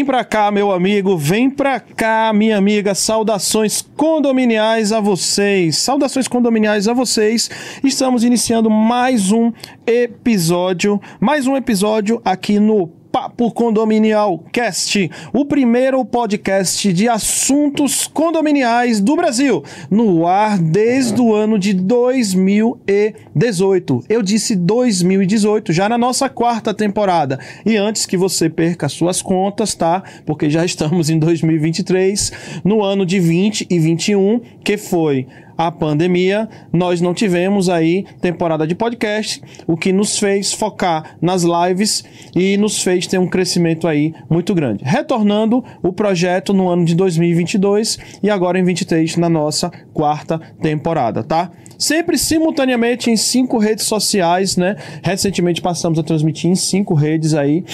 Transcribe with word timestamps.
Vem 0.00 0.04
pra 0.06 0.24
cá, 0.24 0.50
meu 0.50 0.72
amigo, 0.72 1.14
vem 1.14 1.50
pra 1.50 1.78
cá, 1.78 2.32
minha 2.32 2.56
amiga. 2.56 2.94
Saudações 2.94 3.82
condominiais 3.82 4.92
a 4.92 4.98
vocês. 4.98 5.76
Saudações 5.76 6.26
condominiais 6.26 6.88
a 6.88 6.94
vocês. 6.94 7.50
Estamos 7.84 8.24
iniciando 8.24 8.70
mais 8.70 9.30
um 9.30 9.52
episódio, 9.86 10.98
mais 11.20 11.46
um 11.46 11.54
episódio 11.54 12.18
aqui 12.24 12.58
no 12.58 12.99
Papo 13.12 13.50
Condominial 13.50 14.42
Cast, 14.52 15.10
o 15.32 15.44
primeiro 15.44 16.04
podcast 16.04 16.92
de 16.92 17.08
assuntos 17.08 18.06
condominiais 18.06 19.00
do 19.00 19.16
Brasil, 19.16 19.64
no 19.90 20.28
ar 20.28 20.56
desde 20.58 21.20
o 21.20 21.34
ano 21.34 21.58
de 21.58 21.74
2018. 21.74 24.04
Eu 24.08 24.22
disse 24.22 24.54
2018, 24.54 25.72
já 25.72 25.88
na 25.88 25.98
nossa 25.98 26.28
quarta 26.28 26.72
temporada. 26.72 27.40
E 27.66 27.76
antes 27.76 28.06
que 28.06 28.16
você 28.16 28.48
perca 28.48 28.88
suas 28.88 29.20
contas, 29.20 29.74
tá? 29.74 30.04
Porque 30.24 30.48
já 30.48 30.64
estamos 30.70 31.10
em 31.10 31.18
2023, 31.18 32.60
no 32.64 32.84
ano 32.84 33.04
de 33.04 33.18
20 33.18 33.66
e 33.68 33.80
21, 33.80 34.40
que 34.62 34.76
foi 34.76 35.26
a 35.60 35.70
pandemia, 35.70 36.48
nós 36.72 37.02
não 37.02 37.12
tivemos 37.12 37.68
aí 37.68 38.06
temporada 38.18 38.66
de 38.66 38.74
podcast, 38.74 39.42
o 39.66 39.76
que 39.76 39.92
nos 39.92 40.18
fez 40.18 40.54
focar 40.54 41.18
nas 41.20 41.42
lives 41.42 42.02
e 42.34 42.56
nos 42.56 42.82
fez 42.82 43.06
ter 43.06 43.18
um 43.18 43.28
crescimento 43.28 43.86
aí 43.86 44.14
muito 44.30 44.54
grande. 44.54 44.82
Retornando 44.82 45.62
o 45.82 45.92
projeto 45.92 46.54
no 46.54 46.66
ano 46.66 46.86
de 46.86 46.94
2022 46.94 47.98
e 48.22 48.30
agora 48.30 48.58
em 48.58 48.64
23 48.64 49.18
na 49.18 49.28
nossa 49.28 49.70
quarta 49.92 50.40
temporada, 50.62 51.22
tá? 51.22 51.50
Sempre 51.78 52.16
simultaneamente 52.16 53.10
em 53.10 53.16
cinco 53.18 53.58
redes 53.58 53.84
sociais, 53.84 54.56
né? 54.56 54.76
Recentemente 55.02 55.60
passamos 55.60 55.98
a 55.98 56.02
transmitir 56.02 56.50
em 56.50 56.54
cinco 56.54 56.94
redes 56.94 57.34
aí 57.34 57.66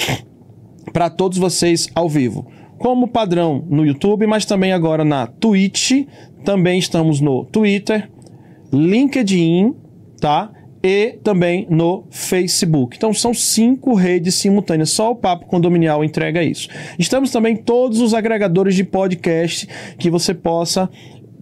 para 0.93 1.09
todos 1.09 1.39
vocês 1.39 1.87
ao 1.95 2.09
vivo 2.09 2.49
como 2.79 3.09
padrão 3.09 3.65
no 3.69 3.85
YouTube, 3.85 4.27
mas 4.27 4.45
também 4.45 4.73
agora 4.73 5.05
na 5.05 5.27
Twitch, 5.27 6.07
também 6.45 6.79
estamos 6.79 7.21
no 7.21 7.45
Twitter, 7.45 8.11
LinkedIn, 8.73 9.75
tá? 10.21 10.51
E 10.83 11.19
também 11.25 11.67
no 11.69 12.05
Facebook. 12.11 12.97
Então 12.97 13.13
são 13.13 13.35
cinco 13.35 13.95
redes 13.95 14.37
simultâneas. 14.37 14.91
Só 14.91 15.11
o 15.11 15.17
Papo 15.17 15.47
Condominial 15.47 16.05
entrega 16.05 16.45
isso. 16.45 16.69
Estamos 16.97 17.33
também 17.33 17.55
em 17.55 17.57
todos 17.57 18.01
os 18.01 18.15
agregadores 18.15 18.77
de 18.77 18.85
podcast 18.85 19.67
que 19.99 20.09
você 20.09 20.33
possa 20.33 20.89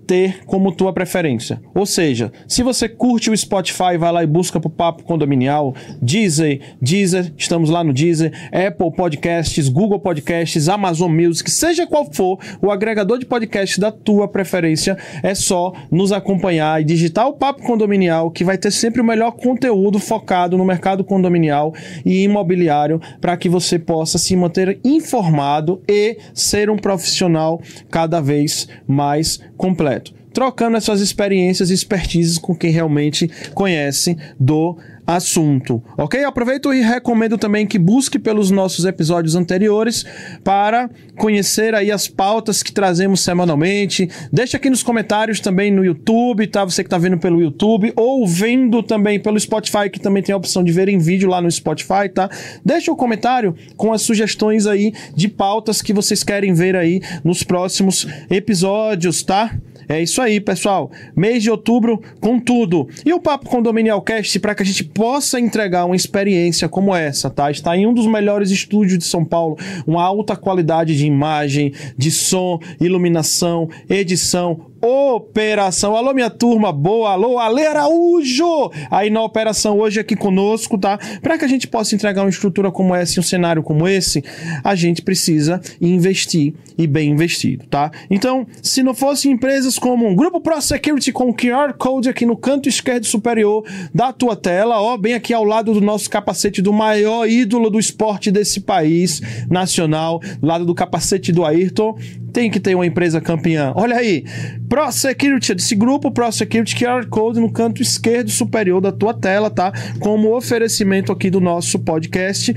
ter 0.06 0.44
como 0.46 0.72
tua 0.72 0.92
preferência. 0.92 1.60
Ou 1.74 1.86
seja, 1.86 2.32
se 2.46 2.62
você 2.62 2.88
curte 2.88 3.30
o 3.30 3.36
Spotify, 3.36 3.96
vai 3.98 4.12
lá 4.12 4.22
e 4.22 4.26
busca 4.26 4.60
pro 4.60 4.70
Papo 4.70 5.02
Condominial, 5.04 5.74
Deezer, 6.00 6.60
Deezer, 6.80 7.32
estamos 7.36 7.70
lá 7.70 7.82
no 7.82 7.92
Deezer, 7.92 8.32
Apple 8.52 8.92
Podcasts, 8.92 9.68
Google 9.68 9.98
Podcasts, 9.98 10.68
Amazon 10.68 11.10
Music, 11.10 11.50
seja 11.50 11.86
qual 11.86 12.12
for 12.12 12.38
o 12.60 12.70
agregador 12.70 13.18
de 13.18 13.26
podcast 13.26 13.80
da 13.80 13.90
tua 13.90 14.28
preferência, 14.28 14.96
é 15.22 15.34
só 15.34 15.72
nos 15.90 16.12
acompanhar 16.12 16.80
e 16.80 16.84
digitar 16.84 17.26
o 17.26 17.34
Papo 17.34 17.62
Condominial, 17.62 18.30
que 18.30 18.44
vai 18.44 18.58
ter 18.58 18.70
sempre 18.70 19.00
o 19.00 19.04
melhor 19.04 19.32
conteúdo 19.32 19.98
focado 19.98 20.58
no 20.58 20.64
mercado 20.64 21.04
condominial 21.04 21.74
e 22.04 22.22
imobiliário 22.22 23.00
para 23.20 23.36
que 23.36 23.48
você 23.48 23.78
possa 23.78 24.18
se 24.18 24.36
manter 24.36 24.78
informado 24.84 25.82
e 25.88 26.18
ser 26.32 26.70
um 26.70 26.76
profissional 26.76 27.60
cada 27.90 28.20
vez 28.20 28.68
mais 28.86 29.40
completo 29.56 30.14
trocando 30.34 30.76
essas 30.76 31.00
experiências 31.00 31.70
e 31.70 31.74
expertises 31.74 32.38
com 32.38 32.56
quem 32.56 32.72
realmente 32.72 33.30
conhece 33.54 34.18
do 34.38 34.76
assunto, 35.06 35.82
ok? 35.96 36.24
Aproveito 36.24 36.72
e 36.72 36.80
recomendo 36.80 37.36
também 37.36 37.66
que 37.66 37.78
busque 37.78 38.18
pelos 38.18 38.50
nossos 38.50 38.84
episódios 38.84 39.34
anteriores 39.34 40.04
para 40.42 40.88
conhecer 41.16 41.74
aí 41.74 41.90
as 41.90 42.08
pautas 42.08 42.62
que 42.62 42.72
trazemos 42.72 43.20
semanalmente. 43.20 44.08
Deixa 44.32 44.56
aqui 44.56 44.70
nos 44.70 44.82
comentários 44.82 45.40
também 45.40 45.70
no 45.70 45.84
YouTube, 45.84 46.46
tá? 46.46 46.64
Você 46.64 46.82
que 46.82 46.88
está 46.88 46.98
vendo 46.98 47.18
pelo 47.18 47.40
YouTube 47.40 47.92
ou 47.94 48.26
vendo 48.26 48.82
também 48.82 49.20
pelo 49.20 49.38
Spotify, 49.38 49.90
que 49.90 50.00
também 50.00 50.22
tem 50.22 50.32
a 50.32 50.36
opção 50.36 50.64
de 50.64 50.72
ver 50.72 50.88
em 50.88 50.98
vídeo 50.98 51.28
lá 51.28 51.40
no 51.40 51.50
Spotify, 51.50 52.08
tá? 52.12 52.30
Deixa 52.64 52.90
o 52.90 52.94
um 52.94 52.96
comentário 52.96 53.54
com 53.76 53.92
as 53.92 54.02
sugestões 54.02 54.66
aí 54.66 54.92
de 55.14 55.28
pautas 55.28 55.82
que 55.82 55.92
vocês 55.92 56.22
querem 56.22 56.54
ver 56.54 56.76
aí 56.76 57.00
nos 57.22 57.42
próximos 57.42 58.06
episódios, 58.30 59.22
tá? 59.22 59.54
É 59.88 60.02
isso 60.02 60.20
aí, 60.20 60.40
pessoal. 60.40 60.90
Mês 61.16 61.42
de 61.42 61.50
outubro 61.50 62.00
com 62.20 62.38
tudo. 62.38 62.88
E 63.04 63.12
o 63.12 63.20
Papo 63.20 63.48
Condominial 63.48 64.00
Cast 64.02 64.38
para 64.40 64.54
que 64.54 64.62
a 64.62 64.66
gente 64.66 64.84
possa 64.84 65.38
entregar 65.38 65.84
uma 65.84 65.96
experiência 65.96 66.68
como 66.68 66.94
essa, 66.94 67.30
tá? 67.30 67.50
Está 67.50 67.76
em 67.76 67.86
um 67.86 67.94
dos 67.94 68.06
melhores 68.06 68.50
estúdios 68.50 68.98
de 68.98 69.04
São 69.04 69.24
Paulo, 69.24 69.56
uma 69.86 70.02
alta 70.02 70.36
qualidade 70.36 70.96
de 70.96 71.06
imagem, 71.06 71.72
de 71.96 72.10
som, 72.10 72.58
iluminação, 72.80 73.68
edição, 73.88 74.66
operação. 74.86 75.96
Alô, 75.96 76.12
minha 76.12 76.28
turma 76.28 76.70
boa. 76.70 77.12
Alô, 77.12 77.38
Ale 77.38 77.66
Araújo. 77.66 78.70
Aí 78.90 79.08
na 79.08 79.22
operação 79.22 79.78
hoje 79.78 79.98
aqui 79.98 80.14
conosco, 80.14 80.76
tá? 80.76 80.98
Para 81.22 81.38
que 81.38 81.44
a 81.44 81.48
gente 81.48 81.66
possa 81.66 81.94
entregar 81.94 82.22
uma 82.22 82.28
estrutura 82.28 82.70
como 82.70 82.94
essa 82.94 83.18
um 83.18 83.22
cenário 83.22 83.62
como 83.62 83.88
esse, 83.88 84.22
a 84.62 84.74
gente 84.74 85.00
precisa 85.00 85.60
investir 85.80 86.54
e 86.76 86.86
bem 86.86 87.10
investido, 87.10 87.64
tá? 87.66 87.90
Então, 88.10 88.46
se 88.62 88.82
não 88.82 88.92
fosse 88.92 89.28
empresas 89.28 89.78
como 89.78 90.06
um 90.06 90.14
Grupo 90.14 90.40
Pro 90.40 90.60
Security 90.60 91.12
com 91.12 91.32
QR 91.32 91.72
Code 91.78 92.08
aqui 92.08 92.26
no 92.26 92.36
canto 92.36 92.68
esquerdo 92.68 93.04
superior 93.04 93.64
da 93.94 94.12
tua 94.12 94.36
tela, 94.36 94.80
ó, 94.80 94.96
bem 94.96 95.14
aqui 95.14 95.32
ao 95.32 95.44
lado 95.44 95.72
do 95.72 95.80
nosso 95.80 96.10
capacete 96.10 96.60
do 96.60 96.72
maior 96.72 97.28
ídolo 97.28 97.70
do 97.70 97.78
esporte 97.78 98.30
desse 98.30 98.60
país 98.60 99.22
nacional, 99.48 100.20
lado 100.42 100.64
do 100.64 100.74
capacete 100.74 101.32
do 101.32 101.44
Ayrton, 101.44 101.96
tem 102.34 102.50
que 102.50 102.58
ter 102.58 102.74
uma 102.74 102.84
empresa 102.84 103.20
campeã. 103.20 103.72
Olha 103.76 103.96
aí, 103.96 104.24
Pro 104.74 104.90
Security, 104.90 105.54
desse 105.54 105.76
grupo 105.76 106.10
Pro 106.10 106.32
Security 106.32 106.74
QR 106.74 107.06
Code 107.06 107.38
no 107.38 107.48
canto 107.48 107.80
esquerdo 107.80 108.28
superior 108.28 108.80
da 108.80 108.90
tua 108.90 109.14
tela, 109.14 109.48
tá? 109.48 109.72
Como 110.00 110.36
oferecimento 110.36 111.12
aqui 111.12 111.30
do 111.30 111.40
nosso 111.40 111.78
podcast 111.78 112.52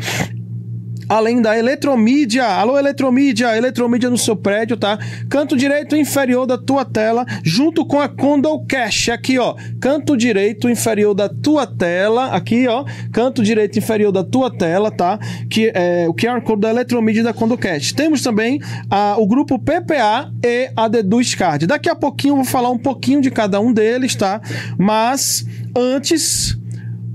além 1.08 1.42
da 1.42 1.58
Eletromídia. 1.58 2.46
Alô, 2.46 2.78
Eletromídia, 2.78 3.56
Eletromídia 3.56 4.10
no 4.10 4.18
seu 4.18 4.36
prédio, 4.36 4.78
tá? 4.78 4.98
Canto 5.30 5.56
direito 5.56 5.96
inferior 5.96 6.46
da 6.46 6.58
tua 6.58 6.84
tela, 6.86 7.26
junto 7.44 7.86
com 7.86 8.00
a 8.00 8.08
Condo 8.08 8.60
Cash. 8.68 9.10
Aqui, 9.10 9.38
ó. 9.38 9.56
Canto 9.80 10.18
direito 10.18 10.70
inferior 10.70 11.14
da 11.14 11.30
tua 11.30 11.66
tela. 11.66 12.28
Aqui, 12.28 12.68
ó. 12.68 12.86
Canto 13.12 13.44
direito 13.44 13.78
inferior 13.78 14.12
da 14.12 14.24
tua 14.24 14.50
tela, 14.50 14.92
tá? 14.92 15.20
Que 15.50 15.72
é 15.74 16.08
o 16.08 16.14
QR 16.14 16.42
Code 16.42 16.62
da 16.62 16.70
Eletromídia 16.70 17.22
e 17.22 17.24
da 17.24 17.34
Condo 17.34 17.58
Cash. 17.58 17.94
Temos 17.94 18.22
também 18.22 18.60
a, 18.90 19.16
o 19.18 19.26
grupo 19.26 19.60
PPA 19.60 20.32
e 20.44 20.72
a 20.76 20.88
Deduz 20.88 21.36
Card. 21.36 21.68
Daqui 21.68 21.90
a 21.90 21.96
pouquinho 21.96 22.34
eu 22.34 22.38
vou 22.38 22.46
falar 22.46 22.70
um 22.70 22.78
pouquinho 22.78 23.22
de 23.22 23.32
cada 23.32 23.60
um 23.60 23.72
deles, 23.72 24.16
tá? 24.16 24.42
Mas 24.78 25.46
antes 25.76 26.58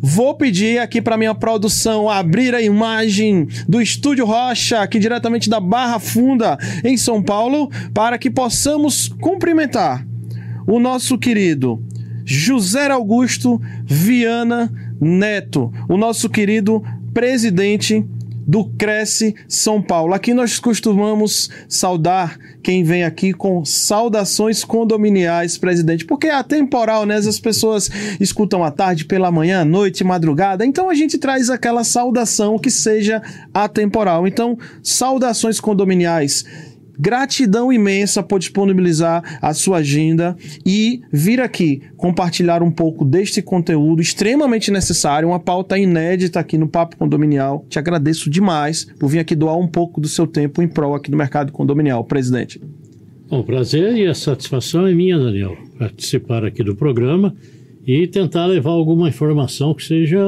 Vou 0.04 0.34
pedir 0.34 0.80
aqui 0.80 1.00
para 1.00 1.16
minha 1.16 1.32
produção 1.32 2.10
abrir 2.10 2.56
a 2.56 2.60
imagem 2.60 3.46
do 3.68 3.80
Estúdio 3.80 4.26
Rocha, 4.26 4.80
aqui 4.80 4.98
diretamente 4.98 5.48
da 5.48 5.60
Barra 5.60 6.00
Funda, 6.00 6.58
em 6.82 6.96
São 6.96 7.22
Paulo, 7.22 7.70
para 7.94 8.18
que 8.18 8.28
possamos 8.28 9.06
cumprimentar 9.20 10.04
o 10.66 10.80
nosso 10.80 11.16
querido 11.16 11.80
José 12.24 12.90
Augusto 12.90 13.62
Viana 13.84 14.72
Neto, 15.00 15.72
o 15.88 15.96
nosso 15.96 16.28
querido 16.28 16.82
presidente 17.14 18.04
do 18.46 18.64
Cresce 18.64 19.34
São 19.48 19.80
Paulo. 19.80 20.14
Aqui 20.14 20.34
nós 20.34 20.58
costumamos 20.58 21.50
saudar 21.68 22.38
quem 22.62 22.84
vem 22.84 23.04
aqui 23.04 23.32
com 23.32 23.64
saudações 23.64 24.64
condominiais, 24.64 25.58
presidente, 25.58 26.04
porque 26.04 26.28
é 26.28 26.34
atemporal, 26.34 27.04
né? 27.04 27.16
As 27.16 27.40
pessoas 27.40 27.90
escutam 28.20 28.62
à 28.62 28.70
tarde, 28.70 29.04
pela 29.04 29.30
manhã, 29.30 29.64
noite, 29.64 30.04
madrugada, 30.04 30.64
então 30.64 30.88
a 30.88 30.94
gente 30.94 31.18
traz 31.18 31.50
aquela 31.50 31.84
saudação 31.84 32.58
que 32.58 32.70
seja 32.70 33.22
atemporal. 33.52 34.26
Então, 34.26 34.56
saudações 34.82 35.60
condominiais 35.60 36.44
Gratidão 36.98 37.72
imensa 37.72 38.22
por 38.22 38.38
disponibilizar 38.38 39.38
a 39.40 39.54
sua 39.54 39.78
agenda 39.78 40.36
e 40.64 41.00
vir 41.12 41.40
aqui 41.40 41.82
compartilhar 41.96 42.62
um 42.62 42.70
pouco 42.70 43.04
deste 43.04 43.40
conteúdo 43.40 44.02
extremamente 44.02 44.70
necessário, 44.70 45.28
uma 45.28 45.40
pauta 45.40 45.78
inédita 45.78 46.38
aqui 46.38 46.58
no 46.58 46.68
Papo 46.68 46.96
Condominial. 46.96 47.64
Te 47.68 47.78
agradeço 47.78 48.28
demais 48.28 48.84
por 48.98 49.08
vir 49.08 49.18
aqui 49.20 49.34
doar 49.34 49.58
um 49.58 49.68
pouco 49.68 50.00
do 50.00 50.08
seu 50.08 50.26
tempo 50.26 50.62
em 50.62 50.68
prol 50.68 50.94
aqui 50.94 51.10
do 51.10 51.16
mercado 51.16 51.52
condominial, 51.52 52.04
presidente. 52.04 52.60
Bom, 53.28 53.42
prazer 53.42 53.96
e 53.96 54.06
a 54.06 54.14
satisfação 54.14 54.86
é 54.86 54.94
minha, 54.94 55.18
Daniel, 55.18 55.56
participar 55.78 56.44
aqui 56.44 56.62
do 56.62 56.76
programa 56.76 57.34
e 57.86 58.06
tentar 58.06 58.46
levar 58.46 58.72
alguma 58.72 59.08
informação 59.08 59.74
que 59.74 59.84
seja 59.84 60.20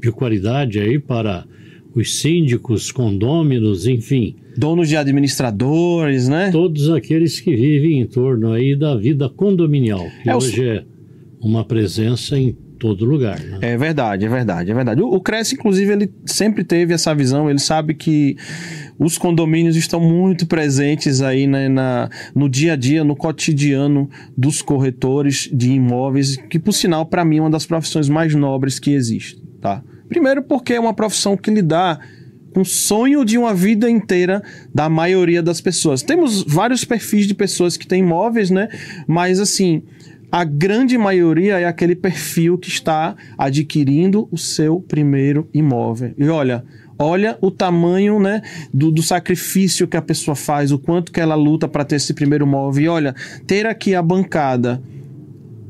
de 0.00 0.10
qualidade 0.10 0.80
aí 0.80 0.98
para 0.98 1.44
os 1.94 2.18
síndicos, 2.18 2.90
condôminos, 2.90 3.86
enfim. 3.86 4.36
Donos 4.56 4.88
de 4.88 4.96
administradores, 4.96 6.28
né? 6.28 6.50
Todos 6.50 6.90
aqueles 6.90 7.40
que 7.40 7.54
vivem 7.54 8.00
em 8.00 8.06
torno 8.06 8.52
aí 8.52 8.74
da 8.74 8.96
vida 8.96 9.28
condominial, 9.28 10.06
que 10.22 10.30
é 10.30 10.36
hoje 10.36 10.60
o... 10.60 10.64
é 10.64 10.84
uma 11.40 11.64
presença 11.64 12.38
em 12.38 12.56
todo 12.78 13.04
lugar. 13.04 13.38
Né? 13.40 13.58
É 13.62 13.76
verdade, 13.76 14.24
é 14.24 14.28
verdade, 14.28 14.70
é 14.70 14.74
verdade. 14.74 15.02
O, 15.02 15.08
o 15.08 15.20
Cresce, 15.20 15.54
inclusive, 15.54 15.92
ele 15.92 16.12
sempre 16.24 16.64
teve 16.64 16.92
essa 16.94 17.14
visão, 17.14 17.48
ele 17.50 17.58
sabe 17.58 17.94
que 17.94 18.36
os 18.98 19.18
condomínios 19.18 19.76
estão 19.76 20.00
muito 20.00 20.46
presentes 20.46 21.20
aí 21.20 21.46
né, 21.46 21.68
na, 21.68 22.08
no 22.34 22.48
dia 22.48 22.74
a 22.74 22.76
dia, 22.76 23.04
no 23.04 23.16
cotidiano 23.16 24.08
dos 24.36 24.62
corretores 24.62 25.48
de 25.52 25.72
imóveis, 25.72 26.36
que 26.36 26.58
por 26.58 26.72
sinal, 26.72 27.04
para 27.06 27.24
mim, 27.24 27.38
é 27.38 27.40
uma 27.40 27.50
das 27.50 27.66
profissões 27.66 28.08
mais 28.08 28.34
nobres 28.34 28.78
que 28.78 28.90
existe. 28.90 29.40
Tá? 29.60 29.82
Primeiro 30.08 30.42
porque 30.42 30.74
é 30.74 30.80
uma 30.80 30.94
profissão 30.94 31.36
que 31.36 31.50
lhe 31.50 31.62
dá 31.62 31.98
um 32.56 32.64
sonho 32.64 33.24
de 33.24 33.36
uma 33.36 33.54
vida 33.54 33.88
inteira 33.90 34.42
da 34.74 34.88
maioria 34.88 35.42
das 35.42 35.60
pessoas. 35.60 36.02
Temos 36.02 36.42
vários 36.42 36.84
perfis 36.84 37.26
de 37.26 37.34
pessoas 37.34 37.76
que 37.76 37.86
têm 37.86 38.00
imóveis, 38.00 38.50
né? 38.50 38.68
Mas 39.06 39.38
assim, 39.38 39.82
a 40.32 40.42
grande 40.42 40.96
maioria 40.98 41.58
é 41.58 41.66
aquele 41.66 41.94
perfil 41.94 42.58
que 42.58 42.68
está 42.68 43.14
adquirindo 43.36 44.26
o 44.32 44.38
seu 44.38 44.80
primeiro 44.80 45.48
imóvel. 45.52 46.14
E 46.16 46.28
olha, 46.28 46.64
olha 46.98 47.38
o 47.40 47.50
tamanho 47.50 48.18
né, 48.18 48.42
do, 48.72 48.90
do, 48.90 49.02
sacrifício 49.02 49.86
que 49.86 49.96
a 49.96 50.02
pessoa 50.02 50.34
faz, 50.34 50.72
o 50.72 50.78
quanto 50.78 51.12
que 51.12 51.20
ela 51.20 51.34
luta 51.34 51.68
para 51.68 51.84
ter 51.84 51.96
esse 51.96 52.14
primeiro 52.14 52.46
imóvel. 52.46 52.84
E 52.84 52.88
olha, 52.88 53.14
ter 53.46 53.66
aqui 53.66 53.94
a 53.94 54.02
bancada, 54.02 54.82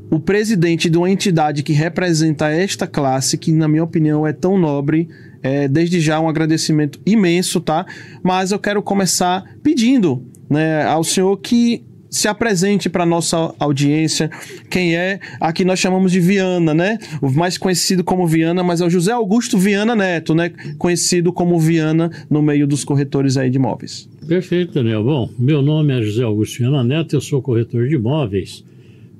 o 0.09 0.19
presidente 0.19 0.89
de 0.89 0.97
uma 0.97 1.09
entidade 1.09 1.63
que 1.63 1.73
representa 1.73 2.49
esta 2.49 2.87
classe, 2.87 3.37
que 3.37 3.51
na 3.51 3.67
minha 3.67 3.83
opinião 3.83 4.25
é 4.25 4.31
tão 4.31 4.57
nobre, 4.57 5.07
é, 5.47 5.67
desde 5.67 6.01
já 6.01 6.19
um 6.19 6.27
agradecimento 6.27 6.99
imenso, 7.05 7.61
tá? 7.61 7.85
Mas 8.21 8.51
eu 8.51 8.59
quero 8.59 8.81
começar 8.81 9.45
pedindo 9.63 10.21
né, 10.49 10.83
ao 10.83 11.05
senhor 11.05 11.37
que 11.37 11.83
se 12.09 12.27
apresente 12.27 12.89
para 12.89 13.05
nossa 13.05 13.53
audiência. 13.57 14.29
Quem 14.69 14.95
é? 14.95 15.19
Aqui 15.39 15.63
nós 15.63 15.79
chamamos 15.79 16.11
de 16.11 16.19
Viana, 16.19 16.73
né? 16.73 16.97
O 17.21 17.29
mais 17.29 17.57
conhecido 17.57 18.03
como 18.03 18.27
Viana, 18.27 18.61
mas 18.61 18.81
é 18.81 18.85
o 18.85 18.89
José 18.89 19.11
Augusto 19.11 19.57
Viana 19.57 19.95
Neto, 19.95 20.35
né? 20.35 20.51
Conhecido 20.77 21.31
como 21.31 21.57
Viana 21.59 22.11
no 22.29 22.41
meio 22.41 22.67
dos 22.67 22.83
corretores 22.83 23.37
aí 23.37 23.49
de 23.49 23.57
imóveis. 23.57 24.09
Perfeito, 24.27 24.73
Daniel. 24.73 25.03
Bom, 25.03 25.29
meu 25.39 25.61
nome 25.61 25.97
é 25.97 26.01
José 26.01 26.23
Augusto 26.23 26.59
Viana 26.59 26.83
Neto, 26.83 27.15
eu 27.15 27.21
sou 27.21 27.41
corretor 27.41 27.87
de 27.87 27.95
imóveis 27.95 28.65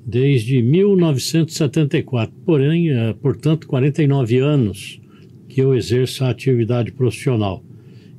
desde 0.04 0.60
1974. 0.60 2.34
Porém, 2.44 2.90
é, 2.90 3.14
portanto, 3.14 3.66
49 3.66 4.38
anos 4.38 5.00
que 5.58 5.62
eu 5.64 5.74
exerço 5.74 6.22
a 6.22 6.30
atividade 6.30 6.92
profissional. 6.92 7.64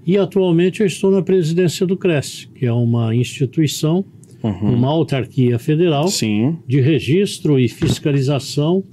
E 0.05 0.17
atualmente 0.17 0.81
eu 0.81 0.87
estou 0.87 1.09
na 1.09 1.21
presidência 1.21 1.87
do 1.87 1.95
CRES, 1.95 2.49
que 2.53 2.65
é 2.65 2.73
uma 2.73 3.15
instituição, 3.15 4.03
uhum. 4.43 4.75
uma 4.75 4.89
autarquia 4.89 5.57
federal 5.57 6.09
Sim. 6.09 6.57
de 6.67 6.81
registro 6.81 7.57
e 7.57 7.69
fiscalização 7.69 8.83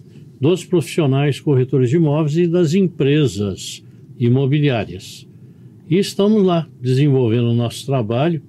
dos 0.40 0.64
profissionais 0.64 1.40
corretores 1.40 1.90
de 1.90 1.96
imóveis 1.96 2.36
e 2.36 2.46
das 2.46 2.72
empresas 2.72 3.82
imobiliárias. 4.16 5.26
E 5.90 5.98
estamos 5.98 6.44
lá 6.44 6.68
desenvolvendo 6.80 7.48
o 7.48 7.54
nosso 7.54 7.84
trabalho 7.84 8.40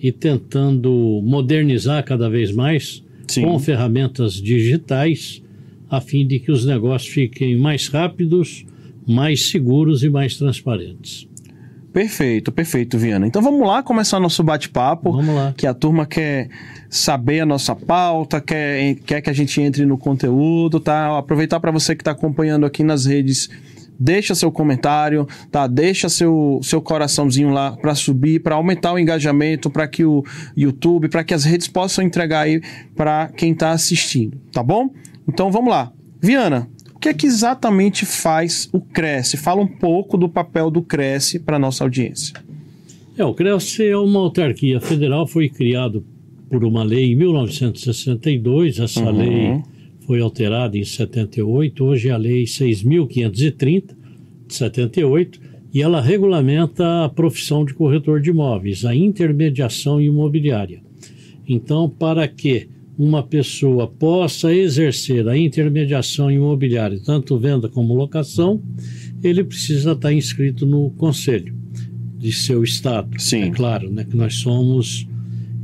e 0.00 0.12
tentando 0.12 1.20
modernizar 1.24 2.04
cada 2.04 2.30
vez 2.30 2.52
mais 2.52 3.02
Sim. 3.26 3.42
com 3.42 3.58
ferramentas 3.58 4.34
digitais, 4.34 5.42
a 5.90 6.00
fim 6.00 6.24
de 6.24 6.38
que 6.38 6.52
os 6.52 6.64
negócios 6.64 7.12
fiquem 7.12 7.56
mais 7.56 7.88
rápidos, 7.88 8.64
mais 9.06 9.50
seguros 9.50 10.02
e 10.02 10.08
mais 10.08 10.36
transparentes. 10.36 11.28
Perfeito, 11.92 12.50
perfeito, 12.50 12.96
Viana. 12.96 13.26
Então 13.26 13.42
vamos 13.42 13.66
lá 13.66 13.82
começar 13.82 14.18
nosso 14.18 14.42
bate-papo. 14.42 15.12
Vamos 15.12 15.34
lá. 15.34 15.52
Que 15.54 15.66
a 15.66 15.74
turma 15.74 16.06
quer 16.06 16.48
saber 16.88 17.40
a 17.40 17.46
nossa 17.46 17.76
pauta, 17.76 18.40
quer, 18.40 18.94
quer 19.04 19.20
que 19.20 19.28
a 19.28 19.32
gente 19.32 19.60
entre 19.60 19.84
no 19.84 19.98
conteúdo, 19.98 20.80
tá? 20.80 21.18
Aproveitar 21.18 21.60
para 21.60 21.70
você 21.70 21.94
que 21.94 22.00
está 22.00 22.12
acompanhando 22.12 22.64
aqui 22.64 22.82
nas 22.82 23.04
redes 23.04 23.50
deixa 23.98 24.34
seu 24.34 24.50
comentário, 24.50 25.28
tá? 25.50 25.66
Deixa 25.66 26.08
seu, 26.08 26.58
seu 26.62 26.80
coraçãozinho 26.80 27.50
lá 27.50 27.76
para 27.76 27.94
subir, 27.94 28.40
para 28.40 28.56
aumentar 28.56 28.92
o 28.92 28.98
engajamento, 28.98 29.70
para 29.70 29.86
que 29.86 30.04
o 30.04 30.24
YouTube, 30.56 31.08
para 31.08 31.22
que 31.22 31.32
as 31.32 31.44
redes 31.44 31.68
possam 31.68 32.04
entregar 32.04 32.40
aí 32.40 32.60
para 32.96 33.28
quem 33.28 33.52
está 33.52 33.70
assistindo, 33.70 34.40
tá 34.52 34.62
bom? 34.62 34.90
Então 35.28 35.52
vamos 35.52 35.70
lá. 35.70 35.92
Viana, 36.20 36.68
que 37.02 37.08
é 37.08 37.14
que 37.14 37.26
exatamente 37.26 38.06
faz 38.06 38.68
o 38.72 38.80
Cresce? 38.80 39.36
Fala 39.36 39.60
um 39.60 39.66
pouco 39.66 40.16
do 40.16 40.28
papel 40.28 40.70
do 40.70 40.80
Cresce 40.80 41.40
para 41.40 41.58
nossa 41.58 41.82
audiência. 41.82 42.36
É, 43.18 43.24
o 43.24 43.34
Cresce 43.34 43.84
é 43.84 43.96
uma 43.96 44.20
autarquia 44.20 44.80
federal, 44.80 45.26
foi 45.26 45.48
criado 45.48 46.06
por 46.48 46.62
uma 46.64 46.84
lei 46.84 47.10
em 47.10 47.16
1962, 47.16 48.78
essa 48.78 49.00
uhum. 49.00 49.18
lei 49.18 49.62
foi 50.06 50.20
alterada 50.20 50.78
em 50.78 50.84
78, 50.84 51.84
hoje 51.84 52.08
é 52.08 52.12
a 52.12 52.16
Lei 52.16 52.44
6.530 52.44 53.96
de 54.46 54.54
78, 54.54 55.40
e 55.74 55.82
ela 55.82 56.00
regulamenta 56.00 57.04
a 57.04 57.08
profissão 57.08 57.64
de 57.64 57.74
corretor 57.74 58.20
de 58.20 58.30
imóveis, 58.30 58.84
a 58.84 58.94
intermediação 58.94 60.00
imobiliária. 60.00 60.80
Então, 61.48 61.88
para 61.88 62.28
que 62.28 62.68
uma 63.02 63.20
pessoa 63.20 63.88
possa 63.88 64.54
exercer 64.54 65.26
a 65.26 65.36
intermediação 65.36 66.30
imobiliária, 66.30 67.00
tanto 67.04 67.36
venda 67.36 67.68
como 67.68 67.94
locação, 67.94 68.62
ele 69.24 69.42
precisa 69.42 69.90
estar 69.90 70.12
inscrito 70.12 70.64
no 70.64 70.90
conselho 70.90 71.52
de 72.16 72.32
seu 72.32 72.62
estado. 72.62 73.20
Sim. 73.20 73.42
É 73.42 73.50
claro, 73.50 73.90
né, 73.90 74.04
que 74.04 74.16
nós 74.16 74.36
somos 74.36 75.04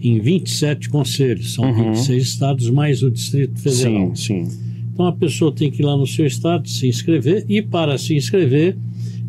em 0.00 0.18
27 0.18 0.88
conselhos, 0.88 1.54
são 1.54 1.64
uhum. 1.64 1.92
26 1.92 2.22
estados 2.24 2.70
mais 2.70 3.04
o 3.04 3.10
Distrito 3.10 3.60
Federal. 3.60 4.16
Sim, 4.16 4.44
sim. 4.44 4.58
Então 4.92 5.06
a 5.06 5.12
pessoa 5.12 5.52
tem 5.52 5.70
que 5.70 5.80
ir 5.80 5.84
lá 5.84 5.96
no 5.96 6.08
seu 6.08 6.26
estado 6.26 6.68
se 6.68 6.88
inscrever 6.88 7.44
e 7.48 7.62
para 7.62 7.96
se 7.98 8.16
inscrever 8.16 8.76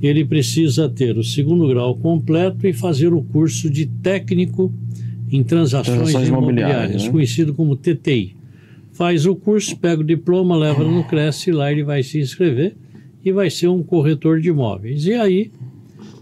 ele 0.01 0.25
precisa 0.25 0.89
ter 0.89 1.15
o 1.15 1.23
segundo 1.23 1.67
grau 1.67 1.95
completo 1.95 2.65
e 2.65 2.73
fazer 2.73 3.13
o 3.13 3.21
curso 3.21 3.69
de 3.69 3.85
técnico 3.85 4.73
em 5.31 5.43
transações, 5.43 5.97
transações 5.97 6.27
imobiliárias, 6.27 6.71
imobiliárias 6.71 7.03
né? 7.03 7.11
conhecido 7.11 7.53
como 7.53 7.75
TTI. 7.75 8.35
Faz 8.91 9.25
o 9.25 9.35
curso, 9.35 9.77
pega 9.77 10.01
o 10.01 10.05
diploma, 10.05 10.57
leva 10.57 10.83
no 10.83 11.03
Cresce, 11.03 11.51
lá 11.51 11.71
ele 11.71 11.83
vai 11.83 12.03
se 12.03 12.19
inscrever 12.19 12.75
e 13.23 13.31
vai 13.31 13.49
ser 13.49 13.67
um 13.67 13.83
corretor 13.83 14.41
de 14.41 14.49
imóveis. 14.49 15.05
E 15.05 15.13
aí, 15.13 15.51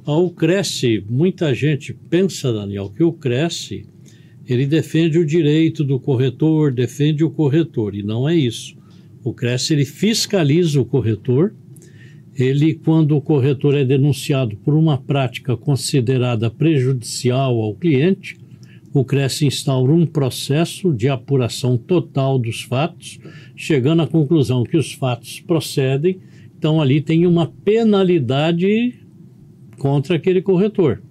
ao 0.06 0.30
Cresce, 0.30 1.04
muita 1.10 1.54
gente 1.54 1.94
pensa, 2.10 2.52
Daniel, 2.54 2.92
que 2.96 3.04
o 3.04 3.12
Cresce 3.12 3.86
ele 4.48 4.66
defende 4.66 5.20
o 5.20 5.26
direito 5.26 5.84
do 5.84 6.00
corretor, 6.00 6.72
defende 6.72 7.24
o 7.24 7.30
corretor, 7.30 7.94
e 7.94 8.02
não 8.02 8.28
é 8.28 8.36
isso. 8.36 8.78
O 9.24 9.34
CRES 9.34 9.72
ele 9.72 9.84
fiscaliza 9.84 10.80
o 10.80 10.86
corretor, 10.86 11.54
ele, 12.34 12.76
quando 12.76 13.18
o 13.18 13.22
corretor 13.22 13.76
é 13.76 13.84
denunciado 13.84 14.56
por 14.58 14.74
uma 14.74 14.98
prática 14.98 15.58
considerada 15.58 16.50
prejudicial 16.50 17.60
ao 17.60 17.76
cliente, 17.76 18.38
o 18.94 19.03
CRES 19.03 19.41
instaura 19.44 19.91
um 19.91 20.06
processo 20.06 20.94
de 20.94 21.08
apuração 21.08 21.77
total 21.77 22.39
dos 22.39 22.62
fatos, 22.62 23.20
chegando 23.56 24.01
à 24.01 24.08
conclusão 24.08 24.63
que 24.63 24.77
os 24.77 24.94
fatos 24.94 25.39
procedem, 25.41 26.20
então 26.58 26.82
ali 26.82 27.01
tem 27.01 27.27
uma 27.27 27.48
penalidade 27.48 28.96
contra 29.77 30.15
aquele 30.15 30.41
corretor. 30.41 31.01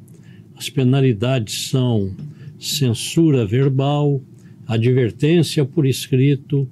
As 0.57 0.69
penalidades 0.69 1.69
são 1.69 2.15
censura 2.59 3.47
verbal, 3.47 4.21
advertência 4.67 5.65
por 5.65 5.87
escrito, 5.87 6.69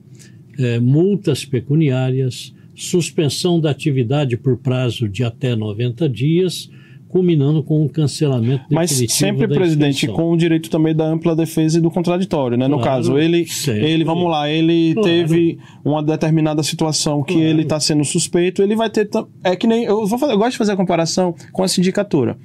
é, 0.58 0.80
multas 0.80 1.44
pecuniárias, 1.44 2.54
suspensão 2.74 3.60
da 3.60 3.70
atividade 3.70 4.36
por 4.36 4.58
prazo 4.58 5.08
de 5.08 5.22
até 5.22 5.54
90 5.54 6.08
dias, 6.08 6.70
culminando 7.14 7.62
com 7.62 7.80
um 7.80 7.86
cancelamento 7.86 8.64
Mas 8.68 8.90
sempre, 8.90 9.46
presidente, 9.46 10.08
com 10.08 10.32
o 10.32 10.36
direito 10.36 10.68
também 10.68 10.92
da 10.92 11.04
ampla 11.04 11.36
defesa 11.36 11.78
e 11.78 11.80
do 11.80 11.88
contraditório, 11.88 12.58
né? 12.58 12.66
No 12.66 12.80
claro, 12.80 12.90
caso, 12.90 13.16
ele, 13.16 13.46
sempre. 13.46 13.88
ele, 13.88 14.02
vamos 14.02 14.28
lá, 14.28 14.50
ele 14.50 14.94
claro. 14.94 15.08
teve 15.08 15.56
uma 15.84 16.02
determinada 16.02 16.60
situação 16.64 17.22
que 17.22 17.34
claro. 17.34 17.48
ele 17.48 17.62
está 17.62 17.78
sendo 17.78 18.04
suspeito, 18.04 18.64
ele 18.64 18.74
vai 18.74 18.90
ter... 18.90 19.08
É 19.44 19.54
que 19.54 19.64
nem... 19.64 19.84
Eu, 19.84 20.04
vou 20.04 20.18
fazer, 20.18 20.32
eu 20.32 20.38
gosto 20.38 20.52
de 20.52 20.58
fazer 20.58 20.72
a 20.72 20.76
comparação 20.76 21.32
com 21.52 21.62
a 21.62 21.68
sindicatura. 21.68 22.36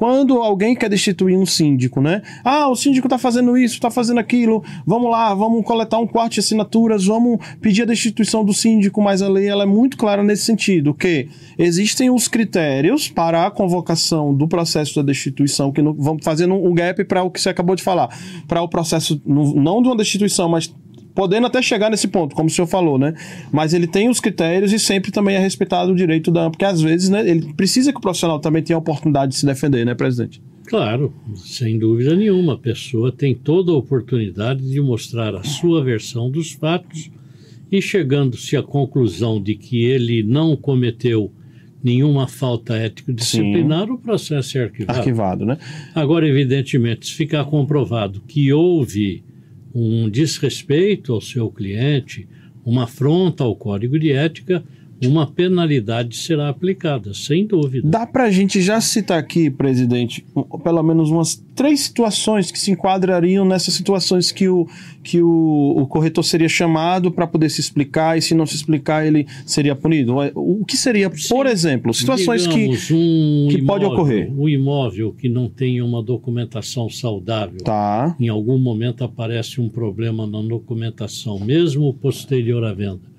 Quando 0.00 0.38
alguém 0.38 0.74
quer 0.74 0.88
destituir 0.88 1.36
um 1.36 1.44
síndico, 1.44 2.00
né? 2.00 2.22
Ah, 2.42 2.70
o 2.70 2.74
síndico 2.74 3.06
está 3.06 3.18
fazendo 3.18 3.54
isso, 3.58 3.74
está 3.74 3.90
fazendo 3.90 4.18
aquilo, 4.18 4.64
vamos 4.86 5.10
lá, 5.10 5.34
vamos 5.34 5.62
coletar 5.62 5.98
um 5.98 6.06
quarto 6.06 6.32
de 6.32 6.40
assinaturas, 6.40 7.04
vamos 7.04 7.38
pedir 7.60 7.82
a 7.82 7.84
destituição 7.84 8.42
do 8.42 8.54
síndico, 8.54 9.02
mas 9.02 9.20
a 9.20 9.28
lei 9.28 9.46
ela 9.46 9.64
é 9.64 9.66
muito 9.66 9.98
clara 9.98 10.22
nesse 10.22 10.44
sentido, 10.44 10.94
que 10.94 11.28
existem 11.58 12.08
os 12.08 12.28
critérios 12.28 13.08
para 13.08 13.46
a 13.46 13.50
convocação 13.50 14.34
do 14.34 14.48
processo 14.48 14.94
da 14.96 15.02
destituição, 15.02 15.70
que 15.70 15.82
vamos 15.82 16.24
fazendo 16.24 16.54
um 16.54 16.72
gap 16.72 17.04
para 17.04 17.22
o 17.22 17.30
que 17.30 17.38
você 17.38 17.50
acabou 17.50 17.76
de 17.76 17.82
falar, 17.82 18.08
para 18.48 18.62
o 18.62 18.68
processo, 18.68 19.20
não 19.26 19.82
de 19.82 19.88
uma 19.88 19.96
destituição, 19.98 20.48
mas 20.48 20.74
podendo 21.20 21.48
até 21.48 21.60
chegar 21.60 21.90
nesse 21.90 22.08
ponto, 22.08 22.34
como 22.34 22.48
o 22.48 22.50
senhor 22.50 22.66
falou, 22.66 22.98
né? 22.98 23.12
Mas 23.52 23.74
ele 23.74 23.86
tem 23.86 24.08
os 24.08 24.20
critérios 24.20 24.72
e 24.72 24.78
sempre 24.78 25.12
também 25.12 25.36
é 25.36 25.38
respeitado 25.38 25.92
o 25.92 25.94
direito 25.94 26.30
da. 26.30 26.48
Porque 26.48 26.64
às 26.64 26.80
vezes, 26.80 27.10
né, 27.10 27.28
ele 27.28 27.52
precisa 27.52 27.92
que 27.92 27.98
o 27.98 28.00
profissional 28.00 28.40
também 28.40 28.62
tenha 28.62 28.74
a 28.74 28.78
oportunidade 28.78 29.32
de 29.32 29.36
se 29.36 29.44
defender, 29.44 29.84
né, 29.84 29.94
presidente? 29.94 30.40
Claro, 30.64 31.12
sem 31.36 31.78
dúvida 31.78 32.16
nenhuma. 32.16 32.54
A 32.54 32.56
pessoa 32.56 33.12
tem 33.12 33.34
toda 33.34 33.70
a 33.70 33.74
oportunidade 33.74 34.66
de 34.66 34.80
mostrar 34.80 35.34
a 35.34 35.44
sua 35.44 35.84
versão 35.84 36.30
dos 36.30 36.52
fatos 36.52 37.10
e 37.70 37.82
chegando-se 37.82 38.56
à 38.56 38.62
conclusão 38.62 39.42
de 39.42 39.56
que 39.56 39.84
ele 39.84 40.22
não 40.22 40.56
cometeu 40.56 41.30
nenhuma 41.84 42.28
falta 42.28 42.76
ético-disciplinar, 42.76 43.90
o 43.90 43.98
processo 43.98 44.56
é 44.56 44.62
arquivado. 44.62 44.98
Arquivado, 44.98 45.44
né? 45.44 45.58
Agora, 45.94 46.26
evidentemente, 46.26 47.08
se 47.08 47.12
ficar 47.12 47.44
comprovado 47.44 48.22
que 48.26 48.50
houve 48.50 49.22
um 49.74 50.08
desrespeito 50.08 51.12
ao 51.12 51.20
seu 51.20 51.50
cliente, 51.50 52.28
uma 52.64 52.84
afronta 52.84 53.44
ao 53.44 53.56
código 53.56 53.98
de 53.98 54.12
ética, 54.12 54.64
uma 55.06 55.26
penalidade 55.26 56.16
será 56.16 56.48
aplicada, 56.48 57.14
sem 57.14 57.46
dúvida. 57.46 57.88
Dá 57.88 58.06
para 58.06 58.24
a 58.24 58.30
gente 58.30 58.60
já 58.60 58.80
citar 58.80 59.18
aqui, 59.18 59.50
presidente, 59.50 60.24
pelo 60.62 60.82
menos 60.82 61.10
umas 61.10 61.42
três 61.54 61.80
situações 61.80 62.50
que 62.50 62.58
se 62.58 62.70
enquadrariam 62.70 63.44
nessas 63.44 63.74
situações 63.74 64.30
que 64.30 64.48
o, 64.48 64.66
que 65.02 65.22
o, 65.22 65.74
o 65.76 65.86
corretor 65.86 66.22
seria 66.22 66.48
chamado 66.48 67.10
para 67.10 67.26
poder 67.26 67.48
se 67.48 67.60
explicar 67.60 68.18
e 68.18 68.22
se 68.22 68.34
não 68.34 68.44
se 68.44 68.56
explicar 68.56 69.06
ele 69.06 69.26
seria 69.46 69.74
punido. 69.74 70.16
O 70.34 70.64
que 70.64 70.76
seria, 70.76 71.10
Sim, 71.14 71.28
por 71.28 71.46
exemplo, 71.46 71.94
situações 71.94 72.46
digamos, 72.46 72.86
que, 72.86 72.94
um 72.94 73.48
que 73.50 73.58
imóvel, 73.58 73.66
pode 73.66 73.84
ocorrer? 73.86 74.32
Um 74.32 74.48
imóvel 74.48 75.12
que 75.12 75.28
não 75.28 75.48
tenha 75.48 75.84
uma 75.84 76.02
documentação 76.02 76.90
saudável, 76.90 77.62
tá. 77.64 78.14
em 78.20 78.28
algum 78.28 78.58
momento 78.58 79.02
aparece 79.02 79.60
um 79.60 79.68
problema 79.68 80.26
na 80.26 80.42
documentação, 80.42 81.38
mesmo 81.38 81.92
posterior 81.94 82.64
à 82.64 82.72
venda 82.72 83.10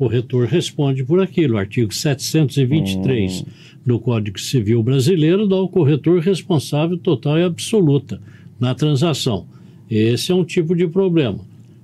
corretor 0.00 0.46
responde 0.46 1.04
por 1.04 1.20
aquilo. 1.20 1.56
O 1.56 1.58
artigo 1.58 1.92
723 1.92 3.42
hum. 3.42 3.44
do 3.84 4.00
Código 4.00 4.40
Civil 4.40 4.82
Brasileiro 4.82 5.46
dá 5.46 5.56
ao 5.56 5.68
corretor 5.68 6.20
responsável 6.20 6.96
total 6.96 7.38
e 7.38 7.42
absoluta 7.42 8.18
na 8.58 8.74
transação. 8.74 9.46
Esse 9.90 10.32
é 10.32 10.34
um 10.34 10.42
tipo 10.42 10.74
de 10.74 10.88
problema. 10.88 11.40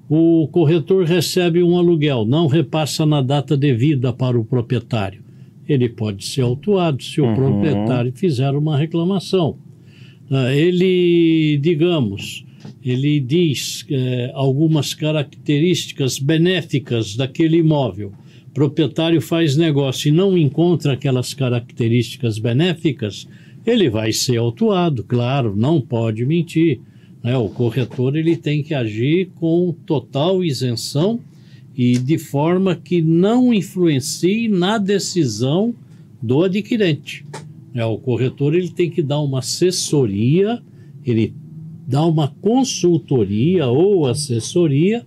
O 0.08 0.48
corretor 0.50 1.04
recebe 1.04 1.62
um 1.62 1.76
aluguel, 1.76 2.24
não 2.24 2.46
repassa 2.46 3.04
na 3.04 3.20
data 3.20 3.54
devida 3.54 4.14
para 4.14 4.40
o 4.40 4.44
proprietário. 4.46 5.20
Ele 5.68 5.86
pode 5.86 6.24
ser 6.24 6.40
autuado 6.40 7.02
se 7.02 7.20
o 7.20 7.26
uhum. 7.26 7.34
proprietário 7.34 8.12
fizer 8.14 8.52
uma 8.52 8.78
reclamação. 8.78 9.58
Ah, 10.30 10.54
ele, 10.54 11.58
digamos, 11.58 12.45
ele 12.84 13.20
diz 13.20 13.84
é, 13.90 14.30
algumas 14.34 14.94
características 14.94 16.18
benéficas 16.18 17.16
daquele 17.16 17.58
imóvel. 17.58 18.12
Proprietário 18.52 19.20
faz 19.20 19.56
negócio 19.56 20.08
e 20.08 20.12
não 20.12 20.36
encontra 20.36 20.94
aquelas 20.94 21.34
características 21.34 22.38
benéficas, 22.38 23.28
ele 23.66 23.90
vai 23.90 24.12
ser 24.12 24.36
autuado, 24.36 25.02
claro, 25.02 25.54
não 25.56 25.80
pode 25.80 26.24
mentir. 26.24 26.80
Né? 27.22 27.36
O 27.36 27.48
corretor 27.48 28.16
ele 28.16 28.36
tem 28.36 28.62
que 28.62 28.72
agir 28.72 29.30
com 29.34 29.74
total 29.84 30.44
isenção 30.44 31.20
e 31.76 31.98
de 31.98 32.16
forma 32.16 32.76
que 32.76 33.02
não 33.02 33.52
influencie 33.52 34.48
na 34.48 34.78
decisão 34.78 35.74
do 36.22 36.44
adquirente. 36.44 37.24
É, 37.74 37.84
o 37.84 37.98
corretor 37.98 38.54
ele 38.54 38.70
tem 38.70 38.88
que 38.88 39.02
dar 39.02 39.20
uma 39.20 39.40
assessoria, 39.40 40.62
ele 41.04 41.34
dá 41.86 42.04
uma 42.04 42.28
consultoria 42.28 43.66
ou 43.66 44.06
assessoria, 44.06 45.04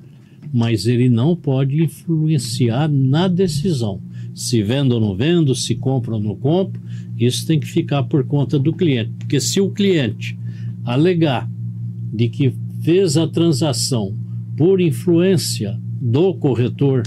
mas 0.54 0.88
ele 0.88 1.10
não 1.10 1.36
pode 1.36 1.84
influenciar 1.84 2.88
na 2.88 3.28
decisão. 3.28 4.02
Se 4.34 4.64
vendo 4.64 4.94
ou 4.94 5.02
não 5.02 5.16
vendo, 5.16 5.54
se 5.54 5.76
compra 5.76 6.16
ou 6.16 6.22
não 6.22 6.36
compra, 6.36 6.82
isso 7.18 7.46
tem 7.46 7.60
que 7.60 7.68
ficar 7.68 8.04
por 8.04 8.24
conta 8.24 8.58
do 8.58 8.72
cliente. 8.72 9.12
Porque 9.20 9.40
se 9.40 9.60
o 9.60 9.70
cliente 9.70 10.38
alegar 10.86 11.50
de 12.14 12.30
que 12.30 12.54
fez 12.82 13.18
a 13.18 13.28
transação 13.28 14.16
por 14.56 14.80
influência 14.80 15.80
do 16.02 16.34
corretor 16.34 17.04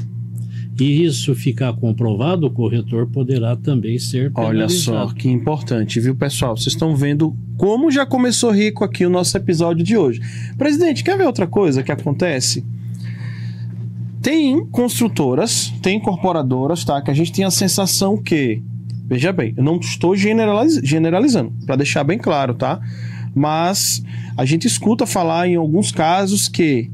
e 0.80 1.04
isso 1.04 1.34
ficar 1.34 1.72
comprovado, 1.74 2.46
o 2.46 2.50
corretor 2.50 3.06
poderá 3.06 3.54
também 3.54 3.98
ser 3.98 4.32
penalizado. 4.32 4.96
Olha 4.96 5.06
só 5.08 5.14
que 5.14 5.28
importante, 5.28 6.00
viu, 6.00 6.14
pessoal? 6.14 6.56
Vocês 6.56 6.74
estão 6.74 6.96
vendo 6.96 7.36
como 7.58 7.90
já 7.90 8.06
começou 8.06 8.50
rico 8.50 8.82
aqui 8.82 9.04
o 9.04 9.10
nosso 9.10 9.36
episódio 9.36 9.84
de 9.84 9.96
hoje. 9.96 10.20
Presidente, 10.56 11.04
quer 11.04 11.16
ver 11.16 11.26
outra 11.26 11.46
coisa 11.46 11.82
que 11.82 11.92
acontece? 11.92 12.64
Tem 14.22 14.64
construtoras, 14.66 15.72
tem 15.82 15.98
incorporadoras, 15.98 16.84
tá? 16.84 17.02
Que 17.02 17.10
a 17.10 17.14
gente 17.14 17.32
tem 17.32 17.44
a 17.44 17.50
sensação 17.50 18.16
que, 18.16 18.62
veja 19.06 19.32
bem, 19.32 19.52
eu 19.56 19.62
não 19.62 19.78
estou 19.78 20.16
generaliz 20.16 20.80
generalizando, 20.82 21.52
para 21.66 21.76
deixar 21.76 22.02
bem 22.02 22.18
claro, 22.18 22.54
tá? 22.54 22.80
Mas 23.34 24.02
a 24.36 24.44
gente 24.44 24.66
escuta 24.66 25.06
falar 25.06 25.48
em 25.48 25.56
alguns 25.56 25.92
casos 25.92 26.48
que 26.48 26.90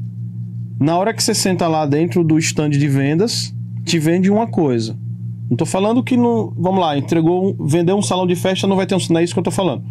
na 0.79 0.97
hora 0.97 1.13
que 1.13 1.21
você 1.21 1.33
senta 1.33 1.67
lá 1.67 1.85
dentro 1.85 2.23
do 2.23 2.37
stand 2.39 2.71
de 2.71 2.87
vendas, 2.87 3.53
te 3.85 3.99
vende 3.99 4.29
uma 4.29 4.47
coisa. 4.47 4.97
Não 5.49 5.57
tô 5.57 5.65
falando 5.65 6.03
que 6.03 6.15
não. 6.15 6.53
Vamos 6.55 6.79
lá, 6.79 6.97
entregou, 6.97 7.55
vendeu 7.59 7.97
um 7.97 8.01
salão 8.01 8.27
de 8.27 8.35
festa, 8.35 8.67
não 8.67 8.75
vai 8.75 8.85
ter 8.85 8.95
um. 8.95 8.99
Não 9.09 9.19
é 9.19 9.23
isso 9.23 9.33
que 9.33 9.39
eu 9.39 9.43
tô 9.43 9.51
falando. 9.51 9.83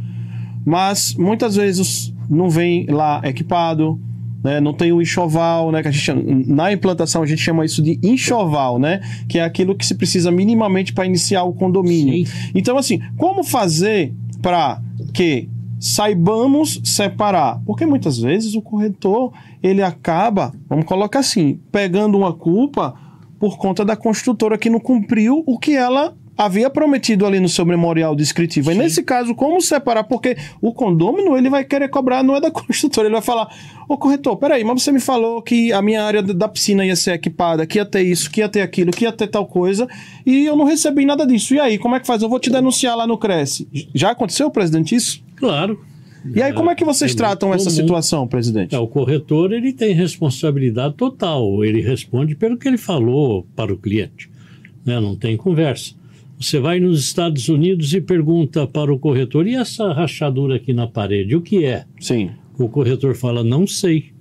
Mas 0.64 1.14
muitas 1.14 1.56
vezes 1.56 2.14
não 2.30 2.48
vem 2.48 2.86
lá 2.86 3.20
equipado, 3.24 4.00
né? 4.42 4.60
Não 4.60 4.72
tem 4.72 4.92
o 4.92 5.02
enxoval, 5.02 5.72
né? 5.72 5.82
Que 5.82 5.88
a 5.88 5.90
gente 5.90 6.12
na 6.48 6.72
implantação 6.72 7.22
a 7.22 7.26
gente 7.26 7.42
chama 7.42 7.64
isso 7.64 7.82
de 7.82 7.98
enxoval, 8.02 8.78
né? 8.78 9.00
Que 9.28 9.38
é 9.38 9.44
aquilo 9.44 9.74
que 9.74 9.84
se 9.84 9.94
precisa 9.94 10.30
minimamente 10.30 10.92
para 10.92 11.06
iniciar 11.06 11.42
o 11.42 11.52
condomínio. 11.52 12.24
Sim. 12.24 12.50
Então, 12.54 12.78
assim, 12.78 13.00
como 13.16 13.42
fazer 13.42 14.14
para 14.40 14.80
que 15.12 15.48
saibamos 15.80 16.80
separar? 16.84 17.60
Porque 17.66 17.84
muitas 17.84 18.18
vezes 18.18 18.54
o 18.54 18.62
corretor 18.62 19.32
ele 19.62 19.82
acaba, 19.82 20.52
vamos 20.68 20.84
colocar 20.84 21.20
assim, 21.20 21.58
pegando 21.72 22.16
uma 22.16 22.32
culpa 22.32 22.94
por 23.38 23.56
conta 23.58 23.84
da 23.84 23.96
construtora 23.96 24.58
que 24.58 24.70
não 24.70 24.80
cumpriu 24.80 25.42
o 25.46 25.58
que 25.58 25.74
ela 25.74 26.14
havia 26.38 26.70
prometido 26.70 27.26
ali 27.26 27.40
no 27.40 27.48
seu 27.48 27.66
memorial 27.66 28.14
descritivo. 28.14 28.70
Sim. 28.70 28.76
E 28.76 28.78
nesse 28.78 29.02
caso, 29.02 29.34
como 29.34 29.60
separar? 29.60 30.04
Porque 30.04 30.36
o 30.62 30.72
condômino, 30.72 31.36
ele 31.36 31.50
vai 31.50 31.64
querer 31.64 31.88
cobrar, 31.88 32.22
não 32.22 32.36
é 32.36 32.40
da 32.40 32.48
construtora, 32.52 33.08
ele 33.08 33.14
vai 33.14 33.22
falar, 33.22 33.48
ô 33.88 33.98
corretor, 33.98 34.36
peraí, 34.36 34.62
mas 34.62 34.80
você 34.80 34.92
me 34.92 35.00
falou 35.00 35.42
que 35.42 35.72
a 35.72 35.82
minha 35.82 36.04
área 36.04 36.22
da 36.22 36.46
piscina 36.46 36.86
ia 36.86 36.94
ser 36.94 37.14
equipada, 37.14 37.66
que 37.66 37.78
ia 37.78 37.84
ter 37.84 38.02
isso, 38.02 38.30
que 38.30 38.40
ia 38.40 38.48
ter 38.48 38.60
aquilo, 38.60 38.92
que 38.92 39.04
ia 39.04 39.10
ter 39.10 39.26
tal 39.26 39.46
coisa, 39.46 39.88
e 40.24 40.44
eu 40.44 40.54
não 40.54 40.64
recebi 40.64 41.04
nada 41.04 41.26
disso. 41.26 41.54
E 41.54 41.60
aí, 41.60 41.76
como 41.76 41.96
é 41.96 42.00
que 42.00 42.06
faz? 42.06 42.22
Eu 42.22 42.28
vou 42.28 42.38
te 42.38 42.50
denunciar 42.50 42.96
lá 42.96 43.04
no 43.04 43.18
Cresce. 43.18 43.68
Já 43.92 44.12
aconteceu, 44.12 44.48
presidente, 44.48 44.94
isso? 44.94 45.20
Claro. 45.34 45.80
E 46.34 46.42
aí, 46.42 46.52
como 46.52 46.70
é 46.70 46.74
que 46.74 46.84
vocês 46.84 47.12
é 47.12 47.14
tratam 47.14 47.54
essa 47.54 47.70
situação, 47.70 48.26
presidente? 48.26 48.74
É, 48.74 48.78
o 48.78 48.86
corretor 48.86 49.52
ele 49.52 49.72
tem 49.72 49.92
responsabilidade 49.94 50.94
total. 50.94 51.64
Ele 51.64 51.80
responde 51.80 52.34
pelo 52.34 52.56
que 52.56 52.66
ele 52.66 52.78
falou 52.78 53.46
para 53.54 53.72
o 53.72 53.76
cliente. 53.76 54.30
Né? 54.84 55.00
Não 55.00 55.14
tem 55.14 55.36
conversa. 55.36 55.94
Você 56.40 56.60
vai 56.60 56.78
nos 56.78 57.00
Estados 57.00 57.48
Unidos 57.48 57.92
e 57.94 58.00
pergunta 58.00 58.66
para 58.66 58.92
o 58.92 58.98
corretor: 58.98 59.46
e 59.46 59.54
essa 59.54 59.92
rachadura 59.92 60.56
aqui 60.56 60.72
na 60.72 60.86
parede, 60.86 61.34
o 61.34 61.40
que 61.40 61.64
é? 61.64 61.84
Sim. 62.00 62.30
O 62.56 62.68
corretor 62.68 63.14
fala: 63.14 63.42
não 63.42 63.66
sei. 63.66 64.12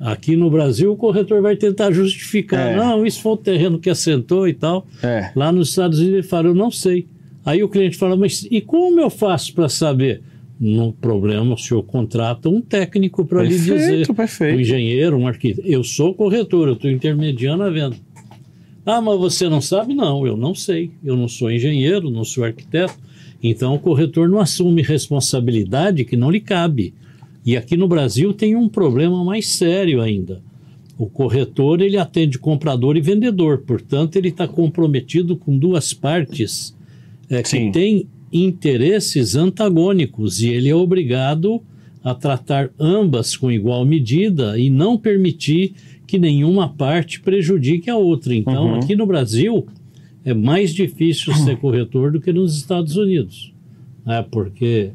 Aqui 0.00 0.36
no 0.36 0.48
Brasil, 0.48 0.92
o 0.92 0.96
corretor 0.96 1.42
vai 1.42 1.56
tentar 1.56 1.90
justificar: 1.90 2.72
é. 2.72 2.76
não, 2.76 3.04
isso 3.04 3.20
foi 3.20 3.32
o 3.32 3.36
terreno 3.36 3.78
que 3.78 3.90
assentou 3.90 4.48
e 4.48 4.54
tal. 4.54 4.86
É. 5.02 5.30
Lá 5.36 5.52
nos 5.52 5.70
Estados 5.70 5.98
Unidos, 5.98 6.18
ele 6.18 6.26
fala: 6.26 6.48
eu 6.48 6.54
não 6.54 6.70
sei. 6.70 7.06
Aí 7.44 7.62
o 7.62 7.68
cliente 7.68 7.96
fala: 7.96 8.16
mas 8.16 8.46
e 8.50 8.60
como 8.60 8.98
eu 8.98 9.10
faço 9.10 9.54
para 9.54 9.68
saber? 9.68 10.22
No 10.60 10.92
problema, 10.92 11.54
o 11.54 11.58
senhor 11.58 11.82
contrata 11.84 12.48
um 12.48 12.60
técnico 12.60 13.24
para 13.24 13.42
lhe 13.42 13.50
dizer. 13.50 14.12
Perfeito. 14.12 14.56
Um 14.56 14.60
engenheiro, 14.60 15.16
um 15.16 15.26
arquiteto. 15.26 15.66
Eu 15.66 15.84
sou 15.84 16.14
corretor, 16.14 16.68
eu 16.68 16.74
estou 16.74 16.90
intermediando 16.90 17.62
a 17.62 17.70
venda. 17.70 17.96
Ah, 18.84 19.00
mas 19.00 19.18
você 19.18 19.48
não 19.48 19.60
sabe? 19.60 19.94
Não, 19.94 20.26
eu 20.26 20.36
não 20.36 20.54
sei. 20.54 20.90
Eu 21.04 21.16
não 21.16 21.28
sou 21.28 21.50
engenheiro, 21.50 22.10
não 22.10 22.24
sou 22.24 22.42
arquiteto. 22.42 22.98
Então 23.42 23.74
o 23.74 23.78
corretor 23.78 24.28
não 24.28 24.40
assume 24.40 24.82
responsabilidade 24.82 26.04
que 26.04 26.16
não 26.16 26.30
lhe 26.30 26.40
cabe. 26.40 26.94
E 27.44 27.56
aqui 27.56 27.76
no 27.76 27.86
Brasil 27.86 28.32
tem 28.32 28.56
um 28.56 28.68
problema 28.68 29.24
mais 29.24 29.48
sério 29.48 30.00
ainda. 30.00 30.42
O 30.98 31.06
corretor 31.06 31.80
ele 31.80 31.96
atende 31.96 32.38
comprador 32.38 32.96
e 32.96 33.00
vendedor, 33.00 33.58
portanto 33.58 34.16
ele 34.16 34.28
está 34.28 34.48
comprometido 34.48 35.36
com 35.36 35.56
duas 35.56 35.94
partes 35.94 36.76
é, 37.30 37.40
que 37.40 37.70
têm 37.70 38.08
interesses 38.32 39.34
antagônicos 39.34 40.40
e 40.40 40.48
ele 40.48 40.68
é 40.68 40.74
obrigado 40.74 41.62
a 42.02 42.14
tratar 42.14 42.70
ambas 42.78 43.36
com 43.36 43.50
igual 43.50 43.84
medida 43.84 44.58
e 44.58 44.70
não 44.70 44.96
permitir 44.96 45.74
que 46.06 46.18
nenhuma 46.18 46.68
parte 46.68 47.20
prejudique 47.20 47.90
a 47.90 47.96
outra. 47.96 48.34
Então, 48.34 48.68
uhum. 48.68 48.74
aqui 48.76 48.96
no 48.96 49.06
Brasil, 49.06 49.66
é 50.24 50.32
mais 50.32 50.74
difícil 50.74 51.34
ser 51.34 51.56
corretor 51.60 52.12
do 52.12 52.20
que 52.20 52.32
nos 52.32 52.56
Estados 52.56 52.96
Unidos, 52.96 53.52
né? 54.06 54.24
porque 54.30 54.90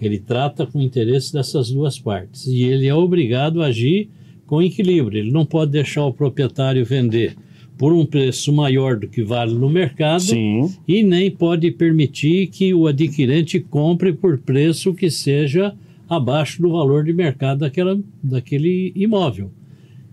ele 0.00 0.18
trata 0.18 0.66
com 0.66 0.80
interesse 0.80 1.32
dessas 1.32 1.70
duas 1.70 1.98
partes 1.98 2.46
e 2.46 2.62
ele 2.62 2.86
é 2.86 2.94
obrigado 2.94 3.62
a 3.62 3.66
agir 3.66 4.08
com 4.46 4.62
equilíbrio. 4.62 5.18
Ele 5.18 5.30
não 5.30 5.44
pode 5.44 5.72
deixar 5.72 6.04
o 6.04 6.12
proprietário 6.12 6.84
vender 6.84 7.36
por 7.78 7.92
um 7.92 8.04
preço 8.04 8.52
maior 8.52 8.96
do 8.96 9.08
que 9.08 9.22
vale 9.22 9.54
no 9.54 9.70
mercado 9.70 10.22
Sim. 10.22 10.74
e 10.86 11.04
nem 11.04 11.30
pode 11.30 11.70
permitir 11.70 12.48
que 12.48 12.74
o 12.74 12.88
adquirente 12.88 13.60
compre 13.60 14.12
por 14.12 14.36
preço 14.38 14.92
que 14.92 15.08
seja 15.08 15.74
abaixo 16.08 16.60
do 16.60 16.72
valor 16.72 17.04
de 17.04 17.12
mercado 17.12 17.60
daquela, 17.60 17.98
daquele 18.22 18.92
imóvel. 18.96 19.52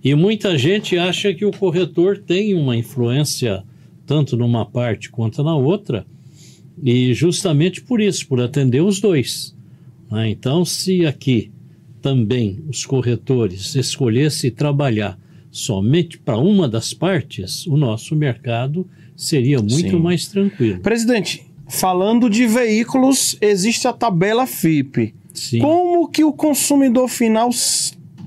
E 0.03 0.13
muita 0.13 0.55
gente 0.55 0.95
acha 0.95 1.33
que 1.33 1.43
o 1.43 1.51
corretor 1.51 2.19
tem 2.19 2.53
uma 2.53 2.77
influência 2.77 3.63
tanto 4.05 4.37
numa 4.37 4.63
parte 4.63 5.09
quanto 5.09 5.43
na 5.43 5.55
outra, 5.55 6.05
E 6.83 7.13
justamente 7.13 7.81
por 7.81 7.99
isso, 8.01 8.27
por 8.27 8.39
atender 8.39 8.81
os 8.81 8.99
dois. 8.99 9.55
Né? 10.11 10.29
Então, 10.29 10.63
se 10.63 11.05
aqui 11.05 11.49
também 12.01 12.59
os 12.69 12.85
corretores 12.85 13.73
escolhessem 13.73 14.51
trabalhar 14.51 15.17
somente 15.55 16.17
para 16.17 16.37
uma 16.37 16.67
das 16.67 16.93
partes, 16.93 17.65
o 17.65 17.77
nosso 17.77 18.13
mercado 18.13 18.85
seria 19.15 19.59
muito 19.59 19.73
Sim. 19.73 19.99
mais 19.99 20.27
tranquilo. 20.27 20.81
Presidente, 20.81 21.49
falando 21.69 22.29
de 22.29 22.45
veículos, 22.45 23.37
existe 23.39 23.87
a 23.87 23.93
tabela 23.93 24.45
FIP. 24.45 25.15
Sim. 25.33 25.59
Como 25.59 26.09
que 26.09 26.25
o 26.25 26.33
consumidor 26.33 27.07
final 27.07 27.49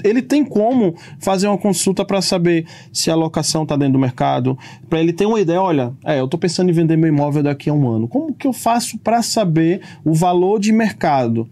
ele 0.03 0.23
tem 0.23 0.43
como 0.43 0.95
fazer 1.21 1.49
uma 1.49 1.59
consulta 1.59 2.03
para 2.03 2.23
saber 2.23 2.67
se 2.91 3.11
a 3.11 3.15
locação 3.15 3.65
está 3.65 3.77
dentro 3.77 3.95
do 3.95 3.99
mercado, 3.99 4.57
para 4.89 4.99
ele 4.99 5.13
ter 5.13 5.27
uma 5.27 5.39
ideia, 5.39 5.61
olha, 5.61 5.93
é, 6.07 6.21
eu 6.21 6.25
estou 6.25 6.41
pensando 6.41 6.71
em 6.71 6.73
vender 6.73 6.97
meu 6.97 7.09
imóvel 7.09 7.43
daqui 7.43 7.69
a 7.69 7.75
um 7.75 7.91
ano. 7.91 8.09
Como 8.09 8.33
que 8.33 8.47
eu 8.47 8.55
faço 8.55 8.97
para 8.97 9.21
saber 9.23 9.83
o 10.03 10.15
valor 10.15 10.59
de 10.59 10.73
mercado? 10.73 11.47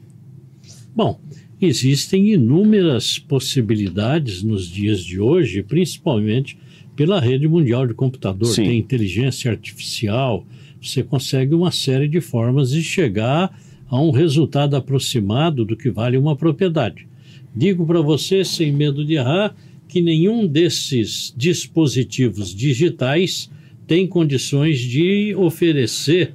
Bom, 0.94 1.20
existem 1.60 2.32
inúmeras 2.32 3.18
possibilidades 3.18 4.42
nos 4.42 4.68
dias 4.68 5.02
de 5.02 5.20
hoje, 5.20 5.62
principalmente 5.62 6.58
pela 6.94 7.20
rede 7.20 7.46
mundial 7.46 7.86
de 7.86 7.94
computador. 7.94 8.48
Sim. 8.48 8.64
Tem 8.64 8.78
inteligência 8.78 9.50
artificial, 9.50 10.46
você 10.80 11.02
consegue 11.02 11.54
uma 11.54 11.70
série 11.70 12.08
de 12.08 12.20
formas 12.20 12.70
de 12.70 12.82
chegar 12.82 13.58
a 13.88 14.00
um 14.00 14.10
resultado 14.10 14.74
aproximado 14.74 15.64
do 15.64 15.76
que 15.76 15.90
vale 15.90 16.16
uma 16.16 16.36
propriedade. 16.36 17.06
Digo 17.54 17.86
para 17.86 18.00
você, 18.00 18.44
sem 18.44 18.72
medo 18.72 19.04
de 19.04 19.14
errar, 19.14 19.54
que 19.88 20.00
nenhum 20.00 20.46
desses 20.46 21.32
dispositivos 21.36 22.54
digitais 22.54 23.50
tem 23.86 24.06
condições 24.06 24.80
de 24.80 25.34
oferecer 25.36 26.34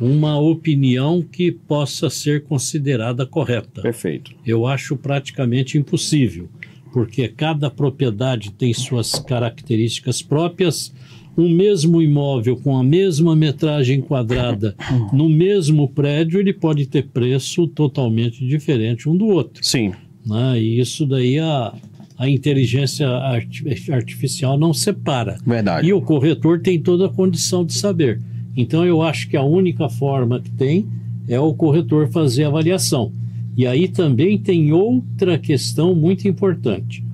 uma 0.00 0.38
opinião 0.38 1.20
que 1.22 1.52
possa 1.52 2.08
ser 2.08 2.44
considerada 2.44 3.26
correta. 3.26 3.82
Perfeito. 3.82 4.32
Eu 4.46 4.66
acho 4.66 4.96
praticamente 4.96 5.76
impossível, 5.76 6.48
porque 6.92 7.28
cada 7.28 7.70
propriedade 7.70 8.50
tem 8.52 8.72
suas 8.72 9.18
características 9.18 10.22
próprias. 10.22 10.92
Um 11.36 11.48
mesmo 11.48 12.02
imóvel 12.02 12.56
com 12.56 12.76
a 12.76 12.82
mesma 12.82 13.36
metragem 13.36 14.00
quadrada 14.00 14.74
no 15.12 15.28
mesmo 15.28 15.88
prédio, 15.88 16.40
ele 16.40 16.52
pode 16.52 16.86
ter 16.86 17.06
preço 17.06 17.66
totalmente 17.68 18.44
diferente 18.46 19.08
um 19.08 19.16
do 19.16 19.26
outro. 19.26 19.62
Sim. 19.64 19.92
né? 20.26 20.60
E 20.60 20.80
isso 20.80 21.06
daí 21.06 21.38
a, 21.38 21.72
a 22.18 22.28
inteligência 22.28 23.06
arti- 23.08 23.92
artificial 23.92 24.58
não 24.58 24.74
separa. 24.74 25.38
Verdade. 25.46 25.86
E 25.88 25.92
o 25.92 26.02
corretor 26.02 26.60
tem 26.60 26.80
toda 26.80 27.06
a 27.06 27.08
condição 27.08 27.64
de 27.64 27.74
saber. 27.74 28.20
Então 28.56 28.84
eu 28.84 29.02
acho 29.02 29.28
que 29.28 29.36
a 29.36 29.42
única 29.42 29.88
forma 29.88 30.40
que 30.40 30.50
tem 30.50 30.86
é 31.28 31.38
o 31.38 31.54
corretor 31.54 32.08
fazer 32.08 32.44
avaliação. 32.44 33.12
E 33.56 33.66
aí 33.66 33.88
também 33.88 34.38
tem 34.38 34.72
outra 34.72 35.38
questão 35.38 35.94
muito 35.94 36.26
importante. 36.26 37.04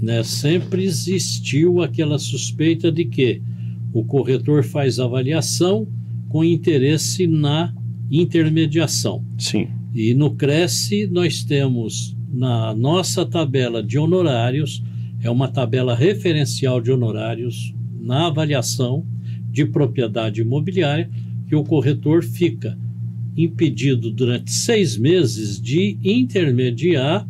Né? 0.00 0.22
Sempre 0.22 0.84
existiu 0.84 1.82
aquela 1.82 2.18
suspeita 2.18 2.90
de 2.90 3.04
que 3.04 3.42
o 3.92 4.04
corretor 4.04 4.62
faz 4.62 5.00
avaliação 5.00 5.86
com 6.28 6.44
interesse 6.44 7.26
na 7.26 7.74
intermediação. 8.10 9.24
Sim. 9.38 9.68
E 9.94 10.14
no 10.14 10.30
Cresce 10.30 11.06
nós 11.06 11.42
temos 11.42 12.16
na 12.32 12.74
nossa 12.74 13.24
tabela 13.24 13.82
de 13.82 13.98
honorários, 13.98 14.82
é 15.22 15.30
uma 15.30 15.48
tabela 15.48 15.94
referencial 15.94 16.80
de 16.80 16.92
honorários 16.92 17.74
na 18.00 18.26
avaliação 18.26 19.04
de 19.58 19.66
propriedade 19.66 20.40
imobiliária, 20.40 21.10
que 21.48 21.56
o 21.56 21.64
corretor 21.64 22.22
fica 22.22 22.78
impedido 23.36 24.08
durante 24.10 24.52
seis 24.52 24.96
meses 24.96 25.60
de 25.60 25.98
intermediar 26.04 27.26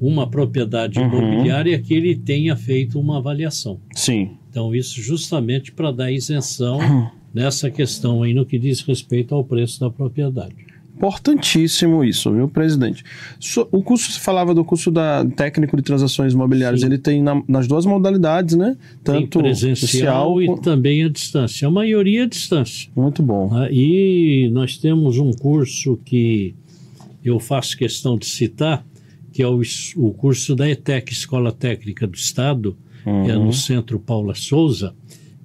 uma 0.00 0.26
propriedade 0.26 0.98
Uhum. 0.98 1.06
imobiliária 1.06 1.78
que 1.78 1.92
ele 1.92 2.14
tenha 2.16 2.56
feito 2.56 2.98
uma 2.98 3.18
avaliação. 3.18 3.78
Sim. 3.94 4.30
Então, 4.48 4.74
isso 4.74 5.02
justamente 5.02 5.70
para 5.70 5.90
dar 5.92 6.10
isenção 6.10 6.78
nessa 7.34 7.70
questão 7.70 8.22
aí 8.22 8.32
no 8.32 8.46
que 8.46 8.58
diz 8.58 8.80
respeito 8.80 9.34
ao 9.34 9.44
preço 9.44 9.78
da 9.80 9.90
propriedade. 9.90 10.54
Importantíssimo 11.00 12.04
isso, 12.04 12.30
viu, 12.32 12.46
presidente? 12.46 13.02
So- 13.38 13.66
O 13.72 13.82
curso, 13.82 14.12
você 14.12 14.20
falava 14.20 14.54
do 14.54 14.62
curso 14.64 14.90
da 14.90 15.24
técnico 15.24 15.76
de 15.76 15.82
transações 15.82 16.34
imobiliárias, 16.34 16.80
Sim. 16.82 16.86
ele 16.86 16.98
tem 16.98 17.22
na- 17.22 17.42
nas 17.48 17.66
duas 17.66 17.86
modalidades, 17.86 18.54
né? 18.54 18.76
Tem 19.02 19.22
Tanto 19.22 19.38
presencial 19.40 20.40
e 20.42 20.46
com- 20.46 20.56
também 20.58 21.02
à 21.04 21.08
distância. 21.08 21.66
A 21.66 21.70
maioria 21.70 22.24
à 22.24 22.26
distância. 22.26 22.90
Muito 22.94 23.22
bom. 23.22 23.52
né? 23.54 23.68
E 23.72 24.50
nós 24.52 24.76
temos 24.76 25.16
um 25.18 25.32
curso 25.32 25.98
que 26.04 26.54
eu 27.24 27.40
faço 27.40 27.76
questão 27.76 28.18
de 28.18 28.26
citar, 28.26 28.84
que 29.32 29.42
é 29.42 29.46
o, 29.48 29.60
o 29.96 30.12
curso 30.12 30.54
da 30.54 30.68
ETEC, 30.68 31.12
Escola 31.12 31.50
Técnica 31.50 32.06
do 32.06 32.14
Estado, 32.16 32.76
que 33.24 33.30
é 33.30 33.36
Uhum. 33.36 33.46
no 33.46 33.52
Centro 33.52 33.98
Paula 33.98 34.34
Souza, 34.34 34.94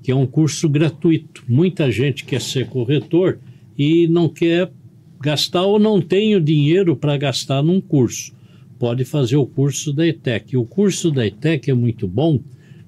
que 0.03 0.11
é 0.11 0.15
um 0.15 0.25
curso 0.25 0.67
gratuito. 0.67 1.43
Muita 1.47 1.89
gente 1.89 2.25
quer 2.25 2.41
ser 2.41 2.67
corretor 2.67 3.39
e 3.77 4.07
não 4.07 4.27
quer 4.29 4.69
gastar 5.21 5.63
ou 5.63 5.79
não 5.79 6.01
tem 6.01 6.35
o 6.35 6.41
dinheiro 6.41 6.95
para 6.95 7.17
gastar 7.17 7.63
num 7.63 7.81
curso. 7.81 8.33
Pode 8.77 9.05
fazer 9.05 9.37
o 9.37 9.45
curso 9.45 9.93
da 9.93 10.05
ETEC. 10.05 10.57
O 10.57 10.65
curso 10.65 11.09
da 11.11 11.25
ETEC 11.25 11.71
é 11.71 11.73
muito 11.73 12.07
bom 12.07 12.39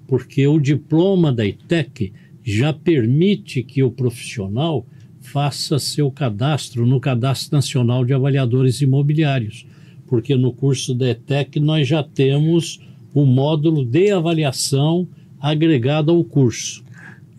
porque 0.07 0.47
o 0.47 0.59
diploma 0.59 1.31
da 1.31 1.45
ETEC 1.45 2.13
já 2.43 2.71
permite 2.71 3.61
que 3.61 3.83
o 3.83 3.91
profissional 3.91 4.85
faça 5.19 5.77
seu 5.77 6.09
cadastro 6.09 6.85
no 6.85 6.99
Cadastro 6.99 7.55
Nacional 7.55 8.05
de 8.05 8.13
Avaliadores 8.13 8.81
Imobiliários, 8.81 9.65
porque 10.07 10.35
no 10.35 10.53
curso 10.53 10.95
da 10.95 11.09
ETEC 11.09 11.59
nós 11.59 11.87
já 11.87 12.01
temos 12.01 12.79
o 13.13 13.25
módulo 13.25 13.83
de 13.83 14.11
avaliação 14.11 15.07
agregado 15.39 16.11
ao 16.11 16.23
curso. 16.23 16.86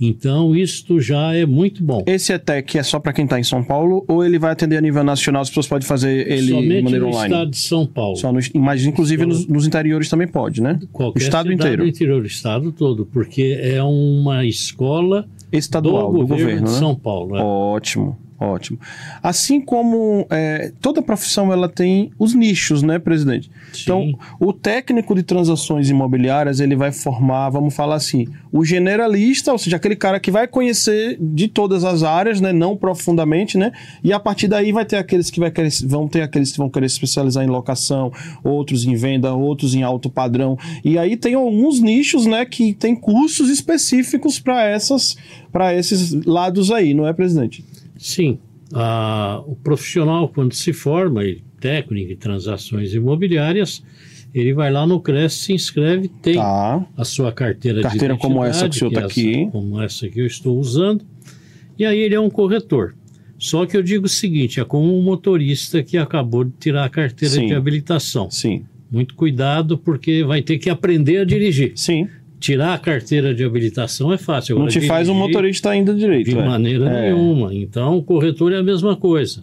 Então, 0.01 0.55
isto 0.55 1.01
já 1.01 1.35
é 1.35 1.45
muito 1.45 1.83
bom. 1.83 2.03
Esse 2.07 2.33
ETEC 2.33 2.79
é 2.79 2.83
só 2.83 3.01
para 3.01 3.13
quem 3.13 3.25
está 3.25 3.39
em 3.39 3.43
São 3.43 3.65
Paulo 3.65 4.05
ou 4.07 4.25
ele 4.25 4.39
vai 4.39 4.53
atender 4.53 4.77
a 4.77 4.81
nível 4.81 5.03
nacional? 5.03 5.43
As 5.43 5.49
pessoas 5.49 5.67
podem 5.67 5.87
fazer 5.87 6.31
ele 6.31 6.43
de 6.43 6.49
Somente 6.51 6.83
maneira 6.85 7.05
no 7.05 7.11
online? 7.13 7.35
estado 7.35 7.51
de 7.51 7.57
São 7.59 7.87
Paulo. 7.87 8.17
Só 8.17 8.33
no, 8.33 8.39
mas 8.55 8.85
inclusive 8.85 9.23
Só- 9.23 9.29
nos, 9.29 9.47
nos 9.47 9.67
interiores 9.67 10.09
também 10.09 10.29
pode, 10.29 10.63
né? 10.63 10.79
Qualquer 10.93 11.19
o 11.19 11.23
estado 11.23 11.53
inteiro. 11.53 11.87
interior, 11.87 12.23
o 12.23 12.27
estado 12.27 12.71
todo, 12.73 13.07
porque 13.07 13.59
é 13.61 13.83
uma 13.83 14.45
escola 14.45 15.29
Estadual, 15.51 16.13
do 16.13 16.19
do, 16.19 16.27
governo, 16.27 16.45
governo, 16.45 16.67
de 16.67 16.73
né? 16.73 16.79
São 16.79 16.95
Paulo. 16.95 17.35
né? 17.35 17.41
Ótimo, 17.43 18.19
ótimo. 18.39 18.79
Assim 19.23 19.61
como 19.61 20.27
é, 20.31 20.73
toda 20.81 21.03
profissão 21.03 21.53
ela 21.53 21.69
tem 21.69 22.11
os 22.19 22.35
nichos, 22.35 22.83
né, 22.83 22.99
presidente? 22.99 23.51
Então, 23.83 24.03
Sim. 24.03 24.15
o 24.41 24.53
técnico 24.53 25.15
de 25.15 25.23
transações 25.23 25.91
imobiliárias 25.91 26.61
ele 26.61 26.77
vai 26.77 26.93
formar, 26.93 27.51
vamos 27.51 27.75
falar 27.75 27.97
assim, 27.97 28.27
o 28.53 28.65
generalista, 28.65 29.53
ou 29.53 29.59
seja, 29.59 29.77
aquele 29.77 29.97
cara 29.97 30.21
que 30.21 30.31
vai 30.31 30.47
conhecer 30.47 31.19
de 31.21 31.49
todas 31.49 31.85
as 31.85 32.03
áreas, 32.03 32.41
né, 32.41 32.53
não 32.53 32.77
profundamente, 32.77 33.59
né? 33.59 33.73
E 34.03 34.13
a 34.13 34.21
partir 34.21 34.49
daí 34.49 34.73
vai 34.73 34.85
ter 34.85 34.97
aqueles 34.97 35.31
que 35.31 35.41
vai 35.41 35.51
querer, 35.51 35.71
vão 35.87 36.07
ter 36.07 36.23
aqueles 36.23 36.53
que 36.53 36.59
vão 36.59 36.71
querer 36.71 36.89
se 36.89 36.95
especializar 36.95 37.45
em 37.45 37.49
locação, 37.49 38.13
outros 38.45 38.85
em 38.85 38.95
venda, 38.95 39.35
outros 39.35 39.75
em 39.75 39.83
alto 39.83 40.09
padrão. 40.09 40.57
E 40.85 40.99
aí 40.99 41.17
tem 41.17 41.35
alguns 41.35 41.81
nichos, 41.81 42.27
né, 42.27 42.45
que 42.45 42.73
tem 42.73 42.95
cursos 42.95 43.51
específicos 43.51 44.39
para 44.39 44.65
essas 44.65 45.17
para 45.53 45.75
esses 45.75 46.13
lados 46.25 46.71
aí, 46.71 46.93
não 46.93 47.07
é, 47.07 47.13
presidente? 47.13 47.65
Sim, 47.99 48.39
a- 48.73 49.43
o 49.47 49.55
profissional, 49.57 50.29
quando 50.29 50.55
se 50.55 50.73
forma, 50.73 51.23
ele, 51.25 51.43
técnico 51.61 52.13
em 52.13 52.17
transações 52.17 52.95
imobiliárias, 52.95 53.83
ele 54.35 54.55
vai 54.55 54.71
lá 54.71 54.87
no 54.87 55.01
CRES, 55.01 55.33
se 55.33 55.53
inscreve, 55.53 56.09
tem 56.09 56.37
Tá. 56.37 56.87
a 56.97 57.05
sua 57.05 57.33
carteira, 57.33 57.83
Carteira 57.83 58.15
de 58.15 58.21
como 58.21 58.45
essa 58.45 58.69
que 58.69 58.77
o 58.77 58.79
senhor 58.79 58.93
tá 58.93 59.01
identidade, 59.01 59.37
aqui. 59.43 59.51
como 59.51 59.81
essa 59.83 60.09
que 60.09 60.21
eu 60.21 60.27
estou 60.27 60.59
usando, 60.59 61.05
e 61.79 61.85
aí 61.85 61.99
ele 61.99 62.15
é 62.15 62.21
um 62.21 62.31
corretor. 62.31 62.95
Só 63.39 63.65
que 63.67 63.77
eu 63.77 63.83
digo 63.83 64.07
o 64.07 64.09
seguinte, 64.09 64.59
é 64.61 64.65
como 64.65 64.97
um 64.99 65.03
motorista 65.03 65.83
que 65.83 65.97
acabou 65.97 66.45
de 66.45 66.53
tirar 66.59 66.85
a 66.85 66.89
carteira 66.89 67.35
Sim. 67.35 67.47
de 67.47 67.55
habilitação. 67.55 68.31
Sim. 68.31 68.65
Muito 68.91 69.15
cuidado, 69.15 69.77
porque 69.79 70.25
vai 70.25 70.43
ter 70.43 70.59
que 70.59 70.69
aprender 70.71 71.19
a 71.19 71.25
dirigir. 71.25 71.73
Sim. 71.77 72.09
Tirar 72.41 72.75
a 72.75 72.79
carteira 72.79 73.35
de 73.35 73.43
habilitação 73.45 74.13
é 74.13 74.19
fácil. 74.19 74.55
Não 74.55 74.63
Agora, 74.63 74.81
te 74.81 74.87
faz 74.87 75.09
um 75.09 75.15
motorista 75.15 75.71
ainda 75.71 75.93
direito. 75.95 76.31
de 76.31 76.39
é. 76.39 76.45
maneira 76.45 76.89
É. 76.89 77.13
nenhuma. 77.13 77.53
Então, 77.55 77.99
o 77.99 78.03
corretor 78.03 78.53
é 78.53 78.59
a 78.59 78.63
mesma 78.63 78.95
coisa. 78.97 79.43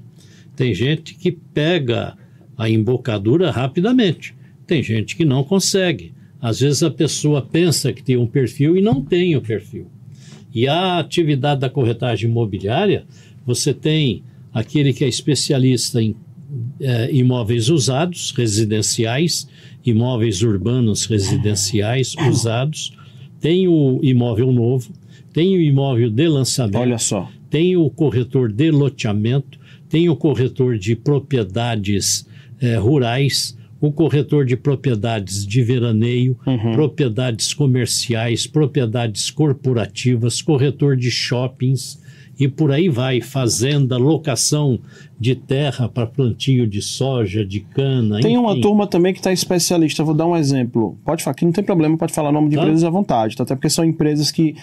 Tem 0.55 0.73
gente 0.73 1.13
que 1.15 1.31
pega 1.31 2.15
a 2.57 2.69
embocadura 2.69 3.51
rapidamente. 3.51 4.33
Tem 4.65 4.81
gente 4.81 5.15
que 5.15 5.25
não 5.25 5.43
consegue. 5.43 6.13
Às 6.41 6.59
vezes 6.61 6.83
a 6.83 6.89
pessoa 6.91 7.41
pensa 7.41 7.91
que 7.91 8.01
tem 8.03 8.15
um 8.17 8.27
perfil 8.27 8.77
e 8.77 8.81
não 8.81 9.01
tem 9.01 9.35
o 9.35 9.41
perfil. 9.41 9.87
E 10.53 10.67
a 10.67 10.97
atividade 10.99 11.59
da 11.61 11.69
corretagem 11.69 12.29
imobiliária, 12.29 13.03
você 13.45 13.73
tem 13.73 14.23
aquele 14.53 14.93
que 14.93 15.03
é 15.03 15.07
especialista 15.07 16.01
em 16.01 16.15
eh, 16.79 17.09
imóveis 17.11 17.67
usados, 17.69 18.31
residenciais, 18.31 19.47
imóveis 19.85 20.41
urbanos 20.41 21.05
residenciais 21.05 22.15
usados, 22.29 22.91
tem 23.39 23.67
o 23.67 23.99
imóvel 24.01 24.51
novo, 24.51 24.91
tem 25.33 25.55
o 25.55 25.61
imóvel 25.61 26.09
de 26.09 26.27
lançamento, 26.27 26.77
Olha 26.79 26.97
só. 26.97 27.29
tem 27.49 27.75
o 27.77 27.89
corretor 27.89 28.51
de 28.51 28.71
loteamento, 28.71 29.59
tem 29.89 30.09
o 30.09 30.15
corretor 30.15 30.77
de 30.77 30.95
propriedades 30.95 32.25
eh, 32.61 32.75
rurais, 32.77 33.55
o 33.79 33.91
corretor 33.91 34.45
de 34.45 34.55
propriedades 34.55 35.45
de 35.45 35.61
veraneio, 35.61 36.37
Uhum. 36.47 36.73
propriedades 36.73 37.53
comerciais, 37.53 38.47
propriedades 38.47 39.29
corporativas, 39.29 40.41
corretor 40.41 40.95
de 40.97 41.11
shoppings 41.11 41.99
e 42.39 42.47
por 42.47 42.71
aí 42.71 42.89
vai, 42.89 43.21
fazenda, 43.21 43.97
locação 43.97 44.79
de 45.19 45.35
terra 45.35 45.87
para 45.87 46.05
plantio 46.05 46.67
de 46.67 46.81
soja, 46.81 47.45
de 47.45 47.61
cana. 47.61 48.19
Tem 48.19 48.37
uma 48.37 48.51
enfim. 48.51 48.61
turma 48.61 48.87
também 48.87 49.13
que 49.13 49.19
está 49.19 49.31
especialista. 49.31 50.03
Vou 50.03 50.13
dar 50.13 50.25
um 50.27 50.35
exemplo. 50.35 50.97
Pode 51.05 51.23
falar, 51.23 51.31
aqui 51.33 51.45
não 51.45 51.51
tem 51.53 51.63
problema, 51.63 51.97
pode 51.97 52.13
falar 52.13 52.29
o 52.29 52.33
nome 52.33 52.49
de 52.49 52.55
Tá. 52.55 52.61
empresas 52.63 52.83
à 52.83 52.89
vontade, 52.89 53.35
tá? 53.35 53.43
até 53.43 53.55
porque 53.55 53.69
são 53.69 53.85
empresas 53.85 54.31
que 54.31 54.55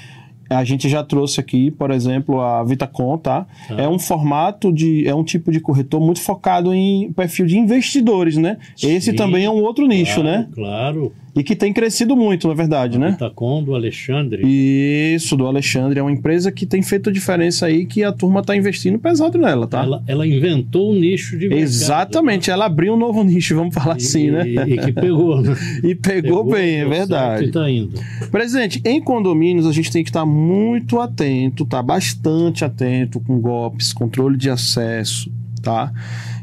a 0.51 0.65
gente 0.65 0.87
já 0.87 1.03
trouxe 1.03 1.41
aqui, 1.41 1.71
por 1.71 1.91
exemplo, 1.91 2.41
a 2.41 2.63
Vitacom, 2.63 3.17
tá? 3.17 3.47
Tá. 3.69 3.75
É 3.81 3.89
um 3.89 3.99
formato 3.99 4.71
de. 4.71 5.07
É 5.09 5.15
um 5.15 5.25
tipo 5.25 5.51
de 5.51 5.59
corretor 5.61 5.99
muito 6.01 6.21
focado 6.21 6.75
em 6.75 7.11
perfil 7.13 7.47
de 7.47 7.57
investidores, 7.57 8.37
né? 8.37 8.59
Esse 8.83 9.13
Sim. 9.13 9.17
também 9.17 9.47
é 9.47 9.51
um 9.51 9.63
outro 9.63 9.87
nicho, 9.87 10.21
Claro, 10.21 10.29
né? 10.29 10.49
Claro. 10.55 11.13
E 11.35 11.43
que 11.43 11.57
tem 11.57 11.73
crescido 11.73 12.15
muito, 12.15 12.47
na 12.47 12.53
verdade, 12.53 12.99
né? 12.99 13.13
Itacom 13.13 13.63
do 13.63 13.75
Alexandre. 13.75 14.43
Isso, 14.45 15.35
do 15.35 15.47
Alexandre. 15.47 15.99
É 15.99 16.03
uma 16.03 16.13
empresa 16.13 16.53
que 16.53 16.67
tem 16.67 16.83
feito 16.83 17.09
a 17.09 17.13
diferença 17.13 17.67
aí 17.67 17.87
que 17.87 18.05
a 18.05 18.13
turma 18.13 18.41
está 18.41 18.55
investindo 18.55 18.99
pesado 18.99 19.39
nela, 19.39 19.67
tá? 19.67 19.83
Ela, 19.83 20.03
ela 20.07 20.27
inventou 20.27 20.93
um 20.93 20.95
nicho 20.95 21.39
de 21.39 21.49
mercado. 21.49 21.63
Exatamente, 21.63 22.51
ela 22.51 22.67
abriu 22.67 22.93
um 22.93 22.99
novo 22.99 23.25
nicho, 23.25 23.55
vamos 23.55 23.75
falar 23.75 23.95
E, 23.95 23.97
assim, 23.97 24.31
né? 24.31 24.45
e 24.47 24.77
que 24.77 24.93
pegou, 24.93 25.41
né? 25.41 25.57
E 25.83 25.95
pegou, 25.95 26.45
bem, 26.45 26.81
é 26.81 26.85
verdade. 26.85 27.45
E 27.47 27.51
tá 27.51 27.71
indo. 27.71 27.99
Presidente, 28.31 28.83
em 28.85 29.01
condomínios 29.01 29.67
a 29.67 29.73
gente 29.73 29.91
tem 29.91 30.05
que 30.05 30.11
estar 30.11 30.27
muito 30.27 31.01
atento, 31.01 31.65
tá? 31.65 31.83
Bastante 31.83 32.63
atento 32.63 33.19
com 33.21 33.41
golpes, 33.41 33.93
controle 33.93 34.37
de 34.37 34.51
acesso, 34.51 35.33
tá? 35.63 35.91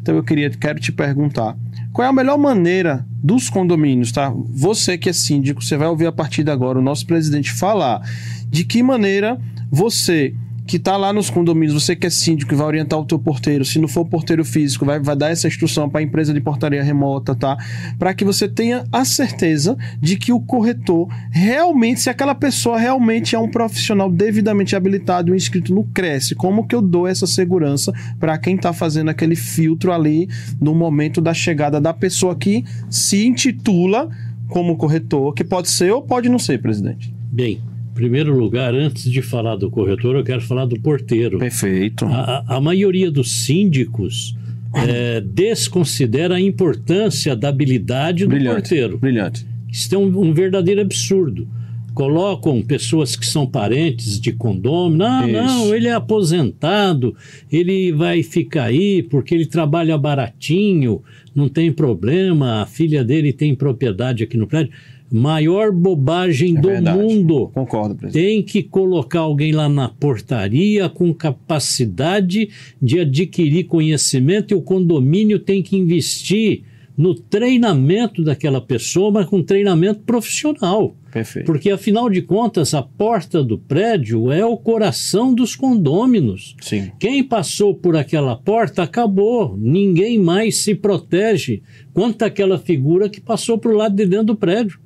Então 0.01 0.15
eu 0.15 0.23
queria, 0.23 0.49
quero 0.49 0.79
te 0.79 0.91
perguntar, 0.91 1.55
qual 1.91 2.05
é 2.05 2.09
a 2.09 2.13
melhor 2.13 2.37
maneira 2.37 3.05
dos 3.23 3.49
condomínios, 3.49 4.11
tá? 4.11 4.33
Você 4.49 4.97
que 4.97 5.09
é 5.09 5.13
síndico, 5.13 5.63
você 5.63 5.75
vai 5.75 5.87
ouvir 5.87 6.05
a 6.05 6.11
partir 6.11 6.43
de 6.43 6.51
agora 6.51 6.79
o 6.79 6.81
nosso 6.81 7.05
presidente 7.05 7.51
falar 7.51 8.01
de 8.49 8.63
que 8.63 8.81
maneira 8.81 9.39
você 9.69 10.33
que 10.69 10.77
está 10.77 10.95
lá 10.95 11.11
nos 11.11 11.31
condomínios, 11.31 11.73
você 11.73 11.95
que 11.95 12.05
é 12.05 12.11
síndico 12.11 12.55
vai 12.55 12.67
orientar 12.67 12.99
o 12.99 13.03
teu 13.03 13.17
porteiro, 13.17 13.65
se 13.65 13.79
não 13.79 13.87
for 13.87 14.05
porteiro 14.05 14.45
físico, 14.45 14.85
vai, 14.85 14.99
vai 14.99 15.15
dar 15.15 15.31
essa 15.31 15.47
instrução 15.47 15.89
para 15.89 15.99
a 15.99 16.03
empresa 16.03 16.31
de 16.31 16.39
portaria 16.39 16.83
remota, 16.83 17.33
tá? 17.33 17.57
Para 17.97 18.13
que 18.13 18.23
você 18.23 18.47
tenha 18.47 18.83
a 18.91 19.03
certeza 19.03 19.75
de 19.99 20.15
que 20.15 20.31
o 20.31 20.39
corretor 20.39 21.07
realmente, 21.31 22.01
se 22.01 22.09
aquela 22.11 22.35
pessoa 22.35 22.77
realmente 22.77 23.35
é 23.35 23.39
um 23.39 23.49
profissional 23.49 24.11
devidamente 24.11 24.75
habilitado 24.75 25.33
e 25.33 25.37
inscrito 25.37 25.73
no 25.73 25.85
Cresce, 25.85 26.35
como 26.35 26.67
que 26.67 26.75
eu 26.75 26.83
dou 26.83 27.07
essa 27.07 27.25
segurança 27.25 27.91
para 28.19 28.37
quem 28.37 28.55
está 28.55 28.71
fazendo 28.71 29.09
aquele 29.09 29.35
filtro 29.35 29.91
ali 29.91 30.29
no 30.61 30.75
momento 30.75 31.19
da 31.19 31.33
chegada 31.33 31.81
da 31.81 31.95
pessoa 31.95 32.35
que 32.35 32.63
se 32.91 33.25
intitula 33.25 34.07
como 34.47 34.77
corretor, 34.77 35.33
que 35.33 35.43
pode 35.43 35.67
ser 35.67 35.91
ou 35.91 36.03
pode 36.03 36.29
não 36.29 36.37
ser, 36.37 36.61
presidente. 36.61 37.11
Bem, 37.31 37.53
em 37.53 37.78
primeiro 37.93 38.37
lugar, 38.37 38.73
antes 38.73 39.09
de 39.11 39.21
falar 39.21 39.55
do 39.55 39.69
corretor, 39.69 40.15
eu 40.15 40.23
quero 40.23 40.41
falar 40.41 40.65
do 40.65 40.79
porteiro. 40.79 41.37
Perfeito. 41.39 42.05
A, 42.05 42.43
a- 42.55 42.61
maioria 42.61 43.09
dos 43.11 43.31
síndicos 43.31 44.35
eh, 44.75 45.21
desconsidera 45.21 46.35
a 46.35 46.41
importância 46.41 47.35
da 47.35 47.49
habilidade 47.49 48.23
do 48.25 48.29
Brilhante. 48.29 48.55
porteiro. 48.61 48.97
Brilhante. 48.97 49.45
Isso 49.71 49.93
é 49.93 49.97
um, 49.97 50.05
um 50.19 50.33
verdadeiro 50.33 50.81
absurdo. 50.81 51.47
Colocam 51.93 52.61
pessoas 52.61 53.15
que 53.15 53.25
são 53.25 53.45
parentes 53.45 54.19
de 54.21 54.31
condômino. 54.31 54.99
Não, 55.03 55.27
Isso. 55.27 55.35
não, 55.43 55.75
ele 55.75 55.87
é 55.87 55.93
aposentado, 55.93 57.15
ele 57.51 57.91
vai 57.91 58.23
ficar 58.23 58.65
aí 58.65 59.03
porque 59.03 59.35
ele 59.35 59.45
trabalha 59.45 59.97
baratinho, 59.97 61.01
não 61.35 61.49
tem 61.49 61.71
problema, 61.71 62.61
a 62.61 62.65
filha 62.65 63.03
dele 63.03 63.33
tem 63.33 63.53
propriedade 63.53 64.23
aqui 64.23 64.37
no 64.37 64.47
prédio. 64.47 64.71
Maior 65.11 65.71
bobagem 65.71 66.57
É 66.57 66.61
do 66.61 66.67
verdade. 66.67 66.97
mundo. 66.97 67.49
Concordo, 67.53 67.95
presidente. 67.95 68.23
Tem 68.25 68.43
que 68.43 68.61
colocar 68.63 69.19
alguém 69.21 69.51
lá 69.51 69.67
na 69.67 69.89
portaria 69.89 70.87
com 70.89 71.13
capacidade 71.13 72.49
de 72.81 72.99
adquirir 72.99 73.65
conhecimento 73.65 74.53
e 74.53 74.55
o 74.57 74.61
condomínio 74.61 75.39
tem 75.39 75.61
que 75.63 75.75
investir 75.77 76.63
no 76.97 77.15
treinamento 77.15 78.21
daquela 78.21 78.59
pessoa, 78.59 79.09
mas 79.09 79.25
com 79.25 79.41
treinamento 79.41 80.01
profissional. 80.01 80.97
Perfeito. 81.09 81.45
Porque, 81.45 81.71
afinal 81.71 82.09
de 82.09 82.21
contas, 82.21 82.73
a 82.73 82.81
porta 82.83 83.41
do 83.41 83.57
prédio 83.57 84.29
é 84.29 84.45
o 84.45 84.57
coração 84.57 85.33
dos 85.33 85.55
condôminos. 85.55 86.57
Sim. 86.59 86.91
Quem 86.99 87.23
passou 87.23 87.73
por 87.73 87.95
aquela 87.95 88.35
porta 88.35 88.83
acabou. 88.83 89.55
Ninguém 89.57 90.19
mais 90.19 90.57
se 90.57 90.75
protege 90.75 91.61
quanto 91.93 92.23
aquela 92.23 92.59
figura 92.59 93.07
que 93.07 93.21
passou 93.21 93.57
para 93.57 93.71
o 93.71 93.75
lado 93.77 93.95
de 93.95 94.05
dentro 94.05 94.25
do 94.27 94.35
prédio. 94.35 94.77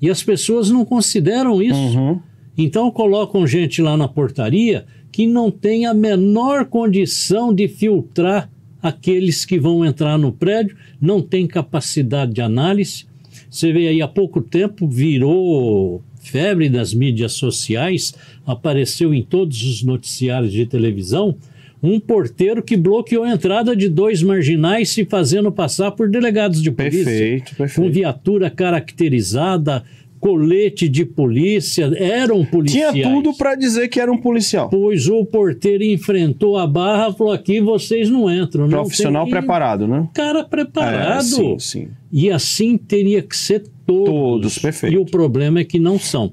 E 0.00 0.10
as 0.10 0.22
pessoas 0.22 0.70
não 0.70 0.84
consideram 0.84 1.62
isso. 1.62 1.78
Uhum. 1.78 2.20
Então 2.56 2.90
colocam 2.90 3.46
gente 3.46 3.80
lá 3.80 3.96
na 3.96 4.08
portaria 4.08 4.84
que 5.12 5.26
não 5.26 5.50
tem 5.50 5.86
a 5.86 5.94
menor 5.94 6.66
condição 6.66 7.54
de 7.54 7.68
filtrar 7.68 8.50
aqueles 8.82 9.44
que 9.44 9.58
vão 9.58 9.84
entrar 9.84 10.18
no 10.18 10.32
prédio, 10.32 10.76
não 11.00 11.20
tem 11.20 11.46
capacidade 11.46 12.32
de 12.32 12.40
análise. 12.40 13.06
Você 13.50 13.72
vê 13.72 13.88
aí 13.88 14.02
há 14.02 14.08
pouco 14.08 14.40
tempo 14.40 14.88
virou 14.88 16.02
febre 16.20 16.68
das 16.68 16.92
mídias 16.92 17.32
sociais, 17.32 18.14
apareceu 18.46 19.14
em 19.14 19.22
todos 19.22 19.62
os 19.62 19.82
noticiários 19.82 20.52
de 20.52 20.66
televisão 20.66 21.36
um 21.82 22.00
porteiro 22.00 22.62
que 22.62 22.76
bloqueou 22.76 23.24
a 23.24 23.30
entrada 23.30 23.74
de 23.76 23.88
dois 23.88 24.22
marginais 24.22 24.90
se 24.90 25.04
fazendo 25.04 25.52
passar 25.52 25.92
por 25.92 26.08
delegados 26.10 26.62
de 26.62 26.70
polícia 26.70 27.04
Perfeito, 27.04 27.50
com 27.50 27.56
perfeito. 27.56 27.92
viatura 27.92 28.50
caracterizada, 28.50 29.84
colete 30.18 30.88
de 30.88 31.04
polícia, 31.04 31.90
eram 31.96 32.44
policiais. 32.44 32.92
Tinha 32.92 33.10
tudo 33.10 33.32
para 33.34 33.54
dizer 33.54 33.88
que 33.88 34.00
era 34.00 34.10
um 34.10 34.18
policial. 34.18 34.68
Pois 34.68 35.08
o 35.08 35.24
porteiro 35.24 35.84
enfrentou 35.84 36.56
a 36.56 36.66
barra, 36.66 37.12
falou 37.12 37.32
aqui 37.32 37.60
vocês 37.60 38.10
não 38.10 38.30
entram. 38.30 38.66
Não 38.66 38.80
Profissional 38.80 39.28
preparado, 39.28 39.86
né? 39.86 40.08
Cara 40.14 40.44
preparado. 40.44 41.18
É, 41.18 41.22
sim, 41.22 41.58
sim. 41.58 41.88
E 42.10 42.30
assim 42.30 42.76
teria 42.76 43.22
que 43.22 43.36
ser 43.36 43.64
todos. 43.86 44.08
Todos, 44.08 44.58
perfeito. 44.58 44.94
E 44.94 44.98
o 44.98 45.04
problema 45.04 45.60
é 45.60 45.64
que 45.64 45.78
não 45.78 45.98
são. 45.98 46.32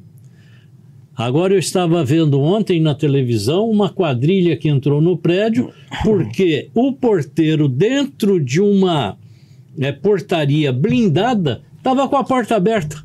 Agora 1.16 1.54
eu 1.54 1.60
estava 1.60 2.04
vendo 2.04 2.42
ontem 2.42 2.82
na 2.82 2.94
televisão 2.94 3.70
uma 3.70 3.90
quadrilha 3.90 4.58
que 4.58 4.68
entrou 4.68 5.02
no 5.02 5.18
prédio 5.18 5.72
porque 6.04 6.70
o 6.74 6.92
porteiro 6.92 7.70
dentro 7.70 8.44
de 8.44 8.60
uma 8.60 9.18
é, 9.80 9.92
portaria 9.94 10.74
blindada 10.74 11.62
estava 11.78 12.08
com 12.10 12.18
a 12.18 12.24
porta 12.24 12.56
aberta. 12.56 13.04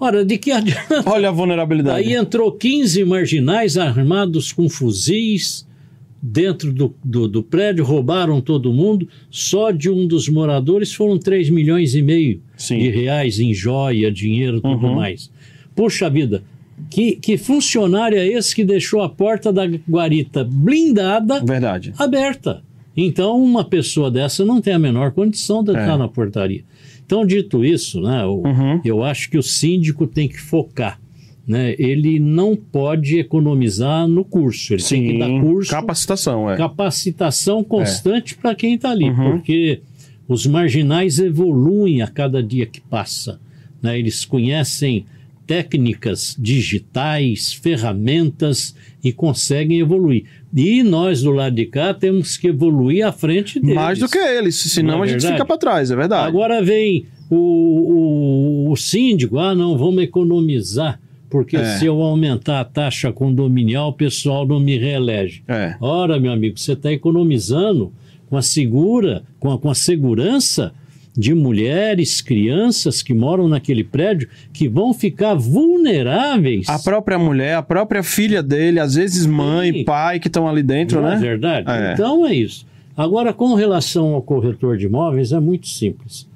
Ora, 0.00 0.24
de 0.24 0.36
que 0.36 0.50
adianta? 0.52 1.04
Olha 1.06 1.28
a 1.28 1.32
vulnerabilidade. 1.32 1.98
Aí 1.98 2.14
entrou 2.14 2.50
15 2.50 3.04
marginais 3.04 3.78
armados 3.78 4.52
com 4.52 4.68
fuzis 4.68 5.64
dentro 6.20 6.72
do, 6.72 6.92
do, 7.04 7.28
do 7.28 7.42
prédio, 7.42 7.84
roubaram 7.84 8.40
todo 8.40 8.72
mundo. 8.72 9.06
Só 9.30 9.70
de 9.70 9.88
um 9.88 10.06
dos 10.08 10.28
moradores 10.28 10.92
foram 10.92 11.18
3 11.18 11.50
milhões 11.50 11.94
e 11.94 12.02
meio 12.02 12.40
Sim. 12.56 12.78
de 12.80 12.88
reais 12.90 13.38
em 13.38 13.54
joia, 13.54 14.10
dinheiro 14.10 14.60
tudo 14.60 14.86
Uhum. 14.88 14.94
mais. 14.96 15.30
Puxa 15.76 16.08
vida, 16.10 16.42
que, 16.90 17.16
que 17.16 17.36
funcionário 17.36 18.18
é 18.18 18.26
esse 18.26 18.54
que 18.54 18.64
deixou 18.64 19.00
a 19.02 19.08
porta 19.08 19.52
da 19.52 19.64
guarita 19.66 20.44
blindada 20.44 21.40
Verdade. 21.44 21.92
aberta. 21.98 22.62
Então, 22.96 23.42
uma 23.42 23.64
pessoa 23.64 24.10
dessa 24.10 24.44
não 24.44 24.60
tem 24.60 24.72
a 24.74 24.78
menor 24.78 25.12
condição 25.12 25.64
de 25.64 25.70
entrar 25.70 25.94
É. 25.94 25.98
na 25.98 26.08
portaria. 26.08 26.62
Então, 27.04 27.26
dito 27.26 27.64
isso, 27.64 28.00
né, 28.00 28.24
o- 28.24 28.42
Uhum. 28.46 28.80
eu 28.84 29.02
acho 29.02 29.28
que 29.30 29.36
o 29.36 29.42
síndico 29.42 30.06
tem 30.06 30.28
que 30.28 30.40
focar. 30.40 31.00
Né? 31.46 31.74
Ele 31.78 32.18
não 32.18 32.56
pode 32.56 33.18
economizar 33.18 34.08
no 34.08 34.24
curso, 34.24 34.72
ele 34.72 34.82
tem 34.82 35.02
que 35.04 35.12
Sim. 35.12 35.18
dar 35.18 35.40
curso, 35.42 35.70
Capacitação, 35.70 36.50
é. 36.50 36.56
capacitação 36.56 37.62
constante 37.62 38.34
para 38.34 38.54
quem 38.54 38.74
está 38.76 38.90
ali, 38.92 39.10
Uhum. 39.10 39.32
porque 39.32 39.80
os 40.26 40.46
marginais 40.46 41.18
evoluem 41.18 42.00
a 42.00 42.06
cada 42.06 42.42
dia 42.42 42.64
que 42.64 42.80
passa. 42.80 43.38
né? 43.82 43.98
Eles 43.98 44.24
conhecem 44.24 45.04
técnicas 45.46 46.36
digitais, 46.38 47.52
ferramentas 47.52 48.74
e 49.02 49.12
conseguem 49.12 49.80
evoluir. 49.80 50.24
E 50.54 50.82
nós 50.82 51.22
do 51.22 51.30
lado 51.30 51.54
de 51.54 51.66
cá 51.66 51.92
temos 51.92 52.36
que 52.36 52.48
evoluir 52.48 53.06
à 53.06 53.12
frente 53.12 53.60
deles. 53.60 53.74
Mais 53.74 53.98
do 53.98 54.08
que 54.08 54.18
eles, 54.18 54.56
senão 54.56 54.98
Não 54.98 55.04
é 55.04 55.08
a 55.08 55.10
gente 55.10 55.26
fica 55.26 55.44
para 55.44 55.58
trás, 55.58 55.90
é 55.90 55.96
verdade. 55.96 56.26
Agora 56.26 56.62
vem 56.62 57.06
o, 57.30 58.66
o, 58.68 58.70
o 58.72 58.76
síndico, 58.76 59.38
ah, 59.38 59.54
não, 59.54 59.76
vamos 59.76 60.02
economizar, 60.02 61.00
porque 61.28 61.56
É. 61.56 61.78
se 61.78 61.86
eu 61.86 62.00
aumentar 62.00 62.60
a 62.60 62.64
taxa 62.64 63.12
condominial, 63.12 63.90
o 63.90 63.92
pessoal 63.92 64.46
não 64.46 64.60
me 64.60 64.78
reelege. 64.78 65.42
É. 65.48 65.74
Ora, 65.80 66.18
meu 66.18 66.32
amigo, 66.32 66.58
você 66.58 66.72
está 66.72 66.92
economizando 66.92 67.92
com 68.30 68.36
a 68.36 68.42
segura, 68.42 69.22
com 69.38 69.50
a, 69.50 69.58
com 69.58 69.70
a 69.70 69.74
segurança 69.74 70.72
de 71.16 71.32
mulheres, 71.32 72.20
crianças 72.20 73.02
que 73.02 73.14
moram 73.14 73.48
naquele 73.48 73.84
prédio 73.84 74.28
que 74.52 74.68
vão 74.68 74.92
ficar 74.92 75.34
vulneráveis. 75.34 76.68
A 76.68 76.78
própria 76.78 77.18
mulher, 77.18 77.56
a 77.56 77.62
própria 77.62 78.02
filha 78.02 78.42
dele, 78.42 78.80
às 78.80 78.94
vezes 78.94 79.24
mãe, 79.24 79.72
Sim. 79.72 79.84
pai 79.84 80.18
que 80.18 80.26
estão 80.26 80.48
ali 80.48 80.62
dentro, 80.62 81.00
Não 81.00 81.08
né? 81.08 81.16
é 81.16 81.18
verdade? 81.18 81.70
É. 81.70 81.92
Então 81.92 82.26
é 82.26 82.34
isso. 82.34 82.66
Agora, 82.96 83.32
com 83.32 83.54
relação 83.54 84.14
ao 84.14 84.22
corretor 84.22 84.76
de 84.76 84.86
imóveis, 84.86 85.32
é 85.32 85.38
muito 85.40 85.68
simples. 85.68 86.28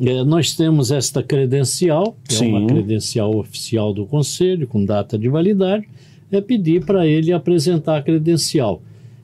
É, 0.00 0.24
nós 0.24 0.54
temos 0.54 0.90
esta 0.90 1.22
credencial, 1.22 2.16
que 2.26 2.34
é 2.34 2.38
Sim. 2.38 2.52
uma 2.52 2.66
credencial 2.66 3.36
oficial 3.36 3.92
do 3.92 4.06
Conselho, 4.06 4.66
com 4.66 4.82
data 4.82 5.18
de 5.18 5.28
validade, 5.28 5.86
é 6.32 6.40
pedir 6.40 6.84
para 6.84 7.06
ele 7.06 7.32
apresentar 7.32 7.98
a 7.98 8.02
credencial. 8.02 8.82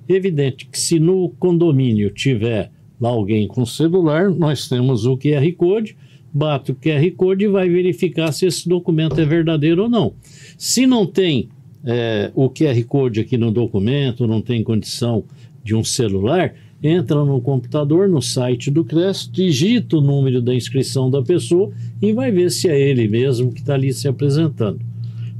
Evidente 0.08 0.66
que 0.66 0.78
se 0.78 1.00
no 1.00 1.30
condomínio 1.38 2.10
tiver 2.10 2.70
lá 3.00 3.08
alguém 3.08 3.46
com 3.46 3.64
celular, 3.66 4.30
nós 4.30 4.68
temos 4.68 5.06
o 5.06 5.16
QR 5.16 5.50
Code, 5.56 5.96
bate 6.32 6.72
o 6.72 6.74
QR 6.74 7.10
Code 7.16 7.44
e 7.44 7.48
vai 7.48 7.68
verificar 7.68 8.32
se 8.32 8.46
esse 8.46 8.68
documento 8.68 9.20
é 9.20 9.24
verdadeiro 9.24 9.84
ou 9.84 9.88
não. 9.88 10.12
Se 10.58 10.86
não 10.86 11.06
tem 11.06 11.48
é, 11.84 12.30
o 12.34 12.50
QR 12.50 12.82
Code 12.84 13.20
aqui 13.20 13.36
no 13.36 13.50
documento, 13.50 14.26
não 14.26 14.42
tem 14.42 14.62
condição 14.62 15.24
de 15.62 15.74
um 15.74 15.82
celular, 15.82 16.54
entra 16.82 17.24
no 17.24 17.40
computador, 17.40 18.08
no 18.08 18.20
site 18.20 18.70
do 18.70 18.84
CRES, 18.84 19.28
digita 19.32 19.96
o 19.96 20.00
número 20.00 20.42
da 20.42 20.54
inscrição 20.54 21.10
da 21.10 21.22
pessoa 21.22 21.70
e 22.00 22.12
vai 22.12 22.30
ver 22.30 22.50
se 22.50 22.68
é 22.68 22.78
ele 22.78 23.08
mesmo 23.08 23.52
que 23.52 23.60
está 23.60 23.74
ali 23.74 23.92
se 23.92 24.06
apresentando. 24.06 24.80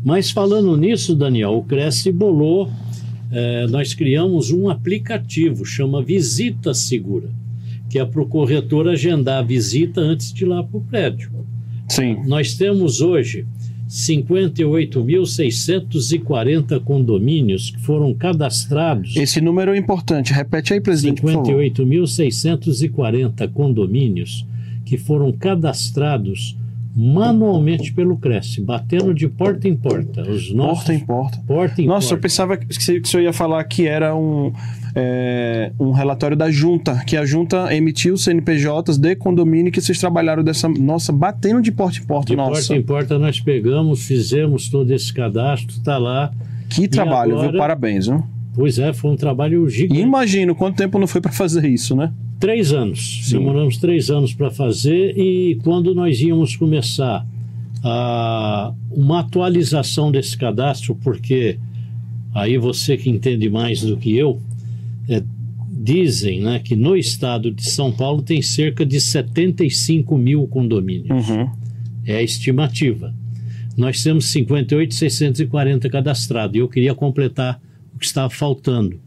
Mas 0.05 0.31
falando 0.31 0.77
nisso, 0.77 1.17
Daniel, 1.17 1.57
o 1.57 1.65
Cresce 1.65 2.13
bolou, 2.13 2.71
eh, 3.33 3.67
nós 3.69 3.93
criamos 3.93 4.53
um 4.53 4.69
aplicativo, 4.69 5.65
chama 5.65 6.01
Visita 6.01 6.73
Segura, 6.73 7.29
que 7.97 8.01
é 8.01 8.05
para 8.05 8.21
o 8.21 8.27
corretor 8.27 8.87
agendar 8.91 9.39
a 9.39 9.43
visita 9.43 10.03
antes 10.03 10.31
de 10.31 10.45
ir 10.45 10.49
lá 10.49 10.63
para 10.63 10.77
o 10.77 10.83
prédio. 10.83 11.31
Sim. 11.89 12.19
Nós 12.27 12.53
temos 12.55 13.01
hoje 13.01 13.47
58.640 13.89 16.79
condomínios 16.81 17.71
que 17.71 17.81
foram 17.81 18.13
cadastrados. 18.13 19.17
Esse 19.17 19.41
número 19.41 19.73
é 19.75 19.79
importante. 19.79 20.33
Repete 20.35 20.75
aí, 20.75 20.81
presidente, 20.81 21.23
por 21.23 21.33
favor. 21.33 21.47
58.640 21.47 23.51
condomínios 23.53 24.45
que 24.85 24.99
foram 24.99 25.33
cadastrados 25.33 26.55
manualmente 26.95 27.93
pelo 27.95 28.17
Cresce, 28.19 28.61
batendo 28.61 29.15
de 29.15 29.27
porta 29.29 29.67
em 29.69 29.75
porta. 29.77 30.21
Os 30.23 30.53
nossos, 30.53 30.85
Porta 30.85 30.93
em 30.95 30.99
porta. 31.01 31.39
porta 31.47 31.81
em 31.83 31.87
Nossa, 31.87 32.09
eu 32.09 32.11
porta. 32.11 32.23
pensava 32.23 32.57
que 32.59 32.67
que 32.67 33.09
você 33.09 33.23
ia 33.23 33.33
falar 33.33 33.63
que 33.65 33.87
era 33.87 34.15
um, 34.17 34.53
é, 34.99 35.73
um 35.79 35.91
relatório 35.91 36.35
da 36.35 36.51
junta, 36.51 37.05
que 37.07 37.19
a 37.19 37.27
junta 37.27 37.75
emitiu 37.77 38.17
CNPJs 38.17 38.97
de 38.97 39.15
condomínio 39.15 39.71
que 39.71 39.79
vocês 39.79 39.99
trabalharam 39.99 40.43
dessa. 40.43 40.69
Nossa, 40.71 41.13
batendo 41.13 41.61
de 41.61 41.71
porta 41.71 41.99
em 41.99 42.05
porta. 42.07 42.27
De 42.31 42.37
Nossa, 42.37 42.53
porta 42.69 42.77
em 42.77 42.83
porta 42.83 43.19
nós 43.19 43.39
pegamos, 43.39 44.07
fizemos 44.07 44.71
todo 44.71 44.91
esse 44.93 45.13
cadastro, 45.13 45.77
está 45.77 45.99
lá. 45.99 46.33
que 46.71 46.89
trabalho, 46.89 47.33
viu? 47.33 47.41
agora- 47.43 47.59
Parabéns, 47.59 48.07
viu? 48.07 48.25
Pois 48.55 48.79
é, 48.79 48.95
foi 48.95 49.11
um 49.11 49.17
trabalho 49.17 49.67
E 49.67 49.71
gigante. 49.71 50.01
imagino 50.01 50.55
quanto 50.55 50.77
tempo 50.79 50.99
não 50.99 51.07
foi 51.07 51.21
para 51.21 51.31
fazer 51.31 51.67
isso, 51.67 51.95
né? 51.95 52.11
Três 52.41 52.73
anos. 52.73 53.21
Sim. 53.25 53.39
Demoramos 53.39 53.77
três 53.77 54.09
anos 54.11 54.33
para 54.33 54.51
fazer 54.51 55.13
e 55.15 55.57
quando 55.63 55.95
nós 55.95 56.19
íamos 56.23 56.57
começar 56.57 57.27
a, 57.85 58.73
uma 58.91 59.21
atualização 59.21 60.11
desse 60.11 60.37
cadastro, 60.39 60.95
porque 61.05 61.59
aí 62.35 62.57
você 62.57 62.97
que 62.97 63.11
entende 63.11 63.49
mais 63.51 63.83
do 63.83 63.97
que 63.99 64.17
eu, 64.17 64.41
é, 65.09 65.23
dizem 65.69 66.41
né, 66.41 66.59
que 66.59 66.75
no 66.75 66.97
estado 66.97 67.51
de 67.51 67.69
São 67.69 67.93
Paulo 67.93 68.23
tem 68.23 68.43
cerca 68.43 68.85
de 68.85 69.01
75 69.01 70.17
mil 70.19 70.47
condomínios. 70.49 71.29
Uhum. 71.29 71.51
É 72.05 72.17
a 72.17 72.23
estimativa. 72.23 73.15
Nós 73.77 74.03
temos 74.03 74.27
58,640 74.27 75.89
cadastrados 75.91 76.57
e 76.57 76.59
eu 76.59 76.69
queria 76.69 76.95
completar 76.95 77.61
o 77.95 77.99
que 77.99 78.07
estava 78.07 78.31
faltando. 78.31 78.99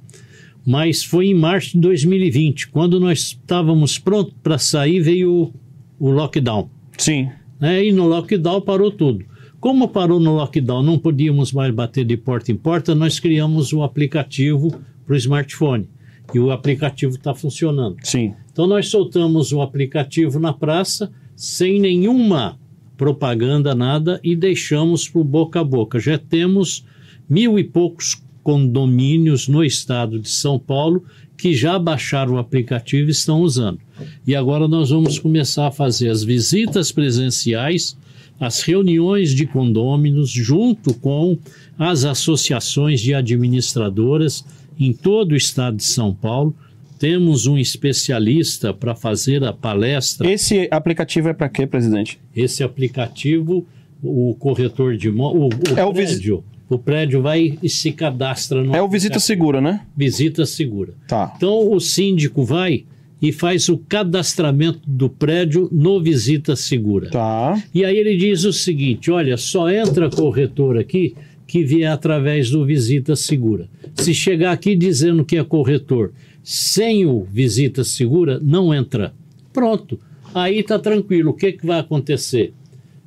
Mas 0.66 1.04
foi 1.04 1.28
em 1.28 1.34
março 1.34 1.72
de 1.72 1.80
2020, 1.80 2.68
quando 2.68 3.00
nós 3.00 3.20
estávamos 3.20 3.98
prontos 3.98 4.34
para 4.44 4.58
sair, 4.58 5.00
veio 5.00 5.54
o, 6.00 6.08
o 6.08 6.12
lockdown. 6.12 6.70
Sim. 6.98 7.30
Né? 7.60 7.86
E 7.86 7.92
no 7.92 8.06
lockdown 8.08 8.62
parou 8.62 8.92
tudo. 8.92 9.26
Como 9.60 9.90
parou 9.90 10.20
no 10.20 10.36
lockdown, 10.36 10.84
não 10.84 10.98
podíamos 10.98 11.52
mais 11.52 11.74
bater 11.74 12.06
de 12.06 12.16
porta 12.16 12.52
em 12.52 12.56
porta, 12.56 12.96
nós 12.96 13.20
criamos 13.20 13.74
o 13.74 13.84
aplicativo 13.84 14.80
para 15.10 15.16
o 15.16 15.18
smartphone. 15.18 15.90
E 16.32 16.40
o 16.40 16.52
aplicativo 16.52 17.16
está 17.16 17.34
funcionando. 17.34 17.98
Sim. 18.04 18.36
Então 18.52 18.68
nós 18.68 18.90
soltamos 18.90 19.52
o 19.52 19.60
aplicativo 19.60 20.40
na 20.40 20.54
praça 20.54 21.12
sem 21.36 21.80
nenhuma 21.80 22.60
propaganda, 22.96 23.74
nada, 23.74 24.20
e 24.24 24.36
deixamos 24.36 25.10
para 25.10 25.22
o 25.22 25.24
boca 25.24 25.62
a 25.62 25.64
boca. 25.64 26.00
Já 26.00 26.20
temos 26.20 26.86
mil 27.28 27.58
e 27.58 27.64
poucos 27.64 28.22
condomínios 28.44 29.48
no 29.48 29.64
estado 29.64 30.20
de 30.20 30.30
São 30.30 30.60
Paulo 30.60 31.04
que 31.36 31.56
já 31.56 31.80
baixaram 31.80 32.34
o 32.34 32.38
aplicativo 32.38 33.08
e 33.08 33.12
estão 33.12 33.42
usando. 33.42 33.80
E 34.28 34.36
agora 34.36 34.68
nós 34.68 34.92
vamos 34.92 35.18
começar 35.18 35.68
a 35.68 35.72
fazer 35.72 36.10
as 36.10 36.24
visitas 36.24 36.92
presenciais, 36.92 37.98
as 38.40 38.62
reuniões 38.62 39.34
de 39.34 39.48
condôminos, 39.48 40.30
junto 40.30 40.94
com 40.94 41.38
as 41.80 42.04
associações 42.06 43.02
de 43.02 43.16
administradoras 43.16 44.46
em 44.80 44.94
todo 44.94 45.34
o 45.34 45.36
estado 45.36 45.78
de 45.78 45.84
São 45.84 46.14
Paulo. 46.14 46.56
Temos 46.98 47.48
um 47.48 47.58
especialista 47.58 48.74
para 48.74 48.96
fazer 48.96 49.44
a 49.44 49.54
palestra. 49.54 50.30
Esse 50.30 50.68
aplicativo 50.72 51.30
é 51.30 51.34
para 51.34 51.50
quê, 51.50 51.66
presidente? 51.66 52.20
Esse 52.36 52.64
aplicativo, 52.64 53.66
o 54.04 54.36
corretor 54.36 54.98
de 54.98 55.08
imóvel, 55.08 55.44
o, 55.44 55.80
É 55.80 55.86
o 55.86 55.94
prédio, 55.94 56.44
o 56.70 56.78
prédio 56.78 57.22
vai 57.22 57.58
e 57.64 57.70
se 57.70 57.92
cadastra 57.92 58.64
no 58.64 58.76
É 58.76 58.82
o 58.82 58.88
Visita. 58.88 59.20
Segura, 59.20 59.62
né? 59.62 59.82
Visita 59.96 60.46
Segura. 60.46 60.94
Tá. 61.08 61.34
Então 61.36 61.72
o 61.72 61.80
síndico 61.80 62.44
vai 62.44 62.86
e 63.22 63.32
faz 63.32 63.68
o 63.70 63.78
cadastramento 63.78 64.80
do 64.86 65.10
prédio 65.10 65.70
no 65.72 66.02
Visita 66.02 66.56
Segura. 66.56 67.10
Tá. 67.10 67.62
E 67.74 67.84
aí 67.84 67.98
ele 67.98 68.18
diz 68.18 68.44
o 68.44 68.54
seguinte: 68.54 69.10
olha, 69.10 69.38
só 69.38 69.70
entra 69.70 70.10
corretor 70.10 70.78
aqui 70.78 71.16
que 71.50 71.64
vier 71.64 71.92
através 71.92 72.52
do 72.52 72.64
Visita 72.64 73.16
Segura. 73.16 73.68
Se 73.96 74.14
chegar 74.14 74.52
aqui 74.52 74.76
dizendo 74.76 75.26
que 75.26 75.36
é 75.36 75.44
corretor 75.44 76.14
sem 76.44 77.08
o 77.08 77.24
Visita 77.24 77.84
Segura, 77.84 78.40
não 78.40 78.72
entra. 78.72 79.16
Pronto. 79.52 80.00
Aí 80.32 80.60
está 80.60 80.78
tranquilo. 80.78 81.32
O 81.32 81.34
que, 81.34 81.54
que 81.54 81.66
vai 81.66 81.80
acontecer? 81.80 82.54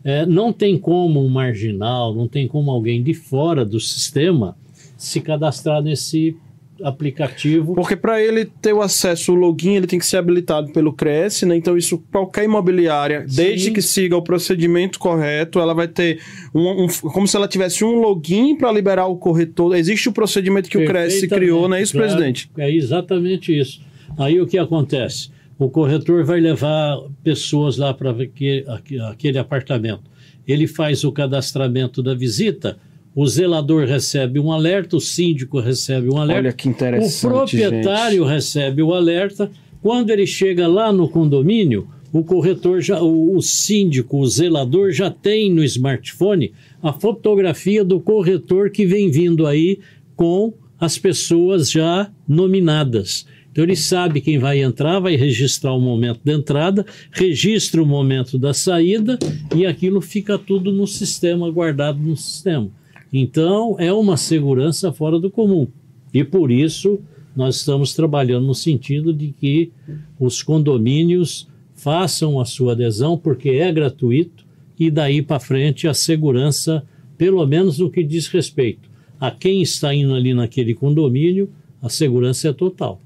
É, 0.02 0.26
não 0.26 0.52
tem 0.52 0.76
como 0.76 1.24
um 1.24 1.28
marginal, 1.28 2.12
não 2.12 2.26
tem 2.26 2.48
como 2.48 2.72
alguém 2.72 3.00
de 3.00 3.14
fora 3.14 3.64
do 3.64 3.78
sistema 3.78 4.56
se 4.96 5.20
cadastrar 5.20 5.80
nesse 5.80 6.36
aplicativo. 6.82 7.74
Porque 7.74 7.96
para 7.96 8.22
ele 8.22 8.44
ter 8.44 8.72
o 8.72 8.80
acesso 8.82 9.32
ao 9.32 9.36
login, 9.36 9.74
ele 9.76 9.86
tem 9.86 9.98
que 9.98 10.06
ser 10.06 10.16
habilitado 10.16 10.72
pelo 10.72 10.92
Cresce, 10.92 11.44
né? 11.46 11.56
Então 11.56 11.76
isso 11.76 11.98
qualquer 12.10 12.44
imobiliária, 12.44 13.26
desde 13.28 13.66
Sim. 13.66 13.72
que 13.72 13.82
siga 13.82 14.16
o 14.16 14.22
procedimento 14.22 14.98
correto, 14.98 15.58
ela 15.60 15.74
vai 15.74 15.88
ter 15.88 16.20
um, 16.54 16.84
um- 16.84 16.88
como 17.10 17.26
se 17.26 17.36
ela 17.36 17.48
tivesse 17.48 17.84
um 17.84 18.00
login 18.00 18.56
para 18.56 18.70
liberar 18.72 19.06
o 19.06 19.16
corretor. 19.16 19.74
Existe 19.76 20.08
o 20.08 20.12
procedimento 20.12 20.68
que 20.68 20.76
o 20.78 20.80
Perfeitamente, 20.86 21.28
criou, 21.28 21.68
não 21.68 21.76
é 21.76 21.82
isso, 21.82 21.92
claro. 21.92 22.08
presidente? 22.08 22.50
É 22.58 22.70
exatamente 22.70 23.56
isso. 23.58 23.80
Aí 24.18 24.40
o 24.40 24.46
que 24.46 24.58
acontece? 24.58 25.30
O 25.58 25.68
corretor 25.70 26.24
vai 26.24 26.40
levar 26.40 26.98
pessoas 27.22 27.76
lá 27.76 27.94
para 27.94 28.10
aquele, 28.10 28.64
aquele 29.10 29.38
apartamento. 29.38 30.02
Ele 30.46 30.66
faz 30.66 31.04
o 31.04 31.12
cadastramento 31.12 32.02
da 32.02 32.14
visita, 32.14 32.76
o 33.14 33.26
zelador 33.26 33.86
recebe 33.86 34.38
um 34.38 34.50
alerta, 34.50 34.96
o 34.96 35.00
síndico 35.00 35.60
recebe 35.60 36.08
um 36.08 36.16
alerta. 36.16 36.42
Olha 36.42 36.52
que 36.52 36.68
interessante. 36.68 37.26
O 37.26 37.30
proprietário 37.30 38.24
recebe 38.24 38.82
o 38.82 38.94
alerta. 38.94 39.50
Quando 39.82 40.10
ele 40.10 40.26
chega 40.26 40.66
lá 40.66 40.92
no 40.92 41.08
condomínio, 41.08 41.88
o 42.12 42.22
corretor 42.22 42.80
já, 42.80 43.02
o, 43.02 43.36
o 43.36 43.42
síndico, 43.42 44.18
o 44.18 44.26
zelador 44.26 44.92
já 44.92 45.10
tem 45.10 45.52
no 45.52 45.62
smartphone 45.64 46.52
a 46.82 46.92
fotografia 46.92 47.84
do 47.84 48.00
corretor 48.00 48.70
que 48.70 48.86
vem 48.86 49.10
vindo 49.10 49.46
aí 49.46 49.78
com 50.16 50.54
as 50.78 50.98
pessoas 50.98 51.70
já 51.70 52.10
nominadas. 52.26 53.26
Então 53.50 53.64
ele 53.64 53.76
sabe 53.76 54.22
quem 54.22 54.38
vai 54.38 54.62
entrar, 54.62 54.98
vai 54.98 55.14
registrar 55.14 55.74
o 55.74 55.80
momento 55.80 56.20
da 56.24 56.32
entrada, 56.32 56.86
registra 57.10 57.82
o 57.82 57.86
momento 57.86 58.38
da 58.38 58.54
saída 58.54 59.18
e 59.54 59.66
aquilo 59.66 60.00
fica 60.00 60.38
tudo 60.38 60.72
no 60.72 60.86
sistema, 60.86 61.50
guardado 61.50 61.98
no 61.98 62.16
sistema. 62.16 62.70
Então 63.12 63.76
é 63.78 63.92
uma 63.92 64.16
segurança 64.16 64.92
fora 64.92 65.18
do 65.18 65.30
comum. 65.30 65.68
E 66.12 66.24
por 66.24 66.50
isso 66.50 67.00
nós 67.34 67.56
estamos 67.56 67.94
trabalhando 67.94 68.46
no 68.46 68.54
sentido 68.54 69.12
de 69.12 69.32
que 69.32 69.72
os 70.18 70.42
condomínios 70.42 71.48
façam 71.74 72.38
a 72.40 72.44
sua 72.44 72.72
adesão, 72.72 73.18
porque 73.18 73.50
é 73.50 73.72
gratuito, 73.72 74.44
e 74.78 74.90
daí 74.90 75.20
para 75.22 75.40
frente 75.40 75.88
a 75.88 75.94
segurança, 75.94 76.84
pelo 77.18 77.44
menos 77.46 77.78
no 77.78 77.90
que 77.90 78.02
diz 78.02 78.28
respeito 78.28 78.92
a 79.22 79.30
quem 79.30 79.62
está 79.62 79.94
indo 79.94 80.14
ali 80.14 80.34
naquele 80.34 80.74
condomínio, 80.74 81.48
a 81.80 81.88
segurança 81.88 82.48
é 82.48 82.52
total. 82.52 83.00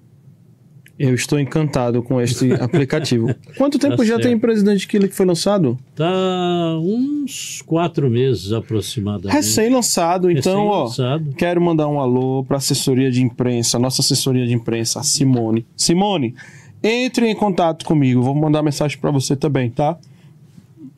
Eu 0.98 1.14
estou 1.14 1.38
encantado 1.38 2.02
com 2.02 2.18
este 2.20 2.52
aplicativo. 2.60 3.34
Quanto 3.58 3.78
tempo 3.78 3.96
Tá 3.98 4.04
já 4.04 4.14
certo. 4.14 4.22
tem 4.28 4.38
Presidente 4.38 4.88
Killer 4.88 5.08
que 5.10 5.14
foi 5.14 5.26
lançado? 5.26 5.78
Tá 5.94 6.78
uns 6.80 7.62
quatro 7.66 8.08
meses 8.08 8.50
aproximadamente. 8.52 9.32
Recém-lançado, 9.34 10.30
então, 10.30 10.66
ó. 10.66 10.84
Recém-lançado. 10.86 11.34
Quero 11.36 11.60
mandar 11.60 11.86
um 11.88 12.00
alô 12.00 12.44
para 12.44 12.56
a 12.56 12.58
assessoria 12.58 13.10
de 13.10 13.22
imprensa, 13.22 13.78
nossa 13.78 14.00
assessoria 14.00 14.46
de 14.46 14.54
imprensa, 14.54 15.00
a 15.00 15.02
Simone. 15.02 15.66
Simone, 15.76 16.34
entre 16.82 17.28
em 17.28 17.34
contato 17.34 17.84
comigo, 17.84 18.22
vou 18.22 18.34
mandar 18.34 18.62
mensagem 18.62 18.96
para 18.98 19.10
você 19.10 19.36
também, 19.36 19.68
tá? 19.68 19.98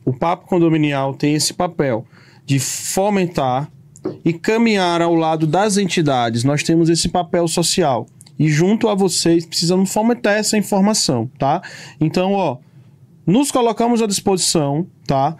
O 0.05 0.13
Papo 0.13 0.47
Condominial 0.47 1.13
tem 1.13 1.35
esse 1.35 1.53
papel 1.53 2.07
de 2.47 2.59
fomentar 2.59 3.69
e 4.25 4.33
caminhar 4.33 5.03
ao 5.03 5.15
lado 5.15 5.47
das 5.47 5.77
entidades. 5.77 6.45
Nós 6.45 6.63
temos 6.63 6.89
esse 6.89 7.09
papel 7.09 7.47
social. 7.49 8.07
E 8.39 8.49
junto 8.49 8.89
a 8.89 8.95
vocês 8.95 9.45
precisamos 9.45 9.93
fomentar 9.93 10.35
essa 10.35 10.57
informação, 10.57 11.31
tá? 11.39 11.61
Então, 12.01 12.33
ó, 12.33 12.59
nos 13.27 13.51
colocamos 13.51 14.01
à 14.01 14.07
disposição, 14.07 14.87
tá? 15.07 15.37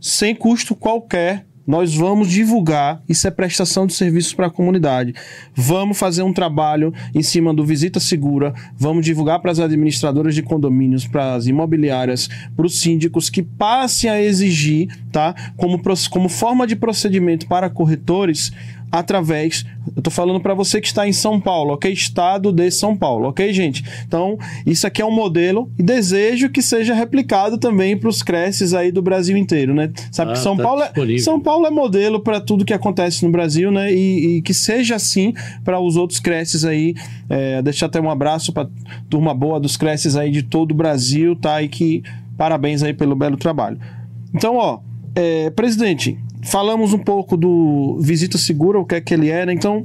Sem 0.00 0.34
custo 0.34 0.74
qualquer, 0.74 1.44
nós 1.68 1.94
vamos 1.94 2.30
divulgar. 2.30 3.02
Isso 3.06 3.28
é 3.28 3.30
prestação 3.30 3.86
de 3.86 3.92
serviços 3.92 4.32
para 4.32 4.46
a 4.46 4.50
comunidade. 4.50 5.14
Vamos 5.54 5.98
fazer 5.98 6.22
um 6.22 6.32
trabalho 6.32 6.94
em 7.14 7.22
cima 7.22 7.52
do 7.52 7.62
Visita 7.62 8.00
Segura. 8.00 8.54
Vamos 8.74 9.04
divulgar 9.04 9.38
para 9.40 9.50
as 9.50 9.60
administradoras 9.60 10.34
de 10.34 10.42
condomínios, 10.42 11.06
para 11.06 11.34
as 11.34 11.46
imobiliárias, 11.46 12.26
para 12.56 12.64
os 12.64 12.80
síndicos 12.80 13.28
que 13.28 13.42
passem 13.42 14.08
a 14.08 14.18
exigir, 14.18 14.88
tá? 15.12 15.34
Como, 15.58 15.78
como 16.08 16.30
forma 16.30 16.66
de 16.66 16.74
procedimento 16.74 17.46
para 17.46 17.68
corretores 17.68 18.50
através. 18.90 19.64
Eu 19.96 20.02
tô 20.02 20.10
falando 20.10 20.40
para 20.40 20.54
você 20.54 20.80
que 20.80 20.86
está 20.86 21.06
em 21.08 21.12
São 21.12 21.40
Paulo, 21.40 21.74
ok? 21.74 21.92
Estado 21.92 22.52
de 22.52 22.70
São 22.70 22.96
Paulo, 22.96 23.28
ok, 23.28 23.52
gente? 23.52 23.84
Então, 24.06 24.38
isso 24.66 24.86
aqui 24.86 25.00
é 25.02 25.04
um 25.06 25.10
modelo 25.10 25.70
e 25.78 25.82
desejo 25.82 26.50
que 26.50 26.62
seja 26.62 26.94
replicado 26.94 27.58
também 27.58 27.96
para 27.96 28.08
os 28.08 28.22
creches 28.22 28.74
aí 28.74 28.92
do 28.92 29.02
Brasil 29.02 29.36
inteiro, 29.36 29.74
né? 29.74 29.90
Sabe 30.10 30.32
Ah, 30.32 30.34
que 30.34 30.40
São 30.40 30.56
tá 30.56 30.62
Paulo 30.62 30.82
é. 30.82 31.18
São 31.18 31.40
Paulo 31.40 31.66
é 31.66 31.70
modelo 31.70 32.20
para 32.20 32.40
tudo 32.40 32.64
que 32.64 32.74
acontece 32.74 33.24
no 33.24 33.30
Brasil, 33.30 33.70
né? 33.70 33.92
E, 33.92 34.36
e 34.36 34.42
que 34.42 34.52
seja 34.54 34.96
assim 34.96 35.32
para 35.64 35.80
os 35.80 35.96
outros 35.96 36.20
creches 36.20 36.64
aí. 36.64 36.94
É, 37.28 37.60
deixar 37.62 37.86
até 37.86 38.00
um 38.00 38.10
abraço 38.10 38.52
para 38.52 38.68
turma 39.08 39.34
boa 39.34 39.60
dos 39.60 39.76
creches 39.76 40.16
aí 40.16 40.30
de 40.30 40.42
todo 40.42 40.72
o 40.72 40.74
Brasil, 40.74 41.36
tá? 41.36 41.62
E 41.62 41.68
que 41.68 42.02
parabéns 42.36 42.82
aí 42.82 42.92
pelo 42.94 43.14
belo 43.16 43.36
trabalho. 43.36 43.78
Então, 44.34 44.56
ó, 44.56 44.80
é, 45.18 45.50
presidente, 45.50 46.16
falamos 46.44 46.92
um 46.92 46.98
pouco 46.98 47.36
do 47.36 47.98
Visita 48.00 48.38
Segura, 48.38 48.78
o 48.78 48.84
que 48.84 48.94
é 48.94 49.00
que 49.00 49.12
ele 49.12 49.28
era. 49.28 49.52
Então, 49.52 49.84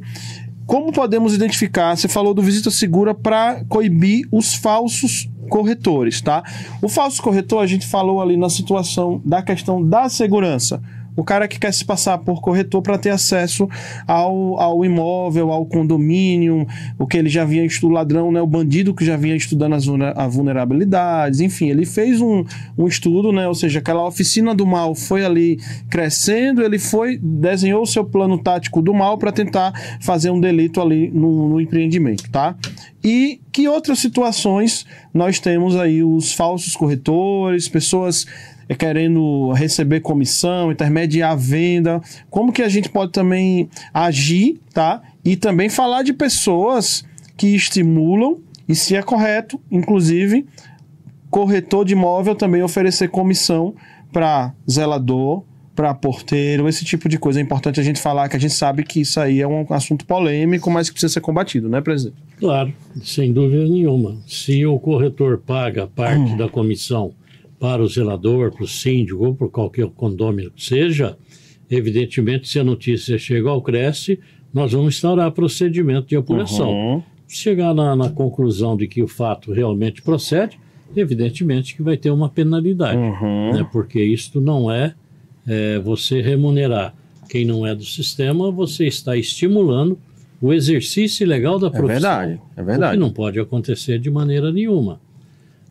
como 0.67 0.93
podemos 0.93 1.33
identificar? 1.33 1.97
Você 1.97 2.07
falou 2.07 2.35
do 2.35 2.41
Visita 2.43 2.69
Segura 2.69 3.15
para 3.15 3.65
coibir 3.67 4.27
os 4.31 4.53
falsos 4.53 5.27
corretores, 5.49 6.21
tá? 6.21 6.43
O 6.83 6.87
falso 6.87 7.19
corretor, 7.19 7.63
a 7.63 7.65
gente 7.65 7.87
falou 7.87 8.21
ali 8.21 8.37
na 8.37 8.47
situação 8.47 9.19
da 9.25 9.41
questão 9.41 9.83
da 9.83 10.07
segurança. 10.07 10.79
O 11.15 11.23
cara 11.23 11.47
que 11.47 11.59
quer 11.59 11.73
se 11.73 11.85
passar 11.85 12.17
por 12.19 12.41
corretor 12.41 12.81
para 12.81 12.97
ter 12.97 13.11
acesso 13.11 13.69
ao, 14.07 14.59
ao 14.59 14.85
imóvel, 14.85 15.51
ao 15.51 15.65
condomínio, 15.65 16.67
o 16.97 17.05
que 17.05 17.17
ele 17.17 17.29
já 17.29 17.45
vinha 17.45 17.63
estudando, 17.65 17.93
ladrão, 17.93 18.31
né? 18.31 18.41
O 18.41 18.47
bandido 18.47 18.93
que 18.93 19.05
já 19.05 19.15
vinha 19.15 19.35
estudando 19.35 19.73
as 19.73 20.35
vulnerabilidades, 20.35 21.39
enfim, 21.39 21.69
ele 21.69 21.85
fez 21.85 22.19
um, 22.21 22.43
um 22.77 22.87
estudo, 22.87 23.31
né? 23.31 23.47
Ou 23.47 23.55
seja, 23.55 23.79
aquela 23.79 24.05
oficina 24.05 24.55
do 24.55 24.65
mal 24.65 24.95
foi 24.95 25.23
ali 25.23 25.59
crescendo, 25.89 26.63
ele 26.63 26.79
foi, 26.79 27.19
desenhou 27.21 27.83
o 27.83 27.87
seu 27.87 28.03
plano 28.03 28.37
tático 28.37 28.81
do 28.81 28.93
mal 28.93 29.17
para 29.17 29.31
tentar 29.31 29.73
fazer 30.01 30.29
um 30.29 30.39
delito 30.39 30.81
ali 30.81 31.11
no, 31.11 31.49
no 31.49 31.61
empreendimento, 31.61 32.29
tá? 32.29 32.55
E 33.03 33.41
que 33.51 33.67
outras 33.67 33.99
situações 33.99 34.85
nós 35.13 35.39
temos 35.39 35.75
aí 35.75 36.03
os 36.03 36.33
falsos 36.33 36.75
corretores, 36.75 37.67
pessoas 37.67 38.25
querendo 38.77 39.51
receber 39.51 39.99
comissão, 39.99 40.71
intermediar 40.71 41.31
a 41.31 41.35
venda, 41.35 42.01
como 42.29 42.51
que 42.51 42.61
a 42.61 42.69
gente 42.69 42.89
pode 42.89 43.11
também 43.11 43.69
agir, 43.93 44.59
tá? 44.73 45.01
E 45.23 45.35
também 45.35 45.69
falar 45.69 46.03
de 46.03 46.13
pessoas 46.13 47.03
que 47.35 47.47
estimulam, 47.47 48.37
e 48.67 48.75
se 48.75 48.95
é 48.95 49.01
correto, 49.01 49.59
inclusive, 49.71 50.45
corretor 51.29 51.83
de 51.83 51.93
imóvel 51.93 52.35
também 52.35 52.61
oferecer 52.61 53.09
comissão 53.09 53.73
para 54.11 54.53
zelador, 54.69 55.43
para 55.75 55.93
porteiro, 55.93 56.69
esse 56.69 56.85
tipo 56.85 57.09
de 57.09 57.17
coisa. 57.17 57.39
É 57.39 57.43
importante 57.43 57.79
a 57.79 57.83
gente 57.83 57.99
falar 57.99 58.29
que 58.29 58.35
a 58.35 58.39
gente 58.39 58.53
sabe 58.53 58.83
que 58.83 59.01
isso 59.01 59.19
aí 59.19 59.41
é 59.41 59.47
um 59.47 59.65
assunto 59.71 60.05
polêmico, 60.05 60.69
mas 60.69 60.87
que 60.87 60.93
precisa 60.93 61.13
ser 61.13 61.21
combatido, 61.21 61.67
né, 61.67 61.81
presidente? 61.81 62.17
Claro, 62.37 62.71
sem 63.01 63.33
dúvida 63.33 63.63
nenhuma. 63.63 64.17
Se 64.27 64.65
o 64.65 64.77
corretor 64.79 65.39
paga 65.39 65.87
parte 65.87 66.35
da 66.35 66.47
comissão 66.47 67.13
para 67.63 67.81
o 67.81 67.87
zelador, 67.87 68.51
para 68.51 68.65
o 68.65 68.67
síndico 68.67 69.23
ou 69.25 69.33
para 69.33 69.47
qualquer 69.47 69.87
condômino 69.87 70.51
que 70.51 70.61
seja, 70.61 71.17
evidentemente, 71.71 72.49
se 72.49 72.59
a 72.59 72.63
notícia 72.63 73.17
chega 73.17 73.49
ao 73.49 73.61
Cresce, 73.61 74.19
nós 74.53 74.73
vamos 74.73 74.95
instaurar 74.95 75.31
procedimento 75.31 76.07
de 76.07 76.17
apuração. 76.17 76.69
Uhum. 76.69 77.03
chegar 77.25 77.73
na, 77.73 77.95
na 77.95 78.09
conclusão 78.09 78.75
de 78.75 78.85
que 78.85 79.01
o 79.01 79.07
fato 79.07 79.53
realmente 79.53 80.01
procede, 80.01 80.59
evidentemente 80.93 81.73
que 81.73 81.81
vai 81.81 81.95
ter 81.95 82.11
uma 82.11 82.27
penalidade, 82.27 82.97
Uhum. 82.97 83.53
né? 83.53 83.65
porque 83.71 84.03
isto 84.03 84.41
não 84.41 84.69
é, 84.69 84.93
é, 85.47 85.79
você 85.79 86.21
remunerar 86.21 86.93
quem 87.29 87.45
não 87.45 87.65
é 87.65 87.73
do 87.73 87.85
sistema, 87.85 88.51
você 88.51 88.87
está 88.87 89.15
estimulando 89.15 89.97
o 90.41 90.51
exercício 90.51 91.23
ilegal 91.23 91.57
da 91.57 91.67
É 91.67 91.69
profissão. 91.69 92.01
verdade, 92.01 92.41
é 92.57 92.61
O 92.61 92.65
verdade. 92.65 92.93
que 92.95 92.99
não 92.99 93.09
pode 93.09 93.39
acontecer 93.39 93.97
de 93.99 94.11
maneira 94.11 94.51
nenhuma. 94.51 94.99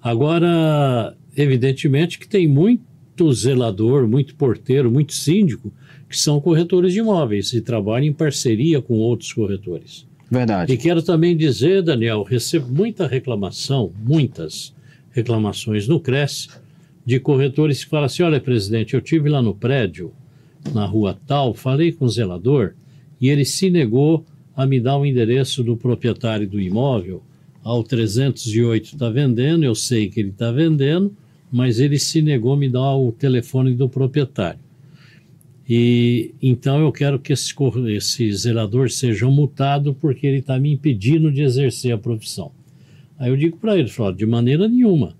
Agora, 0.03 1.15
evidentemente 1.37 2.19
que 2.19 2.29
tem 2.29 2.47
muito 2.47 3.33
zelador, 3.33 4.07
muito 4.07 4.35
porteiro, 4.35 4.91
muito 4.91 5.13
síndico 5.13 5.73
que 6.09 6.19
são 6.19 6.41
corretores 6.41 6.93
de 6.93 6.99
imóveis 6.99 7.53
e 7.53 7.61
trabalham 7.61 8.07
em 8.07 8.13
parceria 8.13 8.83
com 8.83 8.95
outros 8.95 9.33
corretores. 9.33 10.07
Verdade. 10.31 10.73
E 10.73 10.77
quero 10.77 11.03
também 11.03 11.37
dizer, 11.37 11.83
Daniel, 11.83 12.23
recebo 12.23 12.67
muita 12.71 13.07
reclamação, 13.07 13.93
muitas 14.03 14.75
reclamações 15.11 15.87
no 15.87 16.01
Cresce, 16.01 16.49
de 17.05 17.19
corretores 17.19 17.85
que 17.85 17.91
falam 17.91 18.07
assim: 18.07 18.23
olha, 18.23 18.41
presidente, 18.41 18.95
eu 18.95 19.01
tive 19.01 19.29
lá 19.29 19.43
no 19.43 19.55
prédio, 19.55 20.13
na 20.73 20.87
rua 20.87 21.19
tal, 21.27 21.55
falei 21.55 21.93
com 21.93 22.05
o 22.05 22.09
zelador 22.09 22.75
e 23.21 23.29
ele 23.29 23.45
se 23.45 23.71
negou 23.71 24.25
a 24.57 24.67
me 24.67 24.81
dar 24.81 24.99
o 24.99 25.07
endereço 25.07 25.63
do 25.63 25.77
proprietário 25.77 26.49
do 26.49 26.61
imóvel. 26.61 27.23
Ao 27.63 27.83
308 27.83 28.85
está 28.85 29.09
vendendo, 29.09 29.65
eu 29.65 29.75
sei 29.75 30.09
que 30.09 30.19
ele 30.21 30.31
está 30.31 30.51
vendendo, 30.51 31.17
mas 31.53 31.79
ele 31.79 31.99
se 31.99 32.23
negou 32.23 32.55
a 32.55 32.57
me 32.57 32.69
dar 32.69 32.97
o 32.97 33.13
telefone 33.13 33.75
do 33.75 33.89
proprietário. 33.89 34.59
E 35.69 36.35
então 36.43 36.81
eu 36.81 36.91
quero 36.91 37.19
que 37.19 37.33
esse, 37.33 37.55
esse 37.97 38.33
zelador 38.33 38.91
seja 38.91 39.27
multado 39.29 39.95
porque 39.95 40.27
ele 40.27 40.39
está 40.39 40.59
me 40.59 40.73
impedindo 40.73 41.31
de 41.31 41.43
exercer 41.43 41.93
a 41.93 41.99
profissão. 41.99 42.51
Aí 43.19 43.31
eu 43.31 43.37
digo 43.37 43.57
para 43.59 43.79
ele, 43.79 43.89
falo, 43.89 44.13
de 44.15 44.27
maneira 44.27 44.67
nenhuma. 44.67 45.15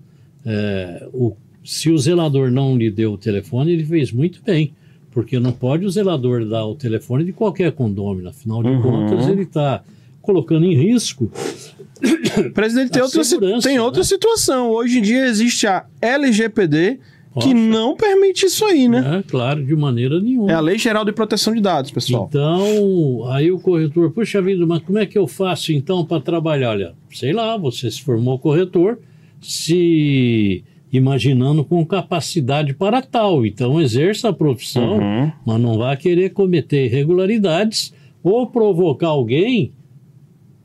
É, 0.45 1.07
o- 1.13 1.33
se 1.63 1.89
o 1.89 1.97
zelador 1.97 2.51
não 2.51 2.75
lhe 2.77 2.91
deu 2.91 3.13
o 3.13 3.17
telefone, 3.17 3.71
ele 3.71 3.85
fez 3.85 4.11
muito 4.11 4.41
bem, 4.45 4.73
porque 5.11 5.39
não 5.39 5.53
pode 5.53 5.85
o 5.85 5.89
zelador 5.89 6.43
dar 6.45 6.65
o 6.65 6.75
telefone 6.75 7.23
de 7.23 7.31
qualquer 7.31 7.71
condômino. 7.71 8.27
Afinal 8.27 8.61
de 8.61 8.69
Uhum. 8.69 8.81
contas, 8.81 9.27
ele 9.29 9.43
está 9.43 9.81
colocando 10.21 10.65
em 10.65 10.75
risco 10.75 11.31
Presidente, 12.53 12.91
tem, 12.91 13.01
outra, 13.01 13.21
tem 13.61 13.79
outra 13.79 13.99
né? 13.99 14.03
situação. 14.03 14.69
Hoje 14.71 14.99
em 14.99 15.01
dia 15.01 15.25
existe 15.25 15.67
a 15.67 15.85
LGPD 16.01 16.99
que 17.41 17.53
não 17.53 17.95
permite 17.95 18.45
isso 18.45 18.63
aí, 18.65 18.87
né? 18.87 19.01
né? 19.01 19.23
Claro, 19.27 19.65
de 19.65 19.75
maneira 19.75 20.19
nenhuma. 20.19 20.51
É 20.51 20.53
a 20.55 20.59
Lei 20.59 20.77
Geral 20.77 21.03
de 21.03 21.11
Proteção 21.11 21.53
de 21.53 21.61
Dados, 21.61 21.89
pessoal. 21.89 22.27
Então, 22.29 23.25
aí 23.31 23.51
o 23.51 23.59
corretor, 23.59 24.11
puxa 24.11 24.41
vida, 24.41 24.65
mas 24.67 24.83
como 24.83 24.99
é 24.99 25.05
que 25.05 25.17
eu 25.17 25.27
faço 25.27 25.73
então 25.73 26.05
para 26.05 26.21
trabalhar? 26.21 26.69
Olha, 26.69 26.93
sei 27.11 27.33
lá, 27.33 27.57
você 27.57 27.89
se 27.89 28.01
formou 28.03 28.37
corretor, 28.37 28.99
se 29.41 30.63
imaginando 30.91 31.63
com 31.63 31.83
capacidade 31.83 32.73
para 32.75 33.01
tal. 33.01 33.43
Então, 33.45 33.81
exerça 33.81 34.29
a 34.29 34.33
profissão, 34.33 34.99
Uhum. 34.99 35.31
mas 35.43 35.59
não 35.59 35.77
vá 35.77 35.95
querer 35.95 36.29
cometer 36.31 36.85
irregularidades 36.85 37.93
ou 38.23 38.45
provocar 38.47 39.07
alguém 39.07 39.71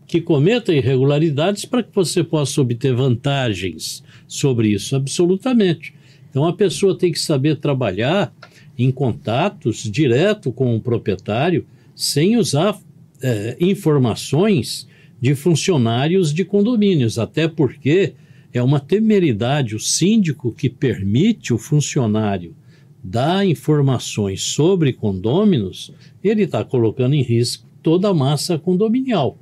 que 0.09 0.23
cometa 0.23 0.75
irregularidades 0.75 1.67
para 1.67 1.83
que 1.83 1.95
você 1.95 2.25
possa 2.25 2.63
obter 2.63 2.95
vantagens 2.95 4.03
sobre 4.27 4.71
isso, 4.71 4.97
absolutamente. 4.97 5.95
Então 6.31 6.47
a 6.47 6.53
pessoa 6.53 6.97
tem 6.97 7.13
que 7.13 7.21
saber 7.21 7.57
trabalhar 7.57 8.35
em 8.77 8.91
contatos 8.91 9.83
direto 9.83 10.51
com 10.51 10.75
o 10.75 10.81
proprietário, 10.81 11.67
sem 11.95 12.39
usar 12.39 12.81
eh, 13.23 13.57
informações 13.61 14.89
de 15.21 15.35
funcionários 15.35 16.33
de 16.33 16.45
condomínios, 16.45 17.19
até 17.19 17.47
porque 17.47 18.15
é 18.53 18.63
uma 18.63 18.81
temeridade 18.81 19.77
o 19.77 19.81
síndico 19.81 20.53
que 20.53 20.71
permite 20.71 21.53
o 21.53 21.59
funcionário 21.59 22.57
dar 23.05 23.47
informações 23.47 24.43
sobre 24.43 24.93
condôminos, 24.93 25.93
ele 26.25 26.45
está 26.45 26.65
colocando 26.65 27.15
em 27.15 27.23
risco 27.23 27.69
toda 27.83 28.09
a 28.09 28.15
massa 28.15 28.59
condominial. 28.59 29.39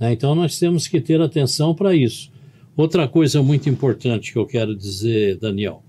Né? 0.00 0.12
Então 0.12 0.34
nós 0.34 0.58
temos 0.58 0.88
que 0.88 1.00
ter 1.00 1.20
atenção 1.20 1.74
para 1.74 1.94
isso. 1.94 2.32
Outra 2.76 3.06
coisa 3.06 3.42
muito 3.42 3.68
importante 3.68 4.32
que 4.32 4.38
eu 4.38 4.46
quero 4.46 4.74
dizer, 4.74 5.36
Daniel, 5.36 5.82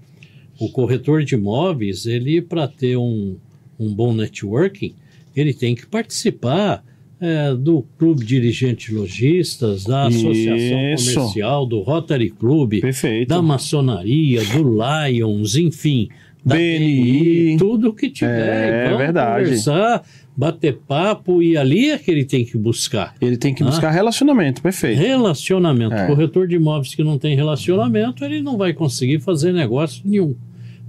o 0.60 0.70
corretor 0.70 1.24
de 1.24 1.36
imóveis, 1.36 2.06
ele 2.06 2.42
para 2.42 2.68
ter 2.68 2.98
um, 2.98 3.38
um 3.80 3.94
bom 3.94 4.14
networking, 4.14 4.94
ele 5.36 5.54
tem 5.54 5.74
que 5.74 5.88
participar 5.88 6.84
é, 7.22 7.54
do 7.54 7.86
Clube 7.98 8.26
Dirigente 8.26 8.94
Lojistas, 8.94 9.84
da 9.86 10.08
Associação 10.08 10.94
Isso. 10.94 11.14
Comercial, 11.14 11.66
do 11.66 11.82
Rotary 11.82 12.32
Club, 12.32 12.82
Perfeito. 12.82 13.30
da 13.30 13.42
maçonaria, 13.42 14.42
do 14.46 14.64
Lions, 14.64 15.56
enfim, 15.56 16.10
da 16.44 16.56
BNI. 16.56 17.52
TI, 17.52 17.56
tudo 17.60 17.94
que 17.94 18.10
tiver. 18.10 18.92
É, 18.92 18.98
verdade. 18.98 19.44
Conversar, 19.46 20.04
bater 20.36 20.78
papo 20.88 21.42
e 21.44 21.58
ali 21.58 21.90
é 21.92 21.98
que 21.98 22.10
ele 22.10 22.24
tem 22.26 22.44
que 22.46 22.58
buscar. 22.58 23.14
Ele 23.22 23.38
tem 23.38 23.54
que 23.54 23.64
Ah. 23.64 23.66
buscar 23.68 23.92
relacionamento, 23.92 24.62
perfeito. 24.62 25.00
Relacionamento. 25.00 25.94
É. 25.94 26.08
Corretor 26.08 26.48
de 26.48 26.56
imóveis 26.56 26.96
que 26.96 27.04
não 27.04 27.18
tem 27.18 27.36
relacionamento, 27.36 28.24
ele 28.24 28.42
não 28.42 28.58
vai 28.58 28.74
conseguir 28.74 29.20
fazer 29.20 29.52
negócio 29.52 30.02
nenhum. 30.06 30.36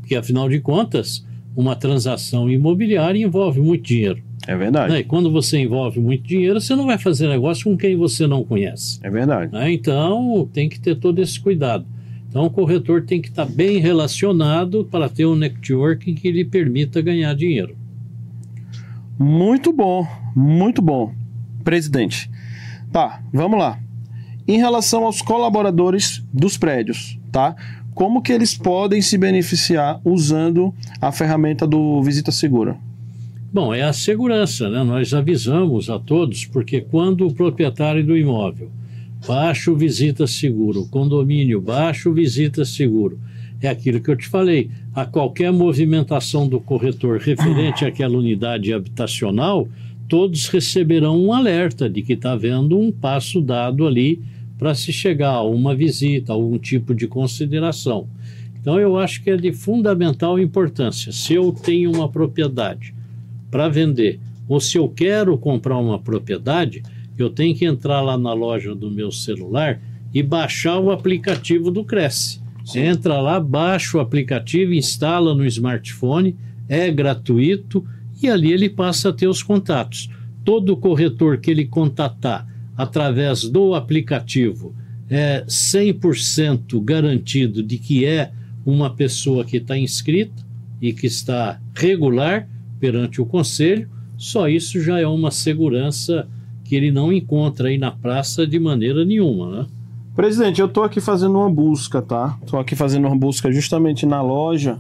Porque, 0.01 0.15
afinal 0.17 0.49
de 0.49 0.61
contas, 0.61 1.25
uma 1.57 1.75
transação 1.77 2.51
imobiliária 2.51 3.19
envolve 3.23 3.61
muito 3.61 3.83
dinheiro. 3.85 4.23
É 4.47 4.57
verdade. 4.57 4.93
né? 4.93 5.01
E 5.01 5.05
quando 5.05 5.31
você 5.31 5.59
envolve 5.59 6.01
muito 6.01 6.25
dinheiro, 6.27 6.61
você 6.61 6.75
não 6.75 6.87
vai 6.87 6.99
fazer 6.99 7.29
negócio 7.29 7.65
com 7.65 7.77
quem 7.77 7.95
você 7.95 8.27
não 8.27 8.43
conhece. 8.43 8.99
É 9.03 9.09
verdade. 9.11 9.53
né? 9.53 9.71
Então, 9.73 10.49
tem 10.53 10.69
que 10.69 10.81
ter 10.81 10.97
todo 10.97 11.21
esse 11.21 11.39
cuidado. 11.39 11.85
Então, 12.29 12.47
o 12.47 12.51
corretor 12.51 13.03
tem 13.03 13.21
que 13.21 13.29
estar 13.29 13.45
bem 13.45 13.79
relacionado 13.79 14.85
para 14.91 15.09
ter 15.09 15.27
um 15.27 15.37
networking 15.37 16.15
que 16.15 16.33
lhe 16.33 16.45
permita 16.45 17.01
ganhar 17.01 17.35
dinheiro. 17.35 17.77
Muito 19.19 19.73
bom, 19.73 20.07
muito 20.35 20.81
bom. 20.83 21.13
Presidente. 21.63 22.31
Tá, 22.91 23.23
vamos 23.33 23.59
lá. 23.59 23.79
Em 24.47 24.59
relação 24.59 25.05
aos 25.05 25.23
colaboradores 25.23 26.23
dos 26.33 26.57
prédios, 26.57 27.19
tá? 27.31 27.55
Como 27.95 28.23
que 28.23 28.33
eles 28.33 28.57
podem 28.57 29.01
se 29.01 29.17
beneficiar 29.17 30.01
usando 30.05 30.75
a 31.01 31.13
ferramenta 31.13 31.67
do 31.67 32.03
Visita 32.03 32.33
Segura? 32.33 32.77
Bom, 33.53 33.75
é 33.75 33.83
a 33.83 33.93
segurança, 33.93 34.71
né? 34.71 34.83
Nós 34.83 35.13
avisamos 35.13 35.91
a 35.91 35.99
todos, 35.99 36.47
porque 36.47 36.81
quando 36.81 37.27
o 37.27 37.35
proprietário 37.35 38.05
do 38.05 38.17
imóvel 38.17 38.71
baixa 39.27 39.71
o 39.71 39.77
visita 39.77 40.27
seguro, 40.27 40.81
o 40.81 40.89
condomínio 40.89 41.61
baixa 41.61 42.09
o 42.09 42.15
visita 42.15 42.65
seguro, 42.65 43.21
é 43.63 43.71
aquilo 43.71 44.01
que 44.01 44.11
eu 44.11 44.17
te 44.17 44.29
falei. 44.29 44.71
A 44.95 45.07
qualquer 45.07 45.53
movimentação 45.53 46.49
do 46.49 46.61
corretor 46.61 47.19
referente 47.19 47.85
àquela 47.87 48.19
unidade 48.19 48.73
habitacional, 48.73 49.69
todos 50.09 50.49
receberão 50.49 51.19
um 51.19 51.33
alerta 51.33 51.89
de 51.89 52.03
que 52.03 52.15
está 52.15 52.33
havendo 52.33 52.79
um 52.79 52.91
passo 52.91 53.41
dado 53.41 53.87
ali 53.87 54.21
para 54.59 54.75
se 54.75 54.93
chegar 54.93 55.31
a 55.31 55.43
uma 55.43 55.75
visita, 55.75 56.33
a 56.33 56.35
algum 56.35 56.59
tipo 56.59 56.95
de 56.95 57.07
consideração. 57.07 58.07
Então, 58.61 58.79
eu 58.79 58.97
acho 58.97 59.23
que 59.23 59.31
é 59.31 59.37
de 59.37 59.53
fundamental 59.53 60.39
importância. 60.39 61.11
Se 61.11 61.35
eu 61.35 61.53
tenho 61.53 61.93
uma 61.93 62.09
propriedade 62.09 62.95
para 63.51 63.69
vender, 63.69 64.21
ou 64.49 64.61
se 64.61 64.77
eu 64.77 64.89
quero 64.89 65.37
comprar 65.39 65.79
uma 65.79 65.99
propriedade, 65.99 66.83
eu 67.19 67.31
tenho 67.31 67.55
que 67.55 67.65
entrar 67.65 68.01
lá 68.01 68.19
na 68.19 68.33
loja 68.33 68.75
do 68.75 68.91
meu 68.91 69.11
celular 69.11 69.81
e 70.13 70.23
baixar 70.23 70.79
o 70.79 70.91
aplicativo 70.91 71.71
do 71.71 71.85
Cresce. 71.85 72.42
Entra 72.75 73.21
lá, 73.21 73.41
baixa 73.41 73.99
o 73.99 74.01
aplicativo, 74.01 74.73
instala 74.73 75.35
no 75.35 75.45
smartphone, 75.47 76.37
é 76.69 76.91
gratuito 76.91 77.85
e 78.23 78.29
ali 78.29 78.53
ele 78.53 78.69
passa 78.69 79.09
a 79.09 79.13
ter 79.13 79.27
os 79.27 79.43
contatos. 79.43 80.09
Todo 80.45 80.77
corretor 80.77 81.39
que 81.39 81.51
ele 81.51 81.67
contatar 81.67 82.47
através 82.77 83.45
do 83.45 83.75
aplicativo 83.75 84.75
é 85.11 85.45
100% 85.47 86.83
garantido 86.83 87.63
de 87.63 87.79
que 87.79 88.05
é 88.05 88.33
uma 88.65 88.91
pessoa 88.91 89.45
que 89.45 89.59
está 89.59 89.77
inscrita 89.77 90.43
e 90.81 90.93
que 90.93 91.07
está 91.07 91.61
regular 91.75 92.49
perante 92.81 93.21
o 93.21 93.27
conselho, 93.27 93.89
só 94.17 94.49
isso 94.49 94.81
já 94.81 94.99
é 94.99 95.07
uma 95.07 95.31
segurança 95.31 96.27
que 96.65 96.75
ele 96.75 96.91
não 96.91 97.13
encontra 97.13 97.69
aí 97.69 97.77
na 97.77 97.91
praça 97.91 98.47
de 98.47 98.59
maneira 98.59 99.05
nenhuma, 99.05 99.51
né? 99.51 99.67
Presidente, 100.15 100.61
eu 100.61 100.69
tô 100.69 100.83
aqui 100.83 101.01
fazendo 101.01 101.39
uma 101.39 101.49
busca, 101.51 102.03
tá? 102.03 102.37
Tô 102.47 102.59
aqui 102.59 102.77
fazendo 102.77 103.07
uma 103.07 103.17
busca 103.17 103.51
justamente 103.51 104.05
na 104.05 104.21
loja 104.21 104.79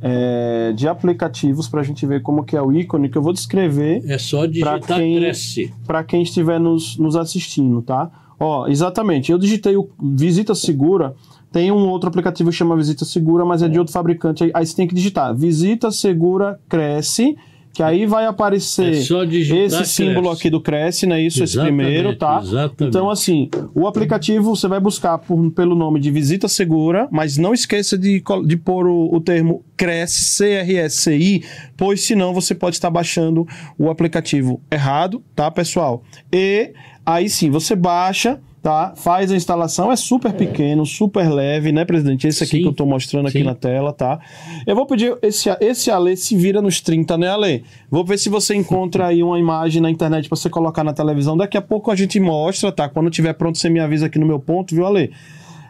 é, 0.00 0.72
de 0.76 0.86
aplicativos 0.86 1.68
para 1.68 1.80
a 1.80 1.84
gente 1.84 2.06
ver 2.06 2.22
como 2.22 2.44
que 2.44 2.56
é 2.56 2.62
o 2.62 2.72
ícone 2.72 3.08
que 3.08 3.18
eu 3.18 3.22
vou 3.22 3.32
descrever 3.32 4.02
É 4.06 4.16
só 4.18 4.46
digitar 4.46 4.80
quem- 4.80 5.16
Cresce. 5.16 5.72
para 5.86 6.04
quem 6.04 6.22
estiver 6.22 6.60
nos, 6.60 6.96
nos 6.98 7.16
assistindo, 7.16 7.82
tá? 7.82 8.10
Ó, 8.38 8.68
exatamente. 8.68 9.32
Eu 9.32 9.38
digitei 9.38 9.76
o 9.76 9.88
Visita 10.00 10.54
Segura. 10.54 11.14
Tem 11.50 11.72
um 11.72 11.88
outro 11.88 12.08
aplicativo 12.08 12.50
que 12.50 12.56
chama 12.56 12.76
Visita 12.76 13.04
Segura, 13.04 13.44
mas 13.44 13.62
é 13.62 13.68
de 13.68 13.78
outro 13.78 13.92
fabricante. 13.92 14.50
Aí 14.52 14.66
você 14.66 14.76
tem 14.76 14.86
que 14.86 14.94
digitar 14.94 15.34
Visita 15.34 15.90
Segura 15.90 16.60
Cresce, 16.68 17.36
que 17.76 17.82
aí 17.82 18.06
vai 18.06 18.26
aparecer 18.26 18.86
É 18.86 18.90
esse 18.90 19.84
símbolo 19.86 20.28
Cresce. 20.28 20.40
aqui 20.40 20.50
do 20.50 20.60
Cresce, 20.60 21.06
né? 21.06 21.20
Isso, 21.20 21.42
esse 21.44 21.54
Exatamente, 21.58 21.76
primeiro, 21.84 22.16
tá? 22.16 22.40
exatamente. 22.42 22.84
Então, 22.84 23.10
assim, 23.10 23.50
o 23.74 23.86
aplicativo 23.86 24.56
você 24.56 24.66
vai 24.66 24.80
buscar 24.80 25.18
por- 25.18 25.50
pelo 25.52 25.74
nome 25.74 26.00
de 26.00 26.10
Visita 26.10 26.48
Segura, 26.48 27.06
mas 27.10 27.36
não 27.36 27.52
esqueça 27.52 27.98
de, 27.98 28.22
de 28.46 28.56
pôr 28.56 28.86
o, 28.86 29.14
o 29.14 29.20
termo 29.20 29.64
Cresce, 29.76 30.24
C-R-S-C-I, 30.36 31.44
pois 31.76 32.02
senão 32.06 32.32
você 32.32 32.54
pode 32.54 32.76
estar 32.76 32.90
baixando 32.90 33.46
o 33.78 33.90
aplicativo 33.90 34.60
errado, 34.70 35.22
tá, 35.34 35.50
pessoal? 35.50 36.02
E 36.32 36.72
aí 37.04 37.28
sim, 37.28 37.50
você 37.50 37.76
baixa, 37.76 38.40
tá? 38.66 38.94
Faz 38.96 39.30
a 39.30 39.36
instalação, 39.36 39.92
é 39.92 39.94
super 39.94 40.32
pequeno, 40.32 40.84
super 40.84 41.32
leve, 41.32 41.70
né, 41.70 41.84
presidente? 41.84 42.26
Esse 42.26 42.42
aqui 42.42 42.56
Sim, 42.56 42.62
que 42.62 42.68
eu 42.68 42.72
tô 42.72 42.84
mostrando 42.84 43.28
aqui 43.28 43.38
sim. 43.38 43.44
na 43.44 43.54
tela, 43.54 43.92
tá? 43.92 44.18
Eu 44.66 44.74
vou 44.74 44.84
pedir, 44.84 45.16
esse, 45.22 45.48
esse 45.60 45.88
Ale 45.88 46.16
se 46.16 46.36
vira 46.36 46.60
nos 46.60 46.80
30, 46.80 47.16
né, 47.16 47.28
Ale? 47.28 47.62
Vou 47.88 48.04
ver 48.04 48.18
se 48.18 48.28
você 48.28 48.56
encontra 48.56 49.06
aí 49.06 49.22
uma 49.22 49.38
imagem 49.38 49.80
na 49.80 49.88
internet 49.88 50.28
pra 50.28 50.36
você 50.36 50.50
colocar 50.50 50.82
na 50.82 50.92
televisão. 50.92 51.36
Daqui 51.36 51.56
a 51.56 51.62
pouco 51.62 51.92
a 51.92 51.94
gente 51.94 52.18
mostra, 52.18 52.72
tá? 52.72 52.88
Quando 52.88 53.08
tiver 53.08 53.34
pronto, 53.34 53.56
você 53.56 53.70
me 53.70 53.78
avisa 53.78 54.06
aqui 54.06 54.18
no 54.18 54.26
meu 54.26 54.40
ponto, 54.40 54.74
viu, 54.74 54.84
Ale? 54.84 55.12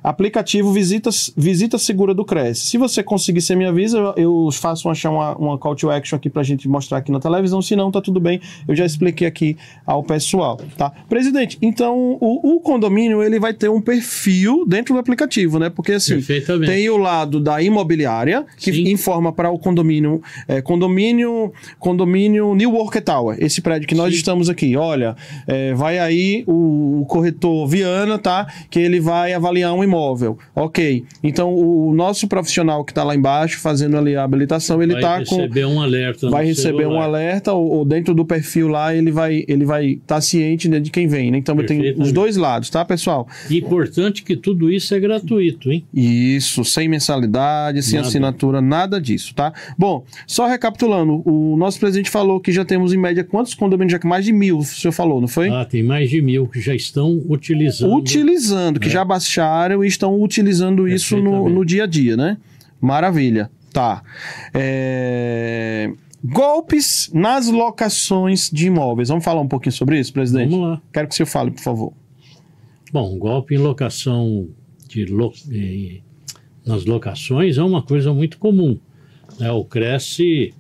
Aplicativo 0.07 0.72
Visita, 0.72 1.11
Visita 1.36 1.78
Segura 1.78 2.14
do 2.14 2.24
Cresce. 2.24 2.61
Se 2.66 2.78
você 2.78 3.02
conseguir, 3.02 3.40
você 3.40 3.57
me 3.57 3.66
avisa, 3.66 3.98
eu, 3.98 4.14
eu 4.16 4.48
faço 4.52 4.88
achar 4.88 5.11
uma, 5.11 5.36
uma 5.36 5.59
call 5.59 5.74
to 5.74 5.90
action 5.90 6.16
aqui 6.16 6.30
pra 6.30 6.44
gente 6.44 6.68
mostrar 6.68 6.98
aqui 6.98 7.11
na 7.11 7.18
televisão. 7.18 7.61
Se 7.61 7.74
não, 7.74 7.90
tá 7.90 8.00
tudo 8.00 8.20
bem. 8.20 8.40
Eu 8.68 8.76
já 8.76 8.86
expliquei 8.86 9.26
aqui 9.26 9.57
ao 9.84 10.04
pessoal, 10.04 10.61
tá? 10.78 10.92
Presidente, 11.09 11.59
então 11.61 12.16
o, 12.20 12.54
o 12.54 12.61
condomínio 12.61 13.20
ele 13.20 13.40
vai 13.40 13.52
ter 13.52 13.68
um 13.68 13.80
perfil 13.80 14.64
dentro 14.64 14.94
do 14.94 15.00
aplicativo, 15.00 15.59
né? 15.59 15.70
Porque 15.70 15.94
assim, 15.94 16.20
tem 16.64 16.88
o 16.88 16.96
lado 16.96 17.40
da 17.40 17.61
imobiliária, 17.61 18.46
que 18.59 18.72
Sim. 18.72 18.88
informa 18.88 19.32
para 19.32 19.50
o 19.50 19.59
condomínio, 19.59 20.22
é, 20.46 20.62
condomínio, 20.62 21.52
condomínio 21.80 22.54
New 22.54 22.70
Work 22.70 23.00
Tower, 23.00 23.38
esse 23.40 23.61
prédio 23.61 23.88
que 23.88 23.94
nós 23.96 24.12
Sim. 24.12 24.18
estamos 24.18 24.48
aqui. 24.48 24.76
Olha, 24.76 25.16
é, 25.48 25.74
vai 25.74 25.98
aí 25.98 26.44
o, 26.46 27.00
o 27.00 27.07
corretor 27.07 27.66
Viana, 27.66 28.16
tá? 28.20 28.46
Que 28.70 28.78
ele 28.78 29.00
vai 29.00 29.32
avaliar 29.32 29.74
um 29.74 29.82
imóvel. 29.82 29.95
Ok. 30.55 31.05
Então 31.22 31.55
o, 31.55 31.94
nosso 31.94 32.28
profissional 32.28 32.84
que 32.84 32.92
está 32.92 33.03
lá 33.03 33.14
embaixo 33.14 33.59
fazendo 33.59 33.97
ali 33.97 34.14
a 34.16 34.24
habilitação, 34.24 34.82
ele 34.82 34.92
vai 34.92 35.03
tá 35.03 35.24
com 35.24 35.36
receber 35.36 35.64
um 35.66 35.80
alerta. 35.80 36.28
vai 36.30 36.44
receber 36.47 36.86
um 36.86 36.90
celular. 36.90 37.05
alerta 37.05 37.53
ou, 37.53 37.66
ou 37.68 37.84
dentro 37.84 38.14
do 38.14 38.24
perfil 38.24 38.68
lá 38.68 38.94
ele 38.94 39.11
vai 39.11 39.44
ele 39.49 39.64
vai 39.64 39.86
estar 39.92 40.20
ciente 40.20 40.68
né, 40.68 40.78
de 40.78 40.90
quem 40.90 41.07
vem, 41.07 41.30
né? 41.30 41.38
Então 41.38 41.57
tem 41.59 41.94
os 41.99 42.12
dois 42.12 42.36
lados, 42.36 42.70
tá, 42.70 42.84
pessoal? 42.84 43.26
Importante 43.51 44.22
que 44.22 44.36
tudo 44.36 44.70
isso 44.70 44.94
é 44.94 45.01
gratuito, 45.01 45.70
hein? 45.72 45.84
Isso, 45.92 46.64
sem 46.64 46.88
mensalidade, 46.88 47.82
sem 47.82 47.97
Nada. 47.97 48.09
assinatura, 48.09 48.61
nada 48.61 49.01
disso, 49.01 49.34
tá? 49.34 49.53
Bom, 49.78 50.05
só 50.26 50.47
recapitulando, 50.47 51.22
o 51.24 51.57
nosso 51.57 51.78
presidente 51.80 52.11
falou 52.11 52.40
que 52.40 52.53
já 52.53 52.64
temos 52.64 52.92
em 52.92 52.99
média 52.99 53.24
quantos 53.24 53.55
condomínios? 53.55 53.92
Já 53.92 53.99
que 53.99 54.07
mais 54.07 54.24
de 54.24 54.32
mil, 54.32 54.59
o 54.59 54.64
senhor 54.64 54.92
falou, 54.92 55.20
não 55.20 55.28
foi? 55.28 55.49
Ah, 55.49 55.64
tem 55.64 55.82
mais 55.82 56.11
de 56.11 56.20
mil 56.20 56.47
que 56.47 56.61
já 56.61 56.74
estão 56.74 57.22
utilizando. 57.28 57.94
utilizando, 57.94 58.80
que 58.80 58.88
É. 58.88 58.90
já 58.90 59.05
baixaram 59.05 59.84
e 59.87 59.89
estão 59.89 60.20
utilizando 60.20 60.87
isso 60.89 61.16
no, 61.22 61.49
no 61.49 61.64
dia 61.64 61.84
a 61.84 61.87
dia, 61.87 62.16
né? 62.16 62.37
Maravilha. 62.80 63.51
Tá. 63.72 64.03
É, 64.55 65.91
Golpes 66.24 67.11
nas 67.14 67.49
locações 67.49 68.51
de 68.51 68.66
imóveis. 68.66 69.09
Vamos 69.09 69.24
falar 69.24 69.41
um 69.41 69.49
pouquinho 69.49 69.72
sobre 69.72 69.99
isso, 70.01 70.12
presidente? 70.12 70.51
Vamos 70.51 70.66
lá. 70.68 70.82
Quero 70.93 71.09
que 71.09 71.14
o 71.14 71.16
senhor 71.16 71.26
fale, 71.26 71.51
por 71.51 71.61
favor. 71.61 71.93
Bom, 72.93 73.16
golpe 73.18 73.55
em 73.55 73.59
locação 73.59 74.49
de 74.89 75.05
lo- 75.05 75.32
nas 76.64 76.84
locações 76.84 77.59
é 77.59 77.62
uma 77.62 77.82
coisa 77.82 78.12
muito 78.12 78.39
comum. 78.39 78.78
né? 79.39 79.51
O 79.53 79.64
Cresce 79.64 80.53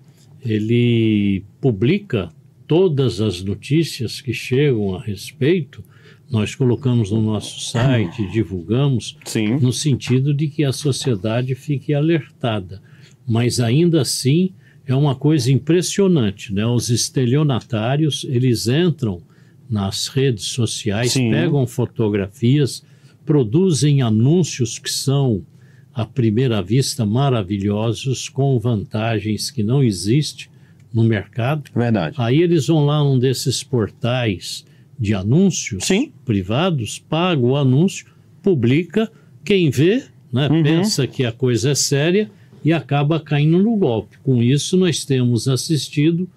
ele 0.44 1.42
publica 1.60 2.28
todas 2.66 3.20
as 3.20 3.42
notícias 3.42 4.20
que 4.20 4.32
chegam 4.32 4.94
a 4.94 5.02
respeito. 5.02 5.82
Nós 6.30 6.54
colocamos 6.54 7.10
no 7.10 7.22
nosso 7.22 7.60
site, 7.60 8.28
divulgamos, 8.30 9.16
Sim. 9.24 9.58
no 9.58 9.72
sentido 9.72 10.34
de 10.34 10.48
que 10.48 10.64
a 10.64 10.72
sociedade 10.72 11.54
fique 11.54 11.94
alertada. 11.94 12.82
Mas 13.26 13.60
ainda 13.60 14.00
assim 14.00 14.52
é 14.86 14.94
uma 14.94 15.14
coisa 15.14 15.52
impressionante, 15.52 16.52
né? 16.52 16.66
Os 16.66 16.90
estelionatários, 16.90 18.24
eles 18.28 18.66
entram 18.66 19.22
nas 19.68 20.08
redes 20.08 20.46
sociais, 20.46 21.12
Sim. 21.12 21.30
pegam 21.30 21.66
fotografias, 21.66 22.84
produzem 23.24 24.02
anúncios 24.02 24.78
que 24.78 24.90
são, 24.90 25.44
à 25.92 26.04
primeira 26.04 26.62
vista, 26.62 27.06
maravilhosos, 27.06 28.28
com 28.28 28.58
vantagens 28.58 29.50
que 29.50 29.62
não 29.62 29.82
existem 29.82 30.46
no 30.92 31.02
mercado. 31.02 31.70
Verdade. 31.74 32.14
Aí 32.18 32.40
eles 32.40 32.68
vão 32.68 32.84
lá 32.84 33.02
num 33.02 33.18
desses 33.18 33.62
portais 33.62 34.64
de 34.98 35.14
anúncios 35.14 35.84
Sim. 35.84 36.12
privados, 36.24 36.98
paga 36.98 37.40
o 37.40 37.56
anúncio, 37.56 38.06
publica, 38.42 39.10
quem 39.44 39.70
vê, 39.70 40.04
né, 40.32 40.48
Uhum. 40.48 40.62
pensa 40.62 41.06
que 41.06 41.24
a 41.24 41.32
coisa 41.32 41.70
é 41.70 41.74
séria 41.74 42.30
e 42.64 42.72
acaba 42.72 43.20
caindo 43.20 43.62
no 43.62 43.76
golpe. 43.76 44.16
Com 44.22 44.42
isso, 44.42 44.76
nós 44.76 45.04
temos 45.04 45.46
assistido 45.48 46.28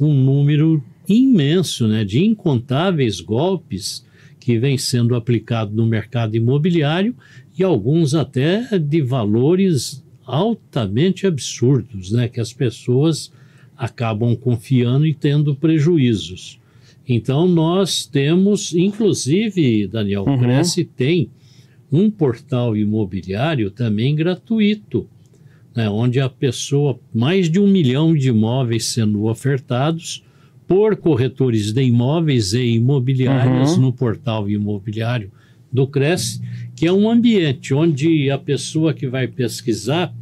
um 0.00 0.12
número 0.14 0.82
imenso 1.08 1.86
né, 1.86 2.04
de 2.04 2.24
incontáveis 2.24 3.20
golpes 3.20 4.04
que 4.40 4.58
vem 4.58 4.78
sendo 4.78 5.14
aplicado 5.14 5.74
no 5.74 5.86
mercado 5.86 6.36
imobiliário 6.36 7.14
e 7.58 7.62
alguns 7.62 8.14
até 8.14 8.78
de 8.78 9.00
valores 9.02 10.02
altamente 10.24 11.26
absurdos, 11.26 12.10
né, 12.12 12.28
que 12.28 12.40
as 12.40 12.52
pessoas 12.52 13.30
acabam 13.76 14.34
confiando 14.36 15.06
e 15.06 15.12
tendo 15.14 15.54
prejuízos. 15.54 16.58
Então 17.08 17.46
nós 17.46 18.06
temos, 18.06 18.74
inclusive, 18.74 19.86
Daniel 19.86 20.24
Uhum. 20.26 20.38
Cresce 20.38 20.84
tem 20.84 21.28
um 21.92 22.10
portal 22.10 22.76
imobiliário 22.76 23.70
também 23.70 24.14
gratuito, 24.14 25.06
né, 25.76 25.88
onde 25.88 26.18
a 26.20 26.28
pessoa, 26.28 26.98
mais 27.12 27.50
de 27.50 27.58
um 27.60 27.68
milhão 27.68 28.14
de 28.14 28.28
imóveis 28.28 28.86
sendo 28.86 29.24
ofertados 29.26 30.24
por 30.66 30.96
corretores 30.96 31.72
de 31.72 31.82
imóveis 31.82 32.52
e 32.54 32.74
imobiliárias 32.76 33.76
Uhum. 33.76 33.82
no 33.82 33.92
portal 33.92 34.48
imobiliário 34.48 35.30
do 35.70 35.86
Cresce, 35.86 36.40
que 36.74 36.86
é 36.86 36.92
um 36.92 37.10
ambiente 37.10 37.74
onde 37.74 38.30
a 38.30 38.38
pessoa 38.38 38.94
que 38.94 39.06
vai 39.06 39.26
pesquisar, 39.28 40.14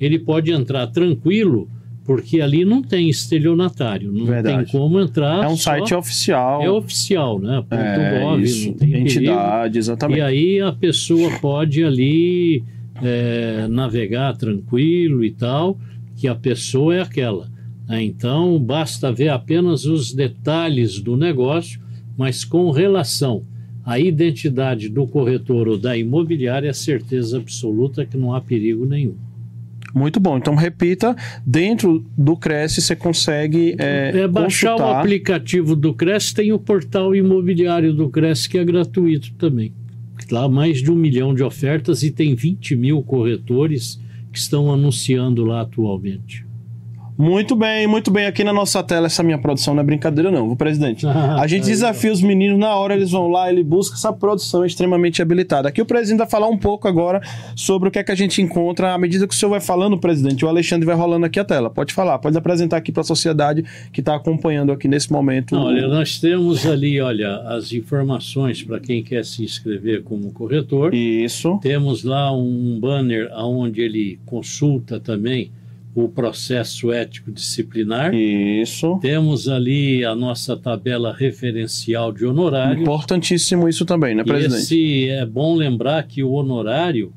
ele 0.00 0.18
pode 0.18 0.50
entrar 0.50 0.86
tranquilo, 0.88 1.68
porque 2.04 2.40
ali 2.40 2.64
não 2.64 2.82
tem 2.82 3.08
estelionatário, 3.08 4.12
não 4.12 4.26
Verdade. 4.26 4.70
tem 4.70 4.80
como 4.80 5.00
entrar. 5.00 5.44
É 5.44 5.48
um 5.48 5.56
só- 5.56 5.70
site 5.70 5.94
oficial. 5.94 6.62
é 6.62 6.70
oficial, 6.70 7.38
né? 7.38 7.62
Ponto 7.68 7.74
É, 7.80 8.20
gov, 8.20 8.42
isso. 8.42 8.66
não 8.68 8.74
tem 8.74 8.88
perigo. 8.90 9.08
Entidade, 9.08 9.78
exatamente. 9.78 10.18
E 10.18 10.20
aí 10.20 10.60
a 10.60 10.72
pessoa 10.72 11.30
pode 11.40 11.82
ali 11.82 12.62
é, 13.02 13.66
navegar 13.68 14.36
tranquilo 14.36 15.24
e 15.24 15.30
tal, 15.30 15.78
que 16.16 16.28
a 16.28 16.34
pessoa 16.34 16.94
é 16.94 17.00
aquela. 17.00 17.48
né? 17.88 18.02
Então 18.02 18.58
basta 18.58 19.10
ver 19.12 19.30
apenas 19.30 19.84
os 19.84 20.12
detalhes 20.12 21.00
do 21.00 21.16
negócio, 21.16 21.80
mas 22.16 22.44
com 22.44 22.70
relação 22.70 23.42
à 23.84 23.98
identidade 23.98 24.88
do 24.88 25.06
corretor 25.06 25.68
ou 25.68 25.76
da 25.76 25.96
imobiliária, 25.96 26.68
é 26.68 26.72
certeza 26.72 27.36
absoluta 27.38 28.06
que 28.06 28.16
não 28.16 28.32
há 28.32 28.40
perigo 28.40 28.86
nenhum. 28.86 29.16
Muito 29.94 30.18
bom. 30.18 30.36
Então, 30.36 30.56
repita, 30.56 31.14
dentro 31.46 32.04
do 32.18 32.36
Cresce 32.36 32.82
você 32.82 32.96
consegue 32.96 33.76
é, 33.78 34.22
É 34.22 34.28
baixar 34.28 34.74
o 34.74 34.78
consultar. 34.78 35.00
aplicativo 35.00 35.76
do 35.76 35.94
Cresce, 35.94 36.34
tem 36.34 36.52
o 36.52 36.58
portal 36.58 37.14
imobiliário 37.14 37.94
do 37.94 38.08
Cresce 38.08 38.48
que 38.48 38.58
é 38.58 38.64
gratuito 38.64 39.32
também. 39.34 39.72
Lá 40.30 40.48
mais 40.48 40.82
de 40.82 40.90
um 40.90 40.96
milhão 40.96 41.32
de 41.34 41.44
ofertas 41.44 42.02
e 42.02 42.10
tem 42.10 42.34
20 42.34 42.74
mil 42.74 43.02
corretores 43.02 44.00
que 44.32 44.38
estão 44.38 44.72
anunciando 44.72 45.44
lá 45.44 45.60
atualmente. 45.60 46.44
Muito 47.16 47.54
bem, 47.54 47.86
muito 47.86 48.10
bem. 48.10 48.26
Aqui 48.26 48.42
na 48.42 48.52
nossa 48.52 48.82
tela, 48.82 49.06
essa 49.06 49.22
minha 49.22 49.38
produção 49.38 49.72
não 49.72 49.82
é 49.82 49.84
brincadeira, 49.84 50.30
não, 50.30 50.46
viu, 50.48 50.56
presidente? 50.56 51.06
Ah, 51.14 51.40
A 51.40 51.46
gente 51.46 51.64
desafia 51.64 52.12
os 52.12 52.20
meninos, 52.20 52.58
na 52.58 52.74
hora 52.74 52.94
eles 52.94 53.12
vão 53.12 53.28
lá, 53.28 53.48
ele 53.48 53.62
busca 53.62 53.94
essa 53.94 54.12
produção 54.12 54.64
extremamente 54.64 55.22
habilitada. 55.22 55.68
Aqui 55.68 55.80
o 55.80 55.86
presidente 55.86 56.18
vai 56.18 56.28
falar 56.28 56.48
um 56.48 56.58
pouco 56.58 56.88
agora 56.88 57.20
sobre 57.54 57.88
o 57.88 57.92
que 57.92 57.98
é 58.00 58.02
que 58.02 58.10
a 58.10 58.14
gente 58.16 58.42
encontra. 58.42 58.92
À 58.92 58.98
medida 58.98 59.28
que 59.28 59.34
o 59.34 59.36
senhor 59.36 59.50
vai 59.50 59.60
falando, 59.60 59.96
presidente, 59.96 60.44
o 60.44 60.48
Alexandre 60.48 60.84
vai 60.84 60.96
rolando 60.96 61.24
aqui 61.24 61.38
a 61.38 61.44
tela. 61.44 61.70
Pode 61.70 61.94
falar, 61.94 62.18
pode 62.18 62.36
apresentar 62.36 62.78
aqui 62.78 62.90
para 62.90 63.02
a 63.02 63.04
sociedade 63.04 63.64
que 63.92 64.00
está 64.00 64.16
acompanhando 64.16 64.72
aqui 64.72 64.88
nesse 64.88 65.12
momento. 65.12 65.54
Não, 65.54 65.66
olha, 65.66 65.86
nós 65.86 66.18
temos 66.18 66.66
ali, 66.66 67.00
olha, 67.00 67.36
as 67.46 67.72
informações 67.72 68.62
para 68.62 68.80
quem 68.80 69.02
quer 69.04 69.24
se 69.24 69.44
inscrever 69.44 70.02
como 70.02 70.32
corretor. 70.32 70.92
Isso. 70.92 71.58
Temos 71.62 72.02
lá 72.02 72.32
um 72.36 72.78
banner 72.80 73.30
onde 73.36 73.80
ele 73.80 74.18
consulta 74.26 74.98
também 74.98 75.50
o 75.94 76.08
processo 76.08 76.92
ético 76.92 77.30
disciplinar. 77.30 78.12
Isso. 78.12 78.98
Temos 79.00 79.48
ali 79.48 80.04
a 80.04 80.14
nossa 80.14 80.56
tabela 80.56 81.14
referencial 81.14 82.12
de 82.12 82.26
honorários. 82.26 82.82
Importantíssimo 82.82 83.68
isso 83.68 83.84
também, 83.84 84.14
né, 84.14 84.24
presidente? 84.24 84.60
esse 84.60 85.08
é 85.08 85.24
bom 85.24 85.54
lembrar 85.54 86.02
que 86.02 86.22
o 86.22 86.32
honorário, 86.32 87.12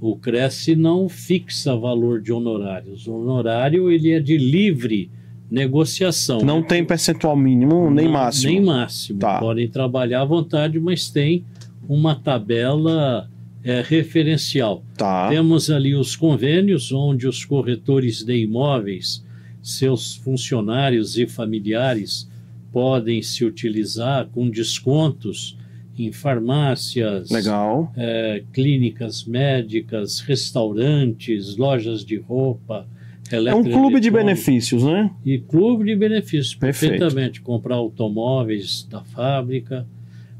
o 0.00 0.16
Cresce 0.16 0.74
não 0.74 1.08
fixa 1.08 1.76
valor 1.76 2.22
de 2.22 2.32
honorários. 2.32 3.06
O 3.06 3.12
honorário 3.14 3.90
ele 3.90 4.12
é 4.12 4.18
de 4.20 4.38
livre 4.38 5.10
negociação. 5.50 6.38
Não 6.40 6.62
tem 6.62 6.82
percentual 6.82 7.36
mínimo 7.36 7.90
nem 7.90 8.06
Não- 8.06 8.12
máximo. 8.12 8.50
Nem 8.52 8.62
máximo. 8.62 9.18
Tá. 9.18 9.38
Podem 9.38 9.68
trabalhar 9.68 10.22
à 10.22 10.24
vontade, 10.24 10.80
mas 10.80 11.10
tem 11.10 11.44
uma 11.86 12.14
tabela 12.14 13.28
é, 13.64 13.80
referencial. 13.80 14.84
Tá. 14.96 15.28
Temos 15.28 15.70
ali 15.70 15.94
os 15.94 16.16
convênios, 16.16 16.92
onde 16.92 17.26
os 17.26 17.44
corretores 17.44 18.22
de 18.22 18.36
imóveis, 18.36 19.24
seus 19.62 20.16
funcionários 20.16 21.16
e 21.16 21.26
familiares 21.26 22.28
podem 22.72 23.22
se 23.22 23.44
utilizar 23.44 24.26
com 24.32 24.48
descontos 24.48 25.56
em 25.96 26.10
farmácias, 26.10 27.30
Legal. 27.30 27.92
eh, 27.96 28.42
clínicas 28.52 29.24
médicas, 29.24 30.20
restaurantes, 30.20 31.56
lojas 31.56 32.04
de 32.04 32.16
roupa. 32.16 32.86
É 33.30 33.54
um 33.54 33.62
clube 33.62 34.00
de 34.00 34.10
benefícios, 34.10 34.82
né? 34.82 35.10
E 35.24 35.38
clube 35.38 35.84
de 35.84 35.96
benefícios, 35.96 36.54
Perfeito. 36.54 36.98
perfeitamente. 36.98 37.40
Comprar 37.40 37.76
automóveis 37.76 38.86
da 38.90 39.02
fábrica. 39.02 39.86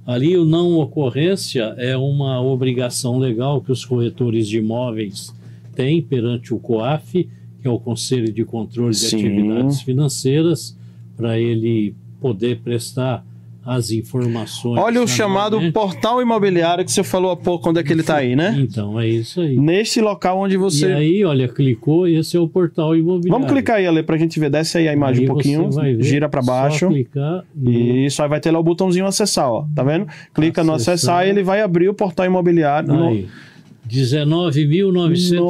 Ali, 0.07 0.36
o 0.36 0.44
não 0.44 0.78
ocorrência 0.78 1.74
é 1.78 1.96
uma 1.96 2.40
obrigação 2.40 3.18
legal 3.18 3.61
que 3.61 3.70
os 3.70 3.84
corretores 3.84 4.48
de 4.48 4.59
imóveis 4.59 5.32
têm 5.74 6.03
perante 6.03 6.53
o 6.53 6.59
COAF, 6.59 7.28
que 7.61 7.68
é 7.68 7.70
o 7.70 7.78
Conselho 7.78 8.32
de 8.32 8.44
Controle 8.44 8.90
de 8.90 8.96
Sim. 8.96 9.16
Atividades 9.18 9.82
Financeiras, 9.82 10.76
para 11.16 11.38
ele 11.38 11.94
poder 12.20 12.61
prestar 12.61 13.24
as 13.64 13.90
informações. 13.92 14.76
Olha 14.80 15.00
o 15.02 15.06
chamado 15.06 15.54
anualmente. 15.56 15.72
portal 15.72 16.20
imobiliário 16.20 16.84
que 16.84 16.90
você 16.90 17.04
falou 17.04 17.30
há 17.30 17.36
pouco, 17.36 17.70
onde 17.70 17.78
é 17.78 17.82
que 17.82 17.92
ele 17.92 18.00
está 18.00 18.16
aí, 18.16 18.34
né? 18.34 18.56
Então, 18.58 18.98
é 18.98 19.06
isso 19.08 19.40
aí. 19.40 19.56
Neste 19.56 20.00
local 20.00 20.40
onde 20.40 20.54
E 20.54 20.58
você. 20.58 20.86
aí, 20.86 21.24
olha, 21.24 21.46
clicou, 21.48 22.08
esse 22.08 22.36
é 22.36 22.40
o 22.40 22.48
portal 22.48 22.96
imobiliário. 22.96 23.30
Vamos 23.30 23.48
clicar 23.52 23.76
aí, 23.76 23.86
Ale, 23.86 24.02
pra 24.02 24.16
gente 24.18 24.40
ver. 24.40 24.50
Desce 24.50 24.78
aí 24.78 24.88
a 24.88 24.92
imagem 24.92 25.22
Aí 25.24 25.30
um 25.30 25.32
pouquinho. 25.32 25.70
ver, 25.70 26.02
Gira 26.02 26.28
só 26.32 26.42
baixo. 26.42 26.88
clicar 26.88 27.44
e 27.64 28.06
Isso, 28.06 28.20
aí 28.22 28.28
vai 28.28 28.40
ter 28.40 28.50
lá 28.50 28.58
o 28.58 28.62
botãozinho 28.64 29.06
acessar, 29.06 29.48
ó. 29.50 29.64
Tá 29.74 29.82
vendo? 29.84 30.06
Clica 30.34 30.64
no 30.64 30.72
Acessar. 30.72 30.94
acessar 30.94 31.26
e 31.26 31.30
ele 31.30 31.42
vai 31.44 31.60
abrir 31.62 31.88
o 31.88 31.94
portal 31.94 32.26
imobiliário. 32.26 32.88
No- 32.92 33.08
Aí, 33.10 33.28
19.934 33.88 35.40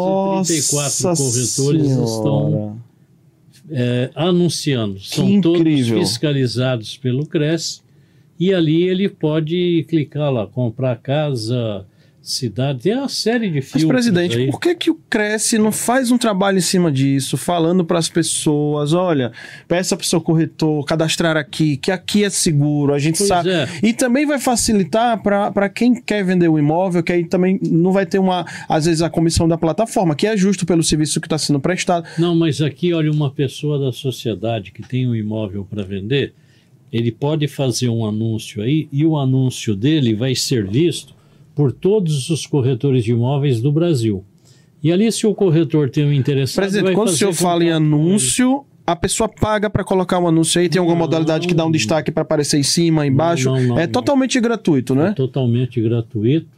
Nossa 1.05 1.23
corretores 1.23 1.83
estão 1.91 2.51
Senhora. 2.51 2.73
é, 3.71 4.11
anunciando. 4.15 4.99
São 5.01 5.27
Que 5.27 5.41
todos 5.41 5.61
incrível. 5.61 5.99
fiscalizados 6.01 6.97
pelo 6.97 7.27
CRES 7.27 7.82
e 8.49 8.53
ali 8.53 8.83
ele 8.89 9.09
pode 9.09 9.85
clicar 9.89 10.33
lá, 10.33 10.47
comprar 10.47 10.97
casa, 10.97 11.87
cidade, 12.21 12.83
tem 12.83 12.97
uma 12.97 13.09
série 13.09 13.49
de 13.49 13.57
Mas, 13.57 13.67
filtros 13.67 13.89
presidente, 13.89 14.39
aí. 14.39 14.51
por 14.51 14.61
que, 14.61 14.75
que 14.75 14.91
o 14.91 14.95
Cresce 15.11 15.59
não 15.59 15.73
faz 15.73 16.11
um 16.11 16.19
trabalho 16.19 16.59
em 16.59 16.61
cima 16.61 16.91
disso, 16.91 17.37
falando 17.37 17.85
para 17.85 17.99
as 17.99 18.09
pessoas: 18.09 18.93
olha, 18.93 19.33
peça 19.67 19.97
para 19.97 20.05
o 20.05 20.07
seu 20.07 20.21
corretor 20.21 20.85
cadastrar 20.85 21.37
aqui, 21.37 21.77
que 21.77 21.91
aqui 21.91 22.25
é 22.25 22.31
seguro, 22.31 22.95
a 22.95 22.99
gente 22.99 23.19
Pois 23.19 23.29
sabe. 23.29 23.51
é. 23.51 23.69
E 23.83 23.93
também 23.93 24.25
vai 24.25 24.39
facilitar 24.39 25.21
para 25.23 25.69
quem 25.69 25.95
quer 26.01 26.25
vender 26.25 26.49
o 26.49 26.59
imóvel, 26.59 27.03
que 27.03 27.13
aí 27.13 27.25
também 27.25 27.59
não 27.63 27.93
vai 27.93 28.07
ter 28.07 28.19
uma, 28.19 28.45
às 28.69 28.87
vezes, 28.87 29.03
a 29.03 29.11
comissão 29.11 29.49
da 29.49 29.59
plataforma, 29.59 30.15
que 30.15 30.27
é 30.27 30.37
justo 30.37 30.65
pelo 30.65 30.83
serviço 30.83 31.21
que 31.21 31.27
está 31.27 31.39
sendo 31.39 31.59
prestado. 31.61 32.07
Não, 32.19 32.35
mas 32.35 32.61
aqui, 32.61 32.93
olha, 32.93 33.11
uma 33.11 33.31
pessoa 33.31 33.79
da 33.79 33.93
sociedade 33.93 34.71
que 34.73 34.83
tem 34.83 35.09
um 35.09 35.15
imóvel 35.15 35.65
para 35.69 35.83
vender, 35.83 36.35
ele 36.93 37.11
pode 37.11 37.49
fazer 37.49 37.89
um 37.89 38.05
anúncio 38.05 38.63
aí 38.63 38.87
e 38.93 39.07
o 39.07 39.17
anúncio 39.17 39.75
dele 39.75 40.15
vai 40.15 40.35
ser 40.35 40.67
visto 40.67 41.15
por 41.55 41.73
todos 41.73 42.29
os 42.29 42.47
corretores 42.47 43.05
de 43.05 43.13
imóveis 43.13 43.61
do 43.61 43.73
Brasil. 43.73 44.23
E 44.83 44.93
ali, 44.93 45.11
se 45.11 45.27
o 45.27 45.35
corretor 45.35 45.89
tem 45.89 46.05
um 46.05 46.13
interessado, 46.13 46.65
Presidente, 46.65 46.95
quando 46.95 47.09
o 47.09 47.13
senhor 47.13 47.33
fala 47.33 47.65
em 47.65 47.71
anúncio, 47.71 48.65
a 48.87 48.97
pessoa 48.97 49.29
paga 49.29 49.71
para 49.71 49.85
colocar 49.85 50.19
um 50.19 50.27
anúncio 50.27 50.61
aí? 50.61 50.69
Tem 50.69 50.81
alguma 50.81 50.97
Não. 50.97 51.05
modalidade 51.05 51.47
que 51.47 51.55
dá 51.55 51.65
um 51.65 51.71
destaque 51.71 52.11
para 52.11 52.23
aparecer 52.23 52.59
em 52.59 52.65
cima, 52.65 53.07
embaixo? 53.07 53.49
Não, 53.49 53.61
não, 53.61 53.79
é 53.79 53.87
totalmente 53.87 54.41
gratuito, 54.41 54.95
né? 54.95 55.11
É 55.11 55.13
totalmente 55.13 55.81
gratuito. 55.81 56.49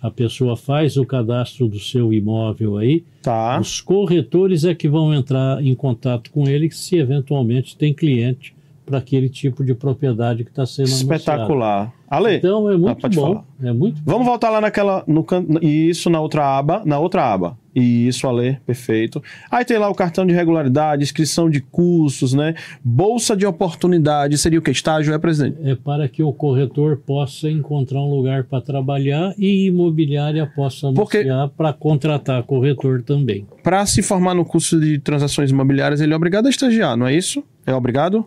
A 0.00 0.10
pessoa 0.10 0.56
faz 0.56 0.96
o 0.96 1.04
cadastro 1.04 1.68
do 1.68 1.78
seu 1.78 2.12
imóvel 2.12 2.78
aí. 2.78 3.04
Tá. 3.22 3.58
Os 3.60 3.80
corretores 3.80 4.64
é 4.64 4.74
que 4.74 4.88
vão 4.88 5.14
entrar 5.14 5.62
em 5.64 5.74
contato 5.74 6.30
com 6.30 6.48
ele 6.48 6.70
se 6.70 6.96
eventualmente 6.96 7.76
tem 7.76 7.92
cliente 7.92 8.53
para 8.84 8.98
aquele 8.98 9.28
tipo 9.28 9.64
de 9.64 9.74
propriedade 9.74 10.44
que 10.44 10.50
está 10.50 10.66
sendo 10.66 10.86
anunciado. 10.88 11.14
Espetacular. 11.14 11.92
Ale, 12.08 12.36
Então 12.36 12.70
é 12.70 12.76
muito 12.76 13.00
pode 13.00 13.16
bom. 13.16 13.22
falar. 13.34 13.44
É 13.62 13.72
muito 13.72 14.00
vamos 14.04 14.26
voltar 14.26 14.50
lá 14.50 14.60
naquela. 14.60 15.02
No, 15.06 15.24
can- 15.24 15.44
isso 15.62 16.08
na 16.10 16.20
outra 16.20 16.58
aba. 16.58 16.82
Na 16.84 16.98
outra 16.98 17.24
aba. 17.32 17.56
Isso, 17.74 18.28
Ale, 18.28 18.58
perfeito. 18.64 19.20
Aí 19.50 19.64
tem 19.64 19.78
lá 19.78 19.88
o 19.88 19.94
cartão 19.96 20.24
de 20.24 20.32
regularidade, 20.32 21.02
inscrição 21.02 21.50
de 21.50 21.60
cursos, 21.60 22.32
né? 22.32 22.54
Bolsa 22.84 23.36
de 23.36 23.44
oportunidade. 23.46 24.38
Seria 24.38 24.60
o 24.60 24.62
que? 24.62 24.70
Estágio, 24.70 25.12
é, 25.12 25.18
presidente? 25.18 25.56
é 25.64 25.74
para 25.74 26.06
que 26.08 26.22
o 26.22 26.32
corretor 26.32 26.98
possa 26.98 27.50
encontrar 27.50 27.98
um 28.00 28.14
lugar 28.14 28.44
para 28.44 28.60
trabalhar 28.60 29.34
e 29.36 29.66
imobiliária 29.66 30.46
possa 30.54 30.86
anunciar 30.88 31.48
para 31.48 31.72
contratar 31.72 32.44
corretor 32.44 33.02
também. 33.02 33.44
Para 33.62 33.84
se 33.86 34.02
formar 34.02 34.34
no 34.34 34.44
curso 34.44 34.78
de 34.78 35.00
transações 35.00 35.50
imobiliárias, 35.50 36.00
ele 36.00 36.12
é 36.12 36.16
obrigado 36.16 36.46
a 36.46 36.50
estagiar, 36.50 36.96
não 36.96 37.08
é 37.08 37.14
isso? 37.16 37.42
É 37.66 37.74
obrigado? 37.74 38.24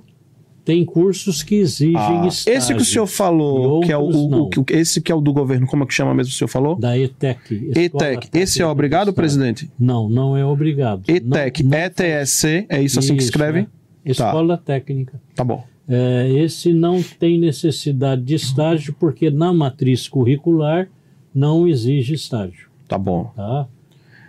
Tem 0.68 0.84
cursos 0.84 1.42
que 1.44 1.56
exigem 1.56 1.96
Ah, 1.96 2.28
estágio. 2.28 2.58
esse 2.58 2.76
que 2.76 2.82
o 2.82 2.86
senhor 2.86 3.08
falou, 3.08 3.80
que 3.80 3.90
é 3.90 3.98
o, 3.98 4.02
o- 4.02 4.42
o 4.44 4.50
que- 4.50 4.74
esse 4.74 5.00
que 5.00 5.10
é 5.10 5.16
o 5.16 5.22
do 5.22 5.32
governo, 5.32 5.66
como 5.66 5.84
é 5.84 5.88
que 5.88 5.94
chama 5.94 6.14
mesmo 6.14 6.30
o 6.34 6.36
senhor 6.36 6.50
falou? 6.50 6.76
Da 6.76 6.98
ETEC. 6.98 7.72
ETEC. 7.74 8.30
Esse 8.38 8.62
é 8.62 8.66
obrigado, 8.68 9.14
presidente? 9.14 9.72
Não, 9.80 10.10
não 10.10 10.36
é 10.36 10.44
obrigado. 10.46 11.04
ETEC, 11.10 11.64
Não- 11.64 11.70
não 11.72 11.78
ETSC, 11.78 12.66
é 12.68 12.82
isso 12.82 13.00
assim 13.00 13.14
que 13.16 13.22
Isso, 13.22 13.30
escreve? 13.30 13.60
é. 14.06 14.12
Escola 14.12 14.58
Técnica. 14.58 15.22
Tá 15.34 15.44
bom. 15.46 15.64
É, 15.88 16.30
esse 16.34 16.74
não 16.74 17.02
tem 17.02 17.40
necessidade 17.40 18.22
de 18.24 18.36
estágio, 18.36 18.94
porque 19.00 19.30
na 19.30 19.54
matriz 19.54 20.10
curricular 20.10 20.90
não 21.34 21.66
exige 21.66 22.14
estágio. 22.14 22.68
Tá 22.90 22.98
bom. 22.98 23.32
Tá? 23.38 23.68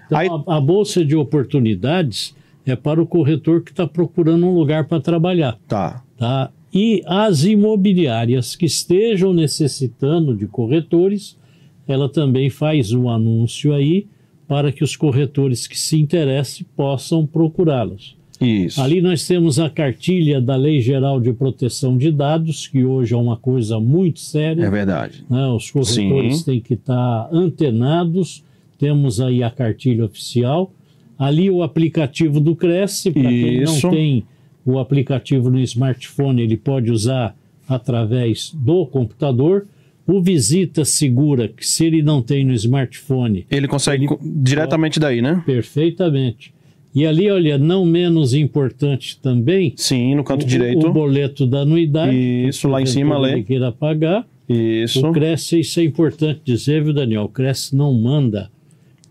Então, 0.07 0.19
Aí- 0.19 0.29
a, 0.47 0.57
a 0.57 0.61
Bolsa 0.61 1.05
de 1.05 1.17
Oportunidades 1.17 2.33
é 2.65 2.77
para 2.77 3.03
o 3.03 3.07
corretor 3.07 3.63
que 3.63 3.73
está 3.73 3.89
procurando 3.89 4.47
um 4.47 4.55
lugar 4.55 4.85
para 4.85 5.01
trabalhar. 5.01 5.59
Tá. 5.67 6.01
Tá? 6.19 6.51
E 6.75 7.03
as 7.07 7.45
imobiliárias 7.45 8.55
que 8.55 8.67
estejam 8.67 9.33
necessitando 9.33 10.37
de 10.37 10.47
corretores, 10.47 11.39
ela 11.87 12.09
também 12.09 12.51
faz 12.51 12.93
um 12.93 13.09
anúncio 13.09 13.73
aí 13.73 14.07
para 14.47 14.73
que 14.73 14.83
os 14.83 14.97
corretores 14.97 15.67
que 15.67 15.79
se 15.79 15.99
interessem 15.99 16.67
possam 16.77 17.25
procurá-los. 17.25 18.17
Isso. 18.41 18.81
Ali 18.81 19.01
nós 19.01 19.27
temos 19.27 19.59
a 19.59 19.69
cartilha 19.69 20.41
da 20.41 20.55
Lei 20.55 20.81
Geral 20.81 21.21
de 21.21 21.33
Proteção 21.33 21.97
de 21.97 22.13
Dados, 22.13 22.69
que 22.69 22.85
hoje 22.85 23.15
é 23.15 23.17
uma 23.17 23.37
coisa 23.37 23.81
muito 23.81 24.21
séria. 24.21 24.65
É 24.65 24.71
verdade. 24.71 25.25
né? 25.29 25.47
Os 25.49 25.71
corretores 25.71 26.39
Sim. 26.39 26.45
têm 26.45 26.61
que 26.61 26.75
estar 26.75 27.29
antenados. 27.33 28.45
Temos 28.79 29.21
aí 29.21 29.43
a 29.43 29.51
cartilha 29.51 30.05
oficial. 30.05 30.73
Ali 31.19 31.51
o 31.51 31.65
aplicativo 31.65 32.39
do 32.39 32.55
Cresce, 32.55 33.11
para 33.11 33.23
quem 33.23 33.61
não 33.63 33.81
tem 33.91 34.25
o 34.73 34.79
aplicativo 34.79 35.51
no 35.51 35.59
smartphone, 35.61 36.43
ele 36.43 36.57
pode 36.57 36.91
usar 36.91 37.35
através 37.69 38.53
do 38.55 38.87
computador. 38.87 39.67
O 40.07 40.23
Visita 40.23 40.85
Segura, 40.87 41.49
que 41.49 41.67
se 41.67 41.85
ele 41.85 42.03
não 42.03 42.23
tem 42.23 42.43
no 42.45 42.55
smartphone, 42.55 43.45
Ele 43.51 43.69
consegue 43.69 44.07
co- 44.07 44.19
diretamente 44.23 44.99
daí, 44.99 45.21
né? 45.21 45.43
perfeitamente. 45.45 46.53
E 46.95 47.07
ali, 47.07 47.31
olha, 47.31 47.59
não 47.59 47.85
menos 47.85 48.33
importante 48.33 49.19
também, 49.21 49.75
Sim, 49.77 50.15
no 50.15 50.25
canto 50.25 50.45
o- 50.45 50.49
direito. 50.49 50.87
O 50.89 50.93
boleto 50.93 51.47
da 51.47 51.61
anuidade. 51.61 52.17
Isso, 52.17 52.67
lá 52.69 52.81
em 52.81 52.87
cima, 52.87 53.17
ele 53.31 53.43
queira 53.43 53.71
pagar. 53.71 54.27
Isso. 54.49 55.07
O 55.07 55.13
Cresce, 55.13 55.61
isso 55.61 55.79
é 55.79 55.85
importante 55.85 56.41
dizer, 56.43 56.83
viu, 56.83 56.95
Daniel? 56.95 57.25
O 57.25 57.29
Cresce 57.29 57.77
não 57.77 57.93
manda 57.93 58.51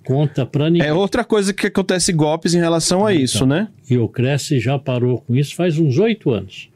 conta 0.07 0.45
para 0.45 0.69
ninguém. 0.69 0.87
É 0.87 0.93
outra 0.93 1.23
coisa 1.23 1.53
que 1.53 1.67
acontece 1.67 2.13
golpes 2.13 2.53
em 2.53 2.59
relação 2.59 3.05
a 3.05 3.13
isso, 3.13 3.45
né? 3.45 3.67
E 3.89 3.97
o 3.97 4.07
Cresce 4.07 4.59
já 4.59 4.79
parou 4.79 5.19
com 5.19 5.35
isso 5.35 5.53
faz 5.55 5.77
uns 5.77 5.97
oito 5.97 6.29
anos. 6.31 6.69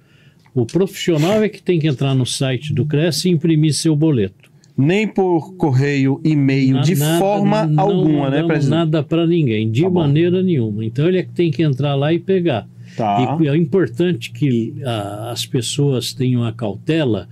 O 0.54 0.66
profissional 0.66 1.42
é 1.42 1.48
que 1.48 1.64
tem 1.64 1.80
que 1.80 1.88
entrar 1.88 2.14
no 2.14 2.26
site 2.26 2.74
do 2.74 2.86
Cresce 2.86 3.30
e 3.30 3.32
imprimir 3.32 3.74
seu 3.74 3.96
boleto. 3.96 4.52
Nem 4.78 5.08
por 5.08 5.54
correio, 5.56 6.20
e-mail, 6.24 6.76
Na- 6.76 6.82
de 6.82 6.96
nada- 6.96 7.20
forma 7.20 7.66
não 7.66 7.84
alguma, 7.84 8.30
né, 8.30 8.44
presidente? 8.44 8.70
Nada 8.78 9.04
para 9.04 9.26
ninguém, 9.28 9.70
de 9.72 9.84
Tá 9.84 9.90
maneira 9.90 10.42
nenhuma. 10.44 10.84
Então 10.84 11.08
ele 11.08 11.20
é 11.20 11.24
que 11.24 11.30
tem 11.32 11.52
que 11.52 11.62
entrar 11.64 11.96
lá 11.96 12.12
e 12.14 12.20
pegar. 12.20 12.68
Tá. 12.98 13.38
E 13.42 13.48
é 13.48 13.56
importante 13.56 14.32
que 14.32 14.74
ah, 14.86 15.30
as 15.32 15.46
pessoas 15.46 16.14
tenham 16.14 16.44
a 16.44 16.52
cautela 16.52 17.28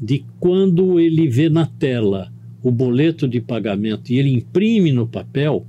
de 0.00 0.24
quando 0.38 1.00
ele 1.00 1.28
vê 1.28 1.48
na 1.48 1.66
tela 1.66 2.30
o 2.62 2.70
boleto 2.70 3.26
de 3.26 3.40
pagamento 3.40 4.12
e 4.12 4.18
ele 4.18 4.32
imprime 4.32 4.92
no 4.92 5.06
papel, 5.06 5.66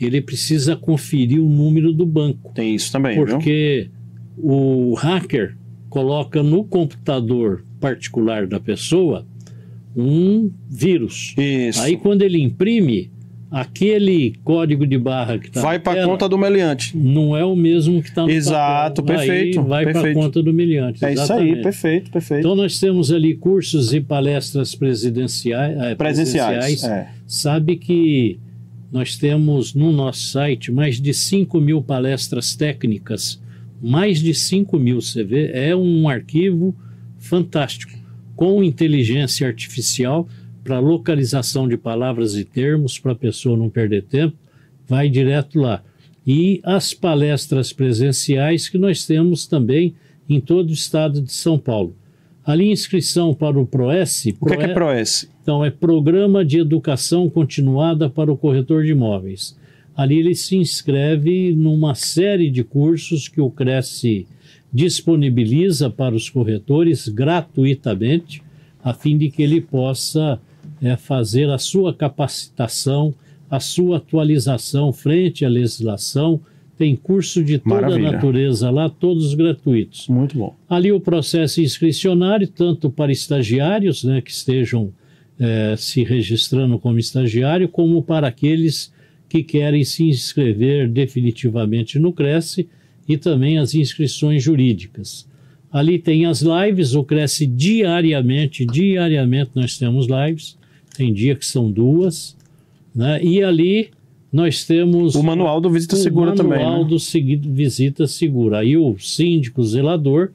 ele 0.00 0.20
precisa 0.20 0.74
conferir 0.74 1.40
o 1.40 1.48
número 1.48 1.92
do 1.92 2.04
banco. 2.04 2.52
Tem 2.54 2.74
isso 2.74 2.90
também, 2.90 3.14
viu? 3.14 3.26
Porque 3.26 3.90
o 4.36 4.94
hacker 4.94 5.56
coloca 5.88 6.42
no 6.42 6.64
computador 6.64 7.64
particular 7.78 8.46
da 8.46 8.58
pessoa 8.58 9.26
um 9.94 10.50
vírus. 10.68 11.34
Isso. 11.36 11.82
Aí 11.82 11.96
quando 11.96 12.22
ele 12.22 12.40
imprime, 12.40 13.11
aquele 13.52 14.34
código 14.42 14.86
de 14.86 14.96
barra 14.96 15.38
que 15.38 15.48
está 15.48 15.60
Vai 15.60 15.78
para 15.78 16.06
conta 16.06 16.26
do 16.26 16.38
meliante. 16.38 16.96
não 16.96 17.36
é 17.36 17.44
o 17.44 17.54
mesmo 17.54 18.02
que 18.02 18.08
está 18.08 18.22
no 18.22 18.30
Exato, 18.30 19.02
papel. 19.02 19.18
perfeito, 19.18 19.60
Aí 19.60 19.66
vai 19.66 19.92
para 19.92 20.14
conta 20.14 20.42
do 20.42 20.52
milhante. 20.54 21.04
É 21.04 21.12
isso 21.12 21.20
aí, 21.20 21.26
exatamente. 21.26 21.62
perfeito, 21.62 22.10
perfeito. 22.10 22.40
Então 22.40 22.56
nós 22.56 22.80
temos 22.80 23.12
ali 23.12 23.34
cursos 23.36 23.92
e 23.92 24.00
palestras 24.00 24.74
presidenciais. 24.74 25.76
eh, 25.78 25.94
Presenciais. 25.94 26.82
É. 26.82 27.08
Sabe 27.26 27.76
que 27.76 28.38
nós 28.90 29.16
temos 29.16 29.74
no 29.74 29.92
nosso 29.92 30.22
site 30.28 30.72
mais 30.72 30.98
de 31.00 31.12
5 31.12 31.60
mil 31.60 31.82
palestras 31.82 32.56
técnicas. 32.56 33.40
Mais 33.82 34.20
de 34.22 34.32
5 34.32 34.78
mil, 34.78 35.00
você 35.00 35.22
vê, 35.24 35.50
é 35.52 35.76
um 35.76 36.08
arquivo 36.08 36.74
fantástico, 37.18 37.92
com 38.34 38.62
inteligência 38.64 39.46
artificial 39.46 40.26
para 40.62 40.78
localização 40.78 41.68
de 41.68 41.76
palavras 41.76 42.36
e 42.36 42.44
termos, 42.44 42.98
para 42.98 43.12
a 43.12 43.16
pessoa 43.16 43.56
não 43.56 43.68
perder 43.68 44.04
tempo, 44.04 44.36
vai 44.86 45.08
direto 45.08 45.58
lá. 45.58 45.82
E 46.26 46.60
as 46.62 46.94
palestras 46.94 47.72
presenciais 47.72 48.68
que 48.68 48.78
nós 48.78 49.04
temos 49.04 49.46
também 49.46 49.94
em 50.28 50.40
todo 50.40 50.70
o 50.70 50.74
estado 50.74 51.20
de 51.20 51.32
São 51.32 51.58
Paulo. 51.58 51.96
Ali, 52.44 52.70
inscrição 52.70 53.34
para 53.34 53.58
o 53.58 53.66
PROES. 53.66 54.26
O 54.40 54.46
que 54.46 54.54
é, 54.54 54.56
que 54.56 54.62
é 54.64 54.74
ProS? 54.74 55.30
Então, 55.42 55.64
é 55.64 55.70
Programa 55.70 56.44
de 56.44 56.58
Educação 56.58 57.30
Continuada 57.30 58.10
para 58.10 58.32
o 58.32 58.36
Corretor 58.36 58.84
de 58.84 58.90
Imóveis. 58.90 59.56
Ali 59.94 60.18
ele 60.18 60.34
se 60.34 60.56
inscreve 60.56 61.54
numa 61.54 61.94
série 61.94 62.50
de 62.50 62.64
cursos 62.64 63.28
que 63.28 63.40
o 63.40 63.50
Cresce 63.50 64.26
disponibiliza 64.72 65.90
para 65.90 66.14
os 66.14 66.30
corretores 66.30 67.08
gratuitamente, 67.08 68.42
a 68.82 68.94
fim 68.94 69.18
de 69.18 69.30
que 69.30 69.42
ele 69.42 69.60
possa 69.60 70.40
é, 70.82 70.96
fazer 70.96 71.48
a 71.48 71.58
sua 71.58 71.94
capacitação, 71.94 73.14
a 73.48 73.60
sua 73.60 73.98
atualização 73.98 74.92
frente 74.92 75.44
à 75.44 75.48
legislação. 75.48 76.40
Tem 76.76 76.96
curso 76.96 77.44
de 77.44 77.58
toda 77.58 77.82
Maravilha. 77.82 78.08
a 78.08 78.12
natureza 78.12 78.70
lá, 78.70 78.90
todos 78.90 79.34
gratuitos. 79.34 80.08
Muito 80.08 80.36
bom. 80.36 80.56
Ali 80.68 80.90
o 80.90 80.98
processo 80.98 81.60
inscricionário, 81.60 82.48
tanto 82.48 82.90
para 82.90 83.12
estagiários 83.12 84.02
né, 84.02 84.20
que 84.20 84.32
estejam 84.32 84.92
eh, 85.38 85.74
se 85.76 86.02
registrando 86.02 86.78
como 86.78 86.98
estagiário, 86.98 87.68
como 87.68 88.02
para 88.02 88.26
aqueles 88.26 88.92
que 89.28 89.42
querem 89.42 89.84
se 89.84 90.04
inscrever 90.04 90.88
definitivamente 90.88 91.98
no 91.98 92.12
Cresce 92.12 92.68
e 93.08 93.16
também 93.16 93.58
as 93.58 93.74
inscrições 93.74 94.42
jurídicas. 94.42 95.28
Ali 95.70 95.98
tem 95.98 96.26
as 96.26 96.42
lives, 96.42 96.94
o 96.94 97.02
Cresce 97.02 97.46
diariamente, 97.46 98.66
diariamente 98.66 99.52
nós 99.54 99.78
temos 99.78 100.06
lives, 100.06 100.58
tem 100.96 101.12
dia 101.12 101.34
que 101.34 101.44
são 101.46 101.70
duas, 101.70 102.36
né? 102.94 103.22
e 103.22 103.42
ali 103.42 103.90
nós 104.32 104.64
temos 104.64 105.14
O 105.14 105.22
manual 105.22 105.60
do 105.60 105.68
Visita 105.70 105.94
o 105.94 105.98
Segura 105.98 106.34
também, 106.34 106.58
manual 106.58 106.82
né? 106.84 106.88
do 106.88 106.98
segui- 106.98 107.36
Visita 107.36 108.06
Segura. 108.06 108.58
Aí 108.60 108.76
o 108.76 108.96
síndico 108.98 109.62
zelador 109.62 110.30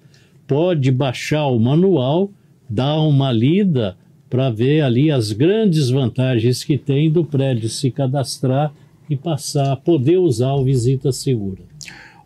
pode 0.47 0.91
baixar 0.91 1.47
o 1.47 1.59
manual, 1.59 2.29
dar 2.69 2.99
uma 3.01 3.31
lida 3.31 3.97
para 4.29 4.49
ver 4.49 4.81
ali 4.81 5.09
as 5.09 5.31
grandes 5.31 5.89
vantagens 5.89 6.63
que 6.63 6.77
tem 6.77 7.09
do 7.09 7.23
prédio 7.23 7.69
se 7.69 7.89
cadastrar 7.89 8.73
e 9.09 9.15
passar 9.15 9.71
a 9.71 9.75
poder 9.75 10.17
usar 10.17 10.53
o 10.53 10.63
Visita 10.63 11.11
Segura. 11.11 11.61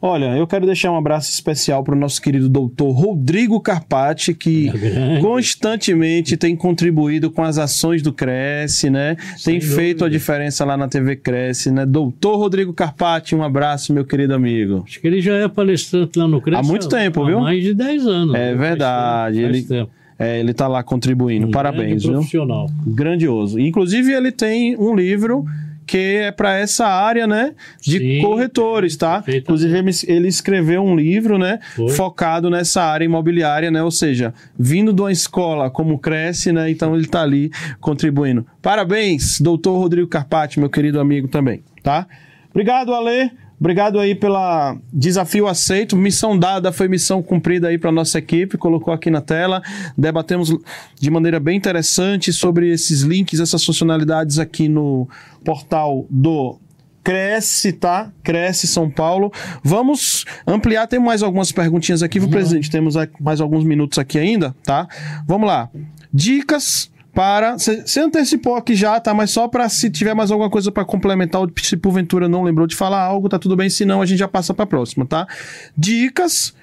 Olha, 0.03 0.35
eu 0.35 0.47
quero 0.47 0.65
deixar 0.65 0.91
um 0.91 0.97
abraço 0.97 1.29
especial 1.29 1.83
para 1.83 1.93
o 1.93 1.97
nosso 1.97 2.19
querido 2.19 2.49
doutor 2.49 2.89
Rodrigo 2.91 3.59
Carpati, 3.61 4.33
que 4.33 4.67
É 4.69 5.19
constantemente 5.21 6.35
tem 6.35 6.55
contribuído 6.55 7.29
com 7.29 7.43
as 7.43 7.59
ações 7.59 8.01
do 8.01 8.11
Cresce, 8.11 8.89
né? 8.89 9.15
Sem 9.37 9.59
tem 9.59 9.61
feito 9.61 10.03
a 10.03 10.07
dúvida. 10.07 10.09
diferença 10.17 10.65
lá 10.65 10.75
na 10.75 10.87
TV 10.87 11.15
Cresce, 11.17 11.69
né? 11.69 11.85
Doutor 11.85 12.37
Rodrigo 12.37 12.73
Carpati, 12.73 13.35
um 13.35 13.43
abraço, 13.43 13.93
meu 13.93 14.03
querido 14.03 14.33
amigo. 14.33 14.83
Acho 14.87 14.99
que 14.99 15.05
ele 15.05 15.21
já 15.21 15.35
é 15.35 15.47
palestrante 15.47 16.17
lá 16.17 16.27
no 16.27 16.41
Cresce 16.41 16.59
Há 16.59 16.63
muito 16.63 16.89
tempo, 16.89 17.21
há 17.21 17.25
viu? 17.27 17.39
mais 17.41 17.63
de 17.63 17.73
10 17.75 18.07
anos. 18.07 18.33
É 18.35 18.47
Faz 18.47 18.59
verdade, 18.59 19.41
faz 19.43 19.55
ele- 19.55 19.61
tempo. 19.63 19.91
É, 20.17 20.39
ele 20.39 20.53
tá 20.53 20.67
lá 20.67 20.83
contribuindo. 20.83 21.47
Um 21.47 21.51
Parabéns, 21.51 21.87
grande 21.87 22.03
viu? 22.05 22.13
profissional. 22.13 22.69
Grandioso. 22.85 23.59
Inclusive, 23.59 24.11
ele 24.13 24.31
tem 24.31 24.75
um 24.77 24.95
livro 24.95 25.45
porque 25.91 25.97
é 25.97 26.31
para 26.31 26.57
essa 26.57 26.87
área, 26.87 27.27
né, 27.27 27.53
de 27.81 27.97
Sim, 27.99 28.21
corretores, 28.21 28.95
tá? 28.95 29.21
Inclusive 29.27 29.77
ele- 30.07 30.29
escreveu 30.29 30.81
um 30.81 30.95
livro, 30.95 31.37
né, 31.37 31.59
Foi. 31.75 31.89
focado 31.89 32.49
nessa 32.49 32.81
área 32.81 33.03
imobiliária, 33.03 33.69
né? 33.69 33.83
Ou 33.83 33.91
seja, 33.91 34.33
vindo 34.57 34.93
de 34.93 35.01
uma 35.01 35.11
escola 35.11 35.69
como 35.69 35.99
cresce, 35.99 36.53
né? 36.53 36.71
Então 36.71 36.95
ele 36.95 37.07
tá 37.07 37.21
ali 37.21 37.51
contribuindo. 37.81 38.45
Parabéns, 38.61 39.41
doutor 39.41 39.77
Rodrigo 39.77 40.07
Carpati, 40.07 40.61
meu 40.61 40.69
querido 40.69 40.97
amigo 40.97 41.27
também, 41.27 41.61
tá? 41.83 42.07
Obrigado, 42.51 42.93
Ale. 42.93 43.29
Obrigado 43.61 43.99
aí 43.99 44.15
pela 44.15 44.75
desafio 44.91 45.47
aceito. 45.47 45.95
Missão 45.95 46.35
dada 46.37 46.71
foi 46.71 46.87
missão 46.87 47.21
cumprida 47.21 47.67
aí 47.67 47.77
para 47.77 47.91
nossa 47.91 48.17
equipe. 48.17 48.57
Colocou 48.57 48.91
aqui 48.91 49.11
na 49.11 49.21
tela. 49.21 49.61
Debatemos 49.95 50.51
de 50.99 51.11
maneira 51.11 51.39
bem 51.39 51.57
interessante 51.57 52.33
sobre 52.33 52.71
esses 52.71 53.01
links, 53.01 53.39
essas 53.39 53.63
funcionalidades 53.63 54.39
aqui 54.39 54.67
no 54.67 55.07
portal 55.45 56.07
do 56.09 56.57
Cresce, 57.03 57.71
tá? 57.71 58.11
Cresce 58.23 58.65
São 58.65 58.89
Paulo. 58.89 59.31
Vamos 59.63 60.25
ampliar. 60.47 60.87
Tem 60.87 60.99
mais 60.99 61.21
algumas 61.21 61.51
perguntinhas 61.51 62.01
aqui, 62.01 62.19
viu, 62.19 62.29
presidente? 62.29 62.71
Temos 62.71 62.95
mais 63.19 63.39
alguns 63.39 63.63
minutos 63.63 63.99
aqui 63.99 64.17
ainda, 64.17 64.55
tá? 64.63 64.87
Vamos 65.27 65.47
lá. 65.47 65.69
Dicas 66.11 66.89
para. 67.13 67.57
Você 67.57 67.99
antecipou 67.99 68.55
aqui 68.55 68.75
já, 68.75 68.99
tá? 68.99 69.13
Mas 69.13 69.31
só 69.31 69.47
para 69.47 69.67
se 69.69 69.89
tiver 69.89 70.13
mais 70.13 70.31
alguma 70.31 70.49
coisa 70.49 70.71
para 70.71 70.85
complementar, 70.85 71.41
ou 71.41 71.49
se 71.61 71.77
porventura 71.77 72.27
não 72.27 72.43
lembrou 72.43 72.67
de 72.67 72.75
falar 72.75 73.01
algo, 73.01 73.29
tá 73.29 73.37
tudo 73.37 73.55
bem. 73.55 73.69
Se 73.69 73.85
não, 73.85 74.01
a 74.01 74.05
gente 74.05 74.19
já 74.19 74.27
passa 74.27 74.53
para 74.53 74.63
a 74.63 74.67
próxima, 74.67 75.05
tá? 75.05 75.27
Dicas 75.77 76.53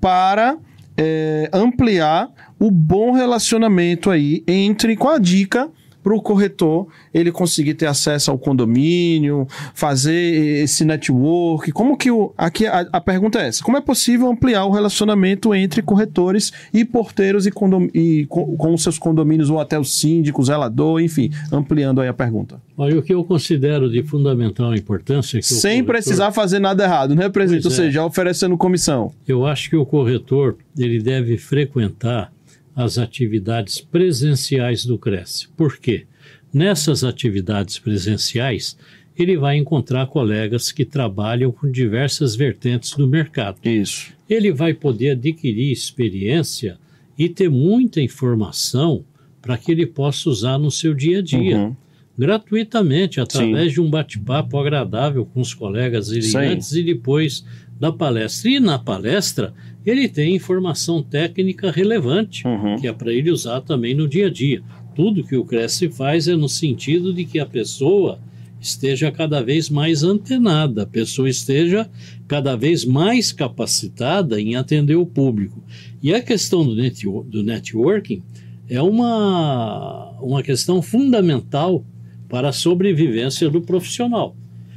para 0.00 0.56
é, 0.96 1.48
ampliar 1.52 2.28
o 2.58 2.70
bom 2.70 3.12
relacionamento 3.12 4.10
aí 4.10 4.42
entre 4.46 4.96
com 4.96 5.08
a 5.08 5.18
dica 5.18 5.70
para 6.06 6.14
o 6.14 6.22
corretor 6.22 6.86
ele 7.12 7.32
conseguir 7.32 7.74
ter 7.74 7.86
acesso 7.86 8.30
ao 8.30 8.38
condomínio, 8.38 9.44
fazer 9.74 10.62
esse 10.62 10.84
network. 10.84 11.72
Como 11.72 11.96
que 11.96 12.12
o. 12.12 12.32
Aqui 12.38 12.64
a, 12.64 12.86
a 12.92 13.00
pergunta 13.00 13.40
é 13.40 13.48
essa: 13.48 13.64
como 13.64 13.76
é 13.76 13.80
possível 13.80 14.28
ampliar 14.30 14.66
o 14.66 14.70
relacionamento 14.70 15.52
entre 15.52 15.82
corretores 15.82 16.52
e 16.72 16.84
porteiros 16.84 17.44
e, 17.44 17.50
condom, 17.50 17.88
e 17.92 18.24
com, 18.28 18.56
com 18.56 18.72
os 18.72 18.84
seus 18.84 19.00
condomínios, 19.00 19.50
ou 19.50 19.58
até 19.58 19.76
os 19.80 19.98
síndicos, 19.98 20.46
zelador, 20.46 21.00
enfim, 21.00 21.28
ampliando 21.50 22.00
aí 22.00 22.06
a 22.06 22.14
pergunta. 22.14 22.60
Olha, 22.76 22.96
o 22.96 23.02
que 23.02 23.12
eu 23.12 23.24
considero 23.24 23.90
de 23.90 24.04
fundamental 24.04 24.72
importância 24.76 25.38
é 25.38 25.40
que 25.40 25.46
o 25.46 25.56
Sem 25.56 25.78
corretor- 25.82 25.86
precisar 25.94 26.30
fazer 26.30 26.60
nada 26.60 26.84
errado, 26.84 27.16
né, 27.16 27.28
presidente? 27.28 27.62
Pois 27.64 27.76
Ou 27.78 27.84
é. 27.84 27.86
seja, 27.88 28.04
oferecendo 28.04 28.56
comissão. 28.56 29.10
Eu 29.26 29.44
acho 29.44 29.68
que 29.70 29.74
o 29.76 29.84
corretor 29.84 30.56
ele 30.78 31.00
deve 31.02 31.36
frequentar 31.36 32.30
as 32.76 32.98
atividades 32.98 33.80
presenciais 33.80 34.84
do 34.84 34.98
Cresce. 34.98 35.48
Por 35.56 35.78
quê? 35.78 36.04
Nessas 36.52 37.02
atividades 37.02 37.78
presenciais, 37.78 38.76
ele 39.18 39.36
vai 39.38 39.56
encontrar 39.56 40.06
colegas 40.08 40.70
que 40.70 40.84
trabalham 40.84 41.50
com 41.50 41.70
diversas 41.70 42.36
vertentes 42.36 42.92
do 42.92 43.08
mercado. 43.08 43.58
Isso. 43.66 44.12
Ele 44.28 44.52
vai 44.52 44.74
poder 44.74 45.10
adquirir 45.10 45.72
experiência 45.72 46.78
e 47.18 47.28
ter 47.30 47.48
muita 47.48 48.00
informação 48.02 49.04
para 49.40 49.56
que 49.56 49.72
ele 49.72 49.86
possa 49.86 50.28
usar 50.28 50.58
no 50.58 50.70
seu 50.70 50.92
dia 50.92 51.20
a 51.20 51.22
dia 51.22 51.56
Uhum. 51.58 51.76
gratuitamente, 52.18 53.20
através 53.20 53.72
de 53.72 53.80
um 53.80 53.88
bate-papo 53.88 54.58
agradável 54.58 55.24
com 55.24 55.40
os 55.40 55.54
colegas 55.54 56.10
antes 56.52 56.72
e 56.72 56.82
depois 56.82 57.44
da 57.78 57.92
palestra. 57.92 58.50
E 58.50 58.60
na 58.60 58.78
palestra, 58.78 59.54
ele 59.86 60.08
tem 60.08 60.34
informação 60.34 61.02
técnica 61.02 61.70
relevante, 61.70 62.46
Uhum. 62.46 62.76
que 62.76 62.86
é 62.88 62.92
para 62.92 63.12
ele 63.12 63.30
usar 63.30 63.60
também 63.60 63.94
no 63.94 64.08
dia 64.08 64.26
a 64.26 64.30
dia. 64.30 64.62
Tudo 64.94 65.22
que 65.24 65.36
o 65.36 65.44
Cresce 65.44 65.88
faz 65.88 66.26
é 66.26 66.34
no 66.34 66.48
sentido 66.48 67.12
de 67.14 67.24
que 67.24 67.38
a 67.38 67.46
pessoa 67.46 68.18
esteja 68.60 69.12
cada 69.12 69.42
vez 69.42 69.68
mais 69.70 70.02
antenada, 70.02 70.82
a 70.82 70.86
pessoa 70.86 71.28
esteja 71.28 71.88
cada 72.26 72.56
vez 72.56 72.84
mais 72.84 73.30
capacitada 73.32 74.40
em 74.40 74.56
atender 74.56 74.96
o 74.96 75.06
público. 75.06 75.62
E 76.02 76.12
a 76.14 76.20
questão 76.22 76.64
do, 76.64 76.74
netwo- 76.74 77.22
do 77.28 77.42
networking 77.42 78.22
é 78.68 78.80
uma, 78.82 80.10
uma 80.20 80.42
questão 80.42 80.80
fundamental 80.82 81.84
para 82.28 82.48
a 82.48 82.52
sobrevivência 82.52 83.48
do 83.48 83.60
profissional. 83.60 84.34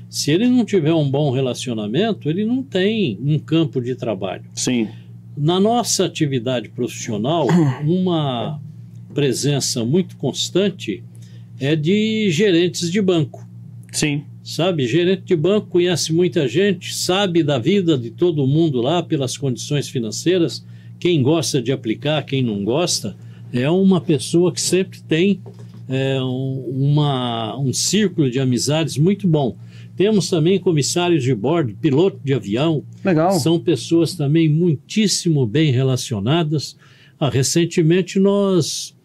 Se 0.10 0.32
ele 0.32 0.48
não 0.48 0.66
tiver 0.66 0.94
um 0.94 1.10
bom 1.10 1.30
relacionamento, 1.30 2.30
ele 2.30 2.44
não 2.44 2.64
tem 2.64 3.18
um 3.24 3.38
campo 3.38 3.80
de 3.80 3.94
trabalho. 3.94 4.44
Sim. 4.56 4.88
Na 5.38 5.60
nossa 5.60 6.06
atividade 6.06 6.70
profissional, 6.70 7.48
uma 7.86 8.60
presença 9.14 9.86
muito 9.86 10.18
constante 10.18 11.04
é 11.60 11.76
de 11.76 12.30
gerentes 12.32 12.92
de 12.92 13.02
banco. 13.02 13.48
Sim. 13.92 14.24
Sabe, 14.44 14.88
gerente 14.88 15.24
de 15.26 15.36
banco 15.36 15.68
conhece 15.68 16.12
muita 16.12 16.48
gente, 16.48 16.96
sabe 16.96 17.44
da 17.44 17.60
vida 17.60 17.96
de 17.96 18.10
todo 18.10 18.48
mundo 18.48 18.82
lá 18.82 19.04
pelas 19.04 19.38
condições 19.38 19.88
financeiras, 19.90 20.66
quem 21.00 21.22
gosta 21.22 21.62
de 21.62 21.72
aplicar, 21.72 22.24
quem 22.24 22.42
não 22.42 22.64
gosta, 22.64 23.16
é 23.54 23.70
uma 23.70 24.02
pessoa 24.02 24.52
que 24.52 24.60
sempre 24.60 25.02
tem 25.02 25.40
é, 25.88 26.20
um, 26.22 26.64
uma, 26.68 27.58
um 27.60 27.72
círculo 27.72 28.30
de 28.30 28.40
amizades 28.40 28.98
muito 28.98 29.28
bom. 29.28 29.56
Temos 30.00 30.30
também 30.30 30.58
comissários 30.58 31.22
de 31.26 31.36
bordo, 31.36 31.76
piloto 31.76 32.22
de 32.24 32.34
avião, 32.34 32.86
Legal. 33.04 33.32
são 33.34 33.60
pessoas 33.60 34.14
também 34.16 34.48
muitíssimo 34.48 35.46
bem 35.46 35.74
relacionadas. 35.74 36.78
Ah, 37.20 37.30
recentemente 37.30 38.18
nós 38.18 38.96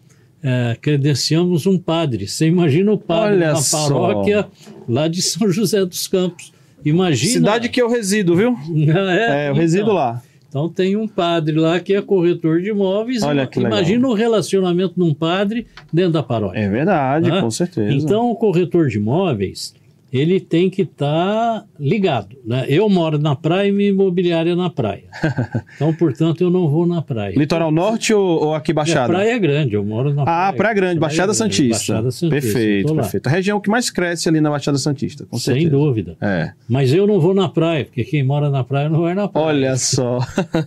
é, 0.41 0.77
credenciamos 0.81 1.65
um 1.65 1.77
padre. 1.77 2.29
Você 2.29 2.47
imagina 2.47 2.93
o 2.93 2.97
padre 2.97 3.35
Olha 3.35 3.47
na 3.49 3.55
só. 3.57 3.89
paróquia 3.89 4.47
lá 4.87 5.09
de 5.09 5.21
São 5.21 5.51
José 5.51 5.83
dos 5.85 6.07
Campos. 6.07 6.53
Imagina. 6.85 7.33
Cidade 7.33 7.67
que 7.67 7.81
eu 7.81 7.89
resido, 7.89 8.33
viu? 8.33 8.55
é, 8.87 9.47
É, 9.47 9.47
eu 9.47 9.51
então. 9.51 9.61
resido 9.61 9.91
lá. 9.91 10.23
Então 10.47 10.69
tem 10.69 10.95
um 10.95 11.09
padre 11.09 11.57
lá 11.57 11.77
que 11.81 11.93
é 11.93 12.01
corretor 12.01 12.61
de 12.61 12.69
imóveis. 12.69 13.21
Olha 13.21 13.45
que 13.45 13.59
legal. 13.59 13.73
Imagina 13.79 14.07
o 14.07 14.13
relacionamento 14.13 14.93
de 14.95 15.03
um 15.03 15.13
padre 15.13 15.67
dentro 15.91 16.13
da 16.13 16.23
paróquia. 16.23 16.57
É 16.59 16.69
verdade, 16.69 17.29
Ah, 17.29 17.41
com 17.41 17.51
certeza. 17.51 17.91
Então, 17.93 18.31
o 18.31 18.35
corretor 18.37 18.87
de 18.87 18.95
imóveis, 18.95 19.75
ele 20.17 20.39
tem 20.39 20.69
que 20.69 20.83
estar 20.83 21.65
ligado. 21.79 22.35
Né? 22.45 22.65
Eu 22.69 22.87
moro 22.89 23.17
na 23.17 23.35
praia 23.35 23.67
e 23.67 23.71
minha 23.71 23.89
imobiliária 23.89 24.51
é 24.51 24.55
na 24.55 24.69
praia. 24.69 25.03
Então, 25.75 25.93
portanto, 25.93 26.41
eu 26.41 26.49
não 26.49 26.69
vou 26.69 26.85
na 26.85 27.01
praia. 27.01 27.35
Litoral 27.37 27.69
Norte 27.69 28.13
ou, 28.13 28.45
ou 28.45 28.53
aqui 28.55 28.71
A 28.71 28.75
Baixada? 28.75 29.11
praia 29.13 29.31
é 29.35 29.39
grande, 29.39 29.73
eu 29.75 29.83
moro 29.83 30.13
na 30.13 30.23
Ah, 30.23 30.53
Praia 30.55 30.73
Grande, 30.73 30.99
Baixada 30.99 31.33
Santista. 31.33 31.75
Baixada 31.93 32.11
Santista. 32.11 32.29
Perfeito, 32.53 32.95
perfeito. 32.95 33.27
A 33.27 33.29
região 33.29 33.59
que 33.59 33.69
mais 33.69 33.89
cresce 33.89 34.29
ali 34.29 34.39
na 34.39 34.49
Baixada 34.49 34.77
Santista, 34.77 35.25
com 35.25 35.37
Sem 35.37 35.55
certeza. 35.55 35.69
dúvida. 35.71 36.17
É. 36.21 36.51
Mas 36.69 36.93
eu 36.93 37.05
não 37.05 37.19
vou 37.19 37.33
na 37.33 37.49
praia, 37.49 37.83
porque 37.83 38.05
quem 38.05 38.23
mora 38.23 38.49
na 38.49 38.63
praia 38.63 38.87
não 38.87 39.01
vai 39.01 39.13
na 39.13 39.27
praia. 39.27 39.47
Olha 39.47 39.75
só. 39.77 40.19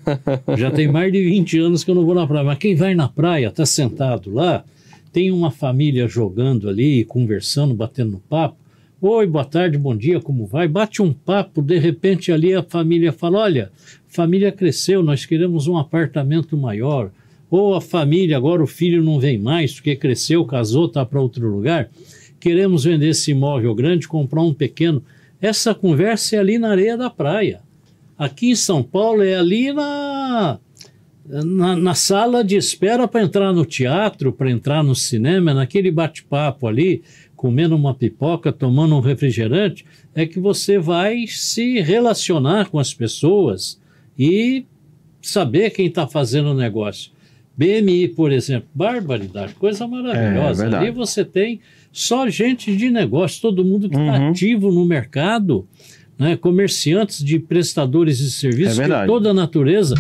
Já 0.59 0.71
tem 0.71 0.89
mais 0.89 1.11
de 1.11 1.25
20 1.25 1.59
anos 1.59 1.85
que 1.85 1.91
eu 1.91 1.95
não 1.95 2.05
vou 2.05 2.15
na 2.15 2.27
praia. 2.27 2.45
Mas 2.45 2.59
quem 2.59 2.75
vai 2.75 2.95
na 2.95 3.09
praia, 3.09 3.47
está 3.49 3.65
sentado 3.65 4.33
lá, 4.33 4.63
tem 5.13 5.31
uma 5.31 5.51
família 5.51 6.07
jogando 6.07 6.69
ali, 6.69 7.05
conversando, 7.05 7.73
batendo 7.75 8.21
papo. 8.29 8.57
Oi, 9.01 9.29
boa 9.29 9.45
tarde, 9.45 9.79
bom 9.79 9.97
dia, 9.97 10.21
como 10.21 10.45
vai? 10.45 10.67
Bate 10.67 11.01
um 11.01 11.13
papo, 11.13 11.63
de 11.63 11.79
repente 11.79 12.33
ali 12.33 12.53
a 12.53 12.65
família 12.65 13.13
fala: 13.13 13.39
olha, 13.39 13.71
família 14.09 14.51
cresceu, 14.51 15.05
nós 15.05 15.25
queremos 15.25 15.69
um 15.69 15.77
apartamento 15.77 16.57
maior. 16.57 17.13
Ou 17.49 17.77
a 17.77 17.81
família, 17.81 18.37
agora 18.37 18.61
o 18.61 18.67
filho 18.67 19.01
não 19.01 19.21
vem 19.21 19.39
mais, 19.39 19.75
porque 19.75 19.95
cresceu, 19.95 20.45
casou, 20.45 20.87
está 20.87 21.07
para 21.07 21.21
outro 21.21 21.49
lugar. 21.49 21.89
Queremos 22.41 22.83
vender 22.83 23.11
esse 23.11 23.31
imóvel 23.31 23.73
grande, 23.73 24.09
comprar 24.09 24.43
um 24.43 24.53
pequeno. 24.53 25.01
Essa 25.41 25.73
conversa 25.77 26.35
é 26.35 26.41
ali 26.41 26.59
na 26.59 26.71
areia 26.71 26.97
da 26.97 27.09
praia. 27.09 27.61
Aqui 28.19 28.51
em 28.51 28.57
São 28.57 28.83
Paulo 28.83 29.23
é 29.23 29.37
ali 29.37 29.73
na, 29.73 30.59
na, 31.25 31.77
na 31.77 31.95
sala 31.95 32.43
de 32.43 32.57
espera 32.57 33.07
para 33.07 33.23
entrar 33.23 33.53
no 33.53 33.65
teatro, 33.65 34.33
para 34.33 34.51
entrar 34.51 34.83
no 34.83 34.95
cinema, 34.95 35.55
naquele 35.55 35.91
bate-papo 35.91 36.67
ali, 36.67 37.03
comendo 37.39 37.75
uma 37.77 37.95
pipoca, 37.95 38.53
tomando 38.53 38.97
um 38.97 39.01
refrigerante, 39.01 39.87
é 40.15 40.27
que 40.27 40.39
você 40.41 40.77
vai 40.79 41.25
se 41.29 41.81
relacionar 41.81 42.69
com 42.69 42.79
as 42.81 42.93
pessoas 42.93 43.81
e 44.19 44.65
saber 45.23 45.71
quem 45.71 45.87
está 45.87 46.07
fazendo 46.07 46.51
o 46.51 46.55
negócio. 46.55 47.13
BMI, 47.57 48.09
por 48.09 48.31
exemplo, 48.33 48.69
barbaridade, 48.75 49.55
coisa 49.55 49.87
maravilhosa. 49.87 50.63
verdade. 50.65 50.85
ali 50.87 50.93
você 50.95 51.25
tem 51.25 51.61
só 51.93 52.29
gente 52.29 52.77
de 52.77 52.91
negócio, 52.91 53.41
todo 53.41 53.65
mundo 53.65 53.89
que 53.89 53.97
está 53.97 54.19
Uhum. 54.19 54.31
ativo 54.31 54.71
no 54.73 54.85
mercado, 54.85 55.67
né, 56.19 56.37
comerciantes 56.37 57.25
de 57.25 57.39
prestadores 57.39 58.19
de 58.19 58.31
serviços 58.33 58.79
É 58.79 58.83
de 58.83 58.89
verdade. 58.89 59.07
toda 59.07 59.31
a 59.31 59.35
natureza, 59.35 59.95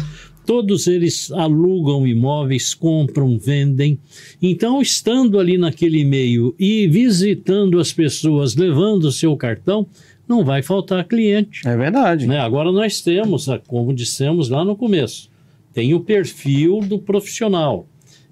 todos 0.48 0.86
eles 0.86 1.30
alugam 1.32 2.06
imóveis, 2.06 2.72
compram, 2.72 3.36
vendem. 3.36 3.98
Então, 4.40 4.80
estando 4.80 5.38
ali 5.38 5.58
naquele 5.58 6.02
meio 6.06 6.54
e 6.58 6.88
visitando 6.88 7.78
as 7.78 7.92
pessoas, 7.92 8.56
levando 8.56 9.04
o 9.04 9.12
seu 9.12 9.36
cartão, 9.36 9.86
não 10.26 10.42
vai 10.42 10.62
faltar 10.62 11.04
cliente. 11.04 11.68
É 11.68 11.76
verdade. 11.76 12.26
Né? 12.26 12.38
Agora 12.38 12.72
nós 12.72 13.02
temos, 13.02 13.46
ah, 13.50 13.60
como 13.66 13.92
dissemos 13.92 14.48
lá 14.48 14.64
no 14.64 14.74
começo, 14.74 15.28
tem 15.74 15.92
o 15.92 16.00
perfil 16.00 16.80
do 16.80 16.98
profissional. 16.98 17.86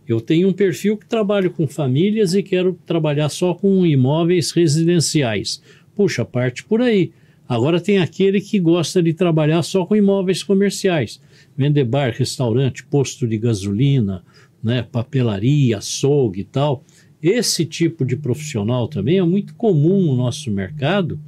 Eu 0.08 0.18
tenho 0.18 0.48
um 0.48 0.54
perfil 0.54 0.96
que 0.96 1.04
trabalho 1.04 1.50
com 1.50 1.68
famílias 1.68 2.32
e 2.32 2.42
quero 2.42 2.78
trabalhar 2.86 3.28
só 3.28 3.52
com 3.52 3.84
imóveis 3.84 4.52
residenciais. 4.52 5.60
Puxa, 5.94 6.24
parte 6.24 6.64
por 6.64 6.80
aí. 6.80 7.12
Agora 7.46 7.78
tem 7.78 7.98
aquele 7.98 8.40
que 8.40 8.58
gosta 8.58 9.02
de 9.02 9.12
trabalhar 9.12 9.62
só 9.62 9.84
com 9.84 9.94
imóveis 9.94 10.42
comerciais. 10.42 11.20
Vender 11.56 11.84
bar, 11.84 12.12
restaurante, 12.16 12.84
posto 12.84 13.26
de 13.26 13.38
gasolina, 13.38 14.22
né, 14.62 14.82
papelaria, 14.82 15.78
açougue 15.78 16.40
e 16.40 16.44
tal. 16.44 16.84
Esse 17.22 17.64
tipo 17.64 18.04
de 18.04 18.14
profissional 18.14 18.86
também 18.86 19.18
é 19.18 19.22
muito 19.22 19.54
comum 19.54 20.02
no 20.02 20.16
nosso 20.16 20.50
mercado 20.50 21.18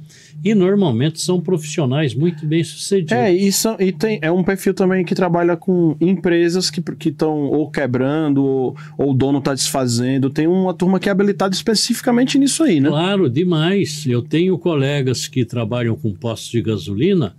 e 0.43 0.53
normalmente 0.53 1.19
são 1.19 1.41
profissionais 1.41 2.13
muito 2.13 2.45
bem 2.45 2.63
sucedidos. 2.63 3.11
É, 3.11 3.33
e, 3.33 3.51
são, 3.51 3.75
e 3.79 3.91
tem, 3.91 4.19
é 4.21 4.31
um 4.31 4.43
perfil 4.43 4.73
também 4.73 5.03
que 5.03 5.15
trabalha 5.15 5.57
com 5.57 5.97
empresas 5.99 6.69
que 6.69 6.81
estão 7.09 7.47
ou 7.47 7.69
quebrando 7.69 8.43
ou, 8.43 8.75
ou 8.97 9.11
o 9.11 9.13
dono 9.13 9.39
está 9.39 9.53
desfazendo. 9.53 10.29
Tem 10.29 10.47
uma 10.47 10.73
turma 10.73 10.99
que 10.99 11.09
é 11.09 11.11
habilitada 11.11 11.53
especificamente 11.53 12.37
nisso 12.37 12.63
aí, 12.63 12.79
né? 12.79 12.87
Claro, 12.87 13.29
demais. 13.29 14.05
Eu 14.07 14.21
tenho 14.21 14.57
colegas 14.57 15.27
que 15.27 15.43
trabalham 15.43 15.95
com 15.95 16.13
postos 16.13 16.51
de 16.51 16.61
gasolina, 16.61 17.35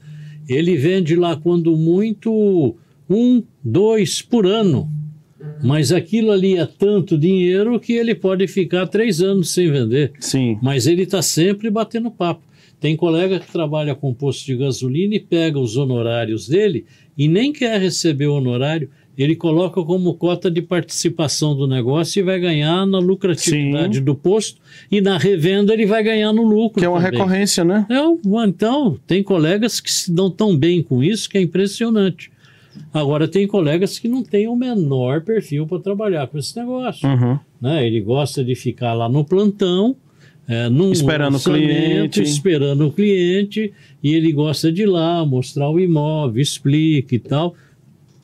ele 0.48 0.76
vende 0.76 1.14
lá 1.14 1.36
quando 1.36 1.76
muito 1.76 2.76
um, 3.10 3.42
dois 3.62 4.22
por 4.22 4.46
ano. 4.46 4.88
Mas 5.62 5.90
aquilo 5.90 6.30
ali 6.30 6.56
é 6.56 6.66
tanto 6.66 7.18
dinheiro 7.18 7.78
que 7.80 7.92
ele 7.92 8.14
pode 8.14 8.46
ficar 8.46 8.86
três 8.86 9.20
anos 9.20 9.50
sem 9.50 9.70
vender. 9.70 10.12
Sim. 10.20 10.58
Mas 10.62 10.86
ele 10.86 11.02
está 11.02 11.20
sempre 11.20 11.68
batendo 11.70 12.10
papo. 12.10 12.42
Tem 12.78 12.96
colega 12.96 13.38
que 13.38 13.50
trabalha 13.50 13.94
com 13.94 14.14
posto 14.14 14.46
de 14.46 14.56
gasolina 14.56 15.14
e 15.14 15.20
pega 15.20 15.58
os 15.58 15.76
honorários 15.76 16.48
dele 16.48 16.86
e 17.16 17.28
nem 17.28 17.52
quer 17.52 17.78
receber 17.78 18.26
o 18.26 18.34
honorário, 18.34 18.88
ele 19.18 19.36
coloca 19.36 19.82
como 19.82 20.14
cota 20.14 20.50
de 20.50 20.62
participação 20.62 21.54
do 21.54 21.66
negócio 21.66 22.20
e 22.20 22.22
vai 22.22 22.40
ganhar 22.40 22.86
na 22.86 22.98
lucratividade 22.98 23.98
Sim. 23.98 24.04
do 24.04 24.14
posto 24.14 24.58
e 24.90 25.02
na 25.02 25.18
revenda 25.18 25.74
ele 25.74 25.84
vai 25.84 26.02
ganhar 26.02 26.32
no 26.32 26.42
lucro. 26.42 26.80
Que 26.80 26.86
é 26.86 26.88
uma 26.88 27.02
também. 27.02 27.18
recorrência, 27.18 27.62
né? 27.62 27.86
É, 27.90 28.46
então, 28.46 28.98
tem 29.06 29.22
colegas 29.22 29.78
que 29.78 29.92
se 29.92 30.10
dão 30.10 30.30
tão 30.30 30.56
bem 30.56 30.82
com 30.82 31.04
isso 31.04 31.28
que 31.28 31.36
é 31.36 31.42
impressionante. 31.42 32.30
Agora, 32.92 33.26
tem 33.28 33.46
colegas 33.46 33.98
que 33.98 34.08
não 34.08 34.22
têm 34.22 34.46
o 34.48 34.56
menor 34.56 35.22
perfil 35.22 35.66
para 35.66 35.78
trabalhar 35.80 36.26
com 36.28 36.38
esse 36.38 36.56
negócio. 36.56 37.08
Uhum. 37.08 37.38
Né? 37.60 37.86
Ele 37.86 38.00
gosta 38.00 38.44
de 38.44 38.54
ficar 38.54 38.94
lá 38.94 39.08
no 39.08 39.24
plantão, 39.24 39.96
é, 40.48 40.68
num 40.68 40.90
Esperando 40.92 41.36
o 41.36 41.40
cliente. 41.40 42.22
esperando 42.22 42.86
o 42.88 42.92
cliente, 42.92 43.72
e 44.02 44.14
ele 44.14 44.32
gosta 44.32 44.72
de 44.72 44.82
ir 44.82 44.86
lá 44.86 45.24
mostrar 45.24 45.68
o 45.70 45.78
imóvel, 45.78 46.40
explica 46.42 47.14
e 47.14 47.18
tal. 47.18 47.54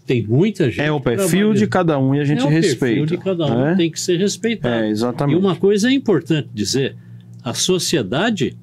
Tem 0.07 0.25
muita 0.25 0.71
gente. 0.71 0.81
É 0.83 0.91
o 0.93 1.01
perfil 1.01 1.53
de 1.53 1.67
cada 1.67 1.99
um 1.99 2.15
e 2.15 2.21
a 2.21 2.25
gente 2.25 2.41
é 2.43 2.45
o 2.45 2.49
respeita. 2.49 2.87
perfil 2.87 3.07
de 3.07 3.17
cada 3.19 3.47
um, 3.47 3.65
né? 3.65 3.75
tem 3.77 3.91
que 3.91 4.01
ser 4.01 4.17
respeitado. 4.19 4.75
É, 4.85 4.89
E 4.89 4.91
exatamente. 4.91 5.37
uma 5.37 5.57
coisa 5.57 5.89
é 5.89 5.93
importante 5.93 6.49
dizer: 6.55 6.95
a 7.43 7.53
sociedade 7.55 8.57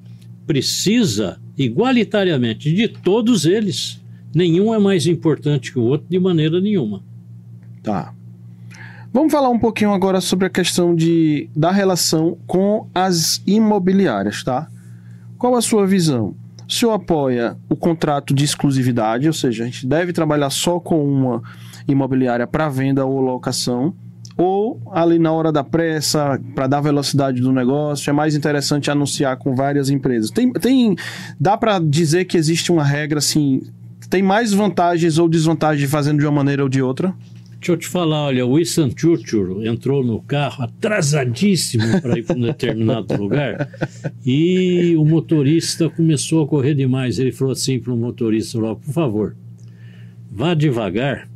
precisa 0.46 1.38
igualitariamente 1.56 2.72
de 2.72 2.88
todos 2.88 3.44
eles. 3.44 4.00
Nenhum 4.34 4.74
é 4.74 4.78
mais 4.78 5.06
importante 5.06 5.72
que 5.72 5.78
o 5.78 5.82
outro 5.82 6.06
de 6.08 6.18
maneira 6.18 6.60
nenhuma. 6.60 7.02
Tá. 7.82 8.12
Vamos 9.12 9.30
falar 9.30 9.48
um 9.48 9.58
pouquinho 9.58 9.92
agora 9.92 10.20
sobre 10.20 10.46
a 10.46 10.50
questão 10.50 10.94
de, 10.94 11.48
da 11.54 11.70
relação 11.70 12.36
com 12.46 12.88
as 12.92 13.40
imobiliárias, 13.46 14.42
tá? 14.42 14.66
Qual 15.38 15.54
a 15.54 15.62
sua 15.62 15.86
visão? 15.86 16.34
O 16.68 16.72
senhor 16.72 16.92
apoia 16.92 17.56
o 17.68 17.76
contrato 17.76 18.34
de 18.34 18.44
exclusividade, 18.44 19.28
ou 19.28 19.32
seja, 19.32 19.62
a 19.62 19.66
gente 19.66 19.86
deve 19.86 20.12
trabalhar 20.12 20.50
só 20.50 20.80
com 20.80 21.06
uma 21.06 21.42
imobiliária 21.86 22.46
para 22.46 22.68
venda 22.68 23.04
ou 23.04 23.20
locação, 23.20 23.94
ou 24.36 24.80
ali 24.90 25.18
na 25.18 25.30
hora 25.30 25.52
da 25.52 25.62
pressa, 25.62 26.40
para 26.54 26.66
dar 26.66 26.80
velocidade 26.80 27.40
do 27.40 27.52
negócio, 27.52 28.10
é 28.10 28.12
mais 28.12 28.34
interessante 28.34 28.90
anunciar 28.90 29.36
com 29.36 29.54
várias 29.54 29.90
empresas. 29.90 30.30
Tem, 30.30 30.52
tem 30.54 30.96
dá 31.38 31.56
para 31.56 31.78
dizer 31.78 32.24
que 32.24 32.36
existe 32.36 32.72
uma 32.72 32.82
regra 32.82 33.18
assim, 33.18 33.62
tem 34.08 34.22
mais 34.22 34.52
vantagens 34.52 35.18
ou 35.18 35.28
desvantagens 35.28 35.90
fazendo 35.90 36.18
de 36.18 36.24
uma 36.26 36.32
maneira 36.32 36.62
ou 36.62 36.68
de 36.68 36.80
outra? 36.82 37.14
Deixa 37.58 37.72
eu 37.72 37.76
te 37.78 37.88
falar, 37.88 38.24
olha, 38.26 38.44
o 38.44 38.56
Winston 38.56 38.90
Churchill 38.94 39.64
entrou 39.64 40.04
no 40.04 40.20
carro 40.20 40.64
atrasadíssimo 40.64 42.00
para 42.02 42.18
ir 42.18 42.22
para 42.22 42.36
um 42.36 42.40
determinado 42.42 43.16
lugar 43.16 43.68
e 44.24 44.94
o 44.98 45.04
motorista 45.06 45.88
começou 45.88 46.44
a 46.44 46.46
correr 46.46 46.74
demais. 46.74 47.18
Ele 47.18 47.32
falou 47.32 47.52
assim 47.52 47.78
para 47.78 47.90
o 47.92 47.96
motorista 47.96 48.60
lá, 48.60 48.74
por 48.76 48.92
favor, 48.92 49.34
vá 50.30 50.52
devagar 50.52 51.26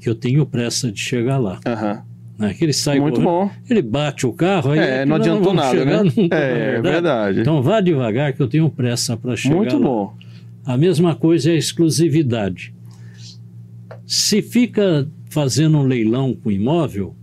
que 0.00 0.08
eu 0.08 0.14
tenho 0.16 0.44
pressa 0.44 0.90
de 0.90 0.98
chegar 1.00 1.38
lá. 1.38 1.60
Aham. 1.64 2.02
Né? 2.38 2.52
Que 2.52 2.64
ele 2.64 2.72
sai 2.72 2.98
Muito 3.00 3.20
correndo, 3.22 3.30
bom. 3.30 3.50
ele 3.70 3.80
bate 3.80 4.26
o 4.26 4.32
carro, 4.32 4.72
aí 4.72 4.78
É, 4.80 5.04
não 5.06 5.16
adiantou 5.16 5.54
nada, 5.54 5.70
chegar 5.70 6.04
né? 6.04 6.12
nunca, 6.16 6.34
É, 6.36 6.76
na 6.76 6.90
verdade. 6.90 7.40
Então 7.40 7.62
vá 7.62 7.80
devagar 7.80 8.32
que 8.32 8.42
eu 8.42 8.48
tenho 8.48 8.68
pressa 8.68 9.16
para 9.16 9.36
chegar 9.36 9.54
Muito 9.54 9.76
lá. 9.78 9.82
bom. 9.82 10.14
A 10.66 10.76
mesma 10.76 11.14
coisa 11.14 11.50
é 11.50 11.54
a 11.54 11.58
exclusividade. 11.58 12.74
Se 14.04 14.42
fica 14.42 15.08
fazendo 15.30 15.78
um 15.78 15.86
leilão 15.86 16.34
com 16.34 16.50
imóvel, 16.50 17.14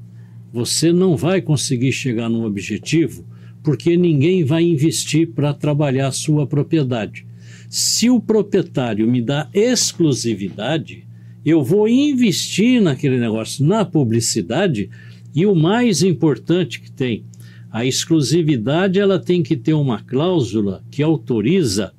você 0.53 0.93
não 0.93 1.17
vai 1.17 1.41
conseguir 1.41 1.91
chegar 1.91 2.29
num 2.29 2.45
objetivo, 2.45 3.27
porque 3.61 3.97
ninguém 3.97 4.45
vai 4.45 4.63
investir 4.63 5.31
para 5.31 5.53
trabalhar 5.53 6.07
a 6.07 6.11
sua 6.13 6.47
propriedade. 6.47 7.27
Se 7.67 8.09
o 8.09 8.21
proprietário 8.21 9.05
me 9.05 9.21
dá 9.21 9.49
exclusividade, 9.53 11.05
eu 11.45 11.61
vou 11.61 11.89
investir 11.89 12.81
naquele 12.81 13.19
negócio, 13.19 13.65
na 13.65 13.83
publicidade, 13.83 14.89
e 15.35 15.45
o 15.45 15.53
mais 15.53 16.01
importante 16.01 16.79
que 16.79 16.89
tem, 16.89 17.25
a 17.69 17.85
exclusividade 17.85 18.99
ela 18.99 19.19
tem 19.19 19.43
que 19.43 19.57
ter 19.57 19.73
uma 19.73 20.01
cláusula 20.01 20.81
que 20.89 21.03
autoriza 21.03 21.91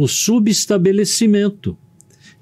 o 0.00 0.08
subestabelecimento. 0.08 1.76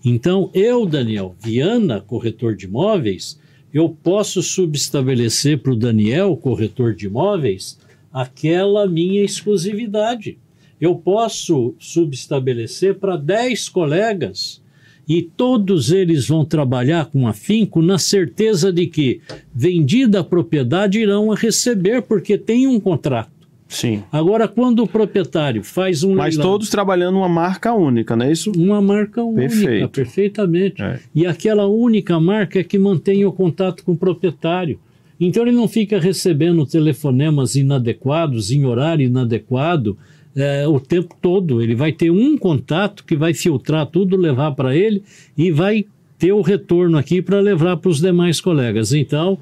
Então, 0.05 0.49
eu, 0.55 0.87
Daniel 0.87 1.35
Viana, 1.43 2.01
corretor 2.01 2.55
de 2.55 2.67
imóveis, 2.67 3.37
eu 3.75 3.89
posso 3.89 4.41
subestabelecer 4.45 5.59
para 5.59 5.73
o 5.73 5.77
Daniel, 5.77 6.37
corretor 6.37 6.95
de 6.95 7.07
imóveis, 7.07 7.77
aquela 8.13 8.87
minha 8.87 9.25
exclusividade. 9.25 10.39
Eu 10.81 10.95
posso 10.95 11.75
subestabelecer 11.81 12.95
para 12.95 13.17
10 13.17 13.69
colegas 13.71 14.63
e 15.09 15.21
todos 15.21 15.91
eles 15.91 16.29
vão 16.29 16.45
trabalhar 16.45 17.07
com 17.07 17.27
afinco 17.27 17.83
na 17.83 17.99
certeza 17.99 18.73
de 18.73 18.87
que, 18.87 19.21
vendida 19.53 20.21
a 20.21 20.25
propriedade, 20.25 21.01
irão 21.01 21.33
a 21.33 21.35
receber, 21.35 22.03
porque 22.03 22.39
tem 22.39 22.69
um 22.69 22.79
contrato. 22.79 23.38
Sim. 23.69 24.03
Agora, 24.11 24.49
quando 24.49 24.83
o 24.83 24.89
proprietário 24.89 25.63
faz 25.63 26.03
um 26.03 26.15
Mas 26.15 26.37
leilão, 26.37 26.53
todos 26.53 26.71
trabalhando 26.71 27.19
uma 27.19 27.29
marca 27.29 27.75
única, 27.75 28.17
não 28.17 28.25
é 28.25 28.33
isso? 28.33 28.51
uma 28.57 28.81
marca 28.81 29.23
única, 29.23 29.49
Perfeito. 29.49 29.89
perfeitamente. 29.91 30.83
É. 30.83 30.99
E 31.15 31.27
aquela 31.27 31.67
única 31.67 32.19
marca 32.19 32.59
é 32.59 32.65
que 32.65 32.79
mantém 32.79 33.27
o 33.27 33.33
contato 33.33 33.85
com 33.85 33.93
o 33.93 33.97
proprietário. 33.97 34.81
Então 35.21 35.43
ele 35.43 35.53
não 35.53 35.69
fica 35.69 35.99
recebendo 36.01 36.65
telefonemas 36.65 37.57
inadequados, 37.57 38.51
em 38.51 38.65
horário 38.65 39.07
inadequado, 39.07 39.99
é, 40.35 40.67
o 40.67 40.81
tempo 40.81 41.15
todo. 41.21 41.61
Ele 41.61 41.75
vai 41.75 41.93
ter 41.93 42.11
um 42.11 42.39
contato 42.39 43.05
que 43.05 43.17
vai 43.17 43.35
filtrar 43.35 43.87
tudo, 43.87 44.17
levar 44.17 44.53
para 44.53 44.75
ele 44.75 45.03
e 45.37 45.51
vai 45.51 45.85
ter 46.19 46.33
o 46.33 46.41
retorno 46.41 46.97
aqui 46.97 47.21
para 47.21 47.39
levar 47.41 47.77
para 47.77 47.91
os 47.91 48.01
demais 48.01 48.41
colegas. 48.41 48.93
Então, 48.93 49.39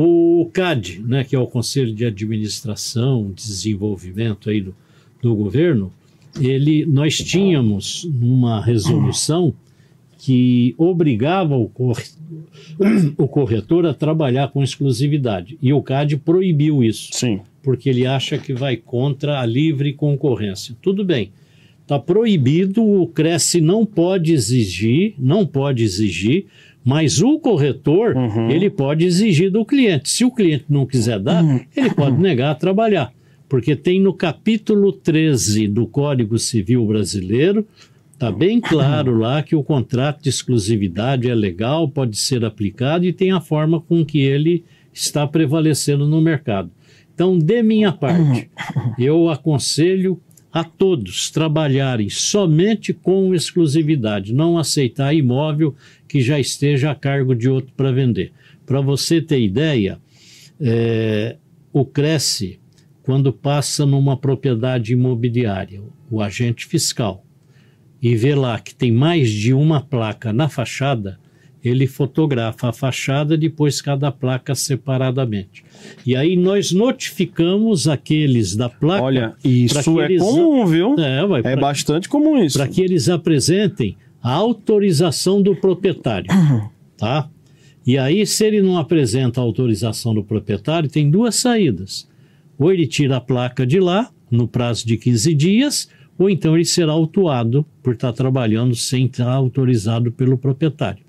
o 0.00 0.48
CAD, 0.52 1.00
né, 1.04 1.24
que 1.24 1.34
é 1.34 1.38
o 1.40 1.46
Conselho 1.48 1.92
de 1.92 2.04
Administração, 2.04 3.32
Desenvolvimento 3.34 4.48
aí 4.48 4.60
do, 4.60 4.72
do 5.20 5.34
governo, 5.34 5.92
ele, 6.40 6.86
nós 6.86 7.16
tínhamos 7.16 8.04
uma 8.04 8.64
resolução 8.64 9.52
que 10.16 10.72
obrigava 10.78 11.56
o, 11.56 11.68
cor, 11.68 12.00
o 13.18 13.26
corretor 13.26 13.86
a 13.86 13.92
trabalhar 13.92 14.52
com 14.52 14.62
exclusividade. 14.62 15.58
E 15.60 15.72
o 15.72 15.82
CAD 15.82 16.18
proibiu 16.18 16.84
isso, 16.84 17.08
Sim. 17.12 17.40
porque 17.60 17.88
ele 17.88 18.06
acha 18.06 18.38
que 18.38 18.54
vai 18.54 18.76
contra 18.76 19.40
a 19.40 19.46
livre 19.46 19.92
concorrência. 19.92 20.76
Tudo 20.80 21.04
bem, 21.04 21.32
está 21.82 21.98
proibido, 21.98 22.84
o 22.84 23.04
Cresce 23.08 23.60
não 23.60 23.84
pode 23.84 24.32
exigir, 24.32 25.14
não 25.18 25.44
pode 25.44 25.82
exigir, 25.82 26.46
mas 26.84 27.20
o 27.20 27.38
corretor, 27.38 28.16
Uhum. 28.16 28.50
ele 28.50 28.70
pode 28.70 29.04
exigir 29.04 29.50
do 29.50 29.64
cliente. 29.64 30.08
Se 30.08 30.24
o 30.24 30.30
cliente 30.30 30.64
não 30.68 30.86
quiser 30.86 31.18
dar, 31.18 31.44
ele 31.76 31.90
pode 31.90 32.16
negar 32.20 32.50
a 32.52 32.54
trabalhar. 32.54 33.12
Porque 33.48 33.74
tem 33.74 34.00
no 34.00 34.12
capítulo 34.12 34.92
13 34.92 35.68
do 35.68 35.86
Código 35.86 36.38
Civil 36.38 36.84
Brasileiro, 36.86 37.66
está 38.12 38.30
bem 38.30 38.60
claro 38.60 39.16
lá 39.18 39.42
que 39.42 39.56
o 39.56 39.62
contrato 39.62 40.22
de 40.22 40.28
exclusividade 40.28 41.30
é 41.30 41.34
legal, 41.34 41.88
pode 41.88 42.16
ser 42.16 42.44
aplicado 42.44 43.04
e 43.06 43.12
tem 43.12 43.30
a 43.32 43.40
forma 43.40 43.80
com 43.80 44.04
que 44.04 44.20
ele 44.20 44.64
está 44.92 45.26
prevalecendo 45.26 46.06
no 46.06 46.20
mercado. 46.20 46.70
Então, 47.14 47.38
de 47.38 47.62
minha 47.62 47.90
parte, 47.92 48.50
eu 48.98 49.28
aconselho 49.30 50.20
a 50.52 50.64
todos 50.64 51.30
trabalharem 51.30 52.08
somente 52.08 52.92
com 52.92 53.34
exclusividade, 53.34 54.32
não 54.34 54.56
aceitar 54.58 55.14
imóvel 55.14 55.74
que 56.08 56.20
já 56.20 56.40
esteja 56.40 56.90
a 56.90 56.94
cargo 56.94 57.34
de 57.34 57.48
outro 57.48 57.72
para 57.76 57.92
vender. 57.92 58.32
Para 58.64 58.80
você 58.80 59.20
ter 59.20 59.40
ideia, 59.40 59.98
é, 60.60 61.36
o 61.72 61.84
Cresce, 61.84 62.58
quando 63.02 63.32
passa 63.32 63.86
numa 63.86 64.16
propriedade 64.16 64.92
imobiliária, 64.92 65.80
o 66.10 66.20
agente 66.22 66.66
fiscal, 66.66 67.24
e 68.00 68.14
vê 68.14 68.34
lá 68.34 68.58
que 68.58 68.74
tem 68.74 68.92
mais 68.92 69.30
de 69.30 69.52
uma 69.52 69.80
placa 69.80 70.32
na 70.32 70.48
fachada, 70.48 71.18
ele 71.64 71.86
fotografa 71.88 72.68
a 72.68 72.72
fachada, 72.72 73.36
depois 73.36 73.80
cada 73.82 74.12
placa 74.12 74.54
separadamente. 74.54 75.64
E 76.06 76.14
aí 76.14 76.36
nós 76.36 76.70
notificamos 76.70 77.88
aqueles 77.88 78.54
da 78.54 78.68
placa. 78.68 79.02
Olha, 79.02 79.34
isso 79.44 80.00
é 80.00 80.04
eles- 80.04 80.22
comum, 80.22 80.64
viu? 80.66 80.94
É, 80.98 81.26
vai, 81.26 81.40
É 81.40 81.42
pra- 81.42 81.56
bastante 81.56 82.08
comum 82.08 82.42
isso. 82.42 82.56
para 82.56 82.68
que 82.68 82.80
eles 82.80 83.08
apresentem 83.08 83.96
a 84.28 84.32
autorização 84.34 85.40
do 85.40 85.56
proprietário, 85.56 86.28
tá? 86.98 87.30
E 87.86 87.96
aí, 87.96 88.26
se 88.26 88.44
ele 88.44 88.60
não 88.60 88.76
apresenta 88.76 89.40
a 89.40 89.42
autorização 89.42 90.12
do 90.14 90.22
proprietário, 90.22 90.90
tem 90.90 91.10
duas 91.10 91.36
saídas. 91.36 92.06
Ou 92.58 92.70
ele 92.70 92.86
tira 92.86 93.16
a 93.16 93.20
placa 93.22 93.66
de 93.66 93.80
lá, 93.80 94.10
no 94.30 94.46
prazo 94.46 94.86
de 94.86 94.98
15 94.98 95.34
dias, 95.34 95.88
ou 96.18 96.28
então 96.28 96.54
ele 96.54 96.66
será 96.66 96.92
autuado 96.92 97.64
por 97.82 97.94
estar 97.94 98.12
trabalhando 98.12 98.74
sem 98.74 99.06
estar 99.06 99.30
autorizado 99.32 100.12
pelo 100.12 100.36
proprietário. 100.36 101.02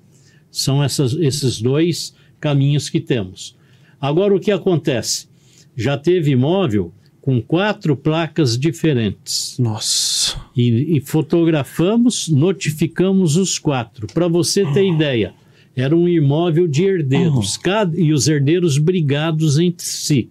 São 0.50 0.82
essas- 0.82 1.14
esses 1.16 1.62
dois 1.62 2.16
caminhos 2.40 2.90
que 2.90 3.02
temos. 3.02 3.58
Agora, 4.00 4.34
o 4.34 4.40
que 4.40 4.52
acontece? 4.52 5.28
Já 5.76 5.98
teve 5.98 6.32
imóvel 6.32 6.94
com 7.22 7.42
quatro 7.42 7.96
placas 7.96 8.58
diferentes 8.58 9.58
Nossa. 9.60 10.38
e, 10.56 10.98
e 10.98 11.02
fotografamos, 11.02 12.30
notificamos 12.30 13.36
os 13.36 13.60
quatro. 13.60 14.08
Para 14.08 14.28
você 14.28 14.66
ter 14.72 14.88
ideia, 14.88 15.34
era 15.76 15.96
um 15.96 16.08
imóvel 16.08 16.68
de 16.68 16.84
herdeiros 16.84 17.58
cada, 17.58 18.00
e 18.00 18.12
os 18.14 18.28
herdeiros 18.28 18.78
brigados 18.78 19.60
entre 19.60 19.86
si. 19.86 20.30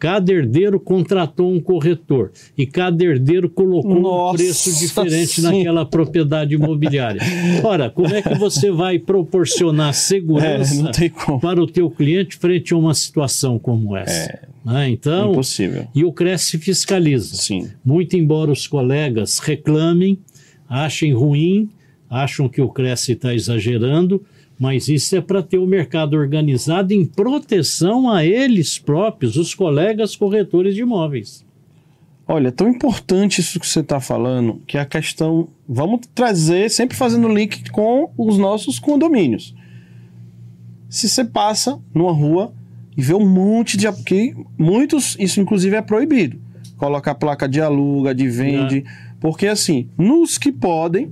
Cada 0.00 0.32
herdeiro 0.32 0.80
contratou 0.80 1.52
um 1.52 1.60
corretor 1.60 2.32
e 2.56 2.66
cada 2.66 3.04
herdeiro 3.04 3.50
colocou 3.50 3.98
um 3.98 4.00
Nossa 4.00 4.38
preço 4.38 4.78
diferente 4.78 5.26
sim. 5.26 5.42
naquela 5.42 5.84
propriedade 5.84 6.54
imobiliária. 6.54 7.20
Ora, 7.62 7.90
como 7.90 8.12
é 8.14 8.22
que 8.22 8.34
você 8.34 8.70
vai 8.70 8.98
proporcionar 8.98 9.90
É, 9.90 9.92
segurança 9.92 10.90
como. 11.24 11.38
para 11.38 11.62
o 11.62 11.66
teu 11.66 11.90
cliente 11.90 12.36
frente 12.38 12.72
a 12.72 12.76
uma 12.78 12.94
situação 12.94 13.58
como 13.58 13.94
essa? 13.94 14.40
né? 14.64 14.88
Então, 14.88 15.32
Impossível. 15.32 15.86
e 15.94 16.02
o 16.02 16.12
Cresce 16.12 16.56
fiscaliza. 16.58 17.34
Sim. 17.36 17.68
Muito 17.84 18.16
embora 18.16 18.50
os 18.50 18.66
colegas 18.66 19.38
reclamem, 19.38 20.18
achem 20.68 21.12
ruim, 21.12 21.68
acham 22.08 22.48
que 22.48 22.60
o 22.62 22.68
Cresce 22.70 23.12
está 23.12 23.34
exagerando, 23.34 24.24
mas 24.60 24.88
isso 24.88 25.16
é 25.16 25.22
para 25.22 25.42
ter 25.42 25.56
o 25.56 25.66
mercado 25.66 26.14
organizado 26.18 26.92
em 26.92 27.06
proteção 27.06 28.10
a 28.10 28.26
eles 28.26 28.78
próprios, 28.78 29.36
os 29.36 29.54
colegas 29.54 30.14
corretores 30.14 30.74
de 30.74 30.82
imóveis. 30.82 31.42
Olha, 32.28 32.48
é 32.48 32.50
tão 32.50 32.68
importante 32.68 33.40
isso 33.40 33.58
que 33.58 33.66
você 33.66 33.80
está 33.80 33.98
falando, 34.00 34.60
que 34.66 34.76
a 34.76 34.84
questão. 34.84 35.48
Vamos 35.66 36.00
trazer, 36.14 36.70
sempre 36.70 36.94
fazendo 36.94 37.26
link 37.26 37.70
com 37.70 38.10
os 38.18 38.36
nossos 38.36 38.78
condomínios. 38.78 39.54
Se 40.90 41.08
você 41.08 41.24
passa 41.24 41.80
numa 41.94 42.12
rua 42.12 42.52
e 42.94 43.00
vê 43.00 43.14
um 43.14 43.26
monte 43.26 43.78
de. 43.78 43.90
Porque 43.90 44.36
muitos, 44.58 45.16
isso 45.18 45.40
inclusive 45.40 45.74
é 45.74 45.80
proibido. 45.80 46.38
Colocar 46.76 47.14
placa 47.14 47.48
de 47.48 47.62
aluga, 47.62 48.14
de 48.14 48.28
vende. 48.28 48.84
Porque 49.18 49.46
assim, 49.46 49.88
nos 49.96 50.36
que 50.36 50.52
podem. 50.52 51.10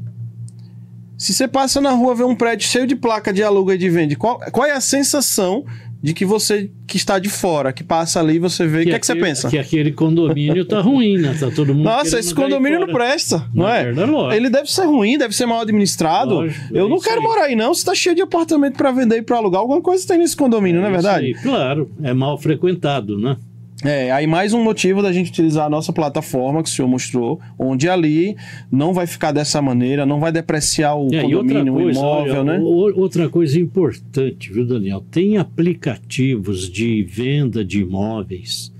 Se 1.18 1.34
você 1.34 1.48
passa 1.48 1.80
na 1.80 1.90
rua 1.90 2.14
e 2.14 2.16
vê 2.18 2.22
um 2.24 2.34
prédio 2.36 2.68
cheio 2.68 2.86
de 2.86 2.94
placa 2.94 3.32
de 3.32 3.42
aluga 3.42 3.74
e 3.74 3.78
de 3.78 3.90
vende, 3.90 4.14
qual, 4.14 4.38
qual 4.52 4.64
é 4.64 4.70
a 4.70 4.80
sensação 4.80 5.64
de 6.00 6.14
que 6.14 6.24
você 6.24 6.70
que 6.86 6.96
está 6.96 7.18
de 7.18 7.28
fora, 7.28 7.72
que 7.72 7.82
passa 7.82 8.20
ali, 8.20 8.38
você 8.38 8.68
vê. 8.68 8.82
O 8.82 8.84
que, 8.84 8.92
é 8.92 8.98
que 9.00 9.04
você 9.04 9.16
pensa? 9.16 9.48
Que 9.50 9.58
aquele 9.58 9.90
condomínio 9.90 10.64
tá 10.64 10.80
ruim, 10.80 11.18
né? 11.18 11.36
Tá 11.38 11.50
todo 11.50 11.74
mundo 11.74 11.84
Nossa, 11.84 12.20
esse 12.20 12.32
condomínio 12.32 12.78
não 12.78 12.86
presta, 12.92 13.44
não 13.52 13.64
Na 13.66 13.76
é? 13.78 13.84
verdade. 13.92 14.36
Ele 14.36 14.48
deve 14.48 14.70
ser 14.70 14.84
ruim, 14.84 15.18
deve 15.18 15.34
ser 15.34 15.44
mal 15.46 15.60
administrado. 15.60 16.36
Lógico, 16.36 16.72
eu 16.72 16.86
é 16.86 16.88
não 16.88 17.00
quero 17.00 17.20
aí. 17.20 17.26
morar 17.26 17.44
aí, 17.46 17.56
não. 17.56 17.74
Se 17.74 17.84
tá 17.84 17.96
cheio 17.96 18.14
de 18.14 18.22
apartamento 18.22 18.76
pra 18.76 18.92
vender 18.92 19.16
e 19.16 19.22
pra 19.22 19.38
alugar, 19.38 19.60
alguma 19.60 19.82
coisa 19.82 20.06
tem 20.06 20.18
nesse 20.18 20.36
condomínio, 20.36 20.80
não 20.80 20.86
é 20.88 20.92
Isso 20.92 21.02
verdade? 21.02 21.26
aí, 21.26 21.34
claro, 21.34 21.90
é 22.00 22.14
mal 22.14 22.38
frequentado, 22.38 23.18
né? 23.18 23.36
É, 23.84 24.10
aí 24.10 24.26
mais 24.26 24.52
um 24.52 24.62
motivo 24.64 25.00
da 25.00 25.12
gente 25.12 25.30
utilizar 25.30 25.66
a 25.66 25.70
nossa 25.70 25.92
plataforma 25.92 26.64
que 26.64 26.68
o 26.68 26.72
senhor 26.72 26.88
mostrou, 26.88 27.40
onde 27.56 27.88
ali 27.88 28.36
não 28.72 28.92
vai 28.92 29.06
ficar 29.06 29.30
dessa 29.30 29.62
maneira, 29.62 30.04
não 30.04 30.18
vai 30.18 30.32
depreciar 30.32 30.96
o 30.96 31.14
É, 31.14 31.22
condomínio, 31.22 31.72
o 31.74 31.76
coisa, 31.82 32.00
imóvel, 32.00 32.32
olha, 32.40 32.44
né? 32.44 32.58
o- 32.58 32.98
Outra 33.00 33.28
coisa 33.28 33.58
importante, 33.60 34.52
viu, 34.52 34.66
Daniel? 34.66 35.04
Tem 35.12 35.36
aplicativos 35.38 36.68
de 36.68 37.04
venda 37.04 37.64
de 37.64 37.80
imóveis, 37.82 38.72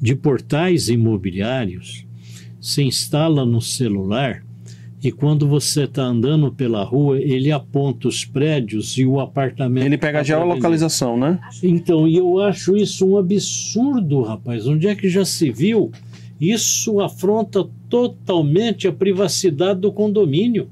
de 0.00 0.14
portais 0.14 0.88
imobiliários. 0.88 2.06
Você 2.60 2.84
instala 2.84 3.44
no 3.44 3.60
celular 3.60 4.44
e 5.04 5.12
quando 5.12 5.46
você 5.46 5.84
está 5.84 6.02
andando 6.02 6.50
pela 6.50 6.82
rua, 6.82 7.20
ele 7.20 7.52
aponta 7.52 8.08
os 8.08 8.24
prédios 8.24 8.96
e 8.96 9.04
o 9.04 9.20
apartamento. 9.20 9.84
Ele 9.84 9.98
pega 9.98 10.20
a 10.20 10.22
tá 10.22 10.26
pra 10.28 10.34
vender. 10.38 10.46
geolocalização, 10.46 11.16
né? 11.18 11.38
Então, 11.62 12.08
e 12.08 12.16
eu 12.16 12.38
acho 12.40 12.74
isso 12.74 13.06
um 13.06 13.18
absurdo, 13.18 14.22
rapaz. 14.22 14.66
Onde 14.66 14.88
é 14.88 14.94
que 14.94 15.08
já 15.10 15.24
se 15.24 15.50
viu? 15.50 15.92
Isso 16.40 17.00
afronta 17.00 17.66
totalmente 17.88 18.88
a 18.88 18.92
privacidade 18.92 19.80
do 19.80 19.92
condomínio. 19.92 20.68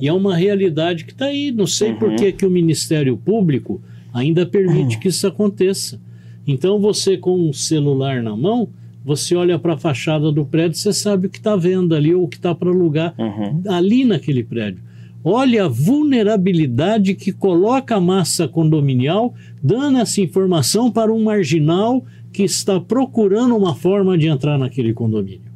E 0.00 0.06
é 0.08 0.12
uma 0.12 0.36
realidade 0.36 1.04
que 1.04 1.12
está 1.12 1.26
aí. 1.26 1.50
Não 1.50 1.66
sei 1.66 1.92
por 1.94 2.10
Uhum. 2.10 2.16
que, 2.16 2.32
que 2.32 2.46
o 2.46 2.50
Ministério 2.50 3.16
Público 3.16 3.80
ainda 4.12 4.46
permite 4.46 4.98
que 4.98 5.08
isso 5.08 5.26
aconteça. 5.26 6.00
Então, 6.46 6.78
você 6.78 7.16
com 7.16 7.36
um 7.36 7.52
celular 7.52 8.22
na 8.22 8.36
mão, 8.36 8.68
você 9.06 9.36
olha 9.36 9.56
para 9.56 9.74
a 9.74 9.78
fachada 9.78 10.32
do 10.32 10.44
prédio, 10.44 10.76
você 10.76 10.92
sabe 10.92 11.28
o 11.28 11.30
que 11.30 11.38
está 11.38 11.54
vendo 11.54 11.94
ali 11.94 12.12
ou 12.12 12.24
o 12.24 12.28
que 12.28 12.36
está 12.36 12.52
para 12.52 12.68
alugar 12.68 13.14
Uhum. 13.16 13.62
ali 13.68 14.04
naquele 14.04 14.42
prédio. 14.42 14.82
Olha 15.22 15.64
a 15.64 15.68
vulnerabilidade 15.68 17.14
que 17.14 17.30
coloca 17.32 17.94
a 17.96 18.00
massa 18.00 18.48
condominial, 18.48 19.32
dando 19.62 19.98
essa 19.98 20.20
informação 20.20 20.90
para 20.90 21.12
um 21.12 21.22
marginal 21.22 22.04
que 22.32 22.42
está 22.42 22.80
procurando 22.80 23.56
uma 23.56 23.74
forma 23.74 24.18
de 24.18 24.26
entrar 24.26 24.58
naquele 24.58 24.92
condomínio. 24.92 25.52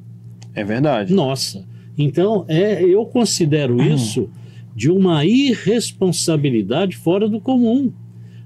É 0.54 0.62
verdade. 0.64 1.12
Nossa, 1.12 1.64
então 1.98 2.44
é, 2.48 2.82
eu 2.84 3.04
considero 3.04 3.82
isso 3.82 4.30
de 4.76 4.90
uma 4.90 5.24
irresponsabilidade 5.26 6.96
fora 6.96 7.28
do 7.28 7.40
comum. 7.40 7.92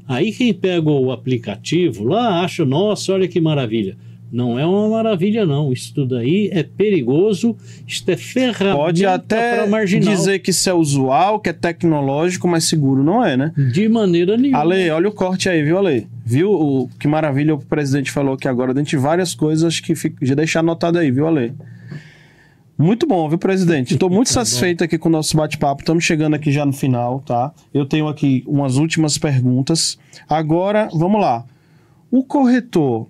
Aí 0.07 0.33
quem 0.33 0.53
pega 0.53 0.91
o 0.91 1.11
aplicativo 1.13 2.05
lá 2.05 2.43
acha, 2.43 2.65
nossa, 2.65 3.13
olha 3.13 3.29
que 3.29 3.41
maravilha. 3.41 3.97
Não 4.35 4.59
é 4.59 4.67
uma 4.67 4.89
maravilha, 4.89 5.47
não. 5.47 5.73
Isso 5.73 5.95
tudo 5.95 6.17
aí 6.17 6.51
é 6.53 6.65
perigoso, 6.65 7.57
isto 7.87 8.09
é 8.09 8.17
ferramenta 8.17 8.77
Pode 8.77 9.07
até 9.07 9.65
dizer 10.01 10.41
que 10.41 10.51
isso 10.51 10.69
é 10.69 10.75
usual, 10.75 11.39
que 11.39 11.51
é 11.51 11.53
tecnológico, 11.53 12.49
mas 12.49 12.65
seguro 12.65 13.05
não 13.05 13.25
é, 13.25 13.37
né? 13.37 13.53
De 13.73 13.89
maneira 13.89 14.37
nenhuma. 14.37 14.59
Ale, 14.59 14.91
olha 14.91 15.09
o 15.09 15.13
corte 15.13 15.49
aí, 15.49 15.63
viu, 15.63 15.79
Ale? 15.79 16.09
Viu 16.27 16.51
o 16.51 16.89
que 16.99 17.07
maravilha 17.07 17.55
o 17.55 17.59
presidente 17.59 18.11
falou 18.11 18.35
aqui 18.35 18.49
agora, 18.49 18.75
dentre 18.75 18.97
várias 18.97 19.37
coisas, 19.37 19.63
acho 19.65 19.81
que 19.81 19.95
fica, 19.95 20.27
já 20.27 20.35
deixar 20.35 20.61
anotado 20.61 20.99
aí, 20.99 21.13
viu, 21.13 21.29
Ale? 21.29 21.53
Muito 22.77 23.07
bom, 23.07 23.29
viu, 23.29 23.39
presidente? 23.39 23.95
Estou 23.95 24.11
muito 24.11 24.27
Tá 24.27 24.45
satisfeito 24.45 24.83
aqui 24.83 24.99
com 24.99 25.09
o 25.09 25.13
nosso 25.13 25.37
bate-papo. 25.37 25.83
Estamos 25.83 26.03
chegando 26.03 26.35
aqui 26.35 26.51
já 26.51 26.67
no 26.67 26.73
final, 26.73 27.21
tá? 27.21 27.53
Eu 27.73 27.87
tenho 27.87 28.09
aqui 28.09 28.43
umas 28.49 28.79
últimas 28.79 29.17
perguntas. 29.17 29.97
Agora, 30.29 30.89
vamos 30.93 31.21
lá. 31.21 31.45
O 32.11 32.25
corretor, 32.25 33.07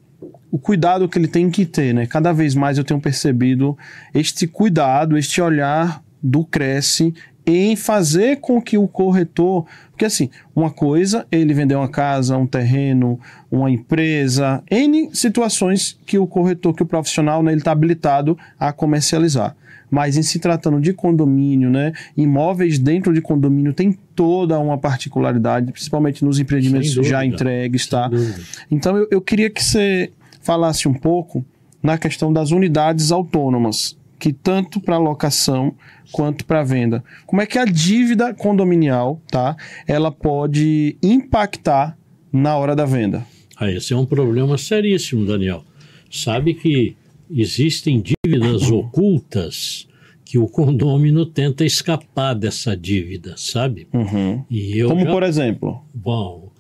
o 0.55 0.59
cuidado 0.61 1.09
que 1.09 1.19
ele 1.19 1.27
tem 1.27 1.51
que 1.51 1.67
ter, 1.67 1.93
né? 1.93 2.07
Cada 2.07 2.33
vez 2.33 2.55
mais 2.55 2.79
eu 2.79 2.85
tenho 2.85 3.01
percebido 3.01 3.77
este 4.15 4.47
cuidado, 4.47 5.19
este 5.19 5.41
olhar 5.41 6.01
do 6.23 6.45
Cresce 6.45 7.13
em 7.45 7.75
fazer 7.75 8.37
com 8.37 8.63
que 8.63 8.79
o 8.79 8.87
corretor. 8.87 9.67
Porque, 9.91 10.05
assim, 10.05 10.31
uma 10.55 10.71
coisa 10.71 11.27
ele 11.33 11.53
vender 11.53 11.75
uma 11.75 11.89
casa, 11.89 12.39
um 12.39 12.47
terreno, 12.47 13.19
uma 13.51 13.69
empresa, 13.69 14.63
N 14.71 15.11
situações 15.13 15.99
que 16.07 16.21
o 16.21 16.27
corretor, 16.27 16.73
que 16.73 16.85
o 16.85 16.87
profissional, 16.87 17.43
né, 17.43 17.51
ele 17.51 17.61
está 17.61 17.73
habilitado 17.73 18.39
a 18.57 18.73
comercializar. 18.73 19.57
Mas 19.91 20.17
em 20.17 20.23
se 20.23 20.39
tratando 20.39 20.81
de 20.81 20.93
condomínio, 20.93 21.69
né, 21.69 21.93
imóveis 22.17 22.79
dentro 22.79 23.13
de 23.13 23.21
condomínio 23.21 23.75
tem 23.75 23.99
toda 24.15 24.57
uma 24.61 24.79
particularidade, 24.79 25.73
principalmente 25.73 26.25
nos 26.25 26.39
empreendimentos 26.39 26.95
Sem 26.95 27.03
já 27.03 27.23
dúvida. 27.23 27.35
entregues, 27.35 27.89
tá? 27.89 28.07
Dúvida. 28.07 28.41
Então 28.71 28.97
eu, 28.97 29.09
eu 29.11 29.21
queria 29.21 29.51
que 29.51 29.63
você 29.63 30.13
falasse 30.45 30.87
um 30.87 30.95
pouco 30.95 31.45
na 31.83 31.99
questão 31.99 32.33
das 32.33 32.51
unidades 32.51 33.11
autônomas, 33.11 33.97
que 34.19 34.33
tanto 34.33 34.79
para 34.81 34.97
locação 34.99 35.75
quanto 36.13 36.45
para 36.45 36.63
venda. 36.63 37.03
Como 37.27 37.43
é 37.43 37.47
que 37.47 37.59
a 37.59 37.65
dívida 37.65 38.33
condominial, 38.33 39.21
tá? 39.31 39.57
Ela 39.87 40.13
pode 40.13 40.97
impactar 41.03 41.97
na 42.33 42.57
hora 42.57 42.77
da 42.77 42.85
venda? 42.85 43.27
Ah, 43.57 43.71
esse 43.71 43.93
é 43.93 43.97
um 43.97 44.07
problema 44.07 44.57
seríssimo, 44.59 45.27
Daniel. 45.27 45.65
Sabe 46.11 46.55
que 46.55 46.97
existem 47.31 48.03
dívidas 48.03 48.71
ocultas 48.71 49.87
que 50.25 50.39
o 50.39 50.49
condômino 50.49 51.27
tenta 51.27 51.65
escapar 51.65 52.35
dessa 52.35 52.77
dívida, 52.77 53.35
sabe? 53.37 53.87
Uhum. 53.93 54.43
E 54.51 54.77
eu 54.79 54.89
Como 54.89 55.05
já- 55.05 55.11
por 55.11 55.23
exemplo? 55.23 55.83
Bom, 55.95 56.51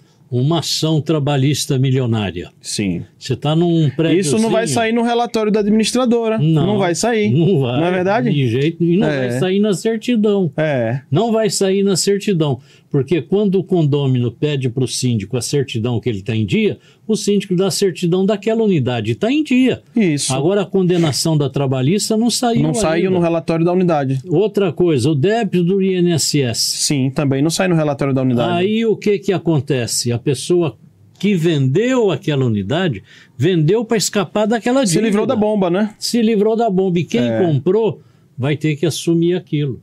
uma 0.41 0.59
ação 0.59 1.01
trabalhista 1.01 1.78
milionária. 1.78 2.51
Sim. 2.61 3.05
Você 3.18 3.35
está 3.35 3.55
num 3.55 3.89
prédio. 3.91 4.18
Isso 4.20 4.39
não 4.39 4.51
vai 4.51 4.66
sair 4.66 4.93
no 4.93 5.03
relatório 5.03 5.53
da 5.53 5.61
administradora. 5.61 6.39
Não, 6.39 6.66
não 6.66 6.78
vai 6.78 6.95
sair. 6.95 7.30
Não 7.30 7.61
vai. 7.61 7.80
Não 7.80 7.87
é 7.87 7.91
verdade? 7.93 8.30
De 8.32 8.49
jeito, 8.49 8.82
e 8.82 8.97
não 8.97 9.07
É. 9.09 9.28
vai 9.28 9.39
sair 9.39 9.61
na 9.61 9.72
certidão. 9.74 10.51
É. 10.57 11.01
Não 11.11 11.30
vai 11.30 11.49
sair 11.51 11.82
na 11.85 11.97
certidão. 11.97 12.61
Porque 12.95 13.20
quando 13.20 13.57
o 13.57 13.64
condômino 13.64 14.30
pede 14.30 14.68
para 14.70 14.84
o 14.84 14.86
síndico 14.86 15.36
a 15.36 15.40
certidão 15.42 15.99
que 15.99 16.09
ele 16.09 16.18
está 16.20 16.32
em 16.36 16.47
dia, 16.47 16.78
o 17.09 17.16
síndico 17.16 17.57
dá 17.57 17.66
a 17.66 17.70
certidão 17.72 18.24
daquela 18.24 18.62
unidade. 18.62 19.11
Está 19.11 19.32
em 19.32 19.42
dia. 19.42 19.82
Isso. 19.97 20.32
Agora 20.32 20.62
a 20.62 20.64
condenação 20.64 21.36
da 21.36 21.51
trabalhista 21.51 22.16
não 22.16 22.30
saiu. 22.30 22.62
não 22.62 22.72
saiu 22.72 23.07
ainda. 23.09 23.11
no 23.11 23.18
relatório 23.20 23.64
da 23.64 23.72
unidade. 23.72 24.20
Outra 24.28 24.72
coisa, 24.72 25.10
o 25.10 25.14
débito 25.16 25.64
do 25.64 25.82
INSS. 25.82 26.56
Sim, 26.56 27.10
também 27.10 27.43
não 27.43 27.51
sai 27.51 27.66
no 27.66 27.74
relatório 27.74 28.14
da 28.14 28.23
unidade. 28.23 28.59
Aí 28.64 28.86
o 28.86 28.97
que, 28.97 29.19
que 29.19 29.32
acontece? 29.32 30.12
A 30.12 30.19
pessoa 30.20 30.77
que 31.19 31.35
vendeu 31.35 32.12
aquela 32.12 32.44
unidade 32.47 33.02
vendeu 33.36 33.85
para 33.85 33.97
escapar 33.97 34.47
daquela 34.47 34.86
Se 34.86 34.93
dívida. 34.93 35.06
livrou 35.09 35.27
da 35.27 35.35
bomba, 35.35 35.69
né? 35.69 35.93
Se 35.98 36.23
livrou 36.23 36.55
da 36.55 36.70
bomba. 36.70 37.01
E 37.01 37.05
quem 37.05 37.28
É. 37.28 37.40
comprou 37.44 38.01
vai 38.39 38.56
ter 38.56 38.77
que 38.77 38.86
assumir 38.86 39.35
aquilo. 39.35 39.82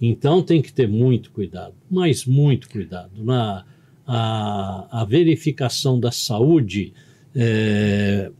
Então 0.00 0.42
tem 0.42 0.62
que 0.62 0.72
ter 0.72 0.88
muito 0.88 1.30
cuidado, 1.30 1.74
mas 1.90 2.24
muito 2.24 2.68
cuidado. 2.70 3.10
Na, 3.22 3.64
a, 4.06 5.02
a 5.02 5.04
verificação 5.04 6.00
da 6.00 6.10
saúde 6.10 6.92
é, 7.34 8.30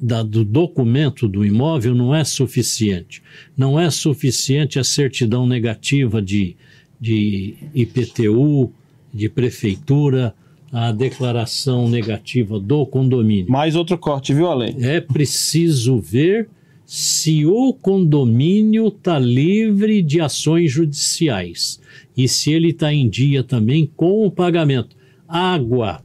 da- 0.00 0.22
do 0.22 0.44
documento 0.44 1.28
do 1.28 1.44
imóvel 1.44 1.94
não 1.94 2.14
é 2.14 2.24
suficiente. 2.24 3.22
Não 3.56 3.78
é 3.78 3.88
suficiente 3.90 4.78
a 4.78 4.84
certidão 4.84 5.46
negativa 5.46 6.20
de, 6.20 6.56
de 7.00 7.54
IPTU, 7.74 8.72
de 9.14 9.28
prefeitura, 9.28 10.34
a 10.72 10.92
declaração 10.92 11.88
negativa 11.88 12.58
do 12.60 12.84
condomínio. 12.86 13.50
Mais 13.50 13.74
outro 13.74 13.96
corte, 13.98 14.32
viu, 14.34 14.48
Ale? 14.50 14.74
É 14.84 15.00
preciso 15.00 15.98
ver 16.00 16.48
se 16.92 17.46
o 17.46 17.72
condomínio 17.72 18.88
está 18.88 19.16
livre 19.16 20.02
de 20.02 20.20
ações 20.20 20.72
judiciais 20.72 21.80
e 22.16 22.26
se 22.26 22.52
ele 22.52 22.70
está 22.70 22.92
em 22.92 23.08
dia 23.08 23.44
também 23.44 23.88
com 23.94 24.26
o 24.26 24.30
pagamento. 24.30 24.96
Água. 25.28 26.02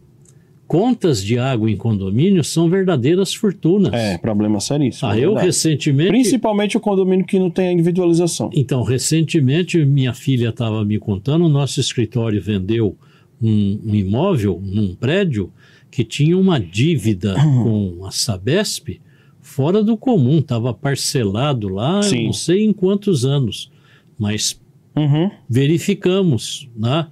Contas 0.67 1.23
de 1.23 1.39
água 1.39 1.71
em 1.71 1.75
condomínio 1.75 2.43
são 2.43 2.69
verdadeiras 2.69 3.33
fortunas. 3.33 3.91
É, 3.93 4.19
problema 4.19 4.59
seríssimo. 4.59 5.09
Ah, 5.09 5.17
é 5.17 5.25
eu 5.25 5.33
recentemente. 5.33 6.09
Principalmente 6.09 6.77
o 6.77 6.79
condomínio 6.79 7.25
que 7.25 7.39
não 7.39 7.49
tem 7.49 7.69
a 7.69 7.73
individualização. 7.73 8.51
Então, 8.53 8.83
recentemente, 8.83 9.83
minha 9.83 10.13
filha 10.13 10.49
estava 10.49 10.85
me 10.85 10.99
contando, 10.99 11.45
o 11.45 11.49
nosso 11.49 11.79
escritório 11.79 12.39
vendeu 12.39 12.95
um, 13.41 13.79
um 13.87 13.95
imóvel 13.95 14.61
num 14.63 14.93
prédio 14.93 15.51
que 15.89 16.03
tinha 16.03 16.37
uma 16.37 16.59
dívida 16.59 17.33
com 17.41 18.05
a 18.05 18.11
Sabesp 18.11 18.99
fora 19.45 19.83
do 19.83 19.95
comum, 19.95 20.39
estava 20.39 20.73
parcelado 20.73 21.69
lá, 21.69 22.01
não 22.25 22.33
sei 22.33 22.65
em 22.65 22.73
quantos 22.73 23.23
anos, 23.23 23.71
mas 24.17 24.59
Uhum. 24.97 25.29
verificamos, 25.47 26.67
né? 26.75 27.07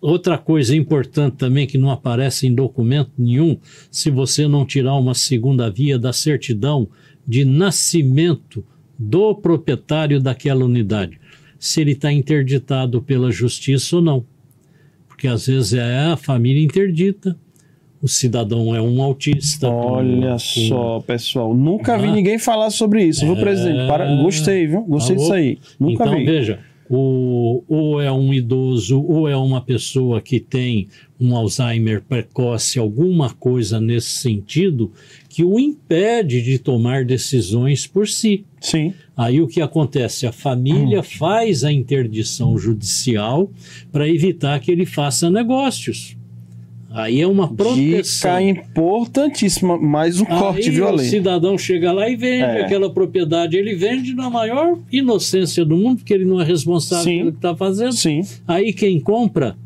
Outra 0.00 0.38
coisa 0.38 0.76
importante 0.76 1.38
também 1.38 1.66
que 1.66 1.76
não 1.76 1.90
aparece 1.90 2.46
em 2.46 2.54
documento 2.54 3.10
nenhum, 3.18 3.58
se 3.90 4.10
você 4.10 4.46
não 4.46 4.64
tirar 4.64 4.94
uma 4.94 5.12
segunda 5.12 5.68
via 5.68 5.98
da 5.98 6.12
certidão 6.12 6.86
de 7.26 7.44
nascimento 7.44 8.64
do 8.96 9.34
proprietário 9.34 10.20
daquela 10.20 10.64
unidade, 10.64 11.18
se 11.58 11.80
ele 11.80 11.92
está 11.92 12.12
interditado 12.12 13.02
pela 13.02 13.32
justiça 13.32 13.96
ou 13.96 14.02
não. 14.02 14.24
Porque 15.08 15.26
às 15.26 15.48
vezes 15.48 15.72
é 15.74 15.98
a 16.12 16.16
família 16.16 16.62
interdita, 16.62 17.36
o 18.02 18.08
cidadão 18.08 18.74
é 18.74 18.82
um 18.82 19.00
autista. 19.00 19.68
Olha 19.68 20.36
só, 20.38 21.00
pessoal. 21.00 21.54
Nunca 21.54 21.96
vi 21.96 22.08
Ah. 22.08 22.12
ninguém 22.12 22.38
falar 22.38 22.70
sobre 22.70 23.04
isso, 23.04 23.24
viu, 23.24 23.36
É. 23.36 23.40
presidente? 23.40 23.86
Para... 23.86 24.14
Gostei, 24.22 24.66
viu? 24.66 24.82
Gostei 24.82 25.14
Tá 25.16 25.20
disso 25.22 25.32
aí. 25.32 25.58
Nunca 25.78 26.04
então, 26.04 26.18
vi. 26.18 26.24
veja, 26.24 26.58
o, 26.90 27.62
ou 27.68 28.00
é 28.02 28.10
um 28.12 28.34
idoso, 28.34 29.00
ou 29.02 29.28
é 29.28 29.36
uma 29.36 29.60
pessoa 29.60 30.20
que 30.20 30.38
tem 30.40 30.88
um 31.20 31.34
Alzheimer 31.36 32.02
precoce, 32.02 32.78
alguma 32.78 33.30
coisa 33.30 33.80
nesse 33.80 34.08
sentido, 34.08 34.90
que 35.28 35.44
o 35.44 35.58
impede 35.58 36.42
de 36.42 36.58
tomar 36.58 37.04
decisões 37.04 37.86
por 37.86 38.08
si. 38.08 38.44
Sim. 38.60 38.92
Aí 39.16 39.40
o 39.40 39.46
que 39.46 39.60
acontece? 39.62 40.26
A 40.26 40.32
família 40.32 41.00
Hum. 41.00 41.04
faz 41.04 41.62
a 41.64 41.72
interdição 41.72 42.58
judicial 42.58 43.48
para 43.92 44.08
evitar 44.08 44.58
que 44.60 44.70
ele 44.72 44.84
faça 44.84 45.30
negócios. 45.30 46.16
Aí 46.94 47.20
é 47.20 47.26
uma 47.26 47.48
proteção. 47.52 47.74
Dica 48.38 48.42
importantíssima. 48.42 49.78
Mais 49.78 50.20
um 50.20 50.24
corte, 50.24 50.68
Aí 50.68 50.74
viu, 50.74 50.84
o 50.84 50.88
Ale? 50.88 51.04
cidadão 51.04 51.56
chega 51.56 51.90
lá 51.92 52.08
e 52.08 52.16
vende 52.16 52.42
É. 52.44 52.64
aquela 52.64 52.90
propriedade. 52.92 53.56
Ele 53.56 53.74
vende 53.74 54.14
na 54.14 54.28
maior 54.28 54.78
inocência 54.90 55.64
do 55.64 55.76
mundo, 55.76 55.98
porque 55.98 56.12
ele 56.12 56.24
não 56.24 56.40
é 56.40 56.44
responsável 56.44 57.04
Sim. 57.04 57.18
pelo 57.18 57.30
que 57.32 57.38
está 57.38 57.56
fazendo. 57.56 57.92
Sim. 57.92 58.20
Aí 58.46 58.72
quem 58.72 59.00
compra 59.00 59.56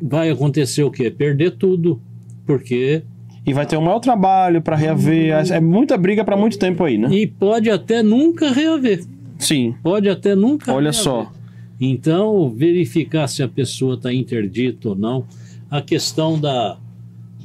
vai 0.00 0.30
acontecer 0.30 0.82
o 0.84 0.90
quê? 0.90 1.10
Perder 1.10 1.52
tudo. 1.52 2.00
Porque. 2.46 3.02
E 3.44 3.52
vai 3.52 3.64
ter 3.66 3.76
um 3.76 3.82
maior 3.82 4.00
trabalho 4.00 4.60
para 4.60 4.76
reaver. 4.76 5.32
É 5.52 5.60
muita 5.60 5.96
briga 5.96 6.24
para 6.24 6.36
muito 6.36 6.58
tempo 6.58 6.82
aí, 6.84 6.98
né? 6.98 7.08
E 7.12 7.26
pode 7.26 7.70
até 7.70 8.02
nunca 8.02 8.50
reaver. 8.50 9.04
Sim. 9.38 9.74
Pode 9.82 10.08
até 10.08 10.34
nunca 10.34 10.72
Olha 10.72 10.90
reaver. 10.90 11.02
só. 11.02 11.32
Então, 11.80 12.48
verificar 12.50 13.26
se 13.28 13.42
a 13.42 13.48
pessoa 13.48 13.94
está 13.94 14.12
interdita 14.12 14.88
ou 14.88 14.96
não. 14.96 15.24
A 15.70 15.82
questão 15.82 16.38
da 16.38 16.78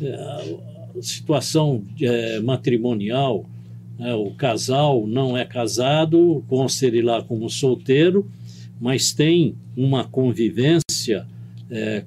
eh, 0.01 0.57
situação 1.01 1.83
eh, 1.99 2.39
matrimonial, 2.39 3.45
né, 3.97 4.13
o 4.13 4.31
casal 4.31 5.05
não 5.07 5.35
é 5.37 5.45
casado, 5.45 6.43
consta 6.47 6.85
ele 6.85 7.01
lá 7.01 7.21
como 7.23 7.49
solteiro, 7.49 8.29
mas 8.79 9.13
tem 9.13 9.55
uma 9.75 10.03
convivência 10.03 11.25
eh, 11.69 12.03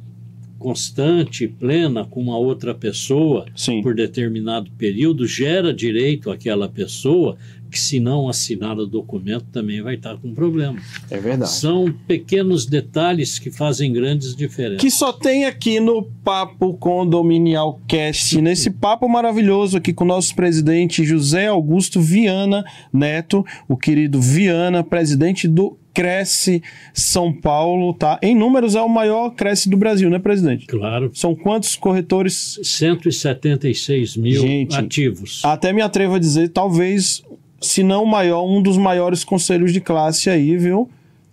constante, 0.58 1.46
plena 1.46 2.04
com 2.04 2.20
uma 2.20 2.38
outra 2.38 2.74
pessoa 2.74 3.46
Sim. 3.54 3.82
por 3.82 3.94
determinado 3.94 4.70
período, 4.78 5.26
gera 5.26 5.74
direito 5.74 6.30
àquela 6.30 6.68
pessoa 6.68 7.36
que, 7.74 7.80
se 7.80 7.98
não 7.98 8.28
assinar 8.28 8.78
o 8.78 8.86
documento, 8.86 9.46
também 9.52 9.82
vai 9.82 9.96
estar 9.96 10.16
com 10.16 10.32
problema. 10.32 10.78
É 11.10 11.18
verdade. 11.18 11.50
São 11.50 11.92
pequenos 12.06 12.66
detalhes 12.66 13.36
que 13.36 13.50
fazem 13.50 13.92
grandes 13.92 14.36
diferenças. 14.36 14.80
Que 14.80 14.90
só 14.92 15.12
tem 15.12 15.44
aqui 15.44 15.80
no 15.80 16.04
Papo 16.22 16.74
Condominial 16.74 17.80
Cast, 17.88 18.40
nesse 18.40 18.70
papo 18.70 19.08
maravilhoso 19.08 19.76
aqui 19.76 19.92
com 19.92 20.04
o 20.04 20.06
nosso 20.06 20.36
presidente 20.36 21.04
José 21.04 21.48
Augusto 21.48 22.00
Viana 22.00 22.64
Neto, 22.92 23.44
o 23.68 23.76
querido 23.76 24.20
Viana, 24.20 24.84
presidente 24.84 25.48
do 25.48 25.76
Cresce 25.94 26.60
São 26.92 27.32
Paulo, 27.32 27.94
tá? 27.94 28.18
Em 28.20 28.34
números 28.34 28.74
é 28.74 28.82
o 28.82 28.88
maior 28.88 29.30
Cresce 29.30 29.70
do 29.70 29.76
Brasil, 29.76 30.10
né, 30.10 30.18
presidente? 30.18 30.66
Claro. 30.66 31.10
São 31.14 31.36
quantos 31.36 31.76
corretores? 31.76 32.58
176 32.62 34.16
mil 34.16 34.42
Gente, 34.42 34.76
ativos. 34.76 35.40
Até 35.44 35.72
me 35.72 35.80
atrevo 35.80 36.16
a 36.16 36.18
dizer, 36.18 36.48
talvez, 36.48 37.22
se 37.64 37.82
não 37.82 38.04
o 38.04 38.06
maior, 38.06 38.44
um 38.44 38.62
dos 38.62 38.76
maiores 38.76 39.24
conselhos 39.24 39.72
de 39.72 39.80
classe 39.80 40.28
aí, 40.30 40.56
viu? 40.56 40.88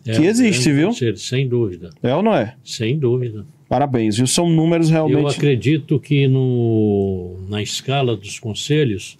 É 0.05 0.15
que 0.15 0.25
existe, 0.25 0.63
grande 0.65 0.79
viu? 0.79 0.87
conselho, 0.89 1.17
sem 1.17 1.47
dúvida. 1.47 1.89
É 2.01 2.15
ou 2.15 2.23
não 2.23 2.33
é? 2.33 2.55
Sem 2.63 2.97
dúvida. 2.97 3.45
Parabéns, 3.69 4.17
viu? 4.17 4.25
São 4.27 4.49
números 4.49 4.89
Eu 4.89 4.93
realmente. 5.07 5.35
acredito 5.37 5.99
que 5.99 6.27
no, 6.27 7.37
na 7.47 7.61
escala 7.61 8.17
dos 8.17 8.39
conselhos, 8.39 9.17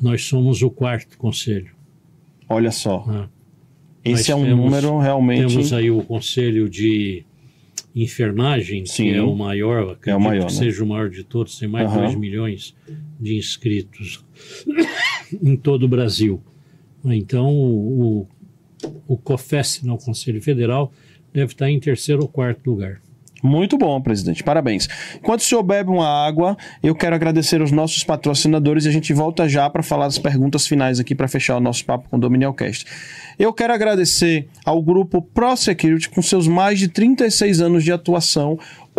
nós 0.00 0.24
somos 0.24 0.62
o 0.62 0.70
quarto 0.70 1.18
conselho. 1.18 1.70
Olha 2.48 2.70
só. 2.70 3.04
né? 3.06 3.28
Esse 4.04 4.30
é 4.30 4.34
Nós 4.34 4.42
um 4.42 4.46
temos- 4.46 4.64
número 4.64 4.98
realmente. 4.98 5.48
Temos 5.48 5.72
aí 5.72 5.90
o 5.90 6.02
conselho 6.02 6.68
de 6.70 7.24
enfermagem, 7.94 8.86
Sim. 8.86 9.10
que 9.10 9.14
é 9.16 9.22
o 9.22 9.34
maior, 9.34 9.92
acredito 9.92 10.20
maior, 10.20 10.46
que 10.46 10.52
né? 10.52 10.58
seja 10.58 10.82
o 10.84 10.86
maior 10.86 11.10
de 11.10 11.24
todos, 11.24 11.58
tem 11.58 11.68
mais 11.68 11.90
de 11.90 11.96
Aham. 11.96 12.04
2 12.06 12.14
milhões 12.14 12.74
de 13.20 13.36
inscritos 13.36 14.24
em 15.42 15.56
todo 15.56 15.84
o 15.84 15.88
Brasil. 15.88 16.40
Então, 17.04 17.54
o, 17.54 18.26
o 19.06 19.16
COFES, 19.16 19.82
no 19.82 19.96
Conselho 19.96 20.40
Federal, 20.42 20.92
deve 21.32 21.52
estar 21.52 21.70
em 21.70 21.80
terceiro 21.80 22.22
ou 22.22 22.28
quarto 22.28 22.70
lugar. 22.70 23.00
Muito 23.42 23.78
bom, 23.78 24.00
presidente. 24.00 24.42
Parabéns. 24.44 24.86
Enquanto 25.16 25.40
o 25.40 25.42
senhor 25.42 25.62
bebe 25.62 25.90
uma 25.90 26.06
água, 26.06 26.56
eu 26.82 26.94
quero 26.94 27.14
agradecer 27.14 27.60
aos 27.60 27.70
nossos 27.70 28.04
patrocinadores 28.04 28.84
e 28.84 28.88
a 28.88 28.92
gente 28.92 29.12
volta 29.14 29.48
já 29.48 29.68
para 29.70 29.82
falar 29.82 30.06
das 30.06 30.18
perguntas 30.18 30.66
finais 30.66 31.00
aqui 31.00 31.14
para 31.14 31.26
fechar 31.26 31.56
o 31.56 31.60
nosso 31.60 31.84
papo 31.84 32.08
com 32.08 32.16
o 32.16 32.20
Dominiel 32.20 32.52
Cast. 32.52 32.84
Eu 33.38 33.52
quero 33.52 33.72
agradecer 33.72 34.46
ao 34.64 34.82
grupo 34.82 35.22
ProSecurity 35.22 36.10
com 36.10 36.20
seus 36.20 36.46
mais 36.46 36.78
de 36.78 36.88
36 36.88 37.62
anos 37.62 37.82
de 37.82 37.92
atuação, 37.92 38.58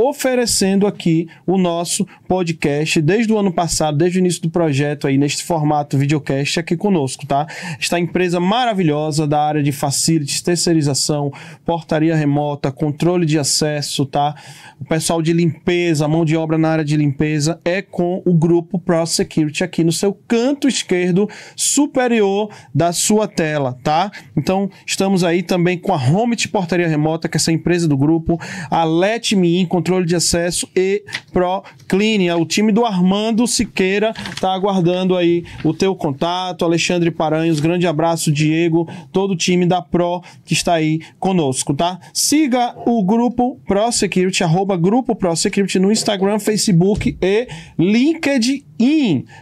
oferecendo 0.09 0.85
aqui 0.85 1.27
o 1.45 1.57
nosso 1.57 2.07
podcast 2.27 3.01
desde 3.01 3.31
o 3.31 3.37
ano 3.37 3.51
passado, 3.51 3.97
desde 3.97 4.17
o 4.17 4.19
início 4.19 4.41
do 4.41 4.49
projeto 4.49 5.07
aí, 5.07 5.17
neste 5.17 5.43
formato 5.43 5.97
videocast 5.97 6.59
aqui 6.59 6.75
conosco, 6.75 7.25
tá? 7.25 7.47
Esta 7.79 7.99
empresa 7.99 8.39
maravilhosa 8.39 9.27
da 9.27 9.41
área 9.41 9.63
de 9.63 9.71
facilities, 9.71 10.41
terceirização, 10.41 11.31
portaria 11.65 12.15
remota, 12.15 12.71
controle 12.71 13.25
de 13.25 13.37
acesso, 13.37 14.05
tá? 14.05 14.35
O 14.79 14.85
pessoal 14.85 15.21
de 15.21 15.33
limpeza, 15.33 16.07
mão 16.07 16.25
de 16.25 16.35
obra 16.35 16.57
na 16.57 16.69
área 16.69 16.85
de 16.85 16.97
limpeza 16.97 17.59
é 17.63 17.81
com 17.81 18.21
o 18.25 18.33
grupo 18.33 18.79
Pro 18.79 19.05
Security 19.05 19.63
aqui 19.63 19.83
no 19.83 19.91
seu 19.91 20.13
canto 20.27 20.67
esquerdo 20.67 21.29
superior 21.55 22.49
da 22.73 22.91
sua 22.91 23.27
tela, 23.27 23.77
tá? 23.83 24.11
Então, 24.35 24.69
estamos 24.85 25.23
aí 25.23 25.43
também 25.43 25.77
com 25.77 25.93
a 25.93 25.97
Home 25.97 26.35
Portaria 26.47 26.87
Remota, 26.87 27.27
que 27.27 27.37
é 27.37 27.39
essa 27.39 27.51
empresa 27.51 27.87
do 27.87 27.97
grupo, 27.97 28.39
a 28.69 28.83
Let 28.83 29.33
Me 29.33 29.59
In, 29.59 29.65
controle 29.65 29.90
de 29.99 30.15
acesso 30.15 30.67
e 30.75 31.03
Pro 31.33 31.63
Clean. 31.87 32.23
É 32.29 32.35
o 32.35 32.45
time 32.45 32.71
do 32.71 32.85
Armando 32.85 33.45
Siqueira 33.45 34.13
tá 34.39 34.53
aguardando 34.53 35.15
aí 35.15 35.43
o 35.63 35.73
teu 35.73 35.95
contato, 35.95 36.63
Alexandre 36.65 37.11
Paranhos, 37.11 37.59
grande 37.59 37.85
abraço, 37.85 38.31
Diego, 38.31 38.87
todo 39.11 39.31
o 39.31 39.35
time 39.35 39.65
da 39.65 39.81
Pro 39.81 40.21
que 40.45 40.53
está 40.53 40.73
aí 40.73 40.99
conosco, 41.19 41.73
tá? 41.73 41.99
Siga 42.13 42.75
o 42.85 43.03
grupo 43.03 43.59
Pro 43.67 43.91
Security, 43.91 44.43
arroba 44.43 44.77
grupo 44.77 45.15
Pro 45.15 45.35
Security 45.35 45.79
no 45.79 45.91
Instagram, 45.91 46.39
Facebook 46.39 47.17
e 47.21 47.47
LinkedIn. 47.77 48.65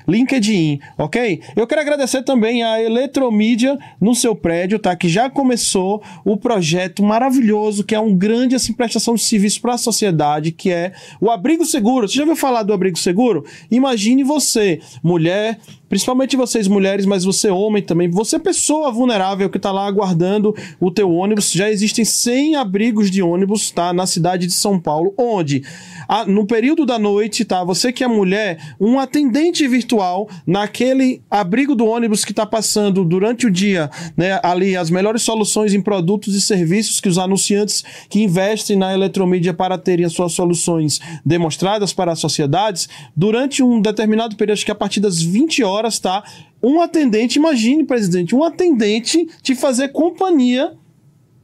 LinkedIn, 0.06 0.82
ok? 0.98 1.42
Eu 1.56 1.66
quero 1.66 1.80
agradecer 1.80 2.24
também 2.24 2.62
a 2.62 2.82
Eletromídia 2.82 3.80
no 4.00 4.14
seu 4.14 4.36
prédio, 4.36 4.78
tá? 4.78 4.94
Que 4.98 5.08
já 5.08 5.30
começou 5.30 6.04
o 6.26 6.36
projeto 6.36 7.02
maravilhoso, 7.02 7.86
que 7.86 7.96
é 7.96 8.00
um 8.00 8.14
grande 8.14 8.56
assim, 8.56 8.74
prestação 8.74 9.16
de 9.16 9.22
serviço 9.22 9.62
para 9.62 9.76
a 9.76 9.78
sociedade, 9.78 10.20
que 10.52 10.72
é 10.72 10.94
o 11.20 11.32
Abrigo 11.32 11.66
Seguro. 11.66 12.08
Você 12.08 12.16
já 12.16 12.24
ouviu 12.24 12.36
falar 12.36 12.64
do 12.64 12.74
Abrigo 12.74 12.98
Seguro? 12.98 13.46
Imagine 13.72 14.24
você, 14.24 14.80
mulher, 15.02 15.60
principalmente 15.90 16.38
vocês 16.38 16.68
mulheres, 16.68 17.06
mas 17.06 17.24
você 17.24 17.50
homem 17.50 17.82
também, 17.82 18.10
você 18.10 18.38
pessoa 18.38 18.92
vulnerável 18.92 19.50
que 19.50 19.58
está 19.58 19.72
lá 19.72 19.88
aguardando 19.88 20.56
o 20.80 20.92
teu 20.92 21.12
ônibus. 21.12 21.52
Já 21.52 21.70
existem 21.70 22.06
100 22.06 22.56
abrigos 22.56 23.10
de 23.10 23.22
ônibus, 23.22 23.72
tá? 23.72 23.92
Na 23.92 24.06
cidade 24.06 24.46
de 24.46 24.54
São 24.54 24.80
Paulo, 24.80 25.14
onde 25.18 25.64
a, 26.08 26.26
no 26.26 26.46
período 26.46 26.86
da 26.86 27.00
noite, 27.00 27.44
tá? 27.44 27.64
Você 27.64 27.92
que 27.92 28.04
é 28.04 28.08
mulher, 28.08 28.76
um 28.80 29.00
atendente 29.00 29.68
virtual 29.68 30.30
naquele 30.46 31.22
abrigo 31.30 31.76
do 31.76 31.86
ônibus 31.86 32.24
que 32.24 32.32
está 32.32 32.46
passando 32.46 33.04
durante 33.04 33.48
o 33.48 33.52
dia, 33.52 33.90
né? 34.16 34.40
Ali 34.44 34.78
as 34.78 34.90
melhores 34.90 35.24
soluções 35.24 35.74
em 35.74 35.82
produtos 35.82 36.36
e 36.36 36.42
serviços 36.42 37.00
que 37.00 37.10
os 37.10 37.18
anunciantes 37.18 37.84
que 38.10 38.22
investem 38.22 38.78
na 38.78 38.94
eletromídia 38.94 39.54
para 39.54 39.78
terem 39.78 40.06
as 40.06 40.14
suas 40.20 40.34
soluções 40.34 41.00
demonstradas 41.26 41.94
para 41.94 42.12
as 42.12 42.20
sociedades, 42.20 42.90
durante 43.16 43.64
um 43.64 43.82
determinado 43.82 44.36
período, 44.36 44.58
acho 44.58 44.66
que 44.66 44.72
a 44.72 44.76
partir 44.76 45.00
das 45.00 45.22
20 45.22 45.64
horas 45.64 45.98
tá? 45.98 46.24
Um 46.62 46.82
atendente, 46.82 47.40
imagine, 47.40 47.86
presidente, 47.86 48.36
um 48.36 48.44
atendente 48.44 49.26
te 49.42 49.56
fazer 49.56 49.90
companhia 49.90 50.74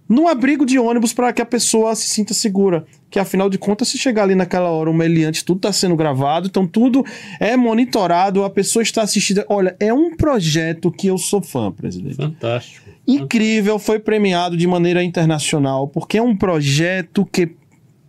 num 0.08 0.28
abrigo 0.28 0.66
de 0.66 0.78
ônibus 0.78 1.14
para 1.14 1.34
que 1.34 1.42
a 1.42 1.46
pessoa 1.46 1.96
se 1.96 2.08
sinta 2.08 2.34
segura. 2.34 2.86
Que 3.10 3.18
afinal 3.18 3.50
de 3.50 3.58
contas, 3.58 3.88
se 3.88 3.98
chegar 3.98 4.24
ali 4.24 4.36
naquela 4.36 4.70
hora, 4.70 4.90
um 4.90 4.94
meliante, 4.94 5.44
tudo 5.44 5.58
está 5.58 5.72
sendo 5.72 5.96
gravado, 5.96 6.48
então 6.48 6.68
tudo 6.68 7.04
é 7.40 7.56
monitorado, 7.56 8.44
a 8.44 8.50
pessoa 8.50 8.84
está 8.84 9.02
assistindo. 9.02 9.44
Olha, 9.48 9.76
é 9.80 9.94
um 9.94 10.16
projeto 10.16 10.92
que 10.92 11.08
eu 11.08 11.18
sou 11.18 11.42
fã, 11.42 11.72
presidente. 11.72 12.18
Fantástico. 12.18 12.86
Incrível, 13.08 13.78
foi 13.78 14.00
premiado 14.00 14.58
de 14.58 14.68
maneira 14.68 15.04
internacional, 15.04 15.88
porque 15.88 16.18
é 16.18 16.22
um 16.22 16.36
projeto 16.36 17.26
que 17.26 17.56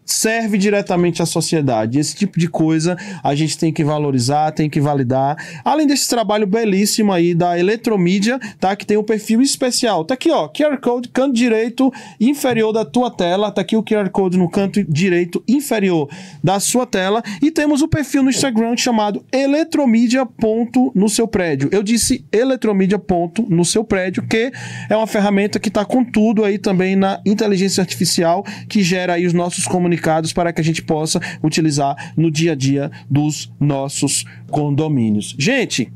serve 0.07 0.57
diretamente 0.57 1.21
à 1.21 1.27
sociedade. 1.27 1.99
Esse 1.99 2.15
tipo 2.15 2.39
de 2.39 2.49
coisa 2.49 2.97
a 3.23 3.35
gente 3.35 3.59
tem 3.59 3.73
que 3.73 3.83
valorizar, 3.83 4.53
tem 4.53 4.71
que 4.71 4.81
validar. 4.81 5.37
Além 5.65 5.87
desse 5.87 6.09
trabalho 6.09 6.47
belíssimo 6.47 7.13
aí 7.13 7.35
da 7.35 7.59
Eletromídia, 7.59 8.39
tá? 8.61 8.77
Que 8.77 8.87
tem 8.87 8.97
um 8.97 9.03
perfil 9.03 9.43
especial. 9.43 10.05
Tá 10.05 10.15
aqui, 10.15 10.31
ó, 10.31 10.49
QR 10.49 10.79
Code, 10.81 11.09
canto 11.09 11.35
direito 11.35 11.93
inferior 12.21 12.73
da 12.73 12.85
tua 12.85 13.11
tela. 13.11 13.51
Tá 13.51 13.63
aqui 13.63 13.77
o 13.77 13.83
QR 13.83 14.09
Code 14.11 14.39
no 14.39 14.49
canto 14.49 14.83
direito 14.85 15.43
inferior 15.49 16.09
da 16.43 16.61
sua 16.61 16.87
tela. 16.87 17.23
E 17.43 17.51
temos 17.51 17.83
o 17.83 17.89
perfil 17.89 18.23
no 18.23 18.31
Instagram 18.31 18.77
chamado 18.77 19.25
eletromídia 19.33 20.25
ponto 20.25 20.93
no 20.95 21.09
seu 21.09 21.27
prédio. 21.27 21.69
Eu 21.73 21.83
disse 21.83 22.25
eletromídia 22.31 22.99
ponto 22.99 23.45
no 23.49 23.65
seu 23.65 23.83
prédio, 23.83 24.23
que 24.27 24.53
é 24.89 24.97
uma 24.97 25.07
ferramenta 25.07 25.59
que 25.59 25.71
tá 25.71 25.85
com 25.85 26.05
tudo 26.05 26.45
aí 26.45 26.59
também 26.59 26.95
na 26.95 27.21
inteligência 27.27 27.81
artificial 27.81 28.45
que 28.69 28.83
gera 28.83 29.15
aí 29.15 29.27
os 29.27 29.33
nossos 29.33 29.67
comunicados 29.67 29.96
comunicados 29.97 30.33
para 30.33 30.53
que 30.53 30.61
a 30.61 30.65
gente 30.65 30.83
possa 30.83 31.21
utilizar 31.43 32.13
no 32.17 32.31
dia 32.31 32.53
a 32.53 32.55
dia 32.55 32.91
dos 33.11 33.53
nossos 33.59 34.25
condomínios. 34.51 35.35
Gente, 35.39 35.93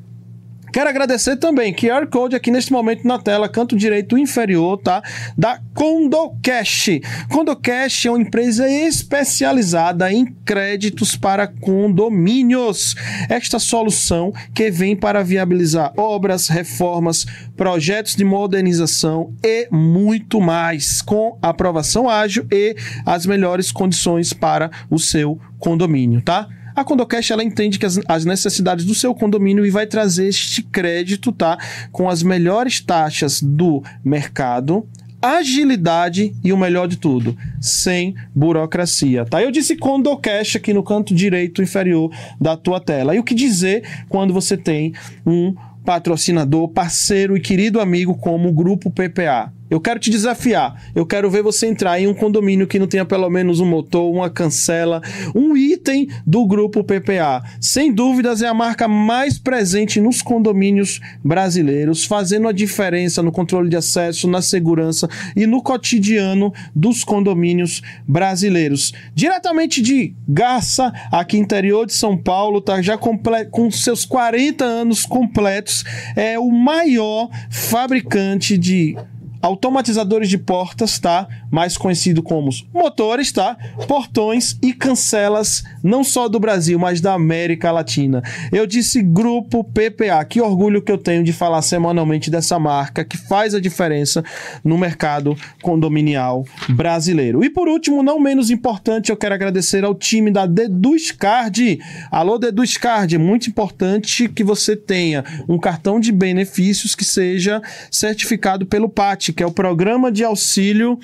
Quero 0.73 0.89
agradecer 0.89 1.37
também 1.37 1.75
QR 1.75 2.07
Code 2.07 2.37
aqui 2.37 2.51
neste 2.51 2.73
momento 2.73 3.07
na 3.07 3.19
tela, 3.19 3.49
canto 3.49 3.77
direito 3.77 4.17
inferior, 4.17 4.79
tá? 4.79 5.03
Da 5.37 5.61
CondoCash. 5.75 7.01
CondoCash 7.29 8.07
é 8.07 8.11
uma 8.11 8.21
empresa 8.21 8.69
especializada 8.69 10.13
em 10.13 10.27
créditos 10.45 11.17
para 11.17 11.47
condomínios. 11.47 12.95
Esta 13.29 13.59
solução 13.59 14.33
que 14.55 14.71
vem 14.71 14.95
para 14.95 15.25
viabilizar 15.25 15.93
obras, 15.97 16.49
reformas, 16.49 17.27
projetos 17.57 18.15
de 18.15 18.25
modernização 18.25 19.35
e 19.45 19.69
muito 19.71 20.41
mais, 20.41 21.03
com 21.03 21.37
aprovação 21.43 22.09
ágil 22.09 22.47
e 22.51 22.77
as 23.05 23.27
melhores 23.27 23.73
condições 23.73 24.33
para 24.33 24.71
o 24.89 24.99
seu 24.99 25.39
condomínio, 25.59 26.23
tá? 26.23 26.49
A 26.75 26.85
Condocash 26.85 27.31
ela 27.31 27.45
entende 27.45 27.79
que 27.79 27.87
as, 27.87 28.01
as, 28.07 28.25
necessidades 28.25 28.85
do 28.85 28.95
seu 28.95 29.15
condomínio 29.15 29.67
e 29.67 29.71
vai 29.71 29.87
trazer 29.87 30.29
este 30.29 30.63
crédito, 30.63 31.33
tá? 31.33 31.59
Com 31.93 32.09
as 32.09 32.23
melhores 32.23 32.81
taxas 32.81 33.43
do 33.43 33.83
mercado, 34.05 34.87
agilidade 35.21 36.35
e 36.43 36.53
o 36.53 36.57
melhor 36.57 36.89
de 36.89 36.97
tudo, 36.97 37.37
sem 37.61 38.15
burocracia, 38.35 39.25
tá? 39.25 39.43
Eu 39.43 39.51
disse 39.51 39.77
Condocash 39.77 40.57
aqui 40.57 40.73
no 40.73 40.83
canto 40.83 41.15
direito 41.15 41.63
inferior 41.63 42.11
da 42.41 42.57
tua 42.57 42.81
tela. 42.81 43.15
E 43.15 43.19
o 43.19 43.25
que 43.25 43.35
dizer 43.35 43.85
quando 44.09 44.33
você 44.33 44.57
tem 44.57 44.95
um 45.27 45.55
patrocinador, 45.85 46.69
parceiro 46.69 47.37
e 47.37 47.41
querido 47.41 47.81
amigo 47.81 48.15
como 48.15 48.49
o 48.49 48.53
Grupo 48.53 48.91
PPA? 48.91 49.53
Eu 49.71 49.81
quero 49.81 50.01
te 50.01 50.11
desafiar. 50.11 50.91
Eu 50.95 51.07
quero 51.07 51.31
ver 51.31 51.43
você 51.43 51.67
entrar 51.67 52.01
em 52.01 52.09
um 52.09 52.15
condomínio 52.15 52.67
que 52.67 52.79
não 52.79 52.89
tenha 52.89 53.05
pelo 53.05 53.31
menos 53.31 53.61
um 53.61 53.67
motor, 53.67 54.13
uma 54.13 54.29
cancela, 54.29 55.01
um 55.35 55.57
item 55.57 56.09
do 56.27 56.45
grupo 56.45 56.83
PPA. 56.83 57.43
Sem 57.61 57.93
dúvidas, 57.93 58.43
é 58.43 58.49
a 58.49 58.55
marca 58.55 58.89
mais 58.89 59.39
presente 59.39 60.01
nos 60.01 60.21
condomínios 60.21 61.01
brasileiros, 61.23 62.05
fazendo 62.05 62.49
a 62.49 62.53
diferença 62.53 63.23
no 63.23 63.31
controle 63.31 63.69
de 63.69 63.77
acesso, 63.77 64.29
na 64.29 64.43
segurança 64.43 65.09
e 65.37 65.47
no 65.47 65.63
cotidiano 65.63 66.53
dos 66.75 67.05
condomínios 67.05 67.81
brasileiros. 68.07 68.93
Diretamente 69.15 69.81
de 69.81 70.15
Garça, 70.29 70.93
aqui 71.13 71.39
interior 71.39 71.87
de 71.87 71.93
São 71.93 72.17
Paulo, 72.17 72.61
tá 72.61 72.83
já 72.83 72.99
com 72.99 73.71
seus 73.71 74.05
40 74.05 74.65
anos 74.65 75.05
completos, 75.07 75.85
é 76.17 76.39
o 76.39 76.51
maior 76.51 77.29
fabricante 77.51 78.59
de 78.59 78.97
automatizadores 79.43 80.29
de 80.29 80.39
portas, 80.39 80.99
tá? 80.99 81.27
Mais 81.51 81.77
conhecido 81.77 82.23
como 82.23 82.51
motores, 82.73 83.33
tá? 83.33 83.57
Portões 83.87 84.57
e 84.63 84.73
cancelas, 84.73 85.65
não 85.83 86.05
só 86.05 86.29
do 86.29 86.39
Brasil, 86.39 86.79
mas 86.79 87.01
da 87.01 87.15
América 87.15 87.71
Latina. 87.71 88.23
Eu 88.53 88.67
disse 88.67 89.03
grupo 89.03 89.65
PPA. 89.65 90.25
Que 90.25 90.41
orgulho 90.41 90.83
que 90.83 90.93
eu 90.93 90.99
tenho 90.99 91.25
de 91.25 91.33
falar 91.33 91.63
semanalmente 91.63 92.31
dessa 92.31 92.59
marca 92.59 93.05
que 93.05 93.17
faz 93.17 93.55
a 93.55 93.61
diferença 93.61 94.25
no 94.63 94.77
mercado 94.77 95.37
condominial 95.63 96.45
brasileiro. 96.69 97.45
E 97.45 97.51
por 97.51 97.69
último, 97.69 98.03
não 98.03 98.21
menos 98.21 98.51
importante, 98.51 99.11
eu 99.11 99.17
quero 99.17 99.35
agradecer 99.35 99.85
ao 99.85 99.95
time 99.95 100.31
da 100.31 100.47
Deduzcard. 100.47 101.79
Alô 102.11 102.39
Deduzcard, 102.39 103.15
é 103.15 103.19
muito 103.19 103.49
importante 103.49 104.29
que 104.29 104.45
você 104.45 104.77
tenha 104.77 105.25
um 105.49 105.59
cartão 105.59 105.99
de 105.99 106.13
benefícios 106.13 106.95
que 106.95 107.05
seja 107.05 107.63
certificado 107.91 108.67
pelo 108.67 108.89
PAT 108.89 109.30
que 109.33 109.43
é 109.43 109.47
o 109.47 109.53
Programa 109.53 110.11
de 110.11 110.25
Auxílio 110.25 110.99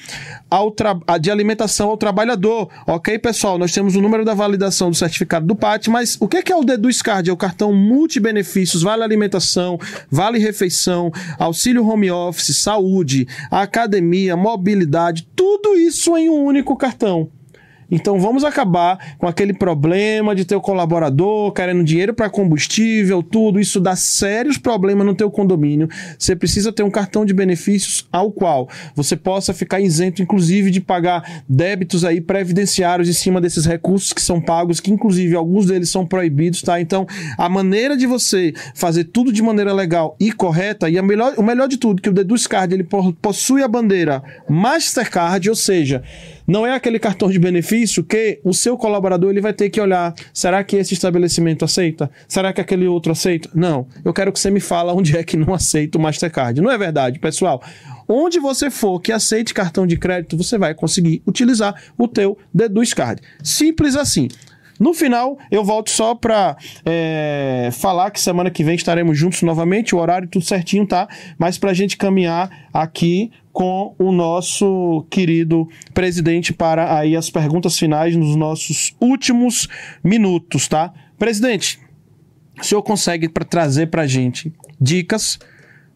ao 0.50 0.74
de 1.20 1.30
Alimentação 1.30 1.90
ao 1.90 1.96
Trabalhador. 1.96 2.68
Ok, 2.86 3.18
pessoal? 3.18 3.58
Nós 3.58 3.72
temos 3.72 3.96
o 3.96 4.00
número 4.00 4.24
da 4.24 4.34
validação 4.34 4.90
do 4.90 4.96
certificado 4.96 5.46
do 5.46 5.56
PAT, 5.56 5.88
mas 5.88 6.16
o 6.20 6.28
que 6.28 6.52
é 6.52 6.56
o 6.56 6.64
Deduz 6.64 7.02
Card? 7.02 7.28
É 7.28 7.32
o 7.32 7.36
cartão 7.36 7.72
multibenefícios, 7.72 8.82
vale 8.82 9.02
alimentação, 9.02 9.78
vale 10.10 10.38
refeição, 10.38 11.12
auxílio 11.38 11.86
home 11.86 12.10
office, 12.10 12.62
saúde, 12.62 13.26
academia, 13.50 14.36
mobilidade, 14.36 15.26
tudo 15.34 15.76
isso 15.76 16.16
em 16.16 16.30
um 16.30 16.44
único 16.44 16.76
cartão. 16.76 17.30
Então 17.90 18.18
vamos 18.18 18.44
acabar 18.44 19.16
com 19.18 19.26
aquele 19.26 19.52
problema 19.52 20.34
de 20.34 20.44
ter 20.44 20.56
o 20.56 20.60
colaborador 20.60 21.52
querendo 21.52 21.84
dinheiro 21.84 22.14
para 22.14 22.28
combustível, 22.28 23.22
tudo. 23.22 23.60
Isso 23.60 23.80
dá 23.80 23.94
sérios 23.94 24.58
problemas 24.58 25.06
no 25.06 25.14
teu 25.14 25.30
condomínio. 25.30 25.88
Você 26.18 26.34
precisa 26.34 26.72
ter 26.72 26.82
um 26.82 26.90
cartão 26.90 27.24
de 27.24 27.32
benefícios 27.32 28.06
ao 28.10 28.30
qual 28.30 28.68
você 28.94 29.16
possa 29.16 29.54
ficar 29.54 29.80
isento, 29.80 30.22
inclusive, 30.22 30.70
de 30.70 30.80
pagar 30.80 31.42
débitos 31.48 32.04
aí 32.04 32.20
previdenciários 32.20 33.08
em 33.08 33.12
cima 33.12 33.40
desses 33.40 33.66
recursos 33.66 34.12
que 34.12 34.22
são 34.22 34.40
pagos, 34.40 34.80
que 34.80 34.90
inclusive 34.90 35.34
alguns 35.36 35.66
deles 35.66 35.90
são 35.90 36.06
proibidos, 36.06 36.62
tá? 36.62 36.80
Então 36.80 37.06
a 37.38 37.48
maneira 37.48 37.96
de 37.96 38.06
você 38.06 38.52
fazer 38.74 39.04
tudo 39.04 39.32
de 39.32 39.42
maneira 39.42 39.72
legal 39.72 40.16
e 40.18 40.32
correta, 40.32 40.88
e 40.88 40.98
a 40.98 41.02
melhor, 41.02 41.34
o 41.36 41.42
melhor 41.42 41.68
de 41.68 41.76
tudo, 41.76 42.02
que 42.02 42.08
o 42.08 42.12
Deduz 42.12 42.46
Card 42.46 42.74
ele 42.74 42.86
possui 43.20 43.62
a 43.62 43.68
bandeira 43.68 44.22
Mastercard, 44.48 45.48
ou 45.48 45.56
seja, 45.56 46.02
não 46.46 46.66
é 46.66 46.74
aquele 46.74 46.98
cartão 46.98 47.30
de 47.30 47.38
benefício 47.38 48.04
que 48.04 48.40
o 48.44 48.54
seu 48.54 48.76
colaborador 48.76 49.30
ele 49.30 49.40
vai 49.40 49.52
ter 49.52 49.70
que 49.70 49.80
olhar, 49.80 50.14
será 50.32 50.62
que 50.62 50.76
esse 50.76 50.94
estabelecimento 50.94 51.64
aceita? 51.64 52.10
Será 52.28 52.52
que 52.52 52.60
aquele 52.60 52.86
outro 52.86 53.12
aceita? 53.12 53.50
Não, 53.54 53.86
eu 54.04 54.12
quero 54.12 54.32
que 54.32 54.38
você 54.38 54.50
me 54.50 54.60
fala 54.60 54.94
onde 54.94 55.16
é 55.16 55.24
que 55.24 55.36
não 55.36 55.52
aceita 55.52 55.98
o 55.98 56.00
Mastercard. 56.00 56.60
Não 56.60 56.70
é 56.70 56.78
verdade, 56.78 57.18
pessoal? 57.18 57.62
Onde 58.08 58.38
você 58.38 58.70
for 58.70 59.00
que 59.00 59.10
aceite 59.10 59.52
cartão 59.52 59.86
de 59.86 59.96
crédito, 59.96 60.36
você 60.36 60.56
vai 60.56 60.74
conseguir 60.74 61.22
utilizar 61.26 61.74
o 61.98 62.06
teu 62.06 62.38
Deduz 62.54 62.94
Card. 62.94 63.20
Simples 63.42 63.96
assim. 63.96 64.28
No 64.78 64.92
final, 64.92 65.38
eu 65.50 65.64
volto 65.64 65.90
só 65.90 66.14
para 66.14 66.56
é, 66.84 67.70
falar 67.72 68.10
que 68.10 68.20
semana 68.20 68.50
que 68.50 68.62
vem 68.62 68.74
estaremos 68.74 69.16
juntos 69.16 69.42
novamente, 69.42 69.94
o 69.94 69.98
horário 69.98 70.28
tudo 70.28 70.44
certinho, 70.44 70.86
tá? 70.86 71.08
Mas 71.38 71.56
para 71.56 71.70
a 71.70 71.74
gente 71.74 71.96
caminhar 71.96 72.68
aqui 72.72 73.30
com 73.52 73.94
o 73.98 74.12
nosso 74.12 75.06
querido 75.08 75.66
presidente 75.94 76.52
para 76.52 76.98
aí 76.98 77.16
as 77.16 77.30
perguntas 77.30 77.78
finais 77.78 78.14
nos 78.14 78.36
nossos 78.36 78.94
últimos 79.00 79.66
minutos, 80.04 80.68
tá? 80.68 80.92
Presidente, 81.18 81.80
o 82.60 82.64
senhor 82.64 82.82
consegue 82.82 83.28
pra 83.28 83.44
trazer 83.44 83.86
para 83.86 84.02
a 84.02 84.06
gente 84.06 84.52
dicas 84.78 85.38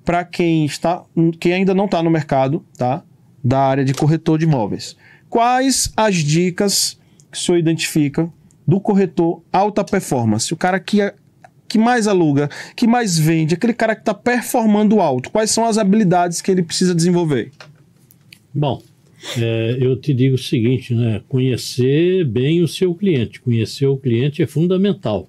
para 0.04 0.24
quem 0.24 0.64
está, 0.64 1.04
quem 1.38 1.52
ainda 1.52 1.74
não 1.74 1.84
está 1.84 2.02
no 2.02 2.10
mercado, 2.10 2.64
tá? 2.78 3.02
Da 3.44 3.60
área 3.60 3.84
de 3.84 3.92
corretor 3.92 4.38
de 4.38 4.46
imóveis. 4.46 4.96
Quais 5.28 5.92
as 5.94 6.16
dicas 6.16 6.98
que 7.30 7.36
o 7.36 7.40
senhor 7.40 7.58
identifica 7.58 8.30
do 8.70 8.80
corretor 8.80 9.42
alta 9.52 9.82
performance, 9.82 10.54
o 10.54 10.56
cara 10.56 10.78
que, 10.78 11.00
é, 11.00 11.12
que 11.68 11.76
mais 11.76 12.06
aluga, 12.06 12.48
que 12.76 12.86
mais 12.86 13.18
vende, 13.18 13.54
aquele 13.54 13.74
cara 13.74 13.96
que 13.96 14.02
está 14.02 14.14
performando 14.14 15.00
alto. 15.00 15.28
Quais 15.28 15.50
são 15.50 15.64
as 15.64 15.76
habilidades 15.76 16.40
que 16.40 16.52
ele 16.52 16.62
precisa 16.62 16.94
desenvolver? 16.94 17.50
Bom, 18.54 18.80
é, 19.36 19.76
eu 19.80 19.96
te 19.96 20.14
digo 20.14 20.36
o 20.36 20.38
seguinte, 20.38 20.94
né? 20.94 21.20
Conhecer 21.28 22.24
bem 22.24 22.62
o 22.62 22.68
seu 22.68 22.94
cliente. 22.94 23.40
Conhecer 23.40 23.86
o 23.86 23.96
cliente 23.96 24.40
é 24.40 24.46
fundamental. 24.46 25.28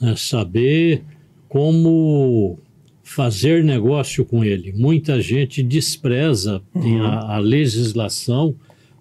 Né? 0.00 0.14
Saber 0.16 1.04
como 1.48 2.58
fazer 3.04 3.62
negócio 3.62 4.24
com 4.24 4.44
ele. 4.44 4.72
Muita 4.72 5.20
gente 5.20 5.62
despreza, 5.62 6.60
uhum. 6.74 7.02
a, 7.02 7.36
a 7.36 7.38
legislação 7.38 8.56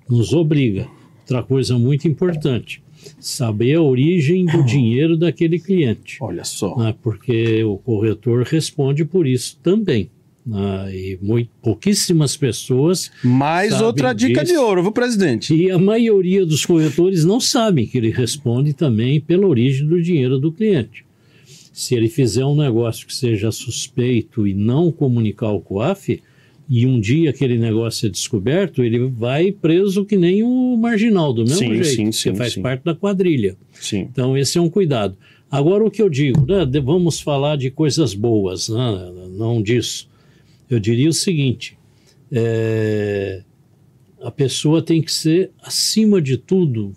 nos 0.08 0.34
obriga. 0.34 0.88
Outra 1.22 1.42
coisa 1.42 1.80
muito 1.80 2.08
importante, 2.08 2.84
saber 3.20 3.76
a 3.76 3.82
origem 3.82 4.46
do 4.46 4.64
dinheiro 4.66 5.18
daquele 5.18 5.60
cliente. 5.60 6.18
Olha 6.22 6.44
só. 6.44 6.76
Né? 6.78 6.96
Porque 7.02 7.64
o 7.64 7.78
corretor 7.78 8.44
responde 8.44 9.06
por 9.06 9.28
isso 9.28 9.60
também. 9.62 10.10
Né? 10.46 10.96
E 10.96 11.20
muito, 11.22 11.50
pouquíssimas 11.62 12.38
pessoas. 12.38 13.12
Mais 13.24 13.82
outra 13.82 14.14
dica 14.14 14.42
disso. 14.44 14.54
de 14.54 14.60
ouro, 14.60 14.84
viu, 14.84 14.92
presidente? 14.92 15.56
E 15.56 15.72
a 15.72 15.78
maioria 15.78 16.46
dos 16.46 16.66
corretores 16.66 17.26
não 17.26 17.40
sabem 17.40 17.88
que 17.88 17.98
ele 17.98 18.12
responde 18.12 18.74
também 18.74 19.20
pela 19.20 19.48
origem 19.48 19.88
do 19.88 20.02
dinheiro 20.02 20.38
do 20.38 20.52
cliente. 20.52 21.04
Se 21.74 21.96
ele 21.96 22.08
fizer 22.08 22.46
um 22.46 22.56
negócio 22.56 23.06
que 23.06 23.14
seja 23.14 23.52
suspeito 23.52 24.48
e 24.48 24.54
não 24.54 24.92
comunicar 24.92 25.48
ao 25.48 25.60
COAF, 25.60 26.22
e 26.68 26.86
um 26.86 27.00
dia 27.00 27.30
aquele 27.30 27.58
negócio 27.58 28.08
é 28.08 28.10
descoberto, 28.10 28.84
ele 28.84 29.08
vai 29.08 29.52
preso 29.52 30.04
que 30.04 30.18
nem 30.18 30.44
o 30.44 30.76
marginal, 30.78 31.32
do 31.32 31.44
mesmo 31.44 31.58
sim, 31.58 31.84
jeito, 31.84 31.86
sim, 31.86 32.12
sim, 32.12 32.32
que 32.32 32.38
faz 32.38 32.54
sim. 32.54 32.62
parte 32.62 32.84
da 32.84 32.96
quadrilha. 32.96 33.56
Sim. 33.74 34.08
Então, 34.12 34.38
esse 34.38 34.58
é 34.58 34.62
um 34.62 34.70
cuidado. 34.70 35.16
Agora, 35.50 35.86
o 35.86 35.92
que 35.92 36.02
eu 36.02 36.10
digo, 36.10 36.46
né, 36.46 36.66
vamos 36.84 37.20
falar 37.20 37.56
de 37.56 37.70
coisas 37.70 38.14
boas, 38.14 38.68
né, 38.68 39.12
não 39.38 39.62
disso. 39.62 40.10
Eu 40.70 40.80
diria 40.80 41.10
o 41.10 41.14
seguinte: 41.14 41.78
é, 42.32 43.44
a 44.22 44.32
pessoa 44.32 44.82
tem 44.82 45.02
que 45.02 45.12
ser, 45.12 45.52
acima 45.62 46.20
de 46.20 46.36
tudo, 46.36 46.94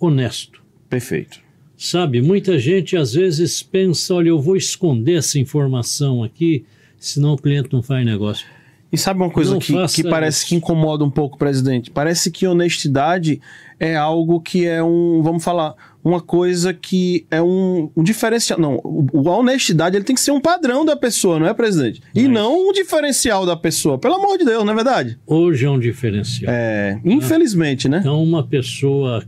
honesto. 0.00 0.62
Perfeito. 0.88 1.44
Sabe, 1.76 2.22
muita 2.22 2.58
gente 2.58 2.96
às 2.96 3.12
vezes 3.12 3.62
pensa: 3.62 4.14
olha, 4.14 4.30
eu 4.30 4.40
vou 4.40 4.56
esconder 4.56 5.18
essa 5.18 5.38
informação 5.38 6.24
aqui, 6.24 6.64
senão 6.98 7.34
o 7.34 7.36
cliente 7.36 7.68
não 7.70 7.82
faz 7.82 8.04
negócio. 8.06 8.46
E 8.92 8.96
sabe 8.96 9.20
uma 9.20 9.30
coisa 9.30 9.58
que, 9.58 9.74
que 9.88 10.02
parece 10.04 10.38
isso. 10.38 10.46
que 10.48 10.54
incomoda 10.54 11.04
um 11.04 11.10
pouco, 11.10 11.36
presidente? 11.36 11.90
Parece 11.90 12.30
que 12.30 12.46
honestidade 12.46 13.40
é 13.78 13.96
algo 13.96 14.40
que 14.40 14.64
é 14.64 14.82
um, 14.82 15.20
vamos 15.22 15.42
falar, 15.42 15.74
uma 16.02 16.20
coisa 16.20 16.72
que 16.72 17.26
é 17.30 17.42
um, 17.42 17.90
um 17.96 18.02
diferencial. 18.02 18.58
Não, 18.60 18.80
o, 18.84 19.28
a 19.28 19.38
honestidade 19.38 19.96
ele 19.96 20.04
tem 20.04 20.14
que 20.14 20.20
ser 20.20 20.30
um 20.30 20.40
padrão 20.40 20.84
da 20.84 20.96
pessoa, 20.96 21.38
não 21.38 21.46
é, 21.46 21.52
presidente? 21.52 22.00
Mas... 22.14 22.24
E 22.24 22.28
não 22.28 22.68
um 22.68 22.72
diferencial 22.72 23.44
da 23.44 23.56
pessoa, 23.56 23.98
pelo 23.98 24.14
amor 24.14 24.38
de 24.38 24.44
Deus, 24.44 24.64
não 24.64 24.72
é 24.72 24.76
verdade? 24.76 25.18
Hoje 25.26 25.66
é 25.66 25.70
um 25.70 25.80
diferencial. 25.80 26.52
É, 26.52 27.00
infelizmente, 27.04 27.88
né? 27.88 27.98
Então, 27.98 28.22
uma 28.22 28.46
pessoa 28.46 29.24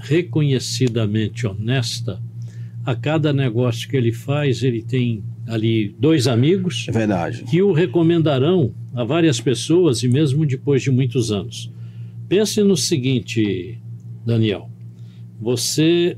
reconhecidamente 0.00 1.46
honesta, 1.46 2.20
a 2.84 2.94
cada 2.94 3.32
negócio 3.32 3.88
que 3.88 3.96
ele 3.96 4.12
faz, 4.12 4.62
ele 4.62 4.80
tem 4.80 5.22
ali 5.46 5.94
dois 5.98 6.26
amigos. 6.26 6.86
É 6.88 6.92
verdade. 6.92 7.44
Que 7.44 7.62
o 7.62 7.72
recomendarão 7.72 8.72
a 8.94 9.04
várias 9.04 9.40
pessoas 9.40 10.02
e 10.02 10.08
mesmo 10.08 10.44
depois 10.44 10.82
de 10.82 10.90
muitos 10.90 11.30
anos. 11.30 11.70
Pense 12.28 12.62
no 12.62 12.76
seguinte, 12.76 13.78
Daniel. 14.24 14.68
Você 15.40 16.16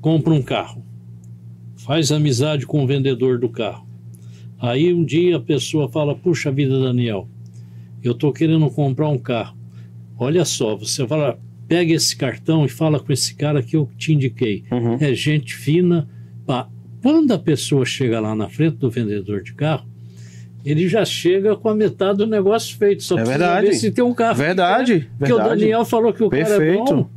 compra 0.00 0.32
um 0.32 0.42
carro, 0.42 0.82
faz 1.76 2.10
amizade 2.10 2.66
com 2.66 2.82
o 2.82 2.86
vendedor 2.86 3.38
do 3.38 3.48
carro. 3.48 3.86
Aí 4.60 4.92
um 4.92 5.04
dia 5.04 5.36
a 5.36 5.40
pessoa 5.40 5.88
fala: 5.88 6.14
Puxa 6.14 6.50
vida, 6.50 6.80
Daniel, 6.80 7.28
eu 8.02 8.12
estou 8.12 8.32
querendo 8.32 8.68
comprar 8.70 9.08
um 9.08 9.18
carro. 9.18 9.56
Olha 10.18 10.44
só, 10.44 10.74
você 10.74 11.06
fala, 11.06 11.38
pega 11.68 11.92
esse 11.92 12.16
cartão 12.16 12.64
e 12.64 12.68
fala 12.68 12.98
com 12.98 13.12
esse 13.12 13.34
cara 13.36 13.62
que 13.62 13.76
eu 13.76 13.88
te 13.96 14.12
indiquei. 14.12 14.64
Uhum. 14.72 14.96
É 15.00 15.14
gente 15.14 15.54
fina. 15.54 16.08
Pá. 16.44 16.68
Quando 17.02 17.32
a 17.32 17.38
pessoa 17.38 17.84
chega 17.84 18.20
lá 18.20 18.34
na 18.34 18.48
frente 18.48 18.76
do 18.76 18.90
vendedor 18.90 19.42
de 19.42 19.54
carro, 19.54 19.86
ele 20.64 20.88
já 20.88 21.04
chega 21.04 21.56
com 21.56 21.68
a 21.68 21.74
metade 21.74 22.18
do 22.18 22.26
negócio 22.26 22.76
feito. 22.76 23.02
Só 23.02 23.18
é 23.18 23.24
verdade. 23.24 23.66
ver 23.68 23.74
se 23.74 23.90
tem 23.90 24.04
um 24.04 24.14
carro. 24.14 24.36
Verdade. 24.36 25.00
Que 25.00 25.18
Porque 25.18 25.32
o 25.32 25.38
Daniel 25.38 25.84
falou 25.84 26.12
que 26.12 26.22
o 26.22 26.28
Perfeito. 26.28 26.84
cara 26.84 26.90
é 26.90 26.94
bom. 26.94 27.08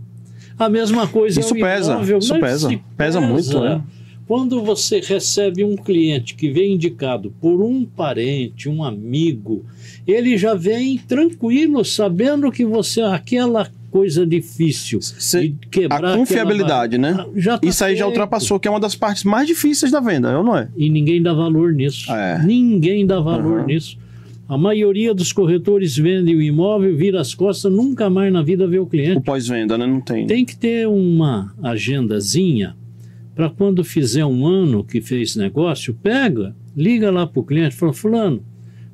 A 0.57 0.69
mesma 0.69 1.07
coisa 1.07 1.39
Isso 1.39 1.55
é 1.55 1.59
pesa. 1.59 1.93
Imóvel, 1.93 2.17
isso 2.19 2.33
pesa. 2.39 2.69
pesa. 2.69 2.81
Pesa 2.95 3.21
muito, 3.21 3.59
né? 3.59 3.81
Quando 4.27 4.63
você 4.63 5.01
recebe 5.01 5.63
um 5.63 5.75
cliente 5.75 6.35
que 6.35 6.49
vem 6.51 6.75
indicado 6.75 7.33
por 7.41 7.61
um 7.61 7.83
parente, 7.83 8.69
um 8.69 8.83
amigo, 8.83 9.65
ele 10.07 10.37
já 10.37 10.53
vem 10.53 10.97
tranquilo, 10.97 11.83
sabendo 11.83 12.49
que 12.51 12.63
você 12.63 13.01
aquela 13.01 13.69
coisa 13.91 14.25
difícil 14.25 14.99
de 14.99 15.55
quebrar 15.69 16.13
a 16.13 16.17
confiabilidade, 16.17 16.95
aquela... 16.95 17.25
né? 17.25 17.29
Já 17.35 17.57
tá 17.57 17.67
Isso 17.67 17.83
aí 17.83 17.89
feito. 17.89 17.99
já 17.99 18.07
ultrapassou, 18.07 18.59
que 18.59 18.67
é 18.67 18.71
uma 18.71 18.79
das 18.79 18.95
partes 18.95 19.25
mais 19.25 19.45
difíceis 19.45 19.91
da 19.91 19.99
venda, 19.99 20.31
não 20.31 20.57
é? 20.57 20.69
E 20.77 20.89
ninguém 20.89 21.21
dá 21.21 21.33
valor 21.33 21.73
nisso. 21.73 22.11
É. 22.11 22.41
Ninguém 22.43 23.05
dá 23.05 23.19
valor 23.19 23.59
uhum. 23.59 23.65
nisso. 23.65 23.97
A 24.47 24.57
maioria 24.57 25.13
dos 25.13 25.31
corretores 25.31 25.95
vende 25.97 26.33
o 26.35 26.41
imóvel, 26.41 26.95
vira 26.95 27.21
as 27.21 27.33
costas, 27.33 27.71
nunca 27.71 28.09
mais 28.09 28.31
na 28.33 28.41
vida 28.41 28.65
vê 28.67 28.79
o 28.79 28.85
cliente. 28.85 29.17
O 29.17 29.21
pós-venda, 29.21 29.77
né? 29.77 29.85
Não 29.85 30.01
tem. 30.01 30.25
Tem 30.25 30.45
que 30.45 30.55
ter 30.57 30.87
uma 30.87 31.53
agendazinha 31.61 32.75
para 33.35 33.49
quando 33.49 33.83
fizer 33.83 34.25
um 34.25 34.45
ano 34.45 34.83
que 34.83 35.01
fez 35.01 35.35
negócio, 35.35 35.93
pega, 35.93 36.55
liga 36.75 37.09
lá 37.11 37.25
para 37.25 37.39
o 37.39 37.43
cliente, 37.43 37.75
fala, 37.75 37.93
fulano, 37.93 38.43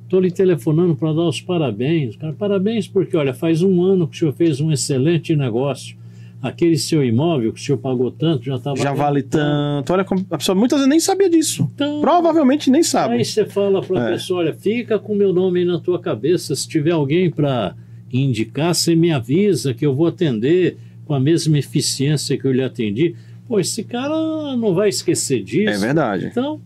Estou 0.08 0.20
lhe 0.20 0.30
telefonando 0.30 0.96
para 0.96 1.12
dar 1.12 1.28
os 1.28 1.38
parabéns. 1.38 2.16
Cara, 2.16 2.32
parabéns 2.32 2.88
porque, 2.88 3.14
olha, 3.14 3.34
faz 3.34 3.60
um 3.60 3.82
ano 3.82 4.08
que 4.08 4.16
o 4.16 4.18
senhor 4.18 4.32
fez 4.32 4.58
um 4.58 4.72
excelente 4.72 5.36
negócio. 5.36 5.98
Aquele 6.40 6.78
seu 6.78 7.04
imóvel 7.04 7.52
que 7.52 7.60
o 7.60 7.62
senhor 7.62 7.76
pagou 7.76 8.10
tanto 8.10 8.42
já 8.46 8.56
estava. 8.56 8.78
Já 8.78 8.94
vale 8.94 9.22
tanto. 9.22 9.92
Olha, 9.92 10.06
a 10.30 10.38
pessoa 10.38 10.56
muitas 10.56 10.78
vezes 10.78 10.88
nem 10.88 10.98
sabia 10.98 11.28
disso. 11.28 11.70
Então, 11.74 12.00
Provavelmente 12.00 12.70
nem 12.70 12.82
sabe. 12.82 13.16
Aí 13.16 13.24
você 13.24 13.44
fala 13.44 13.82
para 13.82 14.00
a 14.00 14.08
é. 14.08 14.12
pessoa: 14.12 14.40
olha, 14.40 14.54
fica 14.54 14.98
com 14.98 15.12
o 15.12 15.16
meu 15.16 15.30
nome 15.30 15.58
aí 15.60 15.66
na 15.66 15.78
tua 15.78 15.98
cabeça. 15.98 16.56
Se 16.56 16.66
tiver 16.66 16.92
alguém 16.92 17.30
para 17.30 17.74
indicar, 18.10 18.74
você 18.74 18.94
me 18.94 19.12
avisa 19.12 19.74
que 19.74 19.84
eu 19.84 19.94
vou 19.94 20.06
atender 20.06 20.78
com 21.04 21.12
a 21.12 21.20
mesma 21.20 21.58
eficiência 21.58 22.38
que 22.38 22.46
eu 22.46 22.52
lhe 22.52 22.62
atendi. 22.62 23.14
Pô, 23.46 23.60
esse 23.60 23.84
cara 23.84 24.56
não 24.56 24.72
vai 24.72 24.88
esquecer 24.88 25.42
disso. 25.42 25.68
É 25.68 25.76
verdade. 25.76 26.28
Então, 26.30 26.62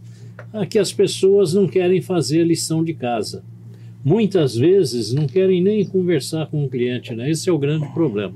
é 0.52 0.66
que 0.66 0.78
as 0.78 0.92
pessoas 0.92 1.54
não 1.54 1.66
querem 1.66 2.00
fazer 2.00 2.42
a 2.42 2.44
lição 2.44 2.84
de 2.84 2.94
casa. 2.94 3.42
Muitas 4.04 4.54
vezes 4.56 5.12
não 5.12 5.26
querem 5.26 5.62
nem 5.62 5.84
conversar 5.84 6.46
com 6.46 6.64
o 6.64 6.68
cliente, 6.68 7.14
né? 7.14 7.30
Esse 7.30 7.48
é 7.48 7.52
o 7.52 7.58
grande 7.58 7.88
problema. 7.92 8.34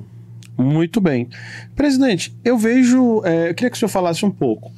Muito 0.57 1.01
bem. 1.01 1.29
Presidente, 1.75 2.35
eu 2.45 2.57
vejo. 2.57 3.23
É, 3.25 3.51
eu 3.51 3.55
queria 3.55 3.71
que 3.71 3.77
o 3.77 3.79
senhor 3.79 3.91
falasse 3.91 4.25
um 4.25 4.31
pouco. 4.31 4.73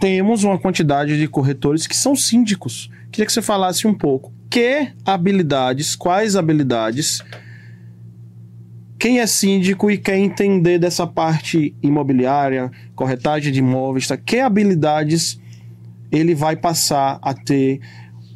Temos 0.00 0.42
uma 0.44 0.58
quantidade 0.58 1.18
de 1.18 1.28
corretores 1.28 1.86
que 1.86 1.96
são 1.96 2.16
síndicos. 2.16 2.90
Queria 3.10 3.26
que 3.26 3.32
você 3.32 3.42
falasse 3.42 3.86
um 3.86 3.94
pouco. 3.94 4.32
Que 4.48 4.88
habilidades, 5.04 5.94
quais 5.94 6.36
habilidades 6.36 7.22
quem 9.02 9.18
é 9.18 9.26
síndico 9.26 9.90
e 9.90 9.98
quer 9.98 10.16
entender 10.16 10.78
dessa 10.78 11.04
parte 11.04 11.74
imobiliária, 11.82 12.70
corretagem 12.94 13.52
de 13.52 13.58
imóveis, 13.58 14.06
tá? 14.06 14.16
que 14.16 14.38
habilidades 14.38 15.40
ele 16.12 16.34
vai 16.34 16.54
passar 16.54 17.18
a 17.22 17.32
ter, 17.32 17.80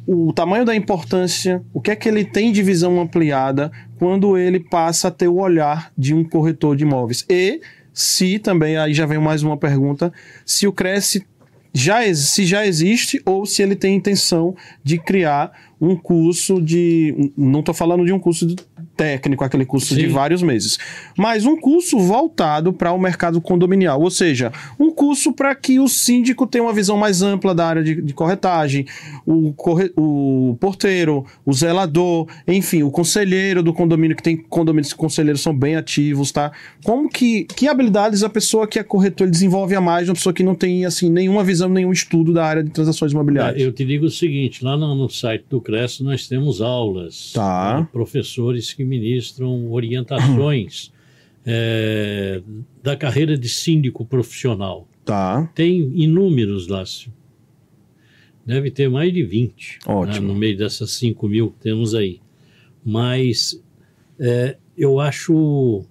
o 0.07 0.33
tamanho 0.33 0.65
da 0.65 0.75
importância, 0.75 1.63
o 1.73 1.79
que 1.79 1.91
é 1.91 1.95
que 1.95 2.09
ele 2.09 2.25
tem 2.25 2.51
de 2.51 2.63
visão 2.63 2.99
ampliada 2.99 3.71
quando 3.99 4.37
ele 4.37 4.59
passa 4.59 5.09
a 5.09 5.11
ter 5.11 5.27
o 5.27 5.35
olhar 5.35 5.91
de 5.95 6.13
um 6.13 6.23
corretor 6.23 6.75
de 6.75 6.83
imóveis. 6.83 7.23
E 7.29 7.61
se 7.93 8.39
também, 8.39 8.77
aí 8.77 8.93
já 8.93 9.05
vem 9.05 9.19
mais 9.19 9.43
uma 9.43 9.57
pergunta, 9.57 10.11
se 10.45 10.65
o 10.65 10.73
Cresce 10.73 11.25
já, 11.73 12.01
se 12.15 12.45
já 12.45 12.65
existe 12.65 13.21
ou 13.25 13.45
se 13.45 13.61
ele 13.61 13.75
tem 13.75 13.95
intenção 13.95 14.55
de 14.83 14.97
criar 14.97 15.51
um 15.79 15.95
curso 15.95 16.61
de. 16.61 17.31
Não 17.37 17.59
estou 17.59 17.73
falando 17.73 18.03
de 18.05 18.11
um 18.11 18.19
curso 18.19 18.47
de 18.47 18.55
técnico, 18.95 19.43
aquele 19.43 19.65
curso 19.65 19.93
Sim. 19.93 20.01
de 20.01 20.07
vários 20.07 20.41
meses, 20.41 20.77
mas 21.17 21.45
um 21.45 21.59
curso 21.59 21.99
voltado 21.99 22.73
para 22.73 22.91
o 22.91 22.99
mercado 22.99 23.39
condominial, 23.41 24.01
ou 24.01 24.11
seja, 24.11 24.51
um 24.79 24.91
curso 24.91 25.33
para 25.33 25.53
que 25.55 25.79
o 25.79 25.87
síndico 25.87 26.45
tenha 26.45 26.63
uma 26.63 26.73
visão 26.73 26.97
mais 26.97 27.21
ampla 27.21 27.53
da 27.53 27.65
área 27.65 27.83
de, 27.83 28.01
de 28.01 28.13
corretagem, 28.13 28.85
o, 29.25 29.53
corre, 29.53 29.91
o 29.95 30.57
porteiro, 30.59 31.25
o 31.45 31.53
zelador, 31.53 32.27
enfim, 32.47 32.83
o 32.83 32.91
conselheiro 32.91 33.61
do 33.63 33.73
condomínio, 33.73 34.15
que 34.15 34.23
tem 34.23 34.37
condomínios 34.37 34.93
que 34.93 34.99
conselheiros 34.99 35.41
são 35.41 35.55
bem 35.55 35.75
ativos, 35.75 36.31
tá? 36.31 36.51
Como 36.83 37.09
que, 37.09 37.45
que 37.45 37.67
habilidades 37.67 38.23
a 38.23 38.29
pessoa 38.29 38.67
que 38.67 38.79
é 38.79 38.83
corretor 38.83 39.29
desenvolve 39.29 39.75
a 39.75 39.81
mais 39.81 40.05
de 40.05 40.11
uma 40.11 40.15
pessoa 40.15 40.33
que 40.33 40.43
não 40.43 40.55
tem, 40.55 40.85
assim, 40.85 41.09
nenhuma 41.09 41.43
visão, 41.43 41.69
nenhum 41.69 41.91
estudo 41.91 42.33
da 42.33 42.45
área 42.45 42.63
de 42.63 42.69
transações 42.69 43.11
imobiliárias? 43.11 43.61
É, 43.61 43.65
eu 43.65 43.71
te 43.71 43.85
digo 43.85 44.05
o 44.05 44.09
seguinte, 44.09 44.63
lá 44.63 44.77
no, 44.77 44.95
no 44.95 45.09
site 45.09 45.45
do 45.49 45.61
Cresce 45.61 46.03
nós 46.03 46.27
temos 46.27 46.61
aulas, 46.61 47.31
tá. 47.33 47.79
Né, 47.79 47.87
professores 47.91 48.66
que 48.73 48.83
ministram 48.83 49.71
orientações 49.71 50.91
é, 51.45 52.41
da 52.83 52.95
carreira 52.95 53.37
de 53.37 53.47
síndico 53.47 54.05
profissional. 54.05 54.87
Tá. 55.05 55.49
Tem 55.55 55.91
inúmeros 55.95 56.67
lá. 56.67 56.83
Deve 58.45 58.69
ter 58.69 58.89
mais 58.89 59.13
de 59.13 59.23
20 59.23 59.79
né, 60.05 60.19
no 60.19 60.35
meio 60.35 60.57
dessas 60.57 60.91
5 60.91 61.27
mil 61.27 61.51
que 61.51 61.59
temos 61.59 61.95
aí. 61.95 62.19
Mas 62.83 63.61
é, 64.19 64.57
eu 64.77 64.99
acho 64.99 65.85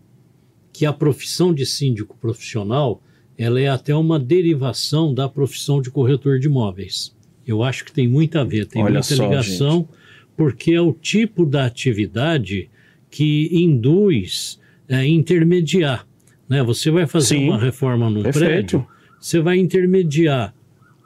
que 0.73 0.85
a 0.85 0.93
profissão 0.93 1.55
de 1.55 1.65
síndico 1.65 2.17
profissional 2.19 3.03
ela 3.39 3.61
é 3.61 3.69
até 3.69 3.95
uma 3.95 4.19
derivação 4.19 5.13
da 5.13 5.29
profissão 5.29 5.81
de 5.81 5.91
corretor 5.91 6.39
de 6.39 6.47
imóveis. 6.47 7.15
Eu 7.47 7.63
acho 7.63 7.85
que 7.85 7.93
tem 7.93 8.09
muito 8.09 8.39
a 8.39 8.45
ver, 8.45 8.67
tem 8.67 8.83
Olha 8.83 8.95
muita 8.95 9.15
só, 9.15 9.25
ligação, 9.25 9.79
gente. 9.81 9.89
Porque 10.37 10.73
é 10.73 10.81
o 10.81 10.93
tipo 10.93 11.47
da 11.47 11.65
atividade 11.65 12.69
que 13.11 13.49
induz 13.53 14.61
é, 14.89 15.07
intermediar. 15.07 16.07
Né? 16.49 16.63
Você 16.63 16.91
vai 16.91 17.07
fazer 17.07 17.37
Sim, 17.37 17.49
uma 17.49 17.59
reforma 17.59 18.11
num 18.11 18.23
perfeito. 18.23 18.47
prédio, 18.47 18.87
você 19.19 19.41
vai 19.41 19.59
intermediar 19.59 20.55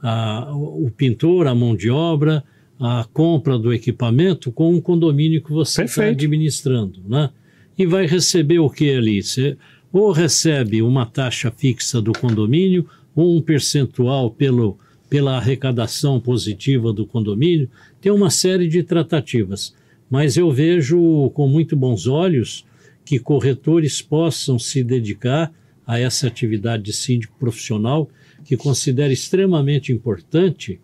a, 0.03 0.51
o 0.53 0.91
pintor, 0.95 1.47
a 1.47 1.55
mão 1.55 1.77
de 1.77 1.91
obra, 1.91 2.43
a 2.79 3.07
compra 3.13 3.59
do 3.59 3.73
equipamento 3.73 4.51
com 4.51 4.75
um 4.75 4.81
condomínio 4.81 5.43
que 5.43 5.53
você 5.53 5.85
está 5.85 6.07
administrando. 6.07 7.01
Né? 7.07 7.31
E 7.79 7.87
vai 7.87 8.07
receber 8.07 8.59
o 8.59 8.69
que 8.69 8.93
ali? 8.93 9.23
Você 9.23 9.57
ou 9.93 10.13
recebe 10.13 10.83
uma 10.83 11.05
taxa 11.05 11.51
fixa 11.51 12.01
do 12.01 12.13
condomínio, 12.13 12.87
ou 13.15 13.37
um 13.37 13.43
percentual 13.43 14.31
pelo, 14.31 14.79
pela 15.11 15.37
arrecadação 15.37 16.19
positiva 16.19 16.91
do 16.93 17.05
condomínio. 17.05 17.69
Tem 18.01 18.11
uma 18.11 18.31
série 18.31 18.67
de 18.67 18.83
tratativas 18.83 19.75
mas 20.11 20.37
eu 20.37 20.51
vejo 20.51 21.31
com 21.31 21.47
muito 21.47 21.77
bons 21.77 22.09
olhos 22.09 22.67
que 23.05 23.21
corretores 23.21 24.03
possam 24.03 24.59
se 24.59 24.83
dedicar 24.83 25.55
a 25.87 25.99
essa 26.01 26.27
atividade 26.27 26.83
de 26.83 26.93
síndico 26.93 27.37
profissional, 27.39 28.11
que 28.45 28.57
considero 28.57 29.13
extremamente 29.13 29.93
importante. 29.93 30.81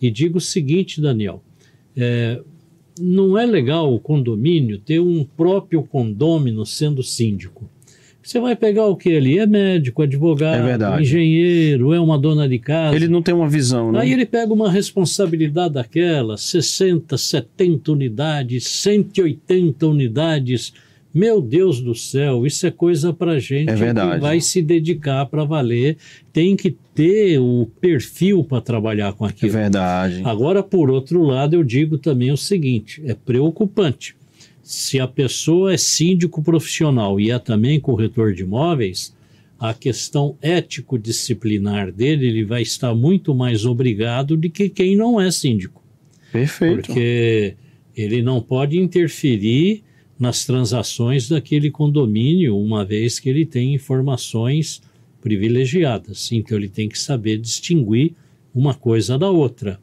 E 0.00 0.10
digo 0.10 0.38
o 0.38 0.40
seguinte, 0.40 1.00
Daniel: 1.00 1.42
é, 1.94 2.40
não 2.98 3.36
é 3.36 3.44
legal 3.44 3.94
o 3.94 4.00
condomínio 4.00 4.78
ter 4.78 5.00
um 5.00 5.22
próprio 5.22 5.82
condômino 5.82 6.64
sendo 6.64 7.02
síndico. 7.02 7.70
Você 8.22 8.38
vai 8.38 8.54
pegar 8.54 8.86
o 8.86 8.96
que 8.96 9.16
ali? 9.16 9.38
É 9.38 9.46
médico, 9.46 10.02
advogado, 10.02 10.68
é 10.68 11.00
engenheiro, 11.00 11.92
é 11.92 11.98
uma 11.98 12.16
dona 12.16 12.48
de 12.48 12.58
casa. 12.58 12.94
Ele 12.94 13.08
não 13.08 13.20
tem 13.20 13.34
uma 13.34 13.48
visão, 13.48 13.90
né? 13.90 14.00
Aí 14.00 14.12
ele 14.12 14.24
pega 14.24 14.52
uma 14.52 14.70
responsabilidade 14.70 15.74
daquela, 15.74 16.36
60, 16.36 17.18
70 17.18 17.90
unidades, 17.92 18.64
180 18.64 19.86
unidades. 19.86 20.72
Meu 21.12 21.42
Deus 21.42 21.80
do 21.80 21.94
céu, 21.94 22.46
isso 22.46 22.66
é 22.66 22.70
coisa 22.70 23.12
para 23.12 23.38
gente 23.38 23.70
é 23.70 23.74
que 23.74 24.20
vai 24.20 24.40
se 24.40 24.62
dedicar 24.62 25.26
para 25.26 25.44
valer. 25.44 25.98
Tem 26.32 26.56
que 26.56 26.74
ter 26.94 27.38
o 27.38 27.68
perfil 27.80 28.44
para 28.44 28.62
trabalhar 28.62 29.12
com 29.12 29.24
aquilo. 29.24 29.52
É 29.52 29.62
verdade. 29.62 30.22
Agora, 30.24 30.62
por 30.62 30.90
outro 30.90 31.22
lado, 31.22 31.54
eu 31.54 31.62
digo 31.62 31.98
também 31.98 32.30
o 32.32 32.36
seguinte: 32.36 33.02
é 33.04 33.14
preocupante 33.14 34.14
se 34.62 35.00
a 35.00 35.08
pessoa 35.08 35.74
é 35.74 35.76
síndico 35.76 36.42
profissional 36.42 37.20
e 37.20 37.30
é 37.30 37.38
também 37.38 37.80
corretor 37.80 38.32
de 38.32 38.42
imóveis, 38.42 39.14
a 39.58 39.74
questão 39.74 40.36
ético-disciplinar 40.40 41.92
dele 41.92 42.26
ele 42.26 42.44
vai 42.44 42.62
estar 42.62 42.94
muito 42.94 43.34
mais 43.34 43.64
obrigado 43.64 44.36
do 44.36 44.50
que 44.50 44.68
quem 44.68 44.96
não 44.96 45.20
é 45.20 45.30
síndico. 45.30 45.82
Perfeito. 46.32 46.86
Porque 46.86 47.56
ele 47.96 48.22
não 48.22 48.40
pode 48.40 48.78
interferir 48.78 49.82
nas 50.18 50.44
transações 50.44 51.28
daquele 51.28 51.70
condomínio, 51.70 52.56
uma 52.56 52.84
vez 52.84 53.18
que 53.18 53.28
ele 53.28 53.44
tem 53.44 53.74
informações 53.74 54.80
privilegiadas. 55.20 56.30
Então 56.32 56.56
ele 56.56 56.68
tem 56.68 56.88
que 56.88 56.98
saber 56.98 57.38
distinguir 57.38 58.14
uma 58.54 58.74
coisa 58.74 59.18
da 59.18 59.30
outra. 59.30 59.80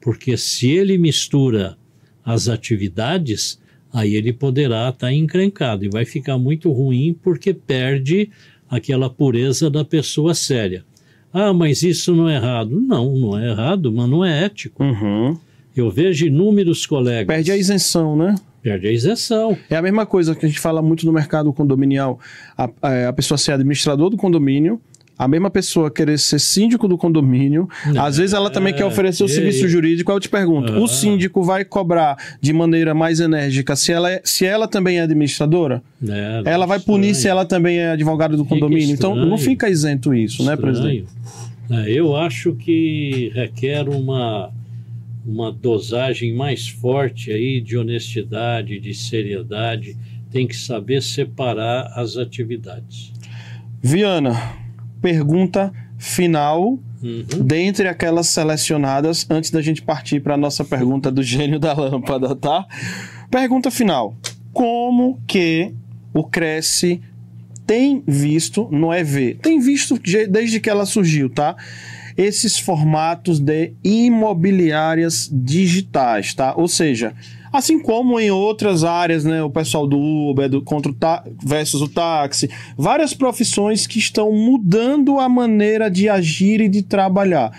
Porque 0.00 0.36
se 0.36 0.70
ele 0.70 0.98
mistura 0.98 1.76
as 2.24 2.48
atividades, 2.48 3.58
aí 3.92 4.14
ele 4.14 4.32
poderá 4.32 4.88
estar 4.88 5.06
tá 5.06 5.12
encrencado 5.12 5.84
e 5.84 5.88
vai 5.88 6.04
ficar 6.04 6.38
muito 6.38 6.70
ruim 6.70 7.16
porque 7.22 7.52
perde 7.52 8.30
aquela 8.68 9.10
pureza 9.10 9.68
da 9.68 9.84
pessoa 9.84 10.34
séria. 10.34 10.84
Ah, 11.32 11.52
mas 11.52 11.82
isso 11.82 12.14
não 12.14 12.28
é 12.28 12.36
errado. 12.36 12.80
Não, 12.80 13.16
não 13.16 13.38
é 13.38 13.50
errado, 13.50 13.92
mas 13.92 14.08
não 14.08 14.24
é 14.24 14.44
ético. 14.44 14.82
Uhum. 14.82 15.36
Eu 15.74 15.90
vejo 15.90 16.26
inúmeros 16.26 16.84
colegas. 16.84 17.26
Perde 17.26 17.50
a 17.50 17.56
isenção, 17.56 18.14
né? 18.14 18.34
Perde 18.62 18.86
a 18.86 18.92
isenção. 18.92 19.56
É 19.68 19.76
a 19.76 19.82
mesma 19.82 20.06
coisa 20.06 20.34
que 20.34 20.44
a 20.44 20.48
gente 20.48 20.60
fala 20.60 20.82
muito 20.82 21.04
no 21.06 21.12
mercado 21.12 21.52
condominial. 21.52 22.20
A, 22.56 22.70
a, 22.82 23.08
a 23.08 23.12
pessoa 23.12 23.38
ser 23.38 23.52
administrador 23.52 24.10
do 24.10 24.16
condomínio, 24.16 24.80
a 25.22 25.28
mesma 25.28 25.50
pessoa 25.50 25.88
querer 25.88 26.18
ser 26.18 26.40
síndico 26.40 26.88
do 26.88 26.98
condomínio, 26.98 27.68
não, 27.86 28.04
às 28.04 28.16
vezes 28.16 28.34
ela 28.34 28.50
também 28.50 28.74
quer 28.74 28.84
oferecer 28.84 29.22
o 29.22 29.28
serviço 29.28 29.68
jurídico. 29.68 30.10
Eu 30.10 30.18
te 30.18 30.28
pergunto, 30.28 30.72
o 30.72 30.88
síndico 30.88 31.44
vai 31.44 31.64
cobrar 31.64 32.16
de 32.40 32.52
maneira 32.52 32.92
mais 32.92 33.20
enérgica 33.20 33.76
se 33.76 33.92
ela, 33.92 34.10
é, 34.10 34.20
se 34.24 34.44
ela 34.44 34.66
também 34.66 34.98
é 34.98 35.02
administradora? 35.02 35.80
É, 36.04 36.42
ela 36.44 36.66
vai 36.66 36.80
punir 36.80 37.14
se 37.14 37.28
ela 37.28 37.44
também 37.44 37.78
é 37.78 37.90
advogada 37.90 38.36
do 38.36 38.44
condomínio. 38.44 38.92
Então 38.92 39.14
não 39.14 39.38
fica 39.38 39.68
isento 39.68 40.12
isso, 40.12 40.42
né, 40.42 40.54
estranho. 40.54 40.72
né, 40.72 40.80
presidente? 40.80 41.06
É, 41.70 41.88
eu 41.88 42.16
acho 42.16 42.54
que 42.56 43.30
requer 43.32 43.88
uma, 43.88 44.50
uma 45.24 45.52
dosagem 45.52 46.34
mais 46.34 46.68
forte 46.68 47.30
aí 47.30 47.60
de 47.60 47.78
honestidade, 47.78 48.80
de 48.80 48.92
seriedade. 48.92 49.96
Tem 50.32 50.48
que 50.48 50.56
saber 50.56 51.00
separar 51.00 51.92
as 51.94 52.16
atividades. 52.16 53.12
Viana, 53.80 54.61
pergunta 55.02 55.72
final, 55.98 56.78
uhum. 57.02 57.26
dentre 57.44 57.88
aquelas 57.88 58.28
selecionadas, 58.28 59.26
antes 59.28 59.50
da 59.50 59.60
gente 59.60 59.82
partir 59.82 60.20
para 60.20 60.34
a 60.34 60.38
nossa 60.38 60.64
pergunta 60.64 61.10
do 61.10 61.22
gênio 61.22 61.58
da 61.58 61.74
lâmpada, 61.74 62.34
tá? 62.34 62.64
Pergunta 63.28 63.70
final: 63.70 64.16
Como 64.52 65.20
que 65.26 65.74
o 66.14 66.24
Cresce 66.24 67.02
tem 67.66 68.02
visto, 68.06 68.68
não 68.70 68.92
é 68.92 69.02
ver, 69.02 69.38
tem 69.42 69.58
visto 69.58 69.98
desde 70.28 70.60
que 70.60 70.70
ela 70.70 70.86
surgiu, 70.86 71.28
tá? 71.28 71.56
Esses 72.16 72.58
formatos 72.58 73.40
de 73.40 73.72
imobiliárias 73.82 75.28
digitais, 75.32 76.34
tá? 76.34 76.54
Ou 76.56 76.68
seja, 76.68 77.14
Assim 77.52 77.78
como 77.78 78.18
em 78.18 78.30
outras 78.30 78.82
áreas, 78.82 79.26
né, 79.26 79.42
o 79.42 79.50
pessoal 79.50 79.86
do 79.86 79.98
Uber, 79.98 80.48
do 80.48 80.62
contra 80.62 80.90
o 80.90 80.96
versus 81.44 81.82
o 81.82 81.88
táxi, 81.88 82.48
várias 82.78 83.12
profissões 83.12 83.86
que 83.86 83.98
estão 83.98 84.32
mudando 84.32 85.20
a 85.20 85.28
maneira 85.28 85.90
de 85.90 86.08
agir 86.08 86.62
e 86.62 86.68
de 86.68 86.82
trabalhar. 86.82 87.52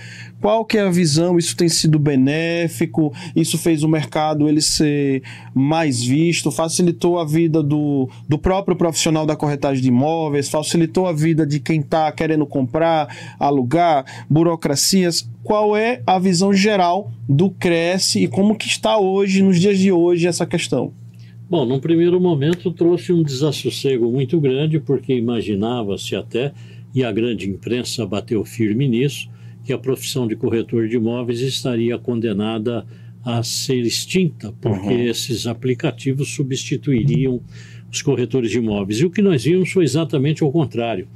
Qual 0.43 0.65
que 0.65 0.77
é 0.77 0.81
a 0.81 0.91
visão? 0.91 1.37
Isso 1.37 1.55
tem 1.55 1.69
sido 1.69 1.97
benéfico? 1.97 3.13
Isso 3.33 3.57
fez 3.57 3.81
o 3.81 3.87
mercado 3.87 4.49
ele 4.49 4.59
ser 4.59 5.23
mais 5.55 6.03
visto? 6.03 6.51
Facilitou 6.51 7.17
a 7.17 7.23
vida 7.23 7.63
do, 7.63 8.09
do 8.27 8.37
próprio 8.37 8.75
profissional 8.75 9.25
da 9.25 9.37
corretagem 9.37 9.81
de 9.81 9.87
imóveis? 9.87 10.49
Facilitou 10.49 11.07
a 11.07 11.13
vida 11.13 11.47
de 11.47 11.61
quem 11.61 11.79
está 11.79 12.11
querendo 12.11 12.45
comprar, 12.45 13.07
alugar? 13.39 14.03
Burocracias? 14.29 15.25
Qual 15.45 15.77
é 15.77 16.03
a 16.05 16.19
visão 16.19 16.51
geral 16.51 17.09
do 17.25 17.49
Cresce 17.49 18.23
e 18.23 18.27
como 18.27 18.57
que 18.57 18.67
está 18.67 18.97
hoje, 18.97 19.41
nos 19.41 19.57
dias 19.57 19.79
de 19.79 19.93
hoje, 19.93 20.27
essa 20.27 20.45
questão? 20.45 20.91
Bom, 21.49 21.65
num 21.65 21.79
primeiro 21.79 22.19
momento 22.19 22.69
trouxe 22.69 23.13
um 23.13 23.23
desassossego 23.23 24.11
muito 24.11 24.41
grande, 24.41 24.77
porque 24.77 25.15
imaginava-se 25.15 26.17
até, 26.17 26.51
e 26.93 27.01
a 27.01 27.13
grande 27.13 27.49
imprensa 27.49 28.05
bateu 28.05 28.43
firme 28.43 28.89
nisso, 28.89 29.31
que 29.63 29.73
a 29.73 29.77
profissão 29.77 30.27
de 30.27 30.35
corretor 30.35 30.87
de 30.87 30.97
imóveis 30.97 31.39
estaria 31.39 31.97
condenada 31.97 32.85
a 33.23 33.41
ser 33.41 33.81
extinta, 33.81 34.53
porque 34.59 34.93
uhum. 34.93 35.07
esses 35.07 35.47
aplicativos 35.47 36.29
substituiriam 36.33 37.41
os 37.89 38.01
corretores 38.01 38.51
de 38.51 38.57
imóveis. 38.57 38.99
E 38.99 39.05
o 39.05 39.09
que 39.09 39.21
nós 39.21 39.43
vimos 39.43 39.71
foi 39.71 39.85
exatamente 39.85 40.43
o 40.43 40.51
contrário. 40.51 41.07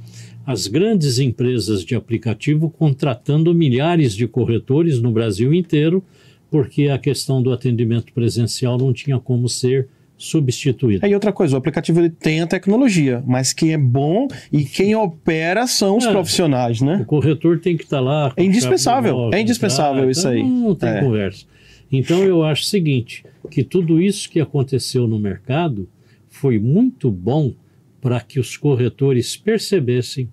As 0.46 0.66
grandes 0.66 1.18
empresas 1.18 1.84
de 1.84 1.94
aplicativo 1.94 2.70
contratando 2.70 3.54
milhares 3.54 4.14
de 4.14 4.26
corretores 4.26 5.00
no 5.00 5.12
Brasil 5.12 5.52
inteiro, 5.52 6.02
porque 6.50 6.88
a 6.88 6.98
questão 6.98 7.42
do 7.42 7.52
atendimento 7.52 8.12
presencial 8.14 8.78
não 8.78 8.92
tinha 8.92 9.18
como 9.18 9.48
ser 9.48 9.88
substituído. 10.18 11.06
E 11.06 11.14
outra 11.14 11.32
coisa, 11.32 11.54
o 11.54 11.58
aplicativo 11.58 12.00
ele 12.00 12.10
tem 12.10 12.40
a 12.40 12.46
tecnologia, 12.46 13.22
mas 13.24 13.52
quem 13.52 13.72
é 13.72 13.78
bom 13.78 14.26
e 14.52 14.64
quem 14.64 14.94
opera 14.96 15.66
são 15.68 15.96
os 15.96 16.04
é, 16.04 16.10
profissionais, 16.10 16.80
né? 16.80 16.98
O 17.02 17.04
corretor 17.06 17.60
tem 17.60 17.76
que 17.76 17.84
estar 17.84 17.98
tá 17.98 18.02
lá. 18.02 18.32
É 18.36 18.42
indispensável, 18.42 19.14
móvel, 19.14 19.38
é 19.38 19.40
indispensável 19.40 20.04
tá? 20.04 20.10
isso 20.10 20.28
então 20.28 20.32
aí. 20.32 20.42
Não 20.42 20.74
tem 20.74 20.88
é. 20.88 21.00
conversa. 21.00 21.46
Então 21.90 22.24
eu 22.24 22.42
acho 22.42 22.62
o 22.62 22.66
seguinte, 22.66 23.24
que 23.48 23.62
tudo 23.62 24.02
isso 24.02 24.28
que 24.28 24.40
aconteceu 24.40 25.06
no 25.06 25.18
mercado 25.18 25.88
foi 26.28 26.58
muito 26.58 27.10
bom 27.10 27.54
para 28.00 28.20
que 28.20 28.40
os 28.40 28.56
corretores 28.56 29.36
percebessem 29.36 30.28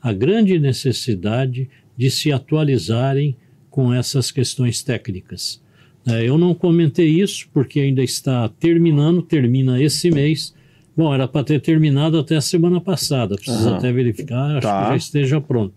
a 0.00 0.12
grande 0.12 0.58
necessidade 0.58 1.68
de 1.96 2.10
se 2.10 2.32
atualizarem 2.32 3.36
com 3.68 3.92
essas 3.92 4.30
questões 4.30 4.82
técnicas. 4.82 5.62
É, 6.06 6.28
eu 6.28 6.38
não 6.38 6.54
comentei 6.54 7.08
isso 7.08 7.48
porque 7.52 7.80
ainda 7.80 8.02
está 8.02 8.48
terminando, 8.48 9.22
termina 9.22 9.82
esse 9.82 10.10
mês. 10.10 10.54
Bom, 10.96 11.12
era 11.12 11.26
para 11.26 11.44
ter 11.44 11.60
terminado 11.60 12.18
até 12.18 12.36
a 12.36 12.40
semana 12.40 12.80
passada, 12.80 13.36
precisa 13.36 13.70
uhum. 13.70 13.76
até 13.76 13.92
verificar, 13.92 14.56
acho 14.56 14.66
tá. 14.66 14.84
que 14.84 14.90
já 14.90 14.96
esteja 14.96 15.40
pronto. 15.40 15.74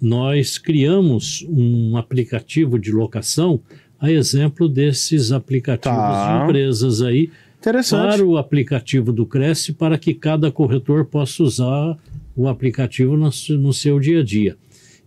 Nós 0.00 0.56
criamos 0.56 1.44
um 1.48 1.96
aplicativo 1.96 2.78
de 2.78 2.92
locação, 2.92 3.60
a 3.98 4.10
exemplo 4.10 4.68
desses 4.68 5.32
aplicativos 5.32 5.98
tá. 5.98 6.38
de 6.38 6.44
empresas 6.44 7.02
aí, 7.02 7.30
para 7.90 8.24
o 8.24 8.36
aplicativo 8.36 9.12
do 9.12 9.26
Cresce, 9.26 9.72
para 9.72 9.98
que 9.98 10.14
cada 10.14 10.52
corretor 10.52 11.04
possa 11.06 11.42
usar 11.42 11.96
o 12.36 12.46
aplicativo 12.46 13.16
no, 13.16 13.30
no 13.58 13.72
seu 13.72 13.98
dia 13.98 14.20
a 14.20 14.24
dia. 14.24 14.56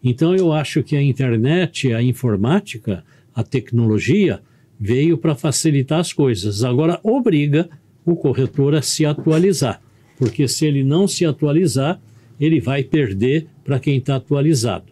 Então, 0.03 0.35
eu 0.35 0.51
acho 0.51 0.83
que 0.83 0.95
a 0.95 1.01
internet, 1.01 1.93
a 1.93 2.01
informática, 2.01 3.03
a 3.33 3.43
tecnologia, 3.43 4.41
veio 4.79 5.17
para 5.17 5.35
facilitar 5.35 5.99
as 5.99 6.13
coisas. 6.13 6.63
Agora 6.63 6.99
obriga 7.03 7.69
o 8.05 8.15
corretor 8.15 8.73
a 8.73 8.81
se 8.81 9.05
atualizar, 9.05 9.81
porque 10.17 10.47
se 10.47 10.65
ele 10.65 10.83
não 10.83 11.07
se 11.07 11.25
atualizar, 11.25 11.99
ele 12.39 12.61
vai 12.61 12.83
perder 12.83 13.47
para 13.63 13.79
quem 13.79 13.97
está 13.97 14.15
atualizado. 14.15 14.85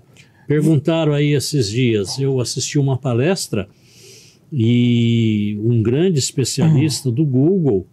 Perguntaram 0.48 1.14
aí 1.14 1.34
esses 1.34 1.70
dias, 1.70 2.20
eu 2.20 2.40
assisti 2.40 2.78
uma 2.78 2.98
palestra 2.98 3.68
e 4.52 5.58
um 5.62 5.82
grande 5.82 6.20
especialista 6.20 7.12
do 7.12 7.26
Google 7.26 7.86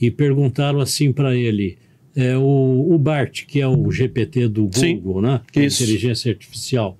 e 0.00 0.10
perguntaram 0.10 0.80
assim 0.80 1.12
para 1.12 1.34
ele, 1.34 1.76
é 2.14 2.36
o, 2.36 2.88
o, 2.90 2.98
BART, 2.98 3.44
que 3.46 3.60
é 3.60 3.66
o 3.66 3.90
GPT 3.90 4.48
do 4.48 4.62
Google, 4.62 5.20
Sim, 5.20 5.20
né? 5.20 5.40
Que 5.52 5.60
é 5.60 5.66
inteligência 5.66 6.32
artificial. 6.32 6.98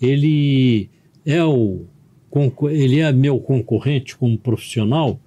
Ele 0.00 0.90
é 1.24 1.42
o 1.44 1.84
ele 2.70 3.00
é 3.00 3.12
meu 3.12 3.38
concorrente 3.40 4.16
como 4.16 4.38
profissional? 4.38 5.20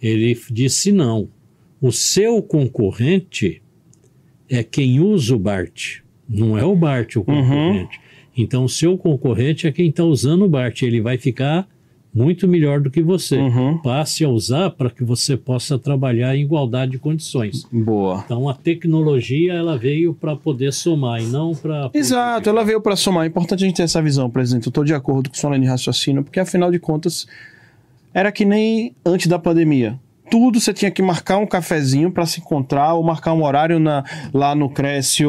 Ele 0.00 0.38
disse 0.50 0.90
não. 0.90 1.28
O 1.80 1.92
seu 1.92 2.42
concorrente 2.42 3.62
é 4.48 4.62
quem 4.62 5.00
usa 5.00 5.36
o 5.36 5.38
BART, 5.38 6.00
não 6.28 6.56
é 6.56 6.64
o 6.64 6.74
BART 6.74 7.16
o 7.16 7.18
uhum. 7.20 7.24
concorrente. 7.24 7.98
Uhum. 7.98 8.06
Então, 8.38 8.64
o 8.64 8.68
seu 8.68 8.98
concorrente 8.98 9.66
é 9.66 9.72
quem 9.72 9.88
está 9.88 10.04
usando 10.04 10.44
o 10.44 10.48
BART. 10.48 10.82
Ele 10.82 11.00
vai 11.00 11.16
ficar 11.16 11.68
muito 12.16 12.48
melhor 12.48 12.80
do 12.80 12.90
que 12.90 13.02
você. 13.02 13.36
Uhum. 13.36 13.76
Passe 13.78 14.24
a 14.24 14.28
usar 14.28 14.70
para 14.70 14.88
que 14.88 15.04
você 15.04 15.36
possa 15.36 15.78
trabalhar 15.78 16.34
em 16.34 16.40
igualdade 16.40 16.92
de 16.92 16.98
condições. 16.98 17.66
Boa. 17.70 18.22
Então 18.24 18.48
a 18.48 18.54
tecnologia 18.54 19.52
ela 19.52 19.76
veio 19.76 20.14
para 20.14 20.34
poder 20.34 20.72
somar 20.72 21.22
e 21.22 21.26
não 21.26 21.54
para. 21.54 21.90
Exato, 21.92 22.48
ela 22.48 22.64
veio 22.64 22.80
para 22.80 22.96
somar. 22.96 23.24
É 23.24 23.28
importante 23.28 23.62
a 23.62 23.66
gente 23.66 23.76
ter 23.76 23.82
essa 23.82 24.00
visão, 24.00 24.30
presidente. 24.30 24.66
Eu 24.66 24.70
estou 24.70 24.82
de 24.82 24.94
acordo 24.94 25.28
com 25.28 25.36
o 25.36 25.38
Solene 25.38 25.66
raciocínio, 25.66 26.24
porque 26.24 26.40
afinal 26.40 26.70
de 26.70 26.78
contas 26.78 27.26
era 28.14 28.32
que 28.32 28.46
nem 28.46 28.94
antes 29.04 29.26
da 29.26 29.38
pandemia 29.38 30.00
tudo 30.28 30.58
você 30.58 30.72
tinha 30.72 30.90
que 30.90 31.00
marcar 31.00 31.38
um 31.38 31.46
cafezinho 31.46 32.10
para 32.10 32.26
se 32.26 32.40
encontrar 32.40 32.94
ou 32.94 33.02
marcar 33.04 33.32
um 33.32 33.44
horário 33.44 33.78
na, 33.78 34.02
lá 34.34 34.56
no 34.56 34.68
Cresce. 34.68 35.22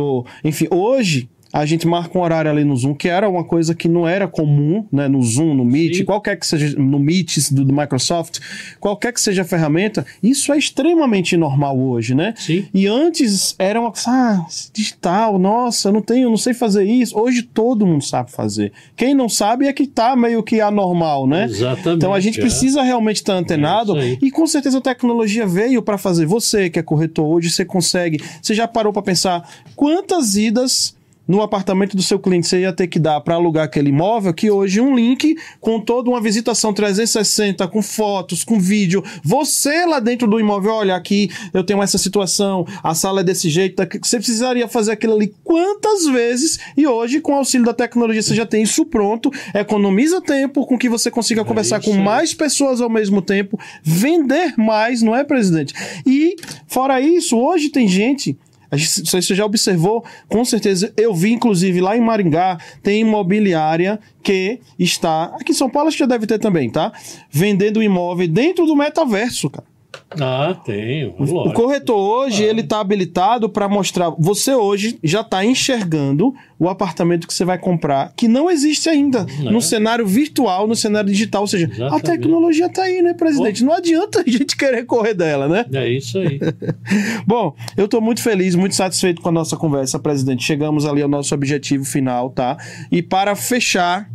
Enfim, 0.43 0.67
hoje 0.71 1.29
a 1.57 1.65
gente 1.65 1.87
marca 1.87 2.15
um 2.15 2.21
horário 2.21 2.51
ali 2.51 2.63
no 2.63 2.77
Zoom, 2.77 2.93
que 2.93 3.09
era 3.09 3.27
uma 3.27 3.43
coisa 3.43 3.73
que 3.73 3.87
não 3.87 4.07
era 4.07 4.27
comum, 4.27 4.85
né? 4.91 5.07
No 5.07 5.23
Zoom, 5.23 5.55
no 5.55 5.65
Meet, 5.65 5.97
Sim. 5.97 6.05
qualquer 6.05 6.35
que 6.35 6.45
seja, 6.45 6.77
no 6.77 6.99
Meet 6.99 7.49
do, 7.51 7.65
do, 7.65 7.73
Microsoft, 7.73 8.39
qualquer 8.79 9.11
que 9.11 9.19
seja 9.19 9.41
a 9.41 9.45
ferramenta, 9.45 10.05
isso 10.21 10.53
é 10.53 10.57
extremamente 10.57 11.35
normal 11.35 11.79
hoje, 11.79 12.13
né? 12.13 12.35
Sim. 12.37 12.67
E 12.71 12.85
antes 12.85 13.55
era 13.57 13.81
uma 13.81 13.91
coisa, 13.91 14.07
ah, 14.07 14.45
digital, 14.71 15.39
nossa, 15.39 15.89
eu 15.89 15.93
não 15.93 16.01
tenho, 16.01 16.29
não 16.29 16.37
sei 16.37 16.53
fazer 16.53 16.83
isso. 16.83 17.17
Hoje 17.17 17.41
todo 17.41 17.87
mundo 17.87 18.03
sabe 18.03 18.31
fazer. 18.31 18.71
Quem 18.95 19.15
não 19.15 19.27
sabe 19.27 19.65
é 19.65 19.73
que 19.73 19.87
tá 19.87 20.15
meio 20.15 20.43
que 20.43 20.61
anormal, 20.61 21.25
né? 21.25 21.45
Exatamente. 21.45 21.95
Então 21.95 22.13
a 22.13 22.19
gente 22.19 22.37
é. 22.37 22.41
precisa 22.41 22.83
realmente 22.83 23.17
estar 23.17 23.33
tá 23.33 23.39
antenado 23.39 23.97
é 23.97 24.15
e 24.21 24.29
com 24.29 24.45
certeza 24.45 24.77
a 24.77 24.81
tecnologia 24.81 25.47
veio 25.47 25.81
para 25.81 25.97
fazer. 25.97 26.27
Você 26.27 26.69
que 26.69 26.77
é 26.77 26.83
corretor 26.83 27.25
hoje, 27.25 27.49
você 27.49 27.65
consegue, 27.65 28.21
você 28.39 28.53
já 28.53 28.67
parou 28.67 28.93
para 28.93 29.01
pensar 29.01 29.49
quantas 29.75 30.35
idas 30.35 30.95
no 31.27 31.41
apartamento 31.41 31.95
do 31.95 32.01
seu 32.01 32.19
cliente. 32.19 32.47
Você 32.47 32.61
ia 32.61 32.73
ter 32.73 32.87
que 32.87 32.99
dar 32.99 33.19
para 33.21 33.35
alugar 33.35 33.65
aquele 33.65 33.89
imóvel, 33.89 34.33
que 34.33 34.49
hoje 34.49 34.79
um 34.79 34.95
link 34.95 35.35
com 35.59 35.79
toda 35.79 36.09
uma 36.09 36.21
visitação 36.21 36.73
360, 36.73 37.67
com 37.67 37.81
fotos, 37.81 38.43
com 38.43 38.59
vídeo, 38.59 39.03
você 39.23 39.85
lá 39.85 39.99
dentro 39.99 40.27
do 40.27 40.39
imóvel, 40.39 40.73
olha 40.73 40.95
aqui, 40.95 41.29
eu 41.53 41.63
tenho 41.63 41.81
essa 41.81 41.97
situação, 41.97 42.65
a 42.83 42.93
sala 42.93 43.21
é 43.21 43.23
desse 43.23 43.49
jeito, 43.49 43.83
você 44.01 44.17
precisaria 44.17 44.67
fazer 44.67 44.91
aquilo 44.93 45.13
ali 45.13 45.33
quantas 45.43 46.05
vezes? 46.05 46.59
E 46.75 46.87
hoje 46.87 47.19
com 47.19 47.33
o 47.33 47.35
auxílio 47.35 47.65
da 47.65 47.73
tecnologia 47.73 48.21
você 48.21 48.35
já 48.35 48.45
tem 48.45 48.63
isso 48.63 48.85
pronto, 48.85 49.31
economiza 49.53 50.21
tempo 50.21 50.65
com 50.65 50.77
que 50.77 50.89
você 50.89 51.11
consiga 51.11 51.41
é 51.41 51.43
conversar 51.43 51.81
com 51.81 51.93
mais 51.93 52.33
pessoas 52.33 52.81
ao 52.81 52.89
mesmo 52.89 53.21
tempo, 53.21 53.59
vender 53.83 54.53
mais, 54.57 55.01
não 55.01 55.15
é, 55.15 55.23
presidente? 55.23 55.73
E 56.05 56.35
fora 56.67 57.01
isso, 57.01 57.37
hoje 57.37 57.69
tem 57.69 57.87
gente 57.87 58.37
você 58.71 59.35
já 59.35 59.45
observou, 59.45 60.03
com 60.27 60.43
certeza. 60.43 60.91
Eu 60.97 61.13
vi, 61.13 61.31
inclusive, 61.31 61.79
lá 61.81 61.95
em 61.95 62.01
Maringá, 62.01 62.57
tem 62.81 63.01
imobiliária 63.01 63.99
que 64.23 64.59
está. 64.77 65.35
Aqui 65.39 65.51
em 65.51 65.55
São 65.55 65.69
Paulo 65.69 65.87
acho 65.87 65.97
que 65.97 66.03
já 66.03 66.07
deve 66.07 66.25
ter 66.27 66.39
também, 66.39 66.69
tá? 66.69 66.91
Vendendo 67.29 67.81
imóvel 67.81 68.27
dentro 68.27 68.65
do 68.65 68.75
metaverso, 68.75 69.49
cara. 69.49 69.66
Ah, 70.11 70.55
tem. 70.65 71.13
O 71.17 71.51
corretor 71.51 71.97
hoje, 71.97 72.45
ah. 72.45 72.47
ele 72.47 72.61
está 72.61 72.79
habilitado 72.79 73.49
para 73.49 73.67
mostrar. 73.67 74.09
Você 74.17 74.53
hoje 74.55 74.97
já 75.03 75.21
está 75.21 75.43
enxergando 75.43 76.33
o 76.57 76.69
apartamento 76.69 77.27
que 77.27 77.33
você 77.33 77.43
vai 77.43 77.57
comprar, 77.57 78.13
que 78.15 78.27
não 78.27 78.49
existe 78.49 78.87
ainda 78.87 79.25
é. 79.39 79.51
no 79.51 79.61
cenário 79.61 80.07
virtual, 80.07 80.65
no 80.65 80.75
cenário 80.75 81.09
digital. 81.09 81.41
Ou 81.41 81.47
seja, 81.47 81.65
Exatamente. 81.65 81.95
a 81.95 81.99
tecnologia 81.99 82.65
está 82.67 82.83
aí, 82.83 83.01
né, 83.01 83.13
presidente? 83.13 83.63
Não 83.63 83.73
adianta 83.73 84.23
a 84.25 84.29
gente 84.29 84.55
querer 84.55 84.85
correr 84.85 85.13
dela, 85.13 85.47
né? 85.47 85.65
É 85.73 85.89
isso 85.89 86.17
aí. 86.19 86.39
Bom, 87.27 87.53
eu 87.75 87.85
estou 87.85 87.99
muito 87.99 88.21
feliz, 88.21 88.55
muito 88.55 88.75
satisfeito 88.75 89.21
com 89.21 89.29
a 89.29 89.33
nossa 89.33 89.57
conversa, 89.57 89.99
presidente. 89.99 90.43
Chegamos 90.43 90.85
ali 90.85 91.01
ao 91.01 91.09
nosso 91.09 91.35
objetivo 91.35 91.83
final, 91.83 92.29
tá? 92.29 92.57
E 92.89 93.01
para 93.01 93.35
fechar 93.35 94.09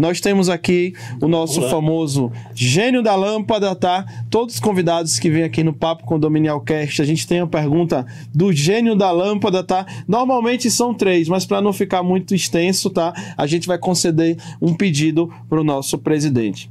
nós 0.00 0.18
temos 0.18 0.48
aqui 0.48 0.94
o 1.20 1.28
nosso 1.28 1.60
Olá. 1.60 1.70
famoso 1.70 2.32
gênio 2.54 3.02
da 3.02 3.14
lâmpada, 3.14 3.74
tá? 3.76 4.06
Todos 4.30 4.54
os 4.54 4.60
convidados 4.60 5.18
que 5.18 5.28
vêm 5.28 5.42
aqui 5.42 5.62
no 5.62 5.74
Papo 5.74 6.04
Condominial 6.04 6.58
Cast, 6.62 7.02
a 7.02 7.04
gente 7.04 7.26
tem 7.26 7.40
a 7.40 7.46
pergunta 7.46 8.06
do 8.34 8.50
gênio 8.50 8.96
da 8.96 9.10
lâmpada, 9.10 9.62
tá? 9.62 9.84
Normalmente 10.08 10.70
são 10.70 10.94
três, 10.94 11.28
mas 11.28 11.44
para 11.44 11.60
não 11.60 11.72
ficar 11.72 12.02
muito 12.02 12.34
extenso, 12.34 12.88
tá? 12.88 13.12
A 13.36 13.46
gente 13.46 13.68
vai 13.68 13.76
conceder 13.76 14.38
um 14.60 14.72
pedido 14.72 15.30
para 15.50 15.60
o 15.60 15.64
nosso 15.64 15.98
presidente. 15.98 16.70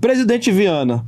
Presidente 0.00 0.52
Viana, 0.52 1.04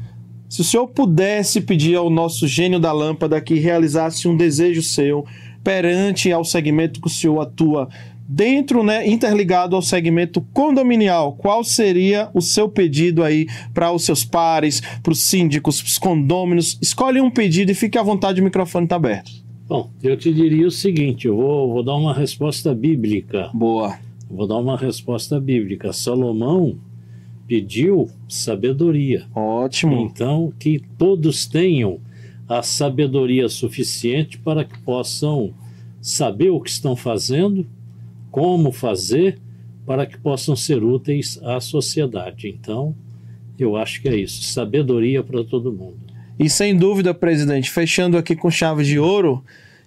se 0.49 0.63
o 0.63 0.65
senhor 0.65 0.89
pudesse 0.89 1.61
pedir 1.61 1.95
ao 1.95 2.11
nosso 2.11 2.49
gênio 2.49 2.81
da 2.81 2.91
lâmpada 2.91 3.41
que 3.41 3.55
realizasse 3.55 4.27
um 4.27 4.37
desejo 4.37 4.83
seu 4.83 5.25
perante 5.63 6.33
ao 6.33 6.45
segmento 6.45 7.01
que 7.01 7.07
o 7.07 7.11
senhor 7.11 7.41
atua 7.41 7.89
dentro, 8.29 8.83
né, 8.83 9.07
interligado 9.07 9.77
ao 9.77 9.83
segmento 9.83 10.41
condominial, 10.53 11.33
qual 11.35 11.63
seria 11.63 12.29
o 12.35 12.41
seu 12.41 12.69
pedido 12.69 13.23
aí 13.23 13.47
para 13.73 13.93
os 13.93 14.05
seus 14.05 14.25
pares, 14.25 14.81
para 15.03 15.13
os 15.13 15.23
síndicos, 15.23 15.81
para 15.81 15.89
os 15.89 15.99
condôminos? 15.99 16.79
Escolhe 16.81 17.21
um 17.21 17.31
pedido 17.31 17.71
e 17.71 17.75
fique 17.75 17.99
à 17.99 18.03
vontade, 18.03 18.41
o 18.41 18.45
microfone 18.45 18.87
está 18.87 18.97
aberto. 18.97 19.31
Bom, 19.69 19.91
eu 20.03 20.17
te 20.17 20.33
diria 20.33 20.67
o 20.67 20.71
seguinte: 20.71 21.27
eu 21.27 21.37
vou, 21.37 21.73
vou 21.73 21.83
dar 21.83 21.97
uma 21.97 22.15
resposta 22.15 22.75
bíblica. 22.75 23.51
Boa. 23.53 23.99
Vou 24.31 24.47
dar 24.47 24.59
uma 24.59 24.77
resposta 24.77 25.41
bíblica. 25.41 25.93
Salomão 25.93 26.77
pediu 27.47 28.09
sabedoria. 28.29 29.25
Ótimo. 29.35 30.01
Então, 30.01 30.53
que 30.59 30.83
todos 30.99 31.47
tenham 31.47 32.01
a 32.49 32.63
sabedoria 32.63 33.49
suficiente 33.49 34.39
para 34.39 34.65
que 34.65 34.79
possam 34.81 35.53
saber 36.01 36.51
o 36.51 36.61
que 36.61 36.71
estão 36.71 36.95
fazendo, 36.95 37.67
como 38.37 38.71
fazer, 38.71 39.39
para 39.87 40.05
que 40.05 40.19
possam 40.19 40.55
ser 40.55 40.85
úteis 40.85 41.41
à 41.43 41.59
sociedade. 41.59 42.49
Então, 42.49 42.95
eu 43.59 43.77
acho 43.77 44.03
que 44.03 44.11
é 44.11 44.15
isso. 44.15 44.43
Sabedoria 44.43 45.23
para 45.23 45.43
todo 45.43 45.73
mundo. 45.73 45.97
E 46.39 46.51
sem 46.51 46.77
dúvida, 46.77 47.15
presidente, 47.15 47.71
fechando 47.71 48.19
aqui 48.19 48.37
com 48.37 48.51
chave 48.51 48.85
de 48.85 48.99
ouro, 48.99 49.43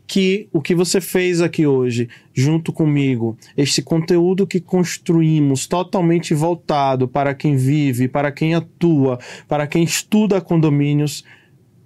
que 0.07 0.49
o 0.51 0.63
que 0.63 0.73
você 0.73 0.99
fez 0.99 1.41
aqui 1.41 1.67
hoje, 1.67 2.09
junto 2.33 2.73
comigo, 2.73 3.37
este 3.55 3.83
conteúdo 3.83 4.47
que 4.47 4.59
construímos 4.59 5.67
totalmente 5.67 6.33
voltado 6.33 7.07
para 7.07 7.35
quem 7.35 7.55
vive, 7.55 8.07
para 8.07 8.31
quem 8.31 8.55
atua, 8.55 9.19
para 9.47 9.67
quem 9.67 9.83
estuda 9.83 10.41
condomínios, 10.41 11.23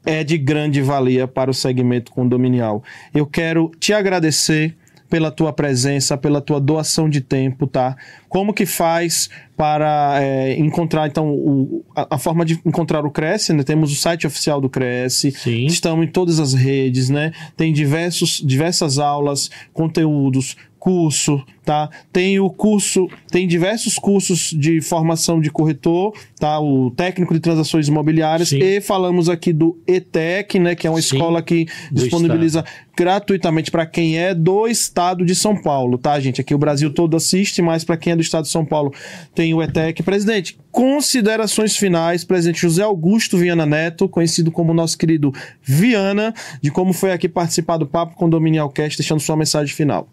é 0.06 0.23
de 0.23 0.38
grande 0.38 0.81
valia 0.81 1.27
para 1.27 1.52
o 1.52 1.53
segmento 1.53 2.10
condominial. 2.14 2.81
Eu 3.14 3.27
quero 3.27 3.69
te 3.81 3.91
agradecer 3.91 4.77
pela 5.14 5.30
tua 5.30 5.53
presença, 5.53 6.18
pela 6.18 6.41
tua 6.41 6.60
doação 6.60 7.07
de 7.07 7.22
tempo, 7.22 7.68
tá? 7.68 7.95
Como 8.27 8.52
que 8.52 8.65
faz 8.65 9.30
para 9.56 10.15
é, 10.19 10.57
encontrar, 10.57 11.07
então, 11.07 11.30
o, 11.30 11.85
a, 11.95 12.15
a, 12.15 12.18
forma 12.18 12.44
de 12.44 12.60
encontrar 12.65 13.06
o 13.06 13.11
Cresce, 13.11 13.53
né? 13.53 13.61
Temos 13.61 13.91
o 13.91 13.95
site 13.95 14.26
oficial 14.26 14.60
do 14.60 14.68
Cresce, 14.68 15.30
Sim. 15.30 15.68
estamos 15.68 16.07
em 16.07 16.10
todas 16.10 16.40
as 16.40 16.56
redes, 16.56 17.11
né? 17.11 17.31
Tem 17.56 17.72
diversos, 17.72 18.41
diversas 18.44 18.98
aulas, 18.98 19.52
conteúdos, 19.72 20.57
curso, 20.84 21.41
tá? 21.64 21.89
Tem 22.11 22.41
o 22.41 22.49
curso, 22.49 23.07
tem 23.31 23.47
diversos 23.47 23.97
cursos 23.97 24.53
de 24.53 24.81
formação 24.81 25.39
de 25.39 25.49
corretor, 25.49 26.14
tá? 26.38 26.60
O 26.60 26.91
técnico 26.91 27.34
de 27.34 27.39
transações 27.39 27.88
imobiliárias 27.88 28.49
Sim. 28.49 28.60
e 28.61 28.81
falamos 28.81 29.30
aqui 29.30 29.53
do 29.53 29.80
ETEC, 29.88 30.60
né, 30.60 30.76
que 30.76 30.85
é 30.85 30.89
uma 30.89 31.01
Sim, 31.01 31.15
escola 31.15 31.41
que 31.41 31.68
disponibiliza 31.89 32.65
gratuitamente 32.97 33.72
para 33.72 33.85
quem 33.85 34.18
é 34.18 34.35
do 34.35 34.68
estado 34.68 35.23
de 35.23 35.34
São 35.34 35.55
Paulo, 35.55 35.97
tá, 35.97 36.19
gente? 36.19 36.41
Aqui 36.41 36.53
o 36.53 36.57
Brasil 36.57 36.93
todo 36.93 37.15
assiste, 37.15 37.61
mas 37.61 37.85
para 37.85 37.95
quem 37.95 38.11
é 38.11 38.15
do 38.18 38.22
estado 38.22 38.43
de 38.43 38.49
São 38.49 38.65
Paulo 38.65 38.93
tem 39.34 39.53
o 39.53 39.64
ETEC. 39.64 40.03
Presidente, 40.03 40.57
considerações 40.69 41.77
finais, 41.77 42.26
presidente 42.26 42.61
José 42.61 42.84
Augusto 42.84 43.38
Viana 43.38 43.65
Neto, 43.65 44.10
conhecido 44.10 44.51
como 44.51 44.73
nosso 44.73 44.97
querido 44.97 45.34
Viana, 45.61 46.34
de 46.61 46.69
como 46.69 46.91
foi 46.91 47.14
aqui 47.14 47.30
participar 47.30 47.77
do 47.77 47.88
Papo 47.88 48.18
Condominial 48.18 48.69
Cast, 48.69 48.97
deixando 48.97 49.22
sua 49.22 49.38
mensagem 49.38 49.73
final. 49.73 50.10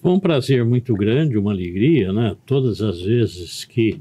Foi 0.00 0.12
um 0.12 0.20
prazer 0.20 0.64
muito 0.64 0.94
grande, 0.94 1.38
uma 1.38 1.52
alegria, 1.52 2.12
né? 2.12 2.36
Todas 2.46 2.80
as 2.80 3.00
vezes 3.00 3.64
que, 3.64 4.00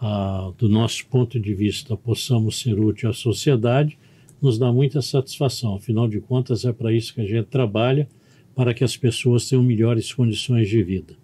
ah, 0.00 0.52
do 0.58 0.68
nosso 0.68 1.06
ponto 1.06 1.40
de 1.40 1.54
vista, 1.54 1.96
possamos 1.96 2.60
ser 2.60 2.78
útil 2.78 3.10
à 3.10 3.12
sociedade, 3.12 3.98
nos 4.40 4.58
dá 4.58 4.72
muita 4.72 5.02
satisfação. 5.02 5.74
Afinal 5.74 6.08
de 6.08 6.20
contas, 6.20 6.64
é 6.64 6.72
para 6.72 6.92
isso 6.92 7.14
que 7.14 7.20
a 7.20 7.26
gente 7.26 7.46
trabalha, 7.46 8.08
para 8.54 8.72
que 8.74 8.84
as 8.84 8.96
pessoas 8.96 9.48
tenham 9.48 9.62
melhores 9.62 10.12
condições 10.12 10.68
de 10.68 10.82
vida. 10.82 11.14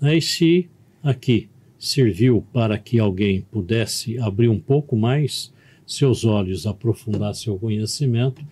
Né? 0.00 0.16
E 0.16 0.22
se 0.22 0.68
aqui 1.02 1.48
serviu 1.78 2.44
para 2.52 2.78
que 2.78 2.98
alguém 2.98 3.40
pudesse 3.40 4.18
abrir 4.18 4.48
um 4.48 4.60
pouco 4.60 4.96
mais 4.96 5.52
seus 5.86 6.24
olhos, 6.24 6.66
aprofundar 6.66 7.34
seu 7.34 7.58
conhecimento, 7.58 8.42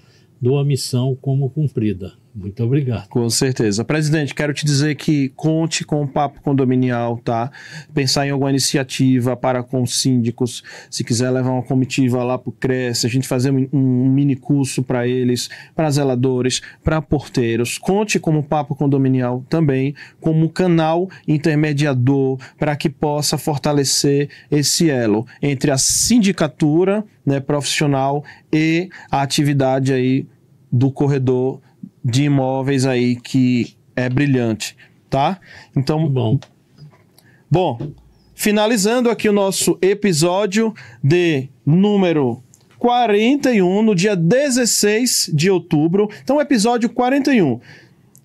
dou 0.41 0.59
a 0.59 0.65
missão 0.65 1.15
como 1.15 1.51
cumprida. 1.51 2.15
Muito 2.39 2.63
obrigado. 2.63 3.09
Com 3.09 3.29
certeza. 3.29 3.85
Presidente, 3.85 4.33
quero 4.33 4.55
te 4.55 4.65
dizer 4.65 4.95
que 4.95 5.31
conte 5.31 5.85
com 5.85 6.03
o 6.03 6.07
Papo 6.07 6.41
Condominial, 6.41 7.19
tá? 7.19 7.51
Pensar 7.93 8.29
em 8.29 8.31
alguma 8.31 8.51
iniciativa 8.51 9.37
para 9.37 9.61
com 9.65 9.85
síndicos, 9.85 10.63
se 10.89 11.03
quiser 11.03 11.31
levar 11.31 11.51
uma 11.51 11.65
comitiva 11.65 12.23
lá 12.23 12.39
para 12.39 12.51
o 12.51 12.53
Cresce, 12.53 13.07
a 13.07 13.11
gente 13.11 13.27
fazer 13.27 13.51
um, 13.51 13.69
um 13.73 14.09
mini 14.09 14.37
curso 14.37 14.85
para 14.85 15.07
eles, 15.07 15.51
para 15.75 15.91
zeladores, 15.91 16.63
para 16.85 17.03
porteiros. 17.03 17.77
Conte 17.77 18.21
como 18.21 18.45
Papo 18.45 18.77
Condominial 18.77 19.45
também, 19.49 19.97
como 20.21 20.49
canal 20.49 21.11
intermediador 21.27 22.39
para 22.57 22.77
que 22.77 22.89
possa 22.89 23.37
fortalecer 23.37 24.29
esse 24.49 24.89
elo 24.89 25.27
entre 25.43 25.73
a 25.73 25.79
sindicatura 25.79 27.05
né, 27.27 27.41
profissional 27.41 28.25
e 28.53 28.89
a 29.11 29.23
atividade 29.23 29.93
aí 29.93 30.25
do 30.71 30.91
corredor 30.91 31.61
de 32.09 32.25
imóveis 32.25 32.87
aí 32.87 33.17
que 33.17 33.77
é 33.95 34.09
brilhante, 34.09 34.75
tá? 35.11 35.39
Então, 35.77 36.09
Bom, 36.09 36.41
bom, 37.51 37.79
finalizando 38.35 39.11
aqui 39.11 39.29
o 39.29 39.33
nosso 39.33 39.77
episódio 39.83 40.73
de 41.05 41.51
número 41.67 42.43
41, 42.79 43.83
no 43.83 43.95
dia 43.95 44.17
16 44.17 45.31
de 45.35 45.51
outubro. 45.51 46.09
Então, 46.23 46.41
episódio 46.41 46.89
41 46.89 47.61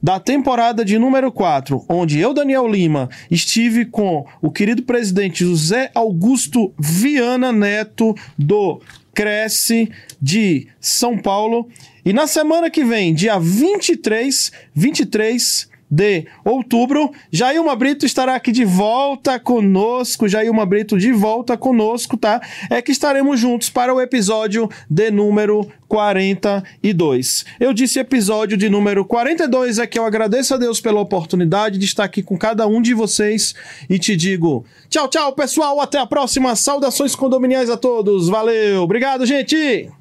da 0.01 0.19
temporada 0.19 0.83
de 0.83 0.97
número 0.97 1.31
4, 1.31 1.85
onde 1.87 2.19
eu, 2.19 2.33
Daniel 2.33 2.67
Lima, 2.67 3.09
estive 3.31 3.85
com 3.85 4.25
o 4.41 4.51
querido 4.51 4.83
presidente 4.83 5.45
José 5.45 5.91
Augusto 5.95 6.73
Viana 6.77 7.51
Neto 7.51 8.13
do 8.37 8.81
Cresce 9.13 9.89
de 10.21 10.67
São 10.79 11.17
Paulo. 11.17 11.69
E 12.05 12.11
na 12.11 12.27
semana 12.27 12.69
que 12.69 12.83
vem, 12.83 13.13
dia 13.13 13.39
23, 13.39 14.51
23 14.73 15.69
de 15.93 16.25
outubro, 16.43 17.11
Jailma 17.31 17.75
Brito 17.75 18.03
estará 18.03 18.33
aqui 18.33 18.51
de 18.51 18.65
volta 18.65 19.39
conosco. 19.39 20.27
Jailma 20.27 20.65
Brito 20.65 20.97
de 20.97 21.11
volta 21.11 21.55
conosco, 21.55 22.17
tá? 22.17 22.41
É 22.69 22.81
que 22.81 22.91
estaremos 22.91 23.39
juntos 23.39 23.69
para 23.69 23.93
o 23.93 24.01
episódio 24.01 24.67
de 24.89 25.11
número 25.11 25.71
42. 25.87 27.45
Eu 27.59 27.71
disse 27.73 27.99
episódio 27.99 28.57
de 28.57 28.69
número 28.69 29.05
42 29.05 29.77
é 29.77 29.85
que 29.85 29.99
eu 29.99 30.05
agradeço 30.05 30.55
a 30.55 30.57
Deus 30.57 30.81
pela 30.81 30.99
oportunidade 30.99 31.77
de 31.77 31.85
estar 31.85 32.05
aqui 32.05 32.23
com 32.23 32.37
cada 32.37 32.65
um 32.65 32.81
de 32.81 32.95
vocês 32.95 33.53
e 33.87 33.99
te 33.99 34.15
digo 34.15 34.65
tchau, 34.89 35.07
tchau, 35.07 35.33
pessoal. 35.33 35.79
Até 35.79 35.99
a 35.99 36.07
próxima. 36.07 36.55
Saudações 36.55 37.15
condominiais 37.15 37.69
a 37.69 37.77
todos. 37.77 38.29
Valeu. 38.29 38.81
Obrigado, 38.81 39.27
gente. 39.27 39.91